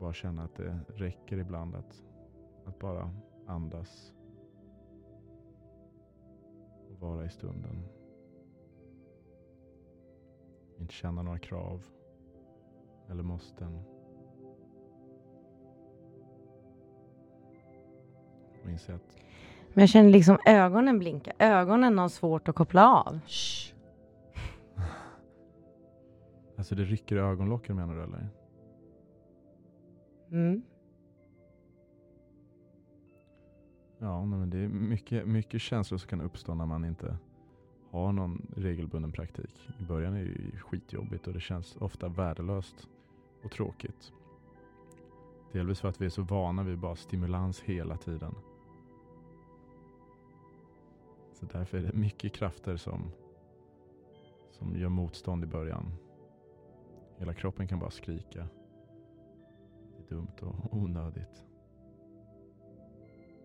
Bara 0.00 0.12
känna 0.12 0.42
att 0.42 0.54
det 0.54 0.80
räcker 0.88 1.38
ibland 1.38 1.74
att, 1.74 2.02
att 2.64 2.78
bara 2.78 3.10
andas 3.46 4.12
och 6.90 7.00
vara 7.00 7.24
i 7.24 7.30
stunden. 7.30 7.88
Inte 10.78 10.94
känna 10.94 11.22
några 11.22 11.38
krav 11.38 11.84
eller 13.08 13.22
måsten. 13.22 13.91
Och 18.64 18.70
inse 18.70 18.94
att 18.94 19.16
Men 19.72 19.82
jag 19.82 19.88
känner 19.88 20.10
liksom 20.10 20.38
ögonen 20.46 20.98
blinka. 20.98 21.32
Ögonen 21.38 21.98
har 21.98 22.08
svårt 22.08 22.48
att 22.48 22.54
koppla 22.54 22.88
av. 22.88 23.20
Shh. 23.26 23.72
alltså 26.56 26.74
det 26.74 26.84
rycker 26.84 27.16
i 27.16 27.18
ögonlocken 27.18 27.76
menar 27.76 27.94
du 27.94 28.02
eller? 28.02 28.28
Mm. 30.30 30.62
Ja, 33.98 34.24
men 34.24 34.50
det 34.50 34.58
är 34.58 34.68
mycket, 34.68 35.26
mycket 35.26 35.60
känslor 35.60 35.98
som 35.98 36.08
kan 36.08 36.20
uppstå 36.20 36.54
när 36.54 36.66
man 36.66 36.84
inte 36.84 37.16
har 37.90 38.12
någon 38.12 38.46
regelbunden 38.56 39.12
praktik. 39.12 39.68
I 39.80 39.82
början 39.82 40.14
är 40.14 40.24
det 40.24 40.30
ju 40.30 40.58
skitjobbigt 40.58 41.26
och 41.26 41.32
det 41.32 41.40
känns 41.40 41.76
ofta 41.76 42.08
värdelöst 42.08 42.88
och 43.44 43.50
tråkigt. 43.50 44.12
Delvis 45.52 45.80
för 45.80 45.88
att 45.88 46.00
vi 46.00 46.04
är 46.06 46.10
så 46.10 46.22
vana 46.22 46.62
vid 46.62 46.78
bara 46.78 46.96
stimulans 46.96 47.60
hela 47.60 47.96
tiden. 47.96 48.34
Så 51.42 51.58
därför 51.58 51.78
är 51.78 51.82
det 51.82 51.92
mycket 51.92 52.32
krafter 52.32 52.76
som, 52.76 53.10
som 54.50 54.76
gör 54.76 54.88
motstånd 54.88 55.44
i 55.44 55.46
början. 55.46 55.92
Hela 57.16 57.34
kroppen 57.34 57.68
kan 57.68 57.78
bara 57.78 57.90
skrika. 57.90 58.48
Det 59.96 60.04
är 60.04 60.16
dumt 60.16 60.36
och 60.40 60.54
onödigt. 60.76 61.46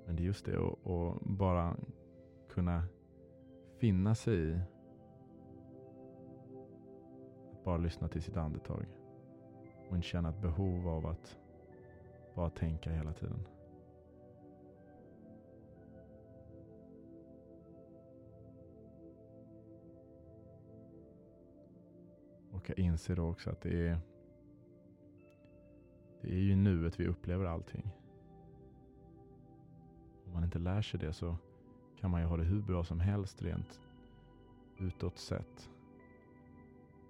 Men 0.05 0.15
det 0.15 0.23
är 0.23 0.25
just 0.25 0.45
det 0.45 0.57
att, 0.57 1.21
bara 1.21 1.75
kunna 2.49 2.83
finna 3.77 4.15
sig 4.15 4.49
i 4.49 4.59
att 7.51 7.63
bara 7.63 7.77
lyssna 7.77 8.07
till 8.07 8.21
sitt 8.21 8.37
andetag. 8.37 8.85
Och 9.89 9.95
inte 9.95 10.07
känna 10.07 10.29
ett 10.29 10.41
behov 10.41 10.87
av 10.87 11.05
att 11.05 11.37
bara 12.35 12.49
tänka 12.49 12.91
hela 12.91 13.13
tiden. 13.13 13.47
Och 22.57 22.69
jag 22.69 22.79
inser 22.79 23.15
då 23.15 23.29
också 23.29 23.49
att 23.49 23.61
det 23.61 23.87
är 23.87 23.99
det 26.21 26.33
är 26.33 26.39
ju 26.39 26.55
nuet 26.55 26.99
vi 26.99 27.07
upplever 27.07 27.45
allting. 27.45 27.89
Om 30.25 30.33
man 30.33 30.43
inte 30.43 30.59
lär 30.59 30.81
sig 30.81 30.99
det 30.99 31.13
så 31.13 31.37
kan 31.99 32.11
man 32.11 32.21
ju 32.21 32.27
ha 32.27 32.37
det 32.37 32.43
hur 32.43 32.61
bra 32.61 32.83
som 32.83 32.99
helst 32.99 33.41
rent 33.41 33.81
utåt 34.77 35.17
sett. 35.17 35.69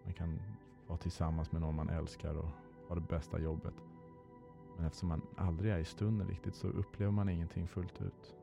Man 0.03 0.13
kan 0.13 0.39
vara 0.87 0.97
tillsammans 0.97 1.51
med 1.51 1.61
någon 1.61 1.75
man 1.75 1.89
älskar 1.89 2.35
och 2.35 2.49
ha 2.87 2.95
det 2.95 3.07
bästa 3.09 3.39
jobbet. 3.39 3.75
Men 4.75 4.85
eftersom 4.85 5.09
man 5.09 5.21
aldrig 5.37 5.73
är 5.73 5.77
i 5.77 5.85
stunden 5.85 6.27
riktigt 6.27 6.55
så 6.55 6.67
upplever 6.67 7.11
man 7.11 7.29
ingenting 7.29 7.67
fullt 7.67 8.01
ut. 8.01 8.35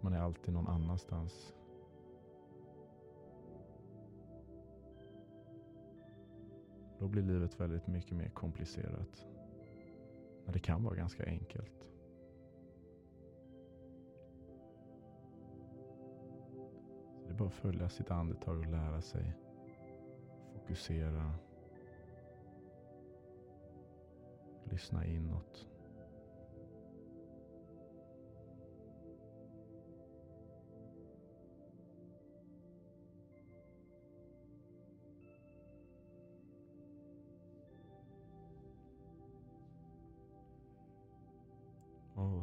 Man 0.00 0.12
är 0.12 0.20
alltid 0.20 0.54
någon 0.54 0.68
annanstans. 0.68 1.54
Då 7.00 7.08
blir 7.08 7.22
livet 7.22 7.60
väldigt 7.60 7.86
mycket 7.86 8.16
mer 8.16 8.28
komplicerat. 8.28 9.26
Men 10.44 10.52
det 10.52 10.58
kan 10.58 10.84
vara 10.84 10.94
ganska 10.94 11.24
enkelt. 11.24 11.88
Så 17.18 17.26
det 17.26 17.32
är 17.32 17.38
bara 17.38 17.48
att 17.48 17.54
följa 17.54 17.88
sitt 17.88 18.10
andetag 18.10 18.58
och 18.58 18.66
lära 18.66 19.00
sig 19.02 19.34
fokusera. 20.52 21.34
Lyssna 24.64 25.06
inåt. 25.06 25.69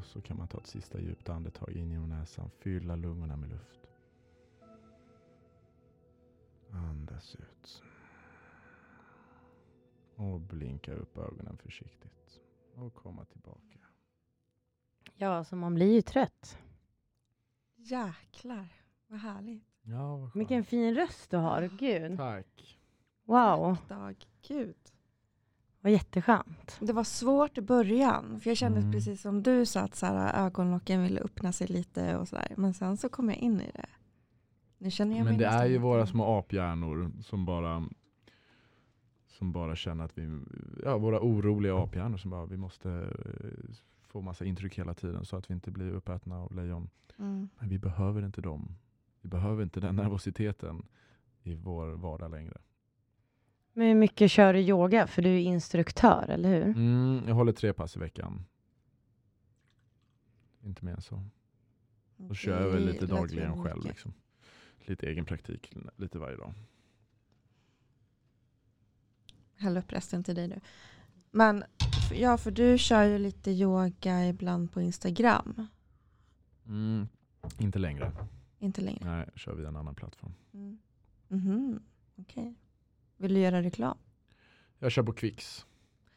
Så 0.08 0.22
kan 0.22 0.38
man 0.38 0.48
ta 0.48 0.58
ett 0.58 0.68
sista 0.68 1.00
djupt 1.00 1.30
andetag 1.30 1.72
in 1.72 1.92
genom 1.92 2.10
näsan. 2.10 2.50
Fylla 2.50 2.96
lungorna 2.96 3.36
med 3.38 3.50
luft. 3.50 3.90
Andas 6.72 7.36
ut. 7.36 7.84
Och 10.16 10.40
blinka 10.42 10.94
upp 10.94 11.18
ögonen 11.18 11.58
försiktigt. 11.58 12.42
Och 12.76 12.94
komma 12.94 13.26
tillbaka. 13.26 13.80
Ja, 15.16 15.28
alltså 15.28 15.56
man 15.56 15.74
blir 15.74 15.94
ju 15.94 16.02
trött. 16.02 16.58
Jäklar, 17.76 18.68
vad 19.08 19.20
härligt. 19.20 19.64
Ja, 19.82 20.18
vad. 20.18 20.32
Vilken 20.34 20.64
fin 20.64 20.96
röst 20.96 21.32
du 21.32 21.38
har. 21.38 21.70
Gud. 21.80 22.18
Tack. 22.18 22.78
Wow, 23.24 23.78
Dag. 23.88 24.28
Gud. 24.48 24.76
Vad 25.88 25.94
jätteskönt. 25.94 26.78
Det 26.82 26.94
var 26.94 27.04
svårt 27.04 27.58
i 27.58 27.62
början, 27.62 28.40
för 28.40 28.50
jag 28.50 28.58
kände 28.58 28.80
Mm. 28.80 28.92
precis 28.92 29.22
som 29.22 29.44
du 29.44 29.66
sa 29.66 29.82
att 29.82 29.96
så 29.96 30.06
här, 30.06 30.46
ögonlocken 30.46 31.04
ville 31.04 31.22
öppna 31.22 31.52
sig 31.52 31.68
lite 31.68 32.18
och 32.18 32.28
sådär. 32.28 32.54
Men 32.58 32.74
sen 32.74 32.98
så 32.98 33.10
kom 33.10 33.30
jag 33.30 33.38
in 33.38 33.62
i 33.62 33.72
det. 33.74 33.86
Nu 34.78 34.92
känner 34.92 35.16
jag 35.18 35.24
Men 35.26 35.34
mig 35.34 35.40
det 35.40 35.46
är 35.48 35.66
ju 35.66 35.70
lite- 35.72 35.82
våra 35.84 36.08
små 36.08 36.38
aphjärnor 36.40 37.12
som 37.24 37.46
bara 37.46 37.84
som 39.28 39.52
bara 39.52 39.76
känner 39.76 40.04
att 40.06 40.18
vi, 40.18 40.40
ja 40.84 40.98
våra 40.98 41.20
oroliga 41.22 41.78
aphjärnor 41.78 42.18
som 42.18 42.32
bara, 42.32 42.46
vi 42.46 42.58
måste 42.58 42.90
eh, 42.92 43.76
få 44.08 44.22
massa 44.22 44.46
intryck 44.46 44.80
hela 44.80 44.94
tiden 44.94 45.26
så 45.26 45.36
att 45.38 45.50
vi 45.50 45.54
inte 45.54 45.72
blir 45.72 45.92
uppätna 45.92 46.38
av 46.40 46.56
lejon. 46.56 46.90
Mm. 47.20 47.50
Men 47.60 47.70
vi 47.70 47.80
behöver 47.80 48.26
inte 48.26 48.42
dem. 48.42 48.76
Vi 49.22 49.30
behöver 49.30 49.64
inte 49.64 49.80
den 49.80 49.96
nervositeten 49.96 50.86
i 51.44 51.56
vår 51.56 51.88
vardag 51.88 52.32
längre. 52.32 52.58
Men 53.78 53.88
hur 53.88 53.96
mycket 53.96 54.32
kör 54.32 54.54
du 54.54 54.60
yoga? 54.60 55.08
För 55.08 55.22
du 55.22 55.30
är 55.30 55.40
instruktör, 55.40 56.26
eller 56.30 56.50
hur? 56.50 56.64
Mm, 56.64 57.24
jag 57.28 57.36
håller 57.36 57.52
tre 57.52 57.74
pass 57.74 57.96
i 57.96 58.00
veckan. 58.00 58.46
Inte 60.64 60.86
mer 60.86 60.94
än 60.94 61.02
så. 61.02 61.24
Då 62.18 62.34
kör 62.34 62.62
jag 62.62 62.70
väl 62.72 62.86
lite 62.86 63.06
dagligen 63.06 63.64
själv. 63.64 63.86
Liksom. 63.86 64.14
Lite 64.80 65.08
egen 65.08 65.26
praktik, 65.26 65.74
lite 65.96 66.20
varje 66.20 66.38
dag. 66.38 66.54
Häll 69.56 69.78
upp 69.78 69.92
resten 69.94 70.24
till 70.24 70.36
dig 70.36 70.48
nu. 70.48 70.60
Men 71.32 71.64
ja, 72.14 72.38
för 72.38 72.52
du 72.52 72.78
kör 72.78 73.04
ju 73.04 73.18
lite 73.18 73.52
yoga 73.52 74.28
ibland 74.28 74.72
på 74.72 74.82
Instagram. 74.82 75.68
Mm, 76.66 77.08
inte 77.60 77.80
längre. 77.80 78.12
Inte 78.60 78.82
längre. 78.82 79.06
Nej, 79.06 79.30
jag 79.32 79.40
kör 79.40 79.56
via 79.56 79.68
en 79.68 79.76
annan 79.76 79.96
plattform. 79.96 80.34
Mm. 80.54 80.78
Mhm, 81.28 81.80
Okej. 82.16 82.56
Vill 83.18 83.34
du 83.34 83.40
göra 83.40 83.62
reklam? 83.62 83.98
Jag 84.80 84.92
kör 84.92 85.04
på. 85.04 85.14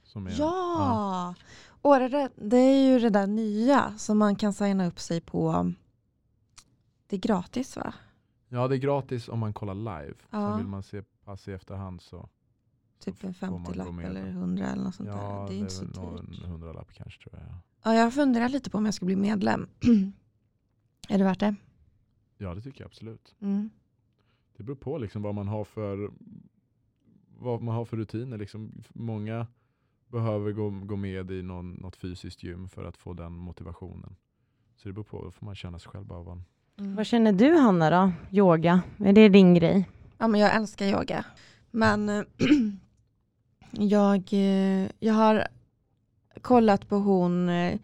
Som 0.03 0.27
är, 0.27 0.35
Ja! 0.39 1.35
Och 1.83 1.99
det, 1.99 2.31
det 2.37 2.57
är 2.57 2.93
ju 2.93 2.99
det 2.99 3.11
där 3.11 3.27
nya 3.27 3.99
som 3.99 4.19
man 4.19 4.37
kan 4.37 4.53
signa 4.53 4.87
upp 4.87 5.01
sig 5.01 5.21
på. 5.21 5.73
Det 7.07 7.17
är 7.17 7.21
gratis 7.21 7.77
va? 7.77 7.95
Ja, 8.49 8.69
det 8.69 8.77
är 8.77 8.79
gratis 8.79 9.29
om 9.29 9.39
man 9.39 9.53
kollar 9.53 9.75
live. 9.75 10.15
Ja. 10.31 10.49
Sen 10.49 10.59
vill 10.59 10.67
man 10.67 10.83
se 10.83 11.03
pass 11.25 11.49
i 11.49 11.53
efterhand 11.53 12.01
så 12.01 12.29
Typ 13.01 13.25
en 13.25 13.35
får 13.35 13.47
man 13.47 13.65
gå 13.65 13.73
50-lapp 13.73 13.95
med 13.95 14.07
eller 14.07 14.23
då. 14.23 14.29
100 14.29 14.67
eller 14.67 14.85
något 14.85 14.95
sånt 14.95 15.09
ja, 15.09 15.15
där. 15.15 15.49
Det 15.49 15.55
är 15.55 15.59
inte 15.59 15.75
så 15.75 15.85
väl 15.85 15.95
någon 15.95 16.27
dyrt. 16.27 16.45
hundralapp 16.45 16.93
kanske 16.93 17.23
tror 17.23 17.41
jag. 17.41 17.55
Ja, 17.83 17.95
jag 17.95 18.15
funderar 18.15 18.49
lite 18.49 18.71
på 18.71 18.79
om 18.79 18.85
jag 18.85 18.95
ska 18.95 19.07
bli 19.07 19.17
medlem. 19.17 19.69
är 21.09 21.19
det 21.19 21.25
värt 21.25 21.41
det? 21.41 21.55
Ja, 22.39 22.55
det 22.55 22.61
tycker 22.61 22.81
jag 22.81 22.87
absolut. 22.87 23.35
Mm. 23.41 23.71
Det 24.57 24.63
beror 24.63 24.77
på 24.77 24.99
liksom 24.99 25.23
vad 25.23 25.35
man 25.35 25.49
har 25.49 25.65
för 25.65 26.11
vad 27.41 27.63
man 27.63 27.75
har 27.75 27.85
för 27.85 27.97
rutiner. 27.97 28.39
Liksom. 28.39 28.73
Många 28.89 29.47
behöver 30.09 30.53
gå, 30.53 30.71
gå 30.71 30.97
med 30.97 31.31
i 31.31 31.43
någon, 31.43 31.73
något 31.73 31.97
fysiskt 31.97 32.43
gym 32.43 32.69
för 32.69 32.85
att 32.85 32.97
få 32.97 33.13
den 33.13 33.33
motivationen. 33.33 34.17
Så 34.77 34.89
det 34.89 34.93
beror 34.93 35.05
på, 35.05 35.25
då 35.25 35.31
får 35.31 35.47
man 35.47 35.55
känna 35.55 35.79
sig 35.79 35.91
själv 35.91 36.07
bara. 36.07 36.23
Vad, 36.23 36.43
Mm. 36.81 36.95
Vad 36.97 37.07
känner 37.07 37.33
du 37.33 37.57
Hanna 37.57 37.91
då? 37.91 38.13
Yoga, 38.31 38.83
är 38.99 39.13
det 39.13 39.29
din 39.29 39.55
grej? 39.55 39.89
Ja, 40.19 40.29
men 40.29 40.41
jag 40.41 40.55
älskar 40.55 40.87
yoga. 40.87 41.25
Men 41.71 42.09
jag, 43.71 44.33
eh, 44.33 44.91
jag 44.99 45.15
har 45.15 45.47
kollat 46.41 46.89
på 46.89 46.97
hon, 46.97 47.49
eh, 47.49 47.81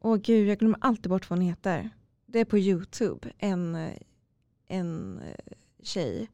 åh 0.00 0.16
gud 0.16 0.48
jag 0.48 0.58
glömmer 0.58 0.78
alltid 0.80 1.10
bort 1.10 1.30
vad 1.30 1.38
hon 1.38 1.46
heter. 1.46 1.90
Det 2.26 2.40
är 2.40 2.44
på 2.44 2.58
YouTube, 2.58 3.30
en, 3.38 3.74
eh, 3.74 3.92
en 4.66 5.20
tjej. 5.82 6.28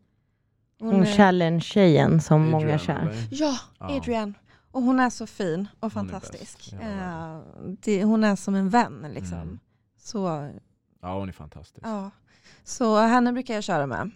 Hon 0.79 1.03
är- 1.03 1.17
challenge-tjejen 1.17 2.21
som 2.21 2.51
många 2.51 2.57
Adrian, 2.65 2.79
kör. 2.79 2.95
eller? 2.99 3.29
Ja. 3.31 3.59
Adrian. 3.79 4.35
Och 4.71 4.83
hon 4.83 5.01
är 5.01 5.11
så 5.11 5.27
fin 5.27 5.69
och 5.81 5.93
Hon 5.93 6.05
är 6.07 6.11
fantastisk. 6.11 6.73
hela 6.73 6.83
världen. 6.87 7.43
Eh, 7.67 7.77
det, 7.83 8.05
hon 8.05 8.25
är 8.25 8.37
som 8.37 8.55
en 8.55 8.69
vän 8.69 9.07
liksom. 9.15 9.39
Mm. 9.39 9.59
Så, 9.99 10.51
Ja, 11.03 11.19
hon 11.19 11.29
är 11.29 11.33
fantastisk. 11.33 11.81
ja. 11.87 12.11
så 12.65 12.97
henne 12.99 13.33
brukar 13.33 13.55
jag 13.55 13.65
köra 13.65 13.87
med. 13.87 14.11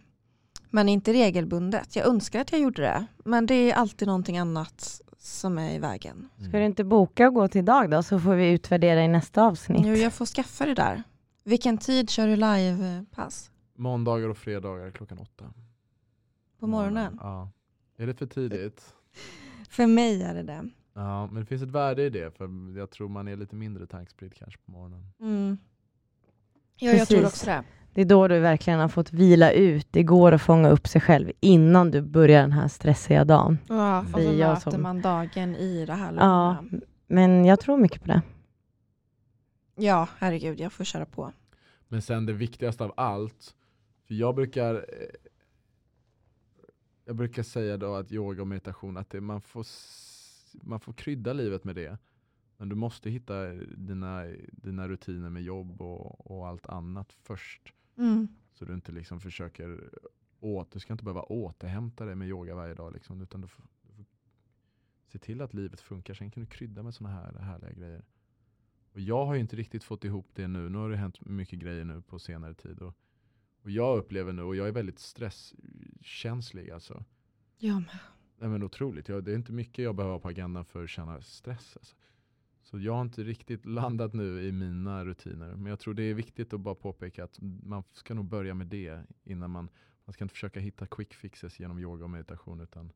Men 0.70 0.88
inte 0.88 1.12
regelbundet. 1.12 1.96
Jag 1.96 2.06
önskar 2.06 2.40
att 2.40 2.52
jag 2.52 2.60
gjorde 2.60 2.82
det. 2.82 3.06
Men 3.24 3.46
det 3.46 3.54
är 3.54 3.74
alltid 3.74 4.08
någonting 4.08 4.38
annat 4.38 5.00
som 5.18 5.58
är 5.58 5.70
i 5.74 5.78
vägen. 5.78 6.28
Mm. 6.38 6.48
Ska 6.50 6.58
du 6.58 6.64
inte 6.64 6.84
boka 6.84 7.26
och 7.28 7.34
gå 7.34 7.48
till 7.48 7.58
idag 7.58 7.90
då 7.90 8.02
så 8.02 8.20
får 8.20 8.34
vi 8.34 8.50
utvärdera 8.50 9.04
i 9.04 9.08
nästa 9.08 9.42
avsnitt. 9.42 9.86
Jo, 9.86 9.94
jag 9.94 10.12
får 10.12 10.26
skaffa 10.26 10.66
det 10.66 10.74
där. 10.74 11.02
Vilken 11.44 11.78
tid 11.78 12.10
kör 12.10 12.26
du 12.26 12.36
live-pass? 12.36 13.50
Måndagar 13.76 14.28
och 14.28 14.36
fredagar 14.38 14.90
klockan 14.90 15.18
åtta. 15.18 15.44
På 16.60 16.66
morgonen? 16.66 17.18
Ja. 17.22 17.50
Är 17.96 18.06
det 18.06 18.14
för 18.14 18.26
tidigt? 18.26 18.94
För 19.68 19.86
mig 19.86 20.22
är 20.22 20.34
det 20.34 20.42
det. 20.42 20.68
Ja, 20.94 21.26
men 21.26 21.34
det 21.40 21.46
finns 21.46 21.62
ett 21.62 21.68
värde 21.70 22.02
i 22.02 22.10
det. 22.10 22.36
För 22.36 22.76
jag 22.78 22.90
tror 22.90 23.08
man 23.08 23.28
är 23.28 23.36
lite 23.36 23.56
mindre 23.56 23.86
tankspridd 23.86 24.34
kanske 24.34 24.60
på 24.66 24.70
morgonen. 24.72 25.06
Mm. 25.20 25.58
Ja, 26.76 26.92
jag 26.92 27.08
tror 27.08 27.26
också 27.26 27.46
det. 27.46 27.64
Det 27.94 28.00
är 28.00 28.04
då 28.04 28.28
du 28.28 28.38
verkligen 28.38 28.80
har 28.80 28.88
fått 28.88 29.12
vila 29.12 29.52
ut. 29.52 29.86
Det 29.90 30.02
går 30.02 30.32
att 30.32 30.42
fånga 30.42 30.68
upp 30.70 30.88
sig 30.88 31.00
själv 31.00 31.32
innan 31.40 31.90
du 31.90 32.02
börjar 32.02 32.40
den 32.42 32.52
här 32.52 32.68
stressiga 32.68 33.24
dagen. 33.24 33.58
Ja, 33.68 34.00
och 34.00 34.06
så 34.20 34.32
möter 34.32 34.70
som- 34.70 34.82
man 34.82 35.00
dagen 35.00 35.56
i 35.56 35.86
det 35.86 35.92
här 35.94 36.14
Ja, 36.16 36.56
lugna. 36.62 36.86
men 37.06 37.44
jag 37.44 37.60
tror 37.60 37.76
mycket 37.76 38.00
på 38.02 38.08
det. 38.08 38.22
Ja, 39.76 40.08
herregud, 40.18 40.60
jag 40.60 40.72
får 40.72 40.84
köra 40.84 41.06
på. 41.06 41.32
Men 41.88 42.02
sen 42.02 42.26
det 42.26 42.32
viktigaste 42.32 42.84
av 42.84 42.92
allt, 42.96 43.54
för 44.06 44.14
jag 44.14 44.34
brukar 44.34 44.74
eh, 44.74 44.80
jag 47.04 47.16
brukar 47.16 47.42
säga 47.42 47.76
då 47.76 47.94
att 47.94 48.12
yoga 48.12 48.42
och 48.42 48.48
meditation, 48.48 48.96
att 48.96 49.10
det, 49.10 49.20
man, 49.20 49.40
får, 49.40 49.66
man 50.62 50.80
får 50.80 50.92
krydda 50.92 51.32
livet 51.32 51.64
med 51.64 51.76
det. 51.76 51.98
Men 52.56 52.68
du 52.68 52.76
måste 52.76 53.10
hitta 53.10 53.46
dina, 53.76 54.24
dina 54.52 54.88
rutiner 54.88 55.30
med 55.30 55.42
jobb 55.42 55.82
och, 55.82 56.30
och 56.30 56.48
allt 56.48 56.66
annat 56.66 57.12
först. 57.12 57.74
Mm. 57.96 58.28
Så 58.52 58.64
du 58.64 58.74
inte 58.74 58.92
liksom 58.92 59.20
försöker 59.20 59.90
åt, 60.40 60.70
du 60.70 60.80
ska 60.80 60.92
inte 60.92 61.04
behöva 61.04 61.22
återhämta 61.22 62.04
dig 62.04 62.14
med 62.14 62.28
yoga 62.28 62.54
varje 62.54 62.74
dag. 62.74 62.92
Liksom, 62.92 63.22
utan 63.22 63.40
du 63.40 63.48
får, 63.48 63.64
du 63.82 63.92
får 63.92 64.04
se 65.06 65.18
till 65.18 65.40
att 65.40 65.54
livet 65.54 65.80
funkar. 65.80 66.14
Sen 66.14 66.30
kan 66.30 66.42
du 66.42 66.50
krydda 66.50 66.82
med 66.82 66.94
sådana 66.94 67.14
här 67.14 67.32
härliga 67.32 67.72
grejer. 67.72 68.04
Och 68.92 69.00
jag 69.00 69.26
har 69.26 69.34
ju 69.34 69.40
inte 69.40 69.56
riktigt 69.56 69.84
fått 69.84 70.04
ihop 70.04 70.28
det 70.34 70.48
nu. 70.48 70.68
Nu 70.68 70.78
har 70.78 70.90
det 70.90 70.96
hänt 70.96 71.20
mycket 71.20 71.58
grejer 71.58 71.84
nu 71.84 72.02
på 72.02 72.18
senare 72.18 72.54
tid. 72.54 72.82
Och, 72.82 72.96
och 73.62 73.70
jag 73.70 73.98
upplever 73.98 74.32
nu, 74.32 74.42
och 74.42 74.56
jag 74.56 74.68
är 74.68 74.72
väldigt 74.72 74.98
stresskänslig 76.00 76.70
alltså. 76.70 77.04
Jag 77.58 77.82
med. 77.82 77.98
Nej, 78.38 78.48
men 78.48 78.62
otroligt. 78.62 79.08
Jag, 79.08 79.24
det 79.24 79.32
är 79.32 79.36
inte 79.36 79.52
mycket 79.52 79.84
jag 79.84 79.94
behöver 79.94 80.18
på 80.18 80.28
agendan 80.28 80.64
för 80.64 80.84
att 80.84 80.90
känna 80.90 81.22
stress. 81.22 81.76
Alltså. 81.76 81.96
Så 82.62 82.78
jag 82.78 82.92
har 82.92 83.02
inte 83.02 83.22
riktigt 83.22 83.66
landat 83.66 84.14
nu 84.14 84.42
i 84.42 84.52
mina 84.52 85.04
rutiner. 85.04 85.54
Men 85.54 85.66
jag 85.66 85.78
tror 85.78 85.94
det 85.94 86.02
är 86.02 86.14
viktigt 86.14 86.52
att 86.52 86.60
bara 86.60 86.74
påpeka 86.74 87.24
att 87.24 87.38
man 87.62 87.82
ska 87.92 88.14
nog 88.14 88.24
börja 88.24 88.54
med 88.54 88.66
det 88.66 89.04
innan 89.24 89.50
man, 89.50 89.68
man 90.04 90.12
ska 90.12 90.24
inte 90.24 90.34
försöka 90.34 90.60
hitta 90.60 90.86
quick 90.86 91.14
fixes 91.14 91.60
genom 91.60 91.78
yoga 91.78 92.04
och 92.04 92.10
meditation 92.10 92.60
utan 92.60 92.92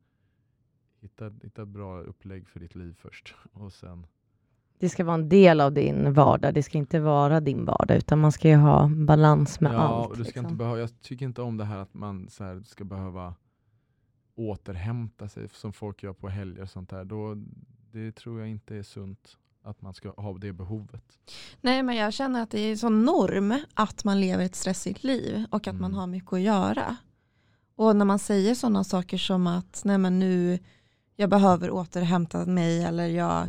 hitta, 1.01 1.33
hitta 1.43 1.63
ett 1.63 1.69
bra 1.69 2.01
upplägg 2.01 2.49
för 2.49 2.61
ditt 2.61 2.75
liv 2.75 2.95
först. 2.99 3.35
Och 3.53 3.73
sen, 3.73 4.07
Det 4.79 4.89
ska 4.89 5.05
vara 5.05 5.15
en 5.15 5.29
del 5.29 5.61
av 5.61 5.73
din 5.73 6.13
vardag. 6.13 6.55
Det 6.55 6.63
ska 6.63 6.79
inte 6.79 7.01
vara 7.01 7.41
din 7.41 7.65
vardag, 7.65 7.97
utan 7.97 8.19
man 8.21 8.33
ska 8.33 8.49
ju 8.49 8.57
ha 8.57 8.89
balans 8.89 9.61
med 9.61 9.75
ja, 9.75 9.79
allt. 9.79 10.11
och 10.11 10.17
du 10.17 10.25
ska 10.25 10.29
liksom. 10.29 10.45
inte 10.45 10.55
behöva, 10.57 10.79
jag 10.79 11.01
tycker 11.01 11.25
inte 11.27 11.43
om 11.43 11.57
det 11.57 11.65
här 11.65 11.79
att 11.79 11.95
man 11.95 12.29
så 12.31 12.45
här, 12.45 12.63
ska 12.67 12.85
behöva 12.85 13.35
återhämta 14.37 15.29
sig 15.29 15.49
som 15.53 15.73
folk 15.73 16.03
gör 16.03 16.13
på 16.13 16.29
helger 16.29 16.63
och 16.63 16.71
sånt 16.71 16.91
där. 16.91 17.05
Då, 17.05 17.35
det 17.93 18.13
tror 18.13 18.41
jag 18.41 18.49
inte 18.49 18.77
är 18.77 18.83
sunt 18.83 19.37
att 19.63 19.83
man 19.83 19.95
ska 19.95 20.11
ha 20.11 20.39
det 20.39 20.53
behovet. 20.53 21.05
Nej, 21.61 21.83
men 21.83 21.97
jag 21.97 22.13
känner 22.13 22.43
att 22.43 22.51
det 22.51 22.61
är 22.61 22.77
så 22.77 22.89
norm 22.89 23.55
att 23.75 24.05
man 24.05 24.21
lever 24.21 24.45
ett 24.45 24.55
stressigt 24.55 25.05
liv 25.05 25.45
och 25.51 25.67
att 25.69 25.75
man 25.75 25.85
Mm. 25.91 25.95
har 25.95 26.07
mycket 26.07 26.33
att 26.33 26.41
göra. 26.41 26.97
Och 27.77 27.97
när 27.97 28.05
man 28.05 28.19
säger 28.19 28.55
sådana 28.55 28.85
saker 28.85 29.19
som 29.19 29.47
att 29.47 29.83
nej 29.85 29.99
men 29.99 30.19
nu, 30.19 30.59
jag 31.17 31.31
behöver 31.31 31.71
återhämta 31.71 32.47
mig 32.47 32.85
eller 32.85 33.07
jag, 33.07 33.47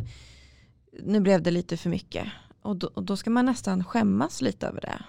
nu 1.02 1.20
blev 1.20 1.42
det 1.42 1.50
lite 1.50 1.76
för 1.76 1.90
mycket. 1.90 2.28
Och 2.62 2.76
då, 2.76 2.86
och 2.94 3.02
då 3.02 3.16
ska 3.16 3.30
man 3.30 3.46
nästan 3.46 3.84
skämmas 3.84 4.42
lite 4.42 4.66
över 4.66 4.80
det. 4.80 5.04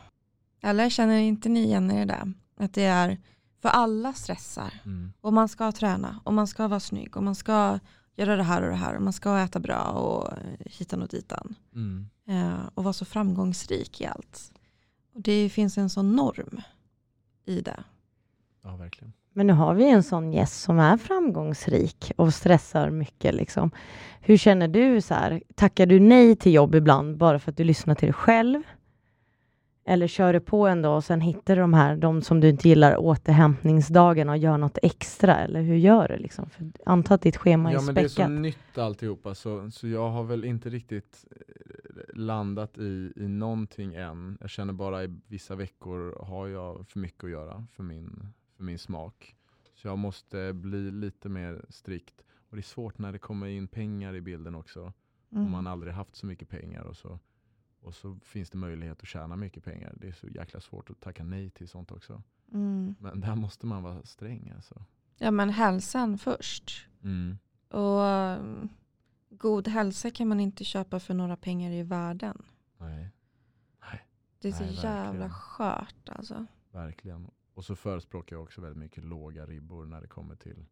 Eller 0.61 0.89
känner 0.89 1.17
inte 1.17 1.49
ni 1.49 1.63
igen 1.63 1.91
er 1.91 2.01
i 2.01 2.05
det? 2.05 2.33
Att 2.57 2.73
det 2.73 2.83
är, 2.83 3.17
för 3.61 3.69
alla 3.69 4.13
stressar. 4.13 4.73
Mm. 4.85 5.13
Och 5.21 5.33
man 5.33 5.49
ska 5.49 5.71
träna 5.71 6.21
och 6.23 6.33
man 6.33 6.47
ska 6.47 6.67
vara 6.67 6.79
snygg 6.79 7.17
och 7.17 7.23
man 7.23 7.35
ska 7.35 7.79
göra 8.15 8.35
det 8.35 8.43
här 8.43 8.61
och 8.61 8.69
det 8.69 8.75
här 8.75 8.95
och 8.95 9.01
man 9.01 9.13
ska 9.13 9.39
äta 9.39 9.59
bra 9.59 9.83
och 9.83 10.33
hitan 10.65 11.01
och 11.01 11.07
ditan. 11.07 11.55
Mm. 11.75 12.07
Eh, 12.27 12.69
och 12.73 12.83
vara 12.83 12.93
så 12.93 13.05
framgångsrik 13.05 14.01
i 14.01 14.05
allt. 14.05 14.51
Och 15.13 15.21
det 15.21 15.49
finns 15.49 15.77
en 15.77 15.89
sån 15.89 16.15
norm 16.15 16.61
i 17.45 17.61
det. 17.61 17.83
Ja, 18.61 18.75
verkligen. 18.75 19.13
Men 19.37 19.47
nu 19.47 19.53
har 19.53 19.73
vi 19.73 19.89
en 19.89 20.03
sån 20.03 20.33
gäst 20.33 20.61
som 20.61 20.79
är 20.79 20.97
framgångsrik 20.97 22.11
och 22.15 22.33
stressar 22.33 22.89
mycket. 22.89 23.35
Liksom. 23.35 23.71
Hur 24.21 24.37
känner 24.37 24.67
du? 24.67 25.01
så 25.01 25.13
här? 25.13 25.41
Tackar 25.55 25.85
du 25.85 25.99
nej 25.99 26.35
till 26.35 26.53
jobb 26.53 26.75
ibland 26.75 27.17
bara 27.17 27.39
för 27.39 27.51
att 27.51 27.57
du 27.57 27.63
lyssnar 27.63 27.95
till 27.95 28.05
dig 28.05 28.13
själv? 28.13 28.63
Eller 29.85 30.07
kör 30.07 30.33
du 30.33 30.39
på 30.39 30.67
ändå 30.67 30.89
och 30.89 31.03
sen 31.03 31.21
hittar 31.21 31.55
du 31.55 31.61
de 31.61 31.73
här, 31.73 31.95
de 31.95 32.21
som 32.21 32.39
du 32.39 32.49
inte 32.49 32.69
gillar, 32.69 32.97
återhämtningsdagarna 32.97 34.31
och 34.31 34.37
gör 34.37 34.57
något 34.57 34.77
extra? 34.81 35.35
Eller 35.35 35.61
hur 35.61 35.75
gör 35.75 36.07
du? 36.07 36.17
Liksom? 36.17 36.49
För 36.49 36.71
anta 36.85 37.13
att 37.13 37.21
ditt 37.21 37.37
schema 37.37 37.73
Ja 37.73 37.79
är 37.79 37.85
men 37.85 37.95
det 37.95 38.01
är 38.01 38.07
så 38.07 38.13
späckat. 38.13 38.31
nytt 38.31 38.77
alltihopa 38.77 39.35
så, 39.35 39.71
så 39.71 39.87
jag 39.87 40.09
har 40.09 40.23
väl 40.23 40.45
inte 40.45 40.69
riktigt 40.69 41.25
eh, 41.31 42.17
landat 42.17 42.77
i, 42.77 43.13
i 43.15 43.27
någonting 43.27 43.95
än. 43.95 44.37
Jag 44.41 44.49
känner 44.49 44.73
bara 44.73 45.03
i 45.03 45.15
vissa 45.27 45.55
veckor 45.55 46.25
har 46.25 46.47
jag 46.47 46.87
för 46.87 46.99
mycket 46.99 47.23
att 47.23 47.29
göra 47.29 47.65
för 47.75 47.83
min, 47.83 48.33
för 48.57 48.63
min 48.63 48.79
smak. 48.79 49.35
Så 49.73 49.87
jag 49.87 49.97
måste 49.97 50.53
bli 50.53 50.91
lite 50.91 51.29
mer 51.29 51.65
strikt. 51.69 52.23
Och 52.49 52.55
det 52.55 52.59
är 52.59 52.63
svårt 52.63 52.97
när 52.97 53.11
det 53.11 53.19
kommer 53.19 53.47
in 53.47 53.67
pengar 53.67 54.15
i 54.15 54.21
bilden 54.21 54.55
också. 54.55 54.93
Mm. 55.31 55.45
Om 55.45 55.51
man 55.51 55.67
aldrig 55.67 55.93
haft 55.93 56.15
så 56.15 56.25
mycket 56.25 56.49
pengar 56.49 56.83
och 56.83 56.97
så, 56.97 57.19
och 57.81 57.95
så 57.95 58.19
finns 58.23 58.49
det 58.49 58.57
möjlighet 58.57 59.01
att 59.01 59.07
tjäna 59.07 59.35
mycket 59.35 59.63
pengar. 59.63 59.93
Det 59.97 60.07
är 60.07 60.11
så 60.11 60.27
jäkla 60.27 60.59
svårt 60.59 60.89
att 60.89 60.99
tacka 60.99 61.23
nej 61.23 61.49
till 61.49 61.67
sånt 61.67 61.91
också. 61.91 62.23
Mm. 62.53 62.95
Men 62.99 63.19
där 63.21 63.35
måste 63.35 63.65
man 63.65 63.83
vara 63.83 64.03
sträng 64.03 64.51
alltså. 64.55 64.85
Ja 65.17 65.31
men 65.31 65.49
hälsan 65.49 66.17
först. 66.17 66.87
Mm. 67.03 67.37
Och 67.69 68.05
mm, 68.07 68.69
god 69.29 69.67
hälsa 69.67 70.11
kan 70.11 70.27
man 70.27 70.39
inte 70.39 70.63
köpa 70.63 70.99
för 70.99 71.13
några 71.13 71.37
pengar 71.37 71.71
i 71.71 71.83
världen. 71.83 72.45
Nej. 72.77 73.09
Det 74.39 74.47
är 74.47 74.51
så 74.51 74.63
Nej, 74.63 74.73
jävla 74.73 75.03
verkligen. 75.03 75.29
skört 75.29 76.09
alltså. 76.09 76.45
Verkligen. 76.71 77.27
Och 77.57 77.65
så 77.65 77.75
förespråkar 77.75 78.35
jag 78.35 78.43
också 78.43 78.61
väldigt 78.61 78.77
mycket 78.77 79.03
låga 79.03 79.45
ribbor 79.45 79.85
när 79.85 80.01
det 80.01 80.07
kommer 80.07 80.35
till 80.35 80.65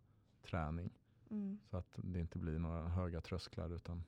träning. 0.50 0.90
Mm. 1.30 1.60
Så 1.70 1.78
att 1.78 1.94
det 1.96 2.20
inte 2.20 2.38
blir 2.38 2.60
några 2.60 2.88
höga 2.88 3.22
trösklar 3.22 3.76
utan 3.76 4.04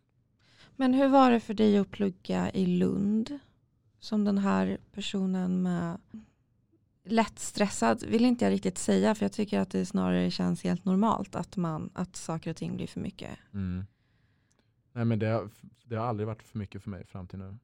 Men 0.76 0.94
hur 0.94 1.08
var 1.08 1.32
det 1.32 1.40
för 1.40 1.54
dig 1.54 1.78
att 1.78 1.92
plugga 1.92 2.52
i 2.52 2.66
Lund? 2.66 3.40
Som 4.00 4.24
den 4.24 4.38
här 4.38 4.78
personen 4.92 5.62
med 5.62 6.02
lättstressad 7.04 8.04
vill 8.04 8.26
inte 8.26 8.46
jag 8.46 8.52
riktigt 8.52 8.78
säga 8.78 9.16
för 9.16 9.26
jag 9.26 9.34
tycker 9.34 9.60
att 9.60 9.72
det 9.72 9.86
snarare 9.86 10.32
känns 10.32 10.64
helt 10.64 10.86
normalt 10.86 11.36
att, 11.36 11.58
man, 11.58 11.90
att 11.94 12.16
saker 12.16 12.50
och 12.50 12.58
ting 12.58 12.76
blir 12.76 12.88
för 12.88 13.00
mycket. 13.00 13.40
Mm. 13.54 13.86
Nej 14.94 15.06
men 15.06 15.20
det 15.20 15.28
har, 15.28 15.50
det 15.84 15.96
har 15.96 16.06
aldrig 16.06 16.28
varit 16.28 16.44
för 16.44 16.58
mycket 16.58 16.84
för 16.84 16.90
mig 16.90 17.06
fram 17.06 17.28
till 17.28 17.40
nu. 17.40 17.58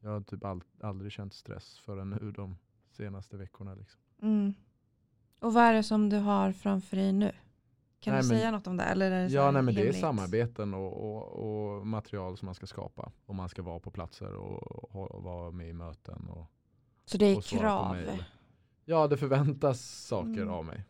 Jag 0.00 0.10
har 0.10 0.20
typ 0.20 0.44
all, 0.44 0.62
aldrig 0.80 1.12
känt 1.12 1.34
stress 1.34 1.78
förrän 1.78 2.10
nu 2.10 2.32
de 2.32 2.56
senaste 2.90 3.36
veckorna. 3.36 3.74
Liksom. 3.74 4.00
Mm. 4.22 4.54
Och 5.38 5.52
vad 5.54 5.64
är 5.64 5.72
det 5.74 5.82
som 5.82 6.08
du 6.08 6.16
har 6.16 6.52
framför 6.52 6.96
dig 6.96 7.12
nu? 7.12 7.32
Kan 8.00 8.12
Nej, 8.14 8.22
du 8.22 8.28
men- 8.28 8.38
säga 8.38 8.50
något 8.50 8.66
om 8.66 8.76
det? 8.76 8.84
Eller 8.84 9.10
är 9.10 9.22
det 9.28 9.32
Ja 9.34 9.50
nej, 9.50 9.62
men 9.62 9.74
det 9.74 9.88
är 9.88 9.92
samarbeten 9.92 10.74
och, 10.74 10.92
och, 10.92 11.78
och 11.78 11.86
material 11.86 12.36
som 12.36 12.46
man 12.46 12.54
ska 12.54 12.66
skapa. 12.66 13.12
Och 13.26 13.34
man 13.34 13.48
ska 13.48 13.62
vara 13.62 13.80
på 13.80 13.90
platser 13.90 14.34
och, 14.34 14.62
och, 14.96 15.10
och 15.10 15.22
vara 15.22 15.50
med 15.50 15.68
i 15.68 15.72
möten. 15.72 16.28
Och, 16.28 16.46
Så 17.04 17.18
det 17.18 17.26
är 17.26 17.40
krav? 17.40 17.96
Ja, 18.84 19.06
det 19.06 19.16
förväntas 19.16 19.80
saker 20.06 20.42
Mm. 20.42 20.48
av 20.48 20.64
mig. 20.64 20.84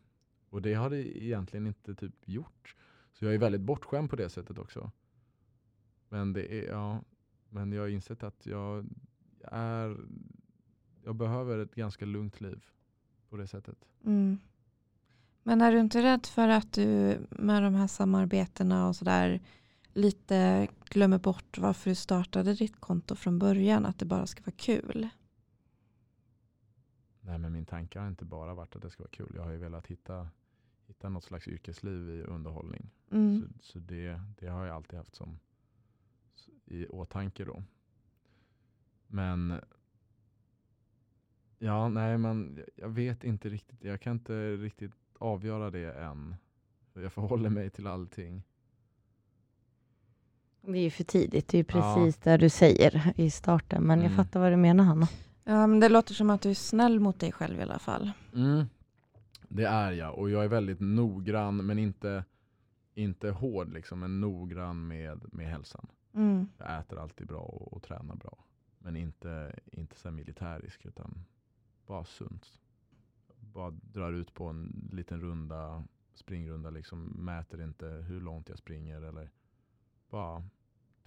Och 0.51 0.63
det 0.63 0.75
har 0.75 0.91
det 0.91 1.25
egentligen 1.25 1.67
inte 1.67 1.95
typ 1.95 2.15
gjort. 2.29 2.77
Så 3.13 3.25
jag 3.25 3.35
är 3.35 3.39
väldigt 3.39 3.61
bortskämd 3.61 4.11
på 4.11 4.17
det 4.17 4.29
sättet 4.29 4.59
också. 4.59 4.91
Men 6.09 6.33
det 6.33 6.55
är, 6.55 6.69
ja, 6.73 7.01
men 7.49 7.73
jag 7.73 7.83
har 7.83 7.89
insett 7.89 8.23
att 8.23 8.47
jag 8.47 8.87
är, 9.45 9.97
jag 11.05 11.15
behöver 11.15 11.59
ett 11.59 11.75
ganska 11.75 12.05
lugnt 12.05 12.41
liv 12.41 12.65
på 13.31 13.37
det 13.37 13.47
sättet. 13.47 13.89
Mm. 14.05 14.39
Men 15.43 15.61
är 15.61 15.73
du 15.73 15.81
inte 15.81 16.03
rädd 16.03 16.27
för 16.27 16.49
att 16.49 16.73
du 16.73 17.19
med 17.31 17.63
de 17.63 17.75
här 17.75 17.87
samarbetena 17.87 18.89
och 18.89 18.97
sådär 18.97 19.41
lite 19.93 20.69
glömmer 20.85 21.19
bort 21.19 21.59
varför 21.59 21.91
du 21.91 21.95
startade 21.95 22.55
ditt 22.55 22.81
konto 22.81 23.15
från 23.15 23.39
början? 23.39 23.87
Att 23.87 23.99
det 23.99 24.05
bara 24.05 24.27
ska 24.27 24.43
vara 24.43 24.57
kul? 24.57 25.09
Nej, 27.21 27.39
men 27.39 27.53
min 27.53 27.67
tanke 27.67 27.99
har 27.99 28.09
inte 28.09 28.25
bara 28.25 28.55
varit 28.55 28.77
att 28.77 28.83
det 28.83 28.91
ska 28.91 29.03
vara 29.03 29.11
kul. 29.11 29.33
Jag 29.35 29.43
har 29.43 29.51
ju 29.51 29.59
velat 29.59 29.87
hitta, 29.87 30.29
hitta 30.87 31.09
något 31.09 31.25
slags 31.25 31.49
yrkesliv 31.49 32.09
i 32.11 32.23
underhållning. 32.23 32.91
Mm. 33.11 33.53
Så, 33.61 33.73
så 33.73 33.79
det, 33.79 34.21
det 34.39 34.47
har 34.47 34.67
jag 34.67 34.77
alltid 34.77 34.99
haft 34.99 35.15
som 35.15 35.39
i 36.65 36.87
åtanke 36.87 37.45
då. 37.45 37.63
Men 39.07 39.61
ja, 41.63 41.89
nej, 41.89 42.19
men 42.19 42.65
jag 42.77 42.89
vet 42.89 43.25
inte 43.25 43.49
riktigt. 43.49 43.85
Jag 43.85 44.01
kan 44.01 44.13
inte 44.13 44.57
riktigt 44.57 44.93
avgöra 45.19 45.71
det 45.71 45.93
än. 45.93 46.35
Jag 46.95 47.13
förhåller 47.13 47.51
mig 47.51 47.71
till 47.71 47.87
allting. 47.87 48.43
Det 50.63 50.79
är 50.79 50.83
ju 50.83 50.91
för 50.91 51.05
tidigt, 51.05 51.49
det 51.49 51.57
är 51.57 51.59
ju 51.59 51.65
Ja. 51.81 51.95
precis 51.95 52.17
det 52.17 52.37
du 52.37 52.49
säger 52.49 53.13
i 53.21 53.31
starten. 53.31 53.83
Men 53.83 53.99
jag 54.01 54.07
Mm. 54.13 54.17
fattar 54.17 54.41
vad 54.41 54.53
du 54.53 54.57
menar 54.57 54.85
Hanna. 54.85 55.09
Ja, 55.45 55.67
men 55.67 55.81
det 55.81 55.89
låter 55.89 56.15
som 56.15 56.31
att 56.31 56.43
du 56.43 56.51
är 56.51 56.55
snäll 56.55 57.01
mot 57.01 57.21
dig 57.21 57.33
själv 57.33 57.59
i 57.59 57.63
alla 57.63 57.79
fall. 57.79 58.11
Mm. 58.35 58.65
Det 59.49 59.65
är 59.65 59.93
jag 59.93 60.19
och 60.19 60.31
jag 60.31 60.45
är 60.45 60.49
väldigt 60.49 60.81
noggrann 60.81 61.57
men 61.67 61.79
inte, 61.79 62.25
inte 62.95 63.31
hård 63.31 63.73
liksom, 63.73 64.01
men 64.01 64.21
noggrann 64.21 64.89
med, 64.89 65.21
med 65.33 65.47
hälsan. 65.47 65.87
Mm. 66.15 66.49
Jag 66.59 66.79
äter 66.81 66.99
alltid 66.99 67.27
bra 67.27 67.41
och, 67.41 67.73
och 67.73 67.83
tränar 67.83 68.15
bra. 68.17 68.45
Men 68.79 68.97
inte, 68.97 69.59
inte 69.73 69.97
så 69.97 70.11
militärisk 70.11 70.87
utan 70.87 71.25
bara 71.91 72.05
sunt. 72.05 72.61
Bara 73.41 73.71
drar 73.71 74.13
ut 74.13 74.35
på 74.35 74.47
en 74.47 74.91
liten 74.93 75.21
runda, 75.21 75.85
springrunda 76.15 76.71
liksom. 76.71 77.05
Mäter 77.05 77.63
inte 77.63 77.87
hur 77.87 78.21
långt 78.21 78.49
jag 78.49 78.59
springer 78.59 79.03
eller 79.03 79.31
bara 80.11 80.45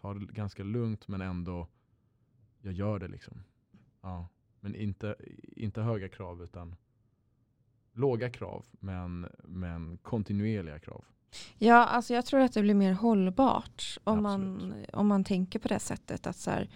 tar 0.01 0.15
det 0.15 0.34
ganska 0.34 0.64
lugnt 0.64 1.07
men 1.07 1.22
ändå 1.22 1.68
jag 2.61 2.73
gör 2.73 2.99
det 2.99 3.07
liksom. 3.07 3.43
Ja. 4.01 4.27
Men 4.60 4.76
inte, 4.76 5.15
inte 5.55 5.81
höga 5.81 6.10
krav 6.10 6.43
utan 6.43 6.76
låga 7.93 8.30
krav 8.30 8.65
men, 8.72 9.27
men 9.43 9.97
kontinuerliga 9.97 10.80
krav. 10.80 11.05
Ja, 11.57 11.85
alltså 11.85 12.14
jag 12.14 12.26
tror 12.26 12.39
att 12.39 12.53
det 12.53 12.61
blir 12.61 12.73
mer 12.73 12.93
hållbart 12.93 13.97
om, 14.03 14.23
man, 14.23 14.73
om 14.93 15.07
man 15.07 15.23
tänker 15.23 15.60
på 15.60 15.68
det 15.68 15.80
sättet. 15.80 16.27
Att 16.27 16.38
så 16.38 16.51
här, 16.51 16.69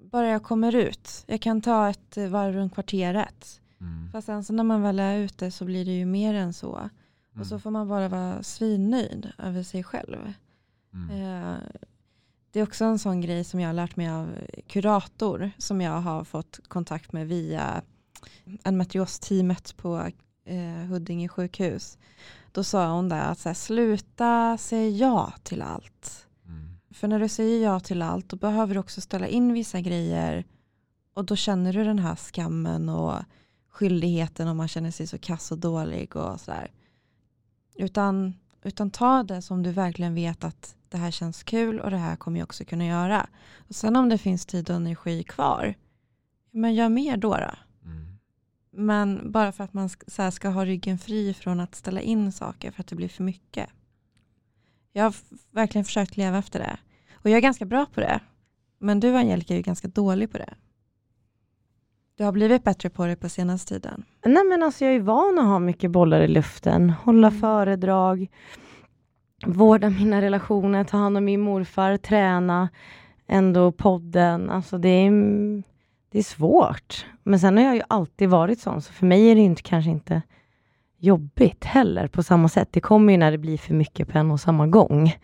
bara 0.00 0.28
jag 0.28 0.42
kommer 0.42 0.74
ut, 0.74 1.24
jag 1.26 1.40
kan 1.40 1.60
ta 1.60 1.88
ett 1.90 2.16
varv 2.30 2.54
runt 2.54 2.74
kvarteret. 2.74 3.60
Mm. 3.80 4.12
Fast 4.12 4.26
sen 4.26 4.44
så 4.44 4.52
när 4.52 4.64
man 4.64 4.82
väl 4.82 4.98
är 5.00 5.18
ute 5.18 5.50
så 5.50 5.64
blir 5.64 5.84
det 5.84 5.90
ju 5.98 6.06
mer 6.06 6.34
än 6.34 6.52
så. 6.52 6.90
Och 7.40 7.46
så 7.46 7.54
Mm. 7.54 7.60
får 7.60 7.70
man 7.70 7.88
bara 7.88 8.08
vara 8.08 8.42
svinnöjd 8.42 9.32
över 9.38 9.62
sig 9.62 9.84
själv. 9.84 10.32
Mm. 10.94 11.10
Eh, 11.10 11.58
Det 12.52 12.60
är 12.60 12.64
också 12.64 12.84
en 12.84 12.98
sån 12.98 13.20
grej 13.20 13.44
som 13.44 13.60
jag 13.60 13.68
har 13.68 13.74
lärt 13.74 13.96
mig 13.96 14.08
av 14.10 14.28
kurator 14.66 15.50
som 15.58 15.80
jag 15.80 16.00
har 16.00 16.24
fått 16.24 16.60
kontakt 16.68 17.12
med 17.12 17.28
via 17.28 17.82
endometriosteamet 18.64 19.76
på 19.76 20.10
eh, 20.44 20.86
Huddinge 20.88 21.28
sjukhus. 21.28 21.98
Då 22.52 22.64
sa 22.64 22.92
hon 22.92 23.08
där 23.08 23.20
att 23.20 23.38
så 23.38 23.48
här, 23.48 23.54
sluta 23.54 24.58
säga 24.58 24.88
ja 25.08 25.32
till 25.42 25.62
allt. 25.62 26.26
För 26.90 27.08
när 27.08 27.20
du 27.20 27.28
säger 27.28 27.64
ja 27.64 27.80
till 27.80 28.02
allt 28.02 28.28
då 28.28 28.36
behöver 28.36 28.74
du 28.74 28.80
också 28.80 29.00
ställa 29.00 29.28
in 29.28 29.52
vissa 29.52 29.80
grejer 29.80 30.44
och 31.14 31.24
då 31.24 31.36
känner 31.36 31.72
du 31.72 31.84
den 31.84 31.98
här 31.98 32.16
skammen 32.16 32.88
och 32.88 33.22
skyldigheten 33.68 34.48
om 34.48 34.56
man 34.56 34.68
känner 34.68 34.90
sig 34.90 35.06
så 35.06 35.18
kass 35.18 35.52
och 35.52 35.58
dålig 35.58 36.16
och 36.16 36.40
sådär. 36.40 36.70
Utan, 37.74 38.34
utan 38.62 38.90
ta 38.90 39.22
det 39.22 39.42
som 39.42 39.62
du 39.62 39.72
verkligen 39.72 40.14
vet 40.14 40.44
att 40.44 40.76
det 40.88 40.96
här 40.96 41.10
känns 41.10 41.42
kul 41.42 41.80
och 41.80 41.90
det 41.90 41.96
här 41.96 42.16
kommer 42.16 42.38
jag 42.38 42.44
också 42.44 42.64
kunna 42.64 42.86
göra. 42.86 43.26
Och 43.68 43.74
sen 43.74 43.96
om 43.96 44.08
det 44.08 44.18
finns 44.18 44.46
tid 44.46 44.70
och 44.70 44.76
energi 44.76 45.22
kvar, 45.22 45.74
men 46.50 46.74
gör 46.74 46.88
mer 46.88 47.16
då. 47.16 47.34
då. 47.34 47.54
Mm. 47.84 48.18
Men 48.70 49.32
bara 49.32 49.52
för 49.52 49.64
att 49.64 49.72
man 49.72 49.88
ska, 49.88 50.30
ska 50.30 50.48
ha 50.48 50.64
ryggen 50.64 50.98
fri 50.98 51.34
från 51.34 51.60
att 51.60 51.74
ställa 51.74 52.00
in 52.00 52.32
saker 52.32 52.70
för 52.70 52.80
att 52.80 52.86
det 52.86 52.96
blir 52.96 53.08
för 53.08 53.22
mycket. 53.22 53.70
Jag 54.92 55.04
har 55.04 55.14
verkligen 55.50 55.84
försökt 55.84 56.16
leva 56.16 56.38
efter 56.38 56.58
det. 56.58 56.78
Och 57.14 57.30
jag 57.30 57.36
är 57.36 57.40
ganska 57.40 57.64
bra 57.64 57.86
på 57.94 58.00
det. 58.00 58.20
Men 58.78 59.00
du 59.00 59.16
Angelica 59.16 59.54
är 59.54 59.56
ju 59.56 59.62
ganska 59.62 59.88
dålig 59.88 60.32
på 60.32 60.38
det. 60.38 60.54
Du 62.16 62.24
har 62.24 62.32
blivit 62.32 62.64
bättre 62.64 62.90
på 62.90 63.06
det 63.06 63.16
på 63.16 63.28
senaste 63.28 63.74
tiden. 63.74 64.04
Nej 64.24 64.44
men 64.44 64.62
alltså 64.62 64.84
jag 64.84 64.94
är 64.94 65.00
van 65.00 65.38
att 65.38 65.44
ha 65.44 65.58
mycket 65.58 65.90
bollar 65.90 66.20
i 66.20 66.28
luften. 66.28 66.90
Hålla 66.90 67.28
Mm. 67.28 67.40
föredrag, 67.40 68.26
vårda 69.46 69.90
mina 69.90 70.22
relationer, 70.22 70.84
ta 70.84 70.96
hand 70.96 71.16
om 71.16 71.24
min 71.24 71.40
morfar, 71.40 71.96
träna, 71.96 72.68
ändå 73.26 73.72
podden. 73.72 74.50
Alltså 74.50 74.78
det 74.78 74.88
är, 74.88 75.12
det 76.10 76.18
är 76.18 76.22
svårt. 76.22 77.06
Men 77.22 77.40
sen 77.40 77.56
har 77.56 77.64
jag 77.64 77.74
ju 77.74 77.82
alltid 77.88 78.28
varit 78.28 78.60
sån, 78.60 78.82
så 78.82 78.92
för 78.92 79.06
mig 79.06 79.30
är 79.30 79.34
det 79.34 79.40
inte, 79.40 79.62
kanske 79.62 79.90
inte 79.90 80.22
jobbigt 81.00 81.64
heller 81.64 82.06
på 82.06 82.22
samma 82.22 82.48
sätt. 82.48 82.68
Det 82.70 82.80
kommer 82.80 83.12
ju 83.12 83.18
när 83.18 83.30
det 83.30 83.38
blir 83.38 83.58
för 83.58 83.74
mycket 83.74 84.08
på 84.08 84.18
en 84.18 84.30
och 84.30 84.40
samma 84.40 84.66
gång. 84.66 85.16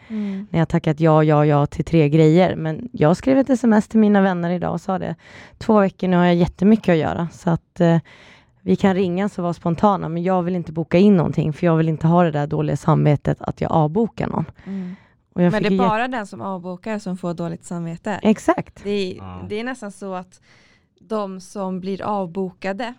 När 0.50 0.58
jag 0.58 0.68
tackat 0.68 1.00
ja, 1.00 1.24
ja, 1.24 1.46
ja 1.46 1.66
till 1.66 1.84
tre 1.84 2.08
grejer. 2.08 2.56
Men 2.56 2.88
jag 2.92 3.16
skrev 3.16 3.38
ett 3.38 3.50
sms 3.50 3.88
till 3.88 4.00
mina 4.00 4.20
vänner 4.20 4.50
idag 4.50 4.72
och 4.72 4.80
sa 4.80 4.98
det. 4.98 5.14
Två 5.58 5.80
veckor 5.80 6.08
nu 6.08 6.16
har 6.16 6.24
jag 6.24 6.34
jättemycket 6.34 6.92
att 6.92 6.98
göra. 6.98 7.28
Så 7.32 7.50
att 7.50 7.80
eh, 7.80 7.98
vi 8.62 8.76
kan 8.76 8.94
ringas 8.94 9.38
och 9.38 9.42
vara 9.42 9.52
spontana. 9.54 10.08
Men 10.08 10.22
jag 10.22 10.42
vill 10.42 10.56
inte 10.56 10.72
boka 10.72 10.98
in 10.98 11.16
någonting. 11.16 11.52
För 11.52 11.66
jag 11.66 11.76
vill 11.76 11.88
inte 11.88 12.06
ha 12.06 12.22
det 12.22 12.30
där 12.30 12.46
dåliga 12.46 12.76
samvetet 12.76 13.42
att 13.42 13.60
jag 13.60 13.72
avbokar 13.72 14.26
någon. 14.26 14.44
Mm. 14.64 14.96
Och 15.34 15.42
jag 15.42 15.52
Men 15.52 15.62
det 15.62 15.68
är 15.68 15.78
bara 15.78 16.08
den 16.08 16.26
som 16.26 16.40
avbokar 16.40 16.98
som 16.98 17.16
får 17.16 17.34
dåligt 17.34 17.64
samvete. 17.64 18.20
Exakt. 18.22 18.84
Det 18.84 18.90
är, 18.90 19.16
Ja. 19.16 19.46
det 19.48 19.60
är 19.60 19.64
nästan 19.64 19.92
så 19.92 20.14
att 20.14 20.40
de 21.00 21.40
som 21.40 21.80
blir 21.80 22.02
avbokade 22.02 22.94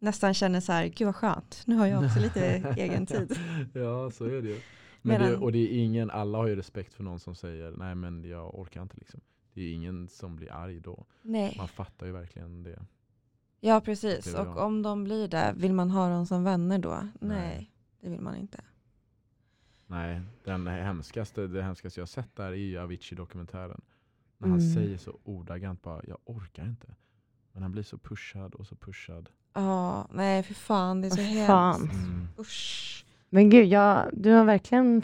nästan 0.00 0.34
känner 0.34 0.60
så 0.60 0.72
här, 0.72 0.86
gud 0.86 1.06
vad 1.06 1.16
skönt, 1.16 1.62
nu 1.66 1.76
har 1.76 1.86
jag 1.86 2.04
också 2.04 2.20
lite 2.20 2.44
egen 2.76 3.06
tid. 3.06 3.38
ja, 3.74 4.10
så 4.10 4.24
är 4.24 4.42
det 4.42 4.48
ju. 4.48 4.60
Men 5.02 5.20
det, 5.20 5.36
och 5.36 5.52
det 5.52 5.58
är 5.58 5.84
ingen, 5.84 6.10
alla 6.10 6.38
har 6.38 6.46
ju 6.46 6.56
respekt 6.56 6.94
för 6.94 7.04
någon 7.04 7.20
som 7.20 7.34
säger 7.34 7.70
nej 7.70 7.94
men 7.94 8.24
jag 8.24 8.58
orkar 8.58 8.82
inte 8.82 8.96
liksom. 8.96 9.20
Det 9.54 9.60
är 9.62 9.74
ingen 9.74 10.08
som 10.08 10.36
blir 10.36 10.52
arg 10.52 10.80
då. 10.80 11.04
Nej, 11.22 11.54
Man 11.58 11.68
fattar 11.68 12.06
ju 12.06 12.12
verkligen 12.12 12.62
det. 12.62 12.82
ja 13.60 13.80
precis. 13.80 14.32
Det 14.32 14.38
Och 14.40 14.56
om 14.64 14.82
de 14.82 15.04
blir 15.04 15.28
det, 15.28 15.54
vill 15.56 15.72
man 15.72 15.90
ha 15.90 16.08
dem 16.08 16.26
som 16.26 16.44
vänner 16.44 16.78
då? 16.78 16.90
Nej, 17.00 17.10
Nej. 17.20 17.72
det 18.00 18.08
vill 18.10 18.20
man 18.20 18.36
inte. 18.36 18.60
Nej, 19.86 20.20
den 20.44 20.66
hemskaste, 20.66 21.46
det 21.46 21.62
hemskaste 21.62 22.00
jag 22.00 22.08
sett 22.08 22.36
där 22.36 22.46
är 22.52 22.54
ju 22.54 22.78
Avicii-dokumentären. 22.78 23.80
När 24.38 24.48
han 24.48 24.58
Mm. 24.60 24.74
säger 24.74 24.98
så 24.98 25.18
ordagrant 25.24 25.82
bara, 25.82 26.02
jag 26.06 26.18
orkar 26.24 26.64
inte. 26.66 26.94
Men 27.52 27.62
han 27.62 27.72
blir 27.72 27.82
så 27.82 27.98
pushad 27.98 28.54
och 28.54 28.66
så 28.66 28.76
pushad. 28.76 29.28
Ja, 29.54 30.06
nej 30.12 30.42
för 30.42 30.54
fan, 30.54 31.00
det 31.00 31.08
är 31.08 31.10
så 31.10 31.20
Åh, 31.20 31.26
hemskt. 31.26 31.94
Mm. 31.94 32.28
Usch. 32.38 32.96
Men 33.32 33.50
gud, 33.50 33.66
jag, 33.66 34.04
du 34.12 34.32
har 34.32 34.44
verkligen 34.44 35.02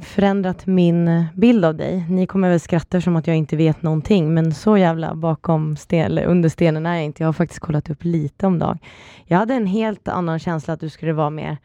förändrat 0.00 0.66
min 0.66 1.26
bild 1.34 1.64
av 1.64 1.74
dig. 1.74 2.06
Ni 2.10 2.26
kommer 2.26 2.50
väl 2.50 2.60
skratta 2.60 3.00
som 3.00 3.16
att 3.16 3.26
jag 3.26 3.36
inte 3.36 3.56
vet 3.56 3.82
någonting, 3.82 4.34
men 4.34 4.54
så 4.54 4.78
jävla 4.78 5.14
bakom 5.14 5.76
sten, 5.76 6.06
eller 6.06 6.24
under 6.24 6.48
stenen 6.48 6.86
är 6.86 6.94
jag 6.94 7.04
inte. 7.04 7.22
Jag 7.22 7.28
har 7.28 7.32
faktiskt 7.32 7.60
kollat 7.60 7.90
upp 7.90 8.04
lite 8.04 8.46
om 8.46 8.58
Dag. 8.58 8.78
Jag 9.24 9.38
hade 9.38 9.54
en 9.54 9.66
helt 9.66 10.08
annan 10.08 10.38
känsla 10.38 10.74
att 10.74 10.80
du 10.80 10.88
skulle 10.88 11.12
vara 11.12 11.30
mer 11.30 11.56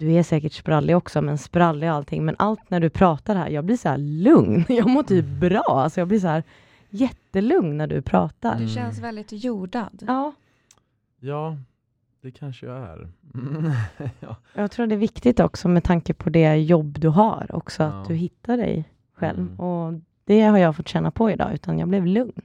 du 0.00 0.12
är 0.12 0.22
säkert 0.22 0.52
sprallig 0.52 0.96
också, 0.96 1.22
men 1.22 1.38
sprallig 1.38 1.90
och 1.90 1.96
allting. 1.96 2.24
Men 2.24 2.36
allt 2.38 2.70
när 2.70 2.80
du 2.80 2.90
pratar 2.90 3.36
här, 3.36 3.48
jag 3.48 3.64
blir 3.64 3.76
så 3.76 3.88
här 3.88 3.98
lugn. 3.98 4.64
Jag 4.68 4.88
mår 4.88 5.02
typ 5.02 5.24
bra. 5.24 5.64
Alltså 5.66 6.00
jag 6.00 6.08
blir 6.08 6.20
så 6.20 6.26
här 6.26 6.42
jättelugn 6.90 7.76
när 7.76 7.86
du 7.86 8.02
pratar. 8.02 8.58
Du 8.58 8.68
känns 8.68 8.98
väldigt 8.98 9.32
jordad. 9.32 10.04
Ja, 10.06 10.32
Ja, 11.20 11.56
det 12.20 12.30
kanske 12.30 12.66
jag 12.66 12.76
är. 12.76 13.08
ja. 14.20 14.36
jag 14.54 14.70
tror 14.70 14.86
det 14.86 14.94
är 14.94 14.98
viktigt 14.98 15.40
också 15.40 15.68
med 15.68 15.84
tanke 15.84 16.14
på 16.14 16.30
det 16.30 16.56
jobb 16.56 17.00
du 17.00 17.08
har 17.08 17.46
också, 17.54 17.82
Ja. 17.82 17.88
att 17.88 18.08
du 18.08 18.14
hittar 18.14 18.56
dig 18.56 18.88
själv. 19.12 19.38
Mm. 19.40 19.60
Och 19.60 20.00
det 20.24 20.40
har 20.40 20.58
jag 20.58 20.76
fått 20.76 20.88
känna 20.88 21.10
på 21.10 21.30
idag, 21.30 21.54
utan 21.54 21.78
jag 21.78 21.88
blev 21.88 22.06
lugn. 22.06 22.42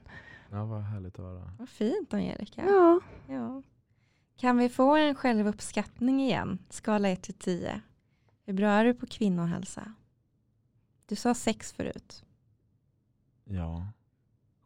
ja, 0.50 0.64
vad 0.64 0.82
härligt 0.82 1.18
att 1.18 1.24
höra. 1.24 1.50
Vad 1.58 1.68
fint 1.68 2.14
Angelica. 2.14 2.62
Ja. 2.66 3.00
Ja. 3.28 3.62
Kan 4.36 4.58
vi 4.58 4.68
få 4.68 4.96
en 4.96 5.14
självuppskattning 5.14 6.20
igen? 6.22 6.58
Skala 6.70 7.08
1 7.08 7.22
till 7.22 7.34
10. 7.34 7.80
Hur 8.46 8.52
bra 8.52 8.68
är 8.68 8.84
du 8.84 8.94
på 8.94 9.06
kvinnohälsa? 9.06 9.92
Du 11.06 11.16
sa 11.16 11.34
6 11.34 11.72
förut. 11.72 12.24
Ja, 13.44 13.86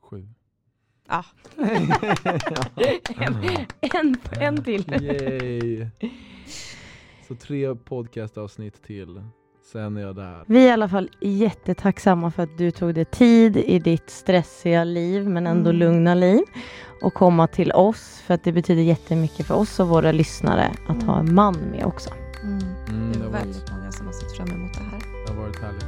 sju. 0.01 0.29
Ja. 1.11 1.25
En, 3.95 4.17
en 4.41 4.65
till. 4.65 4.85
Yay. 5.03 5.87
Så 7.29 7.35
tre 7.35 7.75
podcastavsnitt 7.75 8.83
till, 8.83 9.23
sen 9.73 9.97
är 9.97 10.01
jag 10.01 10.17
där. 10.17 10.45
Vi 10.47 10.65
är 10.65 10.69
i 10.69 10.71
alla 10.71 10.89
fall 10.89 11.11
jättetacksamma 11.21 12.31
för 12.31 12.43
att 12.43 12.59
du 12.59 12.71
tog 12.71 12.95
dig 12.95 13.05
tid 13.05 13.57
i 13.57 13.79
ditt 13.79 14.11
stressiga 14.11 14.85
liv, 14.85 15.29
men 15.29 15.47
ändå 15.47 15.71
Mm. 15.71 15.79
lugna 15.79 16.15
liv 16.15 16.41
och 17.03 17.15
komma 17.15 17.47
till 17.47 17.73
oss, 17.73 18.23
för 18.27 18.35
att 18.35 18.45
det 18.45 18.53
betyder 18.53 18.83
jättemycket 18.83 19.47
för 19.47 19.55
oss 19.55 19.81
och 19.81 19.89
våra 19.89 20.13
lyssnare 20.13 20.71
att 20.89 21.03
ha 21.03 21.19
en 21.19 21.35
man 21.35 21.55
med 21.57 21.85
också. 21.85 22.11
Mm. 22.43 22.59
Mm, 22.89 23.13
Det 23.13 23.25
är 23.27 23.31
väldigt 23.31 23.71
många 23.73 23.93
som 23.93 24.07
har 24.07 24.13
sett 24.13 24.37
fram 24.37 24.51
emot 24.51 24.75
det 24.75 24.81
här. 24.85 25.01
det 25.27 25.33
har 25.33 25.41
varit 25.43 25.61
härligt 25.61 25.87